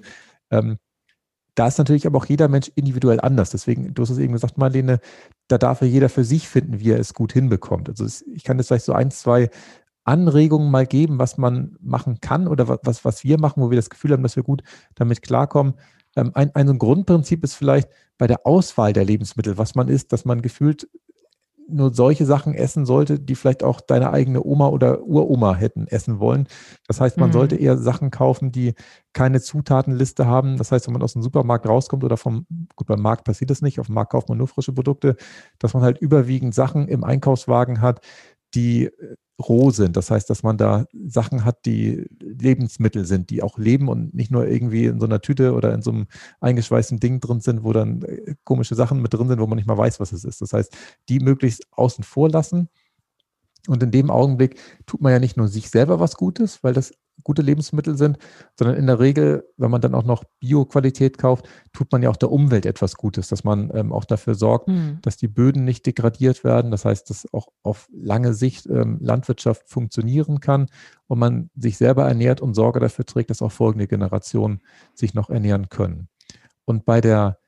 Ähm, 0.50 0.78
da 1.56 1.66
ist 1.66 1.78
natürlich 1.78 2.06
aber 2.06 2.18
auch 2.18 2.26
jeder 2.26 2.48
Mensch 2.48 2.70
individuell 2.74 3.18
anders. 3.20 3.50
Deswegen, 3.50 3.92
du 3.94 4.02
hast 4.02 4.10
es 4.10 4.18
eben 4.18 4.34
gesagt, 4.34 4.58
Marlene, 4.58 5.00
da 5.48 5.58
darf 5.58 5.80
ja 5.80 5.86
jeder 5.86 6.08
für 6.08 6.22
sich 6.22 6.48
finden, 6.48 6.80
wie 6.80 6.90
er 6.90 7.00
es 7.00 7.14
gut 7.14 7.32
hinbekommt. 7.32 7.88
Also 7.88 8.04
ich 8.04 8.44
kann 8.44 8.58
jetzt 8.58 8.68
vielleicht 8.68 8.84
so 8.84 8.92
ein, 8.92 9.10
zwei 9.10 9.50
Anregungen 10.04 10.70
mal 10.70 10.86
geben, 10.86 11.18
was 11.18 11.38
man 11.38 11.76
machen 11.80 12.20
kann 12.20 12.46
oder 12.46 12.68
was, 12.82 13.04
was 13.04 13.24
wir 13.24 13.40
machen, 13.40 13.62
wo 13.62 13.70
wir 13.70 13.76
das 13.76 13.90
Gefühl 13.90 14.12
haben, 14.12 14.22
dass 14.22 14.36
wir 14.36 14.42
gut 14.42 14.62
damit 14.94 15.22
klarkommen. 15.22 15.74
Ähm, 16.14 16.30
ein, 16.34 16.54
ein 16.54 16.78
Grundprinzip 16.78 17.42
ist 17.42 17.54
vielleicht 17.54 17.88
bei 18.18 18.26
der 18.26 18.46
Auswahl 18.46 18.92
der 18.92 19.04
Lebensmittel, 19.04 19.56
was 19.56 19.74
man 19.74 19.88
isst, 19.88 20.12
dass 20.12 20.24
man 20.26 20.42
gefühlt 20.42 20.88
nur 21.68 21.92
solche 21.92 22.26
Sachen 22.26 22.54
essen 22.54 22.86
sollte, 22.86 23.18
die 23.18 23.34
vielleicht 23.34 23.64
auch 23.64 23.80
deine 23.80 24.12
eigene 24.12 24.42
Oma 24.42 24.68
oder 24.68 25.02
Uroma 25.02 25.54
hätten 25.54 25.86
essen 25.88 26.20
wollen. 26.20 26.46
Das 26.86 27.00
heißt, 27.00 27.16
man 27.18 27.30
mhm. 27.30 27.32
sollte 27.34 27.56
eher 27.56 27.76
Sachen 27.76 28.10
kaufen, 28.10 28.52
die 28.52 28.74
keine 29.12 29.40
Zutatenliste 29.40 30.26
haben. 30.26 30.56
Das 30.58 30.72
heißt, 30.72 30.86
wenn 30.86 30.92
man 30.92 31.02
aus 31.02 31.14
dem 31.14 31.22
Supermarkt 31.22 31.66
rauskommt 31.66 32.04
oder 32.04 32.16
vom, 32.16 32.46
gut, 32.76 32.86
beim 32.86 33.00
Markt 33.00 33.24
passiert 33.24 33.50
das 33.50 33.62
nicht, 33.62 33.80
auf 33.80 33.86
dem 33.86 33.94
Markt 33.94 34.12
kauft 34.12 34.28
man 34.28 34.38
nur 34.38 34.48
frische 34.48 34.72
Produkte, 34.72 35.16
dass 35.58 35.74
man 35.74 35.82
halt 35.82 35.98
überwiegend 35.98 36.54
Sachen 36.54 36.88
im 36.88 37.02
Einkaufswagen 37.02 37.80
hat, 37.80 38.00
die 38.54 38.86
äh, 38.86 39.16
roh 39.40 39.70
sind. 39.70 39.96
Das 39.96 40.10
heißt, 40.10 40.30
dass 40.30 40.42
man 40.42 40.56
da 40.56 40.86
Sachen 41.06 41.44
hat, 41.44 41.66
die 41.66 42.06
Lebensmittel 42.20 43.04
sind, 43.04 43.30
die 43.30 43.42
auch 43.42 43.58
leben 43.58 43.88
und 43.88 44.14
nicht 44.14 44.30
nur 44.30 44.46
irgendwie 44.46 44.86
in 44.86 44.98
so 44.98 45.06
einer 45.06 45.20
Tüte 45.20 45.52
oder 45.52 45.74
in 45.74 45.82
so 45.82 45.90
einem 45.90 46.06
eingeschweißten 46.40 47.00
Ding 47.00 47.20
drin 47.20 47.40
sind, 47.40 47.62
wo 47.62 47.72
dann 47.72 48.02
äh, 48.02 48.34
komische 48.44 48.74
Sachen 48.74 49.02
mit 49.02 49.12
drin 49.12 49.28
sind, 49.28 49.40
wo 49.40 49.46
man 49.46 49.56
nicht 49.56 49.68
mal 49.68 49.78
weiß, 49.78 50.00
was 50.00 50.12
es 50.12 50.24
ist. 50.24 50.40
Das 50.40 50.52
heißt, 50.52 50.74
die 51.08 51.20
möglichst 51.20 51.66
außen 51.72 52.04
vor 52.04 52.30
lassen. 52.30 52.68
Und 53.68 53.82
in 53.82 53.90
dem 53.90 54.10
Augenblick 54.10 54.60
tut 54.86 55.00
man 55.00 55.12
ja 55.12 55.18
nicht 55.18 55.36
nur 55.36 55.48
sich 55.48 55.70
selber 55.70 56.00
was 56.00 56.16
Gutes, 56.16 56.62
weil 56.62 56.72
das 56.72 56.92
gute 57.22 57.42
Lebensmittel 57.42 57.96
sind, 57.96 58.18
sondern 58.58 58.76
in 58.76 58.86
der 58.86 59.00
Regel, 59.00 59.44
wenn 59.56 59.70
man 59.70 59.80
dann 59.80 59.94
auch 59.94 60.04
noch 60.04 60.24
Bio-Qualität 60.40 61.18
kauft, 61.18 61.48
tut 61.72 61.90
man 61.92 62.02
ja 62.02 62.10
auch 62.10 62.16
der 62.16 62.30
Umwelt 62.30 62.66
etwas 62.66 62.96
Gutes, 62.96 63.28
dass 63.28 63.44
man 63.44 63.70
ähm, 63.74 63.92
auch 63.92 64.04
dafür 64.04 64.34
sorgt, 64.34 64.68
mhm. 64.68 64.98
dass 65.02 65.16
die 65.16 65.28
Böden 65.28 65.64
nicht 65.64 65.86
degradiert 65.86 66.44
werden. 66.44 66.70
Das 66.70 66.84
heißt, 66.84 67.10
dass 67.10 67.26
auch 67.32 67.48
auf 67.62 67.88
lange 67.92 68.34
Sicht 68.34 68.66
ähm, 68.66 68.98
Landwirtschaft 69.00 69.68
funktionieren 69.68 70.40
kann 70.40 70.66
und 71.06 71.18
man 71.18 71.50
sich 71.56 71.78
selber 71.78 72.06
ernährt 72.06 72.40
und 72.40 72.54
Sorge 72.54 72.80
dafür 72.80 73.06
trägt, 73.06 73.30
dass 73.30 73.42
auch 73.42 73.52
folgende 73.52 73.86
Generationen 73.86 74.60
sich 74.94 75.14
noch 75.14 75.30
ernähren 75.30 75.68
können. 75.68 76.08
Und 76.64 76.84
bei 76.84 77.00
der 77.00 77.38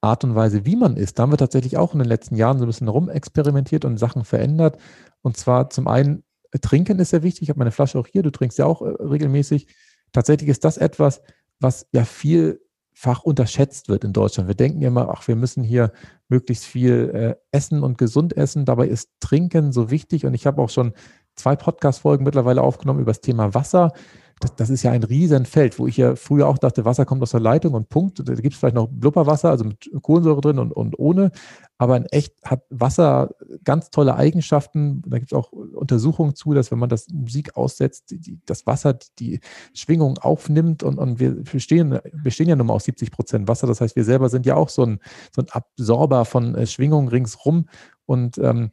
Art 0.00 0.24
und 0.24 0.34
Weise, 0.34 0.64
wie 0.64 0.76
man 0.76 0.96
isst, 0.96 1.18
da 1.18 1.22
haben 1.22 1.32
wir 1.32 1.38
tatsächlich 1.38 1.76
auch 1.76 1.92
in 1.92 1.98
den 1.98 2.08
letzten 2.08 2.36
Jahren 2.36 2.58
so 2.58 2.64
ein 2.64 2.68
bisschen 2.68 2.88
rumexperimentiert 2.88 3.84
und 3.84 3.98
Sachen 3.98 4.24
verändert. 4.24 4.78
Und 5.22 5.36
zwar 5.36 5.70
zum 5.70 5.88
einen 5.88 6.22
Trinken 6.60 6.98
ist 6.98 7.10
sehr 7.10 7.22
wichtig. 7.22 7.42
Ich 7.42 7.48
habe 7.50 7.58
meine 7.58 7.70
Flasche 7.70 7.98
auch 7.98 8.06
hier. 8.06 8.22
Du 8.22 8.30
trinkst 8.30 8.58
ja 8.58 8.66
auch 8.66 8.82
äh, 8.82 8.88
regelmäßig. 9.00 9.66
Tatsächlich 10.12 10.48
ist 10.48 10.64
das 10.64 10.76
etwas, 10.76 11.20
was 11.60 11.86
ja 11.92 12.04
vielfach 12.04 13.22
unterschätzt 13.22 13.88
wird 13.88 14.04
in 14.04 14.12
Deutschland. 14.12 14.48
Wir 14.48 14.54
denken 14.54 14.80
ja 14.80 14.88
immer, 14.88 15.08
ach, 15.10 15.26
wir 15.26 15.36
müssen 15.36 15.62
hier 15.62 15.92
möglichst 16.28 16.64
viel 16.64 17.10
äh, 17.14 17.34
essen 17.50 17.82
und 17.82 17.98
gesund 17.98 18.36
essen. 18.36 18.64
Dabei 18.64 18.88
ist 18.88 19.10
Trinken 19.20 19.72
so 19.72 19.90
wichtig. 19.90 20.26
Und 20.26 20.34
ich 20.34 20.46
habe 20.46 20.62
auch 20.62 20.70
schon 20.70 20.92
zwei 21.36 21.56
Podcast-Folgen 21.56 22.24
mittlerweile 22.24 22.62
aufgenommen 22.62 23.00
über 23.00 23.10
das 23.10 23.20
Thema 23.20 23.54
Wasser 23.54 23.92
das, 24.40 24.54
das 24.54 24.70
ist 24.70 24.82
ja 24.82 24.90
ein 24.90 25.02
Riesenfeld, 25.02 25.78
wo 25.78 25.86
ich 25.86 25.96
ja 25.96 26.14
früher 26.14 26.46
auch 26.46 26.58
dachte, 26.58 26.84
Wasser 26.84 27.06
kommt 27.06 27.22
aus 27.22 27.30
der 27.30 27.40
Leitung 27.40 27.72
und 27.72 27.88
Punkt. 27.88 28.18
Da 28.18 28.34
gibt 28.34 28.52
es 28.52 28.58
vielleicht 28.60 28.74
noch 28.74 28.86
Blubberwasser, 28.86 29.48
also 29.48 29.64
mit 29.64 29.90
Kohlensäure 30.02 30.42
drin 30.42 30.58
und, 30.58 30.72
und 30.72 30.98
ohne. 30.98 31.30
Aber 31.78 31.96
in 31.96 32.04
echt 32.06 32.34
hat 32.44 32.62
Wasser 32.68 33.30
ganz 33.64 33.88
tolle 33.88 34.14
Eigenschaften. 34.14 35.02
Da 35.06 35.18
gibt 35.18 35.32
es 35.32 35.38
auch 35.38 35.52
Untersuchungen 35.52 36.34
zu, 36.34 36.52
dass 36.52 36.70
wenn 36.70 36.78
man 36.78 36.90
das 36.90 37.08
Musik 37.08 37.56
aussetzt, 37.56 38.10
die, 38.10 38.38
das 38.44 38.66
Wasser 38.66 38.98
die 39.18 39.40
Schwingung 39.72 40.18
aufnimmt 40.18 40.82
und, 40.82 40.98
und 40.98 41.18
wir 41.18 41.42
bestehen, 41.42 41.98
bestehen 42.22 42.50
ja 42.50 42.56
nun 42.56 42.66
mal 42.66 42.74
aus 42.74 42.84
70 42.84 43.10
Prozent 43.10 43.48
Wasser. 43.48 43.66
Das 43.66 43.80
heißt, 43.80 43.96
wir 43.96 44.04
selber 44.04 44.28
sind 44.28 44.44
ja 44.44 44.54
auch 44.56 44.68
so 44.68 44.84
ein, 44.84 44.98
so 45.34 45.40
ein 45.40 45.48
Absorber 45.50 46.26
von 46.26 46.54
äh, 46.54 46.66
Schwingungen 46.66 47.08
ringsrum. 47.08 47.70
Und 48.04 48.36
ähm, 48.36 48.70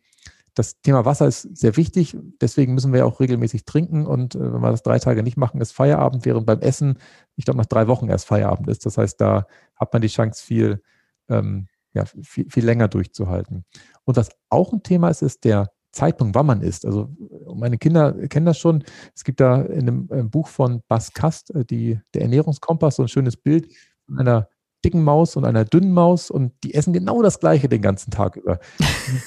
das 0.56 0.80
Thema 0.82 1.06
Wasser 1.06 1.28
ist 1.28 1.58
sehr 1.58 1.78
wichtig, 1.78 2.18
deswegen 2.42 2.74
müssen 2.74 2.94
wir 2.94 3.06
auch 3.06 3.20
regelmäßig 3.20 3.66
trinken 3.66 4.06
und 4.06 4.36
äh, 4.36 4.54
wenn 4.54 4.62
wir 4.62 4.72
das 4.72 4.84
drei 4.84 5.00
Tage 5.00 5.24
nicht 5.24 5.38
machen, 5.38 5.62
ist 5.62 5.72
Feierabend, 5.72 6.26
während 6.26 6.46
beim 6.46 6.60
Essen, 6.60 7.00
ich 7.36 7.46
glaube, 7.46 7.58
nach 7.58 7.66
drei 7.66 7.88
Wochen 7.88 8.10
erst 8.10 8.28
Feierabend 8.28 8.70
ist. 8.70 8.86
Das 8.86 8.98
heißt, 8.98 9.20
da 9.20 9.48
hat 9.76 9.94
man 9.94 10.02
die 10.02 10.08
Chance, 10.08 10.44
viel, 10.44 10.82
ähm, 11.30 11.68
ja, 11.94 12.06
viel, 12.06 12.50
viel 12.50 12.66
länger 12.66 12.88
durchzuhalten. 12.88 13.66
Und 14.04 14.18
was 14.18 14.30
auch 14.50 14.74
ein 14.74 14.84
Thema 14.84 15.10
ist, 15.10 15.22
ist 15.22 15.44
der 15.44 15.72
Zeitpunkt, 15.92 16.36
wann 16.36 16.48
man 16.48 16.62
isst. 16.62 16.86
Also 16.86 17.16
meine 17.56 17.78
Kinder 17.78 18.14
kennen 18.28 18.48
das 18.48 18.58
schon. 18.58 18.84
Es 19.16 19.24
gibt 19.24 19.40
da 19.40 19.62
in 19.62 19.82
einem, 19.82 20.10
einem 20.12 20.30
Buch 20.30 20.48
von 20.48 20.82
Bas 20.88 21.14
Kast, 21.14 21.54
äh, 21.56 21.66
die, 21.66 22.00
der 22.14 22.24
Ernährungskompass, 22.24 22.98
so 22.98 23.04
ein 23.04 23.08
schönes 23.08 23.38
Bild 23.38 23.72
von 24.06 24.20
einer 24.20 24.50
dicken 24.84 25.04
Maus 25.04 25.36
und 25.36 25.46
einer 25.46 25.66
dünnen 25.66 25.92
Maus 25.92 26.30
und 26.30 26.52
die 26.64 26.74
essen 26.74 26.94
genau 26.94 27.22
das 27.22 27.40
Gleiche 27.40 27.70
den 27.70 27.82
ganzen 27.82 28.12
Tag 28.12 28.36
über. 28.36 28.60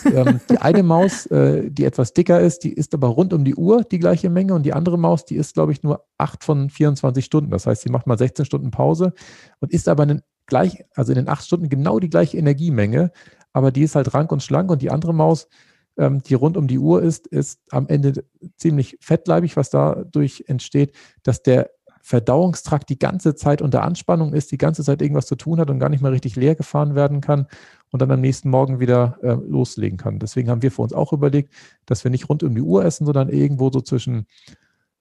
Und, 0.04 0.14
ähm, 0.14 0.40
die 0.50 0.58
eine 0.58 0.82
Maus, 0.82 1.26
äh, 1.26 1.70
die 1.70 1.84
etwas 1.84 2.12
dicker 2.12 2.40
ist, 2.40 2.64
die 2.64 2.72
isst 2.72 2.94
aber 2.94 3.08
rund 3.08 3.32
um 3.32 3.44
die 3.44 3.54
Uhr 3.54 3.82
die 3.84 3.98
gleiche 3.98 4.30
Menge 4.30 4.54
und 4.54 4.64
die 4.64 4.72
andere 4.72 4.98
Maus, 4.98 5.24
die 5.24 5.36
isst, 5.36 5.54
glaube 5.54 5.72
ich, 5.72 5.82
nur 5.82 6.04
acht 6.18 6.44
von 6.44 6.70
24 6.70 7.24
Stunden. 7.24 7.50
Das 7.50 7.66
heißt, 7.66 7.82
sie 7.82 7.90
macht 7.90 8.06
mal 8.06 8.18
16 8.18 8.44
Stunden 8.44 8.70
Pause 8.70 9.12
und 9.60 9.72
isst 9.72 9.88
aber 9.88 10.04
in 10.04 10.22
gleich, 10.46 10.84
also 10.94 11.12
in 11.12 11.16
den 11.16 11.28
acht 11.28 11.44
Stunden 11.44 11.68
genau 11.68 11.98
die 11.98 12.10
gleiche 12.10 12.36
Energiemenge, 12.38 13.10
aber 13.52 13.72
die 13.72 13.82
ist 13.82 13.96
halt 13.96 14.14
rank 14.14 14.32
und 14.32 14.42
schlank 14.42 14.70
und 14.70 14.82
die 14.82 14.90
andere 14.90 15.12
Maus, 15.12 15.48
ähm, 15.98 16.22
die 16.22 16.34
rund 16.34 16.56
um 16.56 16.68
die 16.68 16.78
Uhr 16.78 17.02
ist, 17.02 17.26
ist 17.26 17.60
am 17.70 17.88
Ende 17.88 18.24
ziemlich 18.56 18.98
fettleibig, 19.00 19.56
was 19.56 19.70
dadurch 19.70 20.44
entsteht, 20.46 20.94
dass 21.22 21.42
der 21.42 21.70
Verdauungstrakt 22.08 22.88
die 22.88 23.00
ganze 23.00 23.34
Zeit 23.34 23.60
unter 23.60 23.82
Anspannung 23.82 24.32
ist, 24.32 24.52
die 24.52 24.58
ganze 24.58 24.84
Zeit 24.84 25.02
irgendwas 25.02 25.26
zu 25.26 25.34
tun 25.34 25.58
hat 25.58 25.70
und 25.70 25.80
gar 25.80 25.88
nicht 25.88 26.04
mehr 26.04 26.12
richtig 26.12 26.36
leer 26.36 26.54
gefahren 26.54 26.94
werden 26.94 27.20
kann 27.20 27.48
und 27.90 28.00
dann 28.00 28.12
am 28.12 28.20
nächsten 28.20 28.48
Morgen 28.48 28.78
wieder 28.78 29.18
äh, 29.22 29.32
loslegen 29.32 29.98
kann. 29.98 30.20
Deswegen 30.20 30.48
haben 30.48 30.62
wir 30.62 30.70
für 30.70 30.82
uns 30.82 30.92
auch 30.92 31.12
überlegt, 31.12 31.52
dass 31.84 32.04
wir 32.04 32.12
nicht 32.12 32.28
rund 32.28 32.44
um 32.44 32.54
die 32.54 32.62
Uhr 32.62 32.84
essen, 32.84 33.06
sondern 33.06 33.28
irgendwo 33.28 33.72
so 33.72 33.80
zwischen 33.80 34.28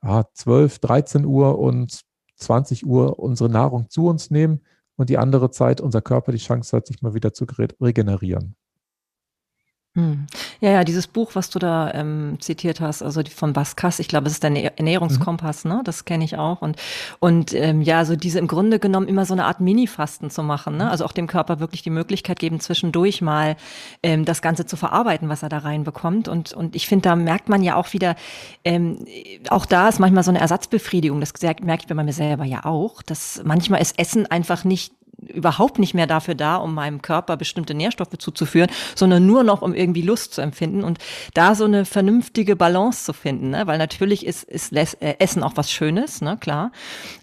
ah, 0.01 0.23
12, 0.33 0.79
13 0.79 1.25
Uhr 1.25 1.59
und 1.59 2.01
20 2.37 2.87
Uhr 2.87 3.19
unsere 3.19 3.51
Nahrung 3.51 3.87
zu 3.91 4.07
uns 4.07 4.31
nehmen 4.31 4.61
und 4.95 5.11
die 5.11 5.19
andere 5.19 5.51
Zeit 5.51 5.81
unser 5.81 6.01
Körper 6.01 6.31
die 6.31 6.39
Chance 6.39 6.75
hat, 6.75 6.87
sich 6.87 7.03
mal 7.03 7.13
wieder 7.13 7.33
zu 7.33 7.45
regenerieren. 7.79 8.55
Hm. 9.95 10.27
Ja, 10.59 10.71
ja, 10.71 10.83
dieses 10.83 11.07
Buch, 11.07 11.31
was 11.35 11.49
du 11.49 11.57
da 11.57 11.93
ähm, 11.93 12.35
zitiert 12.41 12.81
hast, 12.81 13.01
also 13.01 13.23
die 13.23 13.31
von 13.31 13.53
Baskas, 13.53 13.99
ich 13.99 14.09
glaube, 14.09 14.27
es 14.27 14.33
ist 14.33 14.43
der 14.43 14.77
Ernährungskompass, 14.77 15.63
mhm. 15.63 15.71
ne? 15.71 15.81
Das 15.85 16.03
kenne 16.03 16.25
ich 16.25 16.37
auch. 16.37 16.61
Und, 16.61 16.75
und 17.19 17.53
ähm, 17.53 17.81
ja, 17.81 18.03
so 18.03 18.17
diese 18.17 18.39
im 18.39 18.47
Grunde 18.47 18.79
genommen 18.79 19.07
immer 19.07 19.23
so 19.25 19.33
eine 19.33 19.45
Art 19.45 19.61
Mini-Fasten 19.61 20.29
zu 20.29 20.43
machen, 20.43 20.75
ne? 20.75 20.83
Mhm. 20.83 20.89
Also 20.89 21.05
auch 21.05 21.13
dem 21.13 21.27
Körper 21.27 21.61
wirklich 21.61 21.81
die 21.81 21.91
Möglichkeit 21.91 22.39
geben, 22.39 22.59
zwischendurch 22.59 23.21
mal 23.21 23.55
ähm, 24.03 24.25
das 24.25 24.41
Ganze 24.41 24.65
zu 24.65 24.75
verarbeiten, 24.75 25.29
was 25.29 25.43
er 25.43 25.49
da 25.49 25.59
reinbekommt. 25.59 26.27
Und, 26.27 26.51
und 26.51 26.75
ich 26.75 26.87
finde, 26.87 27.03
da 27.03 27.15
merkt 27.15 27.47
man 27.47 27.63
ja 27.63 27.75
auch 27.75 27.93
wieder, 27.93 28.17
ähm, 28.65 29.05
auch 29.49 29.65
da 29.65 29.87
ist 29.87 29.99
manchmal 29.99 30.23
so 30.23 30.31
eine 30.31 30.41
Ersatzbefriedigung. 30.41 31.21
Das 31.21 31.31
merke 31.41 31.83
ich 31.83 31.87
bei 31.87 32.03
mir 32.03 32.11
selber 32.11 32.43
ja 32.43 32.65
auch, 32.65 33.01
dass 33.01 33.41
manchmal 33.45 33.81
ist 33.81 33.97
Essen 33.97 34.25
einfach 34.25 34.65
nicht 34.65 34.91
überhaupt 35.35 35.79
nicht 35.79 35.93
mehr 35.93 36.07
dafür 36.07 36.35
da, 36.35 36.55
um 36.55 36.73
meinem 36.73 37.01
Körper 37.01 37.37
bestimmte 37.37 37.73
Nährstoffe 37.73 38.17
zuzuführen, 38.17 38.69
sondern 38.95 39.25
nur 39.25 39.43
noch, 39.43 39.61
um 39.61 39.73
irgendwie 39.73 40.01
Lust 40.01 40.33
zu 40.33 40.41
empfinden 40.41 40.83
und 40.83 40.99
da 41.33 41.55
so 41.55 41.65
eine 41.65 41.85
vernünftige 41.85 42.55
Balance 42.55 43.05
zu 43.05 43.13
finden, 43.13 43.51
ne? 43.51 43.67
weil 43.67 43.77
natürlich 43.77 44.25
ist, 44.25 44.43
ist 44.43 44.73
äh, 44.73 45.15
Essen 45.19 45.43
auch 45.43 45.53
was 45.55 45.71
Schönes, 45.71 46.21
ne, 46.21 46.37
klar, 46.39 46.71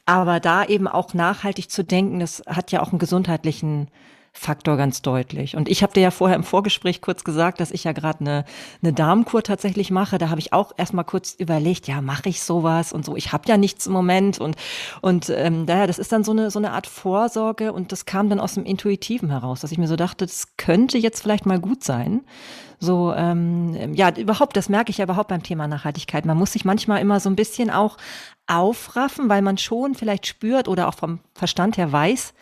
aber 0.06 0.40
da 0.40 0.64
eben 0.64 0.88
auch 0.88 1.14
nachhaltig 1.14 1.70
zu 1.70 1.84
denken, 1.84 2.20
das 2.20 2.42
hat 2.46 2.72
ja 2.72 2.82
auch 2.82 2.90
einen 2.90 2.98
gesundheitlichen 2.98 3.88
Faktor 4.34 4.78
ganz 4.78 5.02
deutlich. 5.02 5.56
Und 5.56 5.68
ich 5.68 5.82
habe 5.82 5.92
dir 5.92 6.00
ja 6.00 6.10
vorher 6.10 6.36
im 6.36 6.42
Vorgespräch 6.42 7.02
kurz 7.02 7.22
gesagt, 7.22 7.60
dass 7.60 7.70
ich 7.70 7.84
ja 7.84 7.92
gerade 7.92 8.20
eine, 8.20 8.44
eine 8.82 8.94
Darmkur 8.94 9.42
tatsächlich 9.42 9.90
mache. 9.90 10.16
Da 10.16 10.30
habe 10.30 10.40
ich 10.40 10.54
auch 10.54 10.72
erstmal 10.76 11.04
kurz 11.04 11.34
überlegt, 11.34 11.86
ja, 11.86 12.00
mache 12.00 12.30
ich 12.30 12.42
sowas 12.42 12.94
und 12.94 13.04
so. 13.04 13.14
Ich 13.14 13.32
habe 13.32 13.44
ja 13.46 13.58
nichts 13.58 13.86
im 13.86 13.92
Moment 13.92 14.40
und 14.40 14.56
und 15.02 15.28
ähm, 15.28 15.66
daher, 15.66 15.86
das 15.86 15.98
ist 15.98 16.12
dann 16.12 16.24
so 16.24 16.32
eine 16.32 16.50
so 16.50 16.58
eine 16.58 16.72
Art 16.72 16.86
Vorsorge 16.86 17.74
und 17.74 17.92
das 17.92 18.06
kam 18.06 18.30
dann 18.30 18.40
aus 18.40 18.54
dem 18.54 18.64
Intuitiven 18.64 19.30
heraus, 19.30 19.60
dass 19.60 19.70
ich 19.70 19.78
mir 19.78 19.88
so 19.88 19.96
dachte, 19.96 20.24
das 20.24 20.56
könnte 20.56 20.96
jetzt 20.96 21.20
vielleicht 21.20 21.44
mal 21.44 21.60
gut 21.60 21.84
sein. 21.84 22.22
So, 22.82 23.12
ähm, 23.14 23.94
ja, 23.94 24.10
überhaupt, 24.10 24.56
das 24.56 24.68
merke 24.68 24.90
ich 24.90 24.98
ja 24.98 25.04
überhaupt 25.04 25.28
beim 25.28 25.44
Thema 25.44 25.68
Nachhaltigkeit. 25.68 26.24
Man 26.26 26.36
muss 26.36 26.52
sich 26.52 26.64
manchmal 26.64 27.00
immer 27.00 27.20
so 27.20 27.30
ein 27.30 27.36
bisschen 27.36 27.70
auch 27.70 27.96
aufraffen, 28.48 29.28
weil 29.28 29.40
man 29.40 29.56
schon 29.56 29.94
vielleicht 29.94 30.26
spürt 30.26 30.66
oder 30.66 30.88
auch 30.88 30.94
vom 30.94 31.20
Verstand 31.32 31.76
her 31.76 31.92
weiß, 31.92 32.34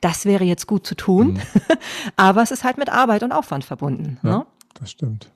das 0.00 0.24
wäre 0.24 0.44
jetzt 0.44 0.66
gut 0.66 0.86
zu 0.86 0.94
tun. 0.94 1.34
Mhm. 1.34 1.40
Aber 2.16 2.42
es 2.42 2.50
ist 2.50 2.64
halt 2.64 2.78
mit 2.78 2.90
Arbeit 2.90 3.22
und 3.22 3.32
Aufwand 3.32 3.64
verbunden. 3.64 4.18
Ja, 4.22 4.38
ne? 4.38 4.46
Das 4.74 4.90
stimmt. 4.90 5.30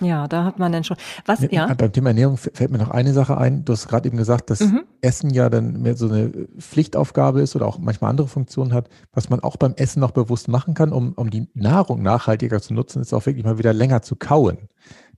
Ja, 0.00 0.26
da 0.26 0.44
hat 0.44 0.58
man 0.58 0.72
dann 0.72 0.84
schon. 0.84 0.96
Was, 1.26 1.40
ja? 1.50 1.72
Beim 1.74 1.92
Thema 1.92 2.10
Ernährung 2.10 2.36
fällt 2.38 2.70
mir 2.70 2.78
noch 2.78 2.90
eine 2.90 3.12
Sache 3.12 3.36
ein. 3.36 3.64
Du 3.64 3.72
hast 3.72 3.88
gerade 3.88 4.08
eben 4.08 4.16
gesagt, 4.16 4.50
dass 4.50 4.60
mhm. 4.60 4.84
Essen 5.02 5.30
ja 5.30 5.50
dann 5.50 5.82
mehr 5.82 5.96
so 5.96 6.08
eine 6.08 6.30
Pflichtaufgabe 6.58 7.42
ist 7.42 7.54
oder 7.54 7.66
auch 7.66 7.78
manchmal 7.78 8.10
andere 8.10 8.28
Funktionen 8.28 8.72
hat. 8.72 8.88
Was 9.12 9.28
man 9.28 9.40
auch 9.40 9.56
beim 9.56 9.74
Essen 9.74 10.00
noch 10.00 10.12
bewusst 10.12 10.48
machen 10.48 10.74
kann, 10.74 10.92
um, 10.92 11.12
um 11.12 11.30
die 11.30 11.48
Nahrung 11.54 12.02
nachhaltiger 12.02 12.62
zu 12.62 12.72
nutzen, 12.72 13.02
ist 13.02 13.12
auch 13.12 13.26
wirklich 13.26 13.44
mal 13.44 13.58
wieder 13.58 13.74
länger 13.74 14.00
zu 14.02 14.16
kauen. 14.16 14.68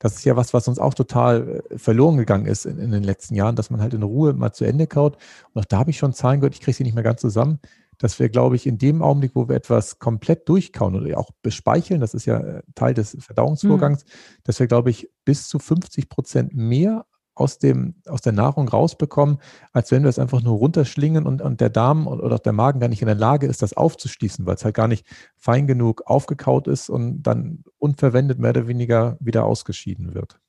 Das 0.00 0.16
ist 0.16 0.24
ja 0.24 0.36
was, 0.36 0.52
was 0.52 0.66
uns 0.66 0.80
auch 0.80 0.94
total 0.94 1.62
äh, 1.70 1.78
verloren 1.78 2.16
gegangen 2.16 2.46
ist 2.46 2.66
in, 2.66 2.78
in 2.78 2.90
den 2.90 3.04
letzten 3.04 3.36
Jahren, 3.36 3.54
dass 3.54 3.70
man 3.70 3.80
halt 3.80 3.94
in 3.94 4.02
Ruhe 4.02 4.32
mal 4.32 4.52
zu 4.52 4.64
Ende 4.64 4.88
kaut. 4.88 5.16
Und 5.52 5.60
auch 5.60 5.64
da 5.64 5.78
habe 5.78 5.90
ich 5.90 5.98
schon 5.98 6.12
Zahlen 6.12 6.40
gehört, 6.40 6.54
ich 6.54 6.60
kriege 6.60 6.76
sie 6.76 6.82
nicht 6.82 6.94
mehr 6.94 7.04
ganz 7.04 7.20
zusammen, 7.20 7.60
dass 8.02 8.18
wir, 8.18 8.28
glaube 8.28 8.56
ich, 8.56 8.66
in 8.66 8.78
dem 8.78 9.00
Augenblick, 9.00 9.36
wo 9.36 9.48
wir 9.48 9.54
etwas 9.54 10.00
komplett 10.00 10.48
durchkauen 10.48 10.96
oder 10.96 11.16
auch 11.18 11.30
bespeicheln, 11.40 12.00
das 12.00 12.14
ist 12.14 12.26
ja 12.26 12.38
äh, 12.38 12.62
Teil 12.74 12.94
des 12.94 13.16
Verdauungsvorgangs, 13.20 14.04
mhm. 14.04 14.08
dass 14.42 14.58
wir, 14.58 14.66
glaube 14.66 14.90
ich, 14.90 15.08
bis 15.24 15.46
zu 15.46 15.60
50 15.60 16.08
Prozent 16.08 16.52
mehr 16.52 17.06
aus, 17.36 17.58
dem, 17.58 17.94
aus 18.08 18.20
der 18.20 18.32
Nahrung 18.32 18.68
rausbekommen, 18.68 19.38
als 19.72 19.92
wenn 19.92 20.02
wir 20.02 20.10
es 20.10 20.18
einfach 20.18 20.42
nur 20.42 20.58
runterschlingen 20.58 21.26
und, 21.26 21.42
und 21.42 21.60
der 21.60 21.70
Darm 21.70 22.08
oder 22.08 22.34
auch 22.34 22.40
der 22.40 22.52
Magen 22.52 22.80
gar 22.80 22.88
nicht 22.88 23.02
in 23.02 23.06
der 23.06 23.14
Lage 23.14 23.46
ist, 23.46 23.62
das 23.62 23.72
aufzuschließen, 23.72 24.46
weil 24.46 24.56
es 24.56 24.64
halt 24.64 24.74
gar 24.74 24.88
nicht 24.88 25.06
fein 25.36 25.68
genug 25.68 26.02
aufgekaut 26.06 26.66
ist 26.66 26.90
und 26.90 27.22
dann 27.22 27.62
unverwendet 27.78 28.40
mehr 28.40 28.50
oder 28.50 28.66
weniger 28.66 29.16
wieder 29.20 29.44
ausgeschieden 29.44 30.12
wird. 30.12 30.40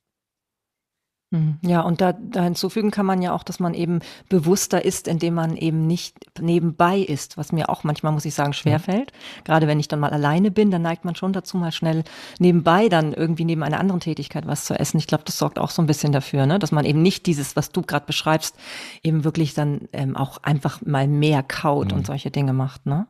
Mhm. 1.30 1.58
Ja, 1.62 1.80
und 1.80 2.00
da, 2.00 2.12
da 2.12 2.44
hinzufügen 2.44 2.90
kann 2.90 3.06
man 3.06 3.20
ja 3.22 3.32
auch, 3.34 3.42
dass 3.42 3.58
man 3.58 3.74
eben 3.74 4.00
bewusster 4.28 4.84
ist, 4.84 5.08
indem 5.08 5.34
man 5.34 5.56
eben 5.56 5.86
nicht 5.86 6.16
nebenbei 6.40 6.98
ist, 6.98 7.36
was 7.36 7.52
mir 7.52 7.68
auch 7.68 7.84
manchmal, 7.84 8.12
muss 8.12 8.24
ich 8.24 8.34
sagen, 8.34 8.52
schwerfällt. 8.52 9.12
Mhm. 9.12 9.44
Gerade 9.44 9.66
wenn 9.66 9.80
ich 9.80 9.88
dann 9.88 10.00
mal 10.00 10.10
alleine 10.10 10.50
bin, 10.50 10.70
dann 10.70 10.82
neigt 10.82 11.04
man 11.04 11.16
schon 11.16 11.32
dazu, 11.32 11.56
mal 11.56 11.72
schnell 11.72 12.04
nebenbei 12.38 12.88
dann 12.88 13.12
irgendwie 13.12 13.44
neben 13.44 13.62
einer 13.62 13.80
anderen 13.80 14.00
Tätigkeit 14.00 14.46
was 14.46 14.64
zu 14.64 14.78
essen. 14.78 14.98
Ich 14.98 15.06
glaube, 15.06 15.24
das 15.24 15.38
sorgt 15.38 15.58
auch 15.58 15.70
so 15.70 15.82
ein 15.82 15.86
bisschen 15.86 16.12
dafür, 16.12 16.46
ne? 16.46 16.58
dass 16.58 16.72
man 16.72 16.84
eben 16.84 17.02
nicht 17.02 17.26
dieses, 17.26 17.56
was 17.56 17.72
du 17.72 17.82
gerade 17.82 18.06
beschreibst, 18.06 18.56
eben 19.02 19.24
wirklich 19.24 19.54
dann 19.54 19.88
ähm, 19.92 20.16
auch 20.16 20.38
einfach 20.42 20.82
mal 20.82 21.08
mehr 21.08 21.42
kaut 21.42 21.90
mhm. 21.90 21.98
und 21.98 22.06
solche 22.06 22.30
Dinge 22.30 22.52
macht. 22.52 22.86
Ne? 22.86 23.06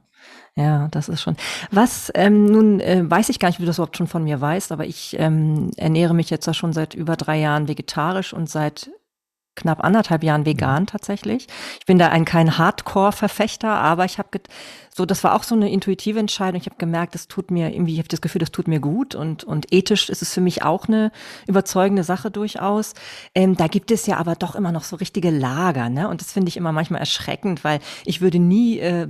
Ja, 0.57 0.89
das 0.89 1.09
ist 1.09 1.23
schon. 1.23 1.37
Was, 1.73 2.13
ähm, 2.15 2.47
nun 2.47 2.81
äh, 2.81 3.03
weiß 3.05 3.29
ich 3.29 3.41
gar 3.41 3.49
nicht, 3.49 3.59
wie 3.59 3.65
du 3.65 3.67
das 3.67 3.79
überhaupt 3.79 3.97
schon 3.97 4.07
von 4.07 4.23
mir 4.23 4.41
weißt, 4.41 4.71
aber 4.71 4.87
ich 4.87 5.17
ähm, 5.19 5.73
ernähre 5.77 6.15
mich 6.15 6.31
jetzt 6.31 6.47
ja 6.47 6.55
schon 6.55 6.73
seit 6.73 6.95
über 6.95 7.17
drei 7.17 7.39
Jahren 7.39 7.67
vegetarisch 7.67 8.33
und 8.33 8.49
seit 8.49 8.91
knapp 9.57 9.83
anderthalb 9.83 10.23
Jahren 10.23 10.47
vegan 10.47 10.87
tatsächlich. 10.87 11.47
Ich 11.81 11.87
bin 11.87 11.99
da 11.99 12.09
ein 12.09 12.25
kein 12.25 12.59
Hardcore-Verfechter, 12.59 13.69
aber 13.69 14.05
ich 14.05 14.19
habe 14.19 14.41
so, 14.97 15.05
das 15.05 15.25
war 15.25 15.35
auch 15.35 15.43
so 15.43 15.57
eine 15.57 15.73
intuitive 15.73 16.21
Entscheidung. 16.21 16.61
Ich 16.61 16.67
habe 16.67 16.77
gemerkt, 16.77 17.17
das 17.17 17.27
tut 17.27 17.51
mir 17.51 17.75
irgendwie, 17.75 17.95
ich 17.95 17.99
habe 17.99 18.09
das 18.09 18.21
Gefühl, 18.21 18.39
das 18.39 18.53
tut 18.53 18.69
mir 18.69 18.79
gut 18.79 19.17
und 19.17 19.43
und 19.43 19.73
ethisch 19.73 20.09
ist 20.09 20.23
es 20.23 20.33
für 20.33 20.41
mich 20.41 20.63
auch 20.63 20.87
eine 20.87 21.11
überzeugende 21.49 22.05
Sache 22.05 22.31
durchaus. 22.31 22.95
Ähm, 23.35 23.57
da 23.57 23.67
gibt 23.67 23.91
es 23.91 24.07
ja 24.07 24.19
aber 24.19 24.37
doch 24.37 24.55
immer 24.55 24.71
noch 24.71 24.85
so 24.85 24.95
richtige 24.95 25.31
Lager, 25.31 25.89
ne? 25.89 26.09
Und 26.09 26.21
das 26.21 26.31
finde 26.31 26.49
ich 26.49 26.57
immer 26.57 26.71
manchmal 26.71 27.01
erschreckend, 27.01 27.65
weil 27.65 27.81
ich 28.05 28.21
würde 28.21 28.39
nie 28.39 28.79
äh, 28.79 29.09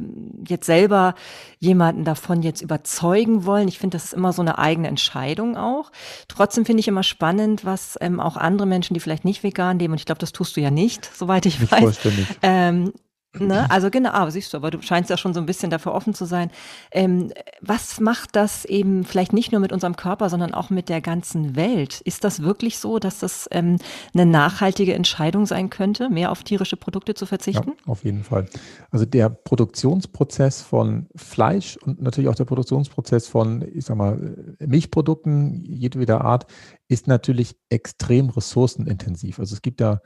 jetzt 0.48 0.64
selber 0.64 1.14
jemanden 1.58 2.04
davon 2.04 2.42
jetzt 2.42 2.62
überzeugen 2.62 3.44
wollen. 3.44 3.68
Ich 3.68 3.78
finde, 3.78 3.96
das 3.96 4.06
ist 4.06 4.14
immer 4.14 4.32
so 4.32 4.40
eine 4.40 4.56
eigene 4.56 4.88
Entscheidung 4.88 5.58
auch. 5.58 5.92
Trotzdem 6.28 6.64
finde 6.64 6.80
ich 6.80 6.88
immer 6.88 7.02
spannend, 7.02 7.66
was 7.66 7.98
ähm, 8.00 8.20
auch 8.20 8.38
andere 8.38 8.66
Menschen, 8.66 8.94
die 8.94 9.00
vielleicht 9.00 9.26
nicht 9.26 9.42
vegan 9.42 9.78
leben, 9.78 9.92
und 9.92 9.98
ich 9.98 10.06
glaube, 10.06 10.20
das 10.20 10.32
tust 10.32 10.56
du 10.56 10.62
ja 10.62 10.70
nicht, 10.70 11.10
soweit 11.14 11.44
ich 11.44 11.60
nicht 11.60 11.70
weiß, 11.70 11.98
ähm, 12.40 12.94
Ne? 13.38 13.68
Also 13.70 13.90
genau, 13.90 14.10
aber 14.10 14.30
siehst 14.30 14.52
du, 14.52 14.56
aber 14.56 14.70
du 14.70 14.80
scheinst 14.80 15.10
ja 15.10 15.16
schon 15.16 15.34
so 15.34 15.40
ein 15.40 15.46
bisschen 15.46 15.70
dafür 15.70 15.92
offen 15.92 16.14
zu 16.14 16.24
sein. 16.24 16.50
Ähm, 16.92 17.32
was 17.60 18.00
macht 18.00 18.36
das 18.36 18.64
eben 18.64 19.04
vielleicht 19.04 19.32
nicht 19.32 19.50
nur 19.50 19.60
mit 19.60 19.72
unserem 19.72 19.96
Körper, 19.96 20.30
sondern 20.30 20.54
auch 20.54 20.70
mit 20.70 20.88
der 20.88 21.00
ganzen 21.00 21.56
Welt? 21.56 22.00
Ist 22.02 22.22
das 22.22 22.42
wirklich 22.42 22.78
so, 22.78 22.98
dass 22.98 23.18
das 23.18 23.48
ähm, 23.50 23.78
eine 24.14 24.26
nachhaltige 24.26 24.94
Entscheidung 24.94 25.46
sein 25.46 25.68
könnte, 25.68 26.10
mehr 26.10 26.30
auf 26.30 26.44
tierische 26.44 26.76
Produkte 26.76 27.14
zu 27.14 27.26
verzichten? 27.26 27.70
Ja, 27.70 27.92
auf 27.92 28.04
jeden 28.04 28.22
Fall. 28.22 28.46
Also 28.90 29.04
der 29.04 29.30
Produktionsprozess 29.30 30.62
von 30.62 31.08
Fleisch 31.16 31.76
und 31.78 32.00
natürlich 32.00 32.30
auch 32.30 32.36
der 32.36 32.44
Produktionsprozess 32.44 33.26
von, 33.26 33.64
ich 33.74 33.84
sag 33.86 33.96
mal, 33.96 34.56
Milchprodukten 34.60 35.64
jedweder 35.64 36.20
Art 36.20 36.46
ist 36.88 37.08
natürlich 37.08 37.56
extrem 37.68 38.30
ressourcenintensiv. 38.30 39.40
Also 39.40 39.54
es 39.54 39.62
gibt 39.62 39.80
da 39.80 40.00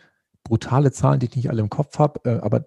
brutale 0.45 0.93
Zahlen, 0.93 1.21
die 1.21 1.27
ich 1.27 1.37
nicht 1.37 1.51
alle 1.51 1.61
im 1.61 1.69
Kopf 1.69 1.99
habe, 1.99 2.21
äh, 2.25 2.39
aber 2.41 2.65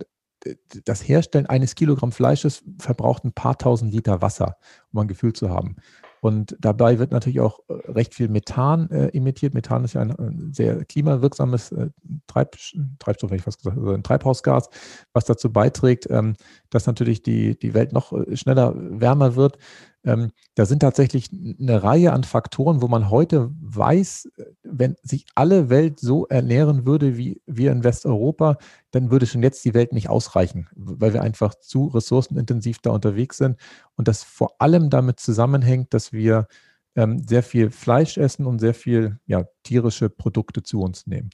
das 0.85 1.07
Herstellen 1.07 1.45
eines 1.45 1.75
Kilogramm 1.75 2.11
Fleisches 2.11 2.63
verbraucht 2.79 3.23
ein 3.23 3.33
paar 3.33 3.57
tausend 3.57 3.93
Liter 3.93 4.21
Wasser, 4.21 4.57
um 4.91 4.99
ein 4.99 5.07
Gefühl 5.07 5.33
zu 5.33 5.49
haben. 5.49 5.75
Und 6.21 6.55
dabei 6.59 6.99
wird 6.99 7.11
natürlich 7.11 7.39
auch 7.39 7.59
äh, 7.67 7.73
recht 7.91 8.13
viel 8.13 8.29
Methan 8.29 8.89
äh, 8.91 9.07
emittiert. 9.07 9.55
Methan 9.55 9.83
ist 9.83 9.93
ja 9.93 10.01
ein, 10.01 10.11
ein 10.11 10.53
sehr 10.53 10.85
klimawirksames 10.85 11.71
äh, 11.71 11.89
Treib, 12.27 12.55
Treibstoff, 12.99 13.31
hätte 13.31 13.39
ich 13.39 13.43
fast 13.43 13.57
gesagt, 13.57 13.77
also 13.77 13.91
ein 13.91 14.03
Treibhausgas, 14.03 14.69
was 15.13 15.25
dazu 15.25 15.51
beiträgt, 15.51 16.07
ähm, 16.11 16.35
dass 16.69 16.85
natürlich 16.85 17.23
die, 17.23 17.57
die 17.57 17.73
Welt 17.73 17.91
noch 17.91 18.13
äh, 18.13 18.37
schneller 18.37 18.73
wärmer 18.75 19.35
wird. 19.35 19.57
Ähm, 20.03 20.31
da 20.55 20.65
sind 20.65 20.79
tatsächlich 20.79 21.29
eine 21.31 21.83
Reihe 21.83 22.11
an 22.11 22.23
Faktoren, 22.23 22.81
wo 22.81 22.87
man 22.87 23.09
heute 23.09 23.51
weiß, 23.61 24.29
wenn 24.63 24.95
sich 25.03 25.25
alle 25.35 25.69
Welt 25.69 25.99
so 25.99 26.25
ernähren 26.27 26.85
würde 26.85 27.17
wie 27.17 27.41
wir 27.45 27.71
in 27.71 27.83
Westeuropa, 27.83 28.57
dann 28.89 29.11
würde 29.11 29.27
schon 29.27 29.43
jetzt 29.43 29.63
die 29.63 29.73
Welt 29.73 29.93
nicht 29.93 30.09
ausreichen, 30.09 30.67
weil 30.75 31.13
wir 31.13 31.21
einfach 31.21 31.53
zu 31.55 31.87
ressourcenintensiv 31.87 32.79
da 32.79 32.91
unterwegs 32.91 33.37
sind 33.37 33.57
und 33.95 34.07
das 34.07 34.23
vor 34.23 34.55
allem 34.59 34.89
damit 34.89 35.19
zusammenhängt, 35.19 35.93
dass 35.93 36.11
wir 36.11 36.47
ähm, 36.95 37.19
sehr 37.27 37.43
viel 37.43 37.69
Fleisch 37.69 38.17
essen 38.17 38.45
und 38.45 38.59
sehr 38.59 38.73
viel 38.73 39.19
ja, 39.27 39.45
tierische 39.63 40.09
Produkte 40.09 40.63
zu 40.63 40.81
uns 40.81 41.05
nehmen. 41.05 41.29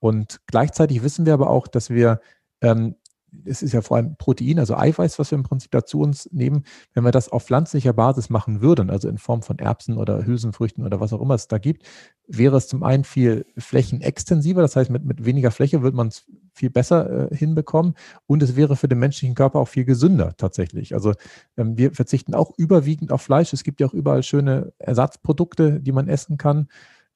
Und 0.00 0.40
gleichzeitig 0.46 1.02
wissen 1.02 1.26
wir 1.26 1.34
aber 1.34 1.50
auch, 1.50 1.66
dass 1.68 1.90
wir 1.90 2.20
ähm, 2.60 2.96
es 3.44 3.62
ist 3.62 3.72
ja 3.72 3.82
vor 3.82 3.96
allem 3.96 4.16
Protein, 4.16 4.58
also 4.58 4.76
Eiweiß, 4.76 5.18
was 5.18 5.30
wir 5.30 5.36
im 5.36 5.44
Prinzip 5.44 5.70
dazu 5.70 6.00
uns 6.00 6.28
nehmen. 6.32 6.64
Wenn 6.94 7.04
wir 7.04 7.10
das 7.10 7.28
auf 7.28 7.44
pflanzlicher 7.44 7.92
Basis 7.92 8.30
machen 8.30 8.60
würden, 8.60 8.90
also 8.90 9.08
in 9.08 9.18
Form 9.18 9.42
von 9.42 9.58
Erbsen 9.58 9.96
oder 9.96 10.24
Hülsenfrüchten 10.24 10.84
oder 10.84 11.00
was 11.00 11.12
auch 11.12 11.20
immer 11.20 11.34
es 11.34 11.48
da 11.48 11.58
gibt, 11.58 11.84
wäre 12.26 12.56
es 12.56 12.68
zum 12.68 12.82
einen 12.82 13.04
viel 13.04 13.46
flächenextensiver, 13.56 14.60
das 14.60 14.76
heißt, 14.76 14.90
mit, 14.90 15.04
mit 15.04 15.24
weniger 15.24 15.50
Fläche 15.50 15.82
würde 15.82 15.96
man 15.96 16.08
es 16.08 16.26
viel 16.52 16.70
besser 16.70 17.30
äh, 17.30 17.36
hinbekommen 17.36 17.94
und 18.26 18.42
es 18.42 18.56
wäre 18.56 18.76
für 18.76 18.88
den 18.88 18.98
menschlichen 18.98 19.34
Körper 19.34 19.60
auch 19.60 19.68
viel 19.68 19.84
gesünder 19.84 20.34
tatsächlich. 20.36 20.94
Also 20.94 21.14
ähm, 21.56 21.78
wir 21.78 21.92
verzichten 21.92 22.34
auch 22.34 22.52
überwiegend 22.56 23.12
auf 23.12 23.22
Fleisch. 23.22 23.52
Es 23.52 23.64
gibt 23.64 23.80
ja 23.80 23.86
auch 23.86 23.94
überall 23.94 24.22
schöne 24.22 24.72
Ersatzprodukte, 24.78 25.80
die 25.80 25.92
man 25.92 26.08
essen 26.08 26.36
kann, 26.36 26.68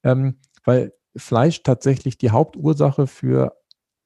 ähm, 0.02 0.36
weil 0.64 0.92
Fleisch 1.14 1.62
tatsächlich 1.62 2.16
die 2.16 2.30
Hauptursache 2.30 3.06
für 3.06 3.54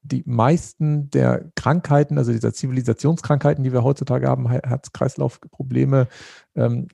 die 0.07 0.23
meisten 0.27 1.11
der 1.11 1.51
Krankheiten, 1.55 2.19
also 2.19 2.33
dieser 2.33 2.53
Zivilisationskrankheiten, 2.53 3.65
die 3.65 3.73
wir 3.73 3.85
heutzutage 3.85 4.29
haben, 4.29 4.49
Herz-Kreislauf-Probleme, 4.49 6.09
ähm, 6.55 6.89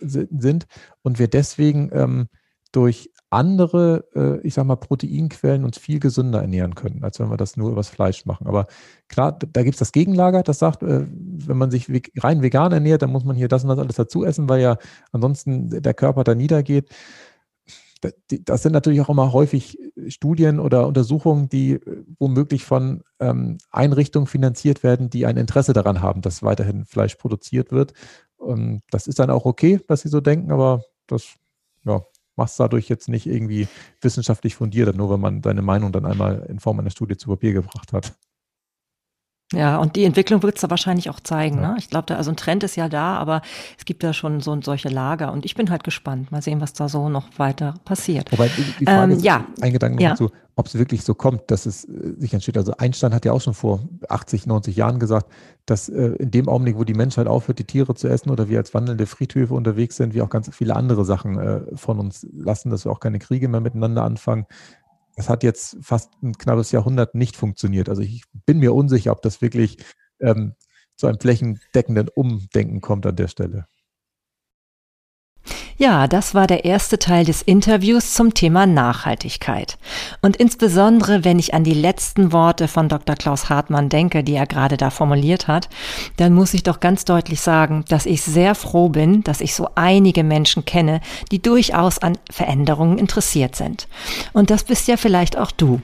sind 0.00 0.66
und 1.02 1.18
wir 1.18 1.28
deswegen 1.28 1.90
ähm, 1.92 2.28
durch 2.72 3.10
andere, 3.30 4.04
äh, 4.14 4.46
ich 4.46 4.54
sag 4.54 4.64
mal, 4.64 4.76
Proteinquellen 4.76 5.64
uns 5.64 5.78
viel 5.78 5.98
gesünder 5.98 6.40
ernähren 6.40 6.74
können, 6.74 7.02
als 7.02 7.18
wenn 7.18 7.30
wir 7.30 7.36
das 7.36 7.56
nur 7.56 7.70
übers 7.70 7.88
Fleisch 7.88 8.26
machen. 8.26 8.46
Aber 8.46 8.66
klar, 9.08 9.38
da 9.38 9.62
gibt 9.62 9.74
es 9.74 9.78
das 9.78 9.92
Gegenlager, 9.92 10.42
das 10.42 10.58
sagt, 10.58 10.82
äh, 10.82 11.06
wenn 11.08 11.56
man 11.56 11.70
sich 11.70 11.88
rein 12.18 12.42
vegan 12.42 12.72
ernährt, 12.72 13.02
dann 13.02 13.10
muss 13.10 13.24
man 13.24 13.36
hier 13.36 13.48
das 13.48 13.64
und 13.64 13.70
das 13.70 13.78
alles 13.78 13.96
dazu 13.96 14.24
essen, 14.24 14.48
weil 14.48 14.60
ja 14.60 14.76
ansonsten 15.12 15.82
der 15.82 15.94
Körper 15.94 16.24
da 16.24 16.34
niedergeht. 16.34 16.90
Das 18.28 18.62
sind 18.62 18.72
natürlich 18.72 19.00
auch 19.00 19.08
immer 19.08 19.32
häufig 19.32 19.78
Studien 20.08 20.60
oder 20.60 20.86
Untersuchungen, 20.86 21.48
die 21.48 21.72
äh, 21.72 22.04
womöglich 22.18 22.64
von 22.64 23.02
ähm, 23.20 23.58
Einrichtungen 23.70 24.26
finanziert 24.26 24.82
werden, 24.82 25.10
die 25.10 25.26
ein 25.26 25.36
Interesse 25.36 25.72
daran 25.72 26.02
haben, 26.02 26.20
dass 26.20 26.42
weiterhin 26.42 26.84
Fleisch 26.84 27.14
produziert 27.16 27.72
wird. 27.72 27.92
Ähm, 28.40 28.82
das 28.90 29.06
ist 29.06 29.18
dann 29.18 29.30
auch 29.30 29.44
okay, 29.44 29.80
was 29.88 30.02
sie 30.02 30.08
so 30.08 30.20
denken, 30.20 30.50
aber 30.50 30.82
das 31.06 31.34
ja, 31.84 32.02
machst 32.36 32.58
dadurch 32.58 32.88
jetzt 32.88 33.08
nicht 33.08 33.26
irgendwie 33.26 33.68
wissenschaftlich 34.00 34.54
fundiert, 34.56 34.96
nur 34.96 35.10
wenn 35.10 35.20
man 35.20 35.42
seine 35.42 35.62
Meinung 35.62 35.92
dann 35.92 36.06
einmal 36.06 36.46
in 36.48 36.60
Form 36.60 36.80
einer 36.80 36.90
Studie 36.90 37.16
zu 37.16 37.28
Papier 37.28 37.52
gebracht 37.52 37.92
hat. 37.92 38.14
Ja, 39.52 39.76
und 39.78 39.94
die 39.94 40.04
Entwicklung 40.04 40.42
wird 40.42 40.56
es 40.56 40.62
da 40.62 40.70
wahrscheinlich 40.70 41.10
auch 41.10 41.20
zeigen. 41.20 41.60
Ja. 41.60 41.72
Ne? 41.72 41.76
Ich 41.78 41.90
glaube, 41.90 42.06
da, 42.06 42.16
also 42.16 42.30
ein 42.30 42.36
Trend 42.36 42.64
ist 42.64 42.76
ja 42.76 42.88
da, 42.88 43.16
aber 43.16 43.42
es 43.78 43.84
gibt 43.84 44.02
da 44.02 44.12
schon 44.12 44.40
so 44.40 44.58
solche 44.62 44.88
Lager 44.88 45.32
und 45.32 45.44
ich 45.44 45.54
bin 45.54 45.70
halt 45.70 45.84
gespannt. 45.84 46.32
Mal 46.32 46.42
sehen, 46.42 46.60
was 46.60 46.72
da 46.72 46.88
so 46.88 47.08
noch 47.08 47.26
weiter 47.38 47.74
passiert. 47.84 48.32
Wobei 48.32 48.48
die 48.48 48.84
Frage 48.84 49.12
ähm, 49.12 49.18
ist, 49.18 49.24
ja. 49.24 49.44
ein 49.60 49.72
Gedanke 49.72 50.02
ja. 50.02 50.10
dazu, 50.10 50.30
ob 50.56 50.66
es 50.66 50.76
wirklich 50.76 51.04
so 51.04 51.14
kommt, 51.14 51.50
dass 51.50 51.66
es 51.66 51.84
äh, 51.84 52.14
sich 52.18 52.32
entsteht. 52.32 52.56
Also 52.56 52.72
Einstein 52.78 53.14
hat 53.14 53.24
ja 53.24 53.32
auch 53.32 53.40
schon 53.40 53.54
vor 53.54 53.80
80, 54.08 54.46
90 54.46 54.76
Jahren 54.76 54.98
gesagt, 54.98 55.30
dass 55.66 55.88
äh, 55.88 56.14
in 56.18 56.30
dem 56.30 56.48
Augenblick, 56.48 56.78
wo 56.78 56.84
die 56.84 56.94
Menschheit 56.94 57.26
aufhört, 57.26 57.58
die 57.58 57.64
Tiere 57.64 57.94
zu 57.94 58.08
essen 58.08 58.30
oder 58.30 58.48
wir 58.48 58.58
als 58.58 58.72
wandelnde 58.72 59.06
Friedhöfe 59.06 59.54
unterwegs 59.54 59.96
sind, 59.96 60.14
wir 60.14 60.24
auch 60.24 60.30
ganz 60.30 60.50
viele 60.54 60.74
andere 60.74 61.04
Sachen 61.04 61.38
äh, 61.38 61.60
von 61.74 61.98
uns 61.98 62.26
lassen, 62.32 62.70
dass 62.70 62.84
wir 62.86 62.92
auch 62.92 63.00
keine 63.00 63.18
Kriege 63.18 63.48
mehr 63.48 63.60
miteinander 63.60 64.04
anfangen, 64.04 64.46
das 65.16 65.28
hat 65.28 65.42
jetzt 65.42 65.76
fast 65.80 66.10
ein 66.22 66.36
knappes 66.36 66.72
Jahrhundert 66.72 67.14
nicht 67.14 67.36
funktioniert. 67.36 67.88
Also 67.88 68.02
ich 68.02 68.24
bin 68.46 68.58
mir 68.58 68.74
unsicher, 68.74 69.12
ob 69.12 69.22
das 69.22 69.40
wirklich 69.42 69.78
ähm, 70.20 70.54
zu 70.96 71.06
einem 71.06 71.18
flächendeckenden 71.18 72.08
Umdenken 72.08 72.80
kommt 72.80 73.06
an 73.06 73.16
der 73.16 73.28
Stelle. 73.28 73.66
Ja, 75.76 76.06
das 76.06 76.34
war 76.34 76.46
der 76.46 76.64
erste 76.64 77.00
Teil 77.00 77.24
des 77.24 77.42
Interviews 77.42 78.14
zum 78.14 78.32
Thema 78.32 78.64
Nachhaltigkeit. 78.64 79.76
Und 80.22 80.36
insbesondere, 80.36 81.24
wenn 81.24 81.40
ich 81.40 81.52
an 81.52 81.64
die 81.64 81.74
letzten 81.74 82.32
Worte 82.32 82.68
von 82.68 82.88
Dr. 82.88 83.16
Klaus 83.16 83.48
Hartmann 83.48 83.88
denke, 83.88 84.22
die 84.22 84.34
er 84.34 84.46
gerade 84.46 84.76
da 84.76 84.90
formuliert 84.90 85.48
hat, 85.48 85.68
dann 86.16 86.32
muss 86.32 86.54
ich 86.54 86.62
doch 86.62 86.78
ganz 86.78 87.04
deutlich 87.04 87.40
sagen, 87.40 87.84
dass 87.88 88.06
ich 88.06 88.22
sehr 88.22 88.54
froh 88.54 88.88
bin, 88.88 89.24
dass 89.24 89.40
ich 89.40 89.54
so 89.54 89.68
einige 89.74 90.22
Menschen 90.22 90.64
kenne, 90.64 91.00
die 91.32 91.42
durchaus 91.42 91.98
an 91.98 92.18
Veränderungen 92.30 92.98
interessiert 92.98 93.56
sind. 93.56 93.88
Und 94.32 94.50
das 94.50 94.62
bist 94.62 94.86
ja 94.86 94.96
vielleicht 94.96 95.36
auch 95.36 95.50
du. 95.50 95.80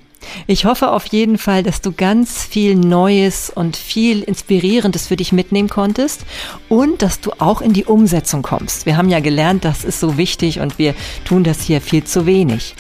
Ich 0.47 0.65
hoffe 0.65 0.91
auf 0.91 1.07
jeden 1.07 1.39
Fall, 1.39 1.63
dass 1.63 1.81
du 1.81 1.93
ganz 1.93 2.45
viel 2.45 2.75
Neues 2.75 3.51
und 3.55 3.77
viel 3.77 4.23
Inspirierendes 4.23 5.07
für 5.07 5.17
dich 5.17 5.33
mitnehmen 5.33 5.69
konntest 5.69 6.25
und 6.69 7.03
dass 7.03 7.21
du 7.21 7.33
auch 7.39 7.61
in 7.61 7.73
die 7.73 7.85
Umsetzung 7.85 8.43
kommst. 8.43 8.87
Wir 8.87 8.97
haben 8.97 9.09
ja 9.09 9.21
gelernt, 9.21 9.65
das 9.65 9.85
ist 9.85 10.01
so 10.01 10.17
wichtig 10.17 10.61
und 10.61 10.79
wir 10.79 10.95
tun 11.25 11.45
das 11.45 11.63
hier 11.63 11.81
viel 11.81 12.05
zu 12.05 12.27
wenig. 12.27 12.75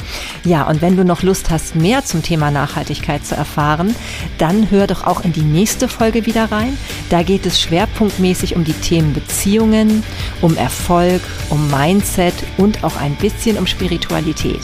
Ja, 0.45 0.68
und 0.68 0.82
wenn 0.82 0.97
du 0.97 1.05
noch 1.05 1.22
Lust 1.22 1.51
hast, 1.51 1.74
mehr 1.76 2.05
zum 2.05 2.22
Thema 2.22 2.51
Nachhaltigkeit 2.51 3.24
zu 3.26 3.34
erfahren, 3.34 3.95
dann 4.38 4.70
hör 4.70 4.86
doch 4.86 5.07
auch 5.07 5.24
in 5.24 5.32
die 5.32 5.43
nächste 5.43 5.88
Folge 5.88 6.26
wieder 6.26 6.51
rein. 6.51 6.76
Da 7.09 7.22
geht 7.22 7.47
es 7.47 7.61
schwerpunktmäßig 7.61 8.57
um 8.57 8.64
die 8.64 8.72
Themen 8.72 9.12
Beziehungen, 9.12 10.03
um 10.41 10.57
Erfolg, 10.57 11.22
um 11.49 11.70
Mindset 11.70 12.34
und 12.57 12.84
auch 12.84 12.97
ein 12.97 13.14
bisschen 13.16 13.59
um 13.59 13.66
Spiritualität. 13.66 14.61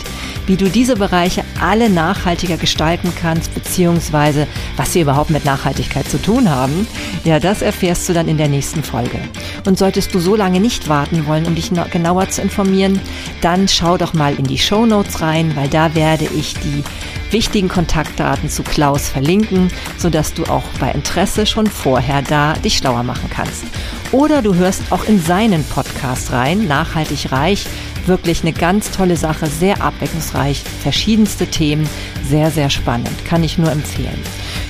Wie 0.46 0.56
du 0.56 0.68
diese 0.68 0.96
Bereiche 0.96 1.44
alle 1.60 1.90
nachhaltiger 1.90 2.56
gestalten 2.66 3.12
kannst, 3.14 3.54
beziehungsweise 3.54 4.48
was 4.76 4.92
sie 4.92 5.00
überhaupt 5.00 5.30
mit 5.30 5.44
Nachhaltigkeit 5.44 6.10
zu 6.10 6.20
tun 6.20 6.50
haben, 6.50 6.88
ja, 7.22 7.38
das 7.38 7.62
erfährst 7.62 8.08
du 8.08 8.12
dann 8.12 8.26
in 8.26 8.38
der 8.38 8.48
nächsten 8.48 8.82
Folge. 8.82 9.20
Und 9.64 9.78
solltest 9.78 10.12
du 10.12 10.18
so 10.18 10.34
lange 10.34 10.58
nicht 10.58 10.88
warten 10.88 11.26
wollen, 11.28 11.46
um 11.46 11.54
dich 11.54 11.70
genauer 11.92 12.28
zu 12.28 12.42
informieren, 12.42 13.00
dann 13.40 13.68
schau 13.68 13.96
doch 13.96 14.14
mal 14.14 14.34
in 14.34 14.44
die 14.44 14.58
Show 14.58 14.84
Notes 14.84 15.20
rein, 15.20 15.54
weil 15.54 15.68
da 15.68 15.94
werde 15.94 16.26
ich 16.36 16.54
die 16.54 16.82
wichtigen 17.30 17.68
Kontaktdaten 17.68 18.50
zu 18.50 18.64
Klaus 18.64 19.08
verlinken, 19.08 19.70
sodass 19.96 20.34
du 20.34 20.44
auch 20.44 20.64
bei 20.80 20.90
Interesse 20.90 21.46
schon 21.46 21.68
vorher 21.68 22.22
da 22.22 22.54
dich 22.54 22.78
schlauer 22.78 23.04
machen 23.04 23.30
kannst. 23.30 23.64
Oder 24.10 24.42
du 24.42 24.54
hörst 24.54 24.82
auch 24.90 25.04
in 25.04 25.20
seinen 25.20 25.64
Podcast 25.64 26.32
rein, 26.32 26.66
Nachhaltig 26.66 27.30
Reich, 27.30 27.66
wirklich 28.06 28.42
eine 28.42 28.52
ganz 28.52 28.90
tolle 28.90 29.16
Sache, 29.16 29.46
sehr 29.46 29.82
abwechslungsreich, 29.82 30.62
verschiedenste 30.82 31.46
Themen, 31.46 31.88
sehr, 32.28 32.50
sehr 32.56 32.70
spannend. 32.70 33.24
Kann 33.24 33.44
ich 33.44 33.58
nur 33.58 33.70
empfehlen. 33.70 34.18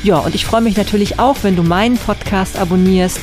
Ja, 0.03 0.18
und 0.18 0.34
ich 0.34 0.45
freue 0.45 0.61
mich 0.61 0.76
natürlich 0.76 1.18
auch, 1.18 1.37
wenn 1.43 1.57
du 1.57 1.62
meinen 1.62 1.97
Podcast 1.97 2.59
abonnierst. 2.59 3.20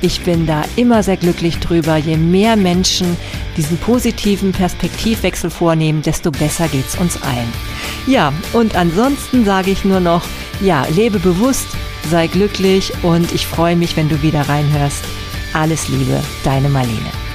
Ich 0.00 0.20
bin 0.22 0.46
da 0.46 0.62
immer 0.76 1.02
sehr 1.02 1.16
glücklich 1.16 1.58
drüber. 1.58 1.96
Je 1.96 2.16
mehr 2.16 2.56
Menschen 2.56 3.16
diesen 3.56 3.76
positiven 3.76 4.52
Perspektivwechsel 4.52 5.50
vornehmen, 5.50 6.02
desto 6.02 6.30
besser 6.30 6.68
geht's 6.68 6.96
uns 6.96 7.20
allen. 7.22 7.52
Ja, 8.06 8.32
und 8.52 8.76
ansonsten 8.76 9.44
sage 9.44 9.70
ich 9.70 9.84
nur 9.84 10.00
noch, 10.00 10.22
ja, 10.60 10.86
lebe 10.94 11.18
bewusst, 11.18 11.66
sei 12.10 12.26
glücklich 12.28 12.92
und 13.02 13.32
ich 13.32 13.46
freue 13.46 13.76
mich, 13.76 13.96
wenn 13.96 14.08
du 14.08 14.22
wieder 14.22 14.48
reinhörst. 14.48 15.04
Alles 15.52 15.88
Liebe, 15.88 16.20
deine 16.44 16.68
Marlene. 16.68 17.33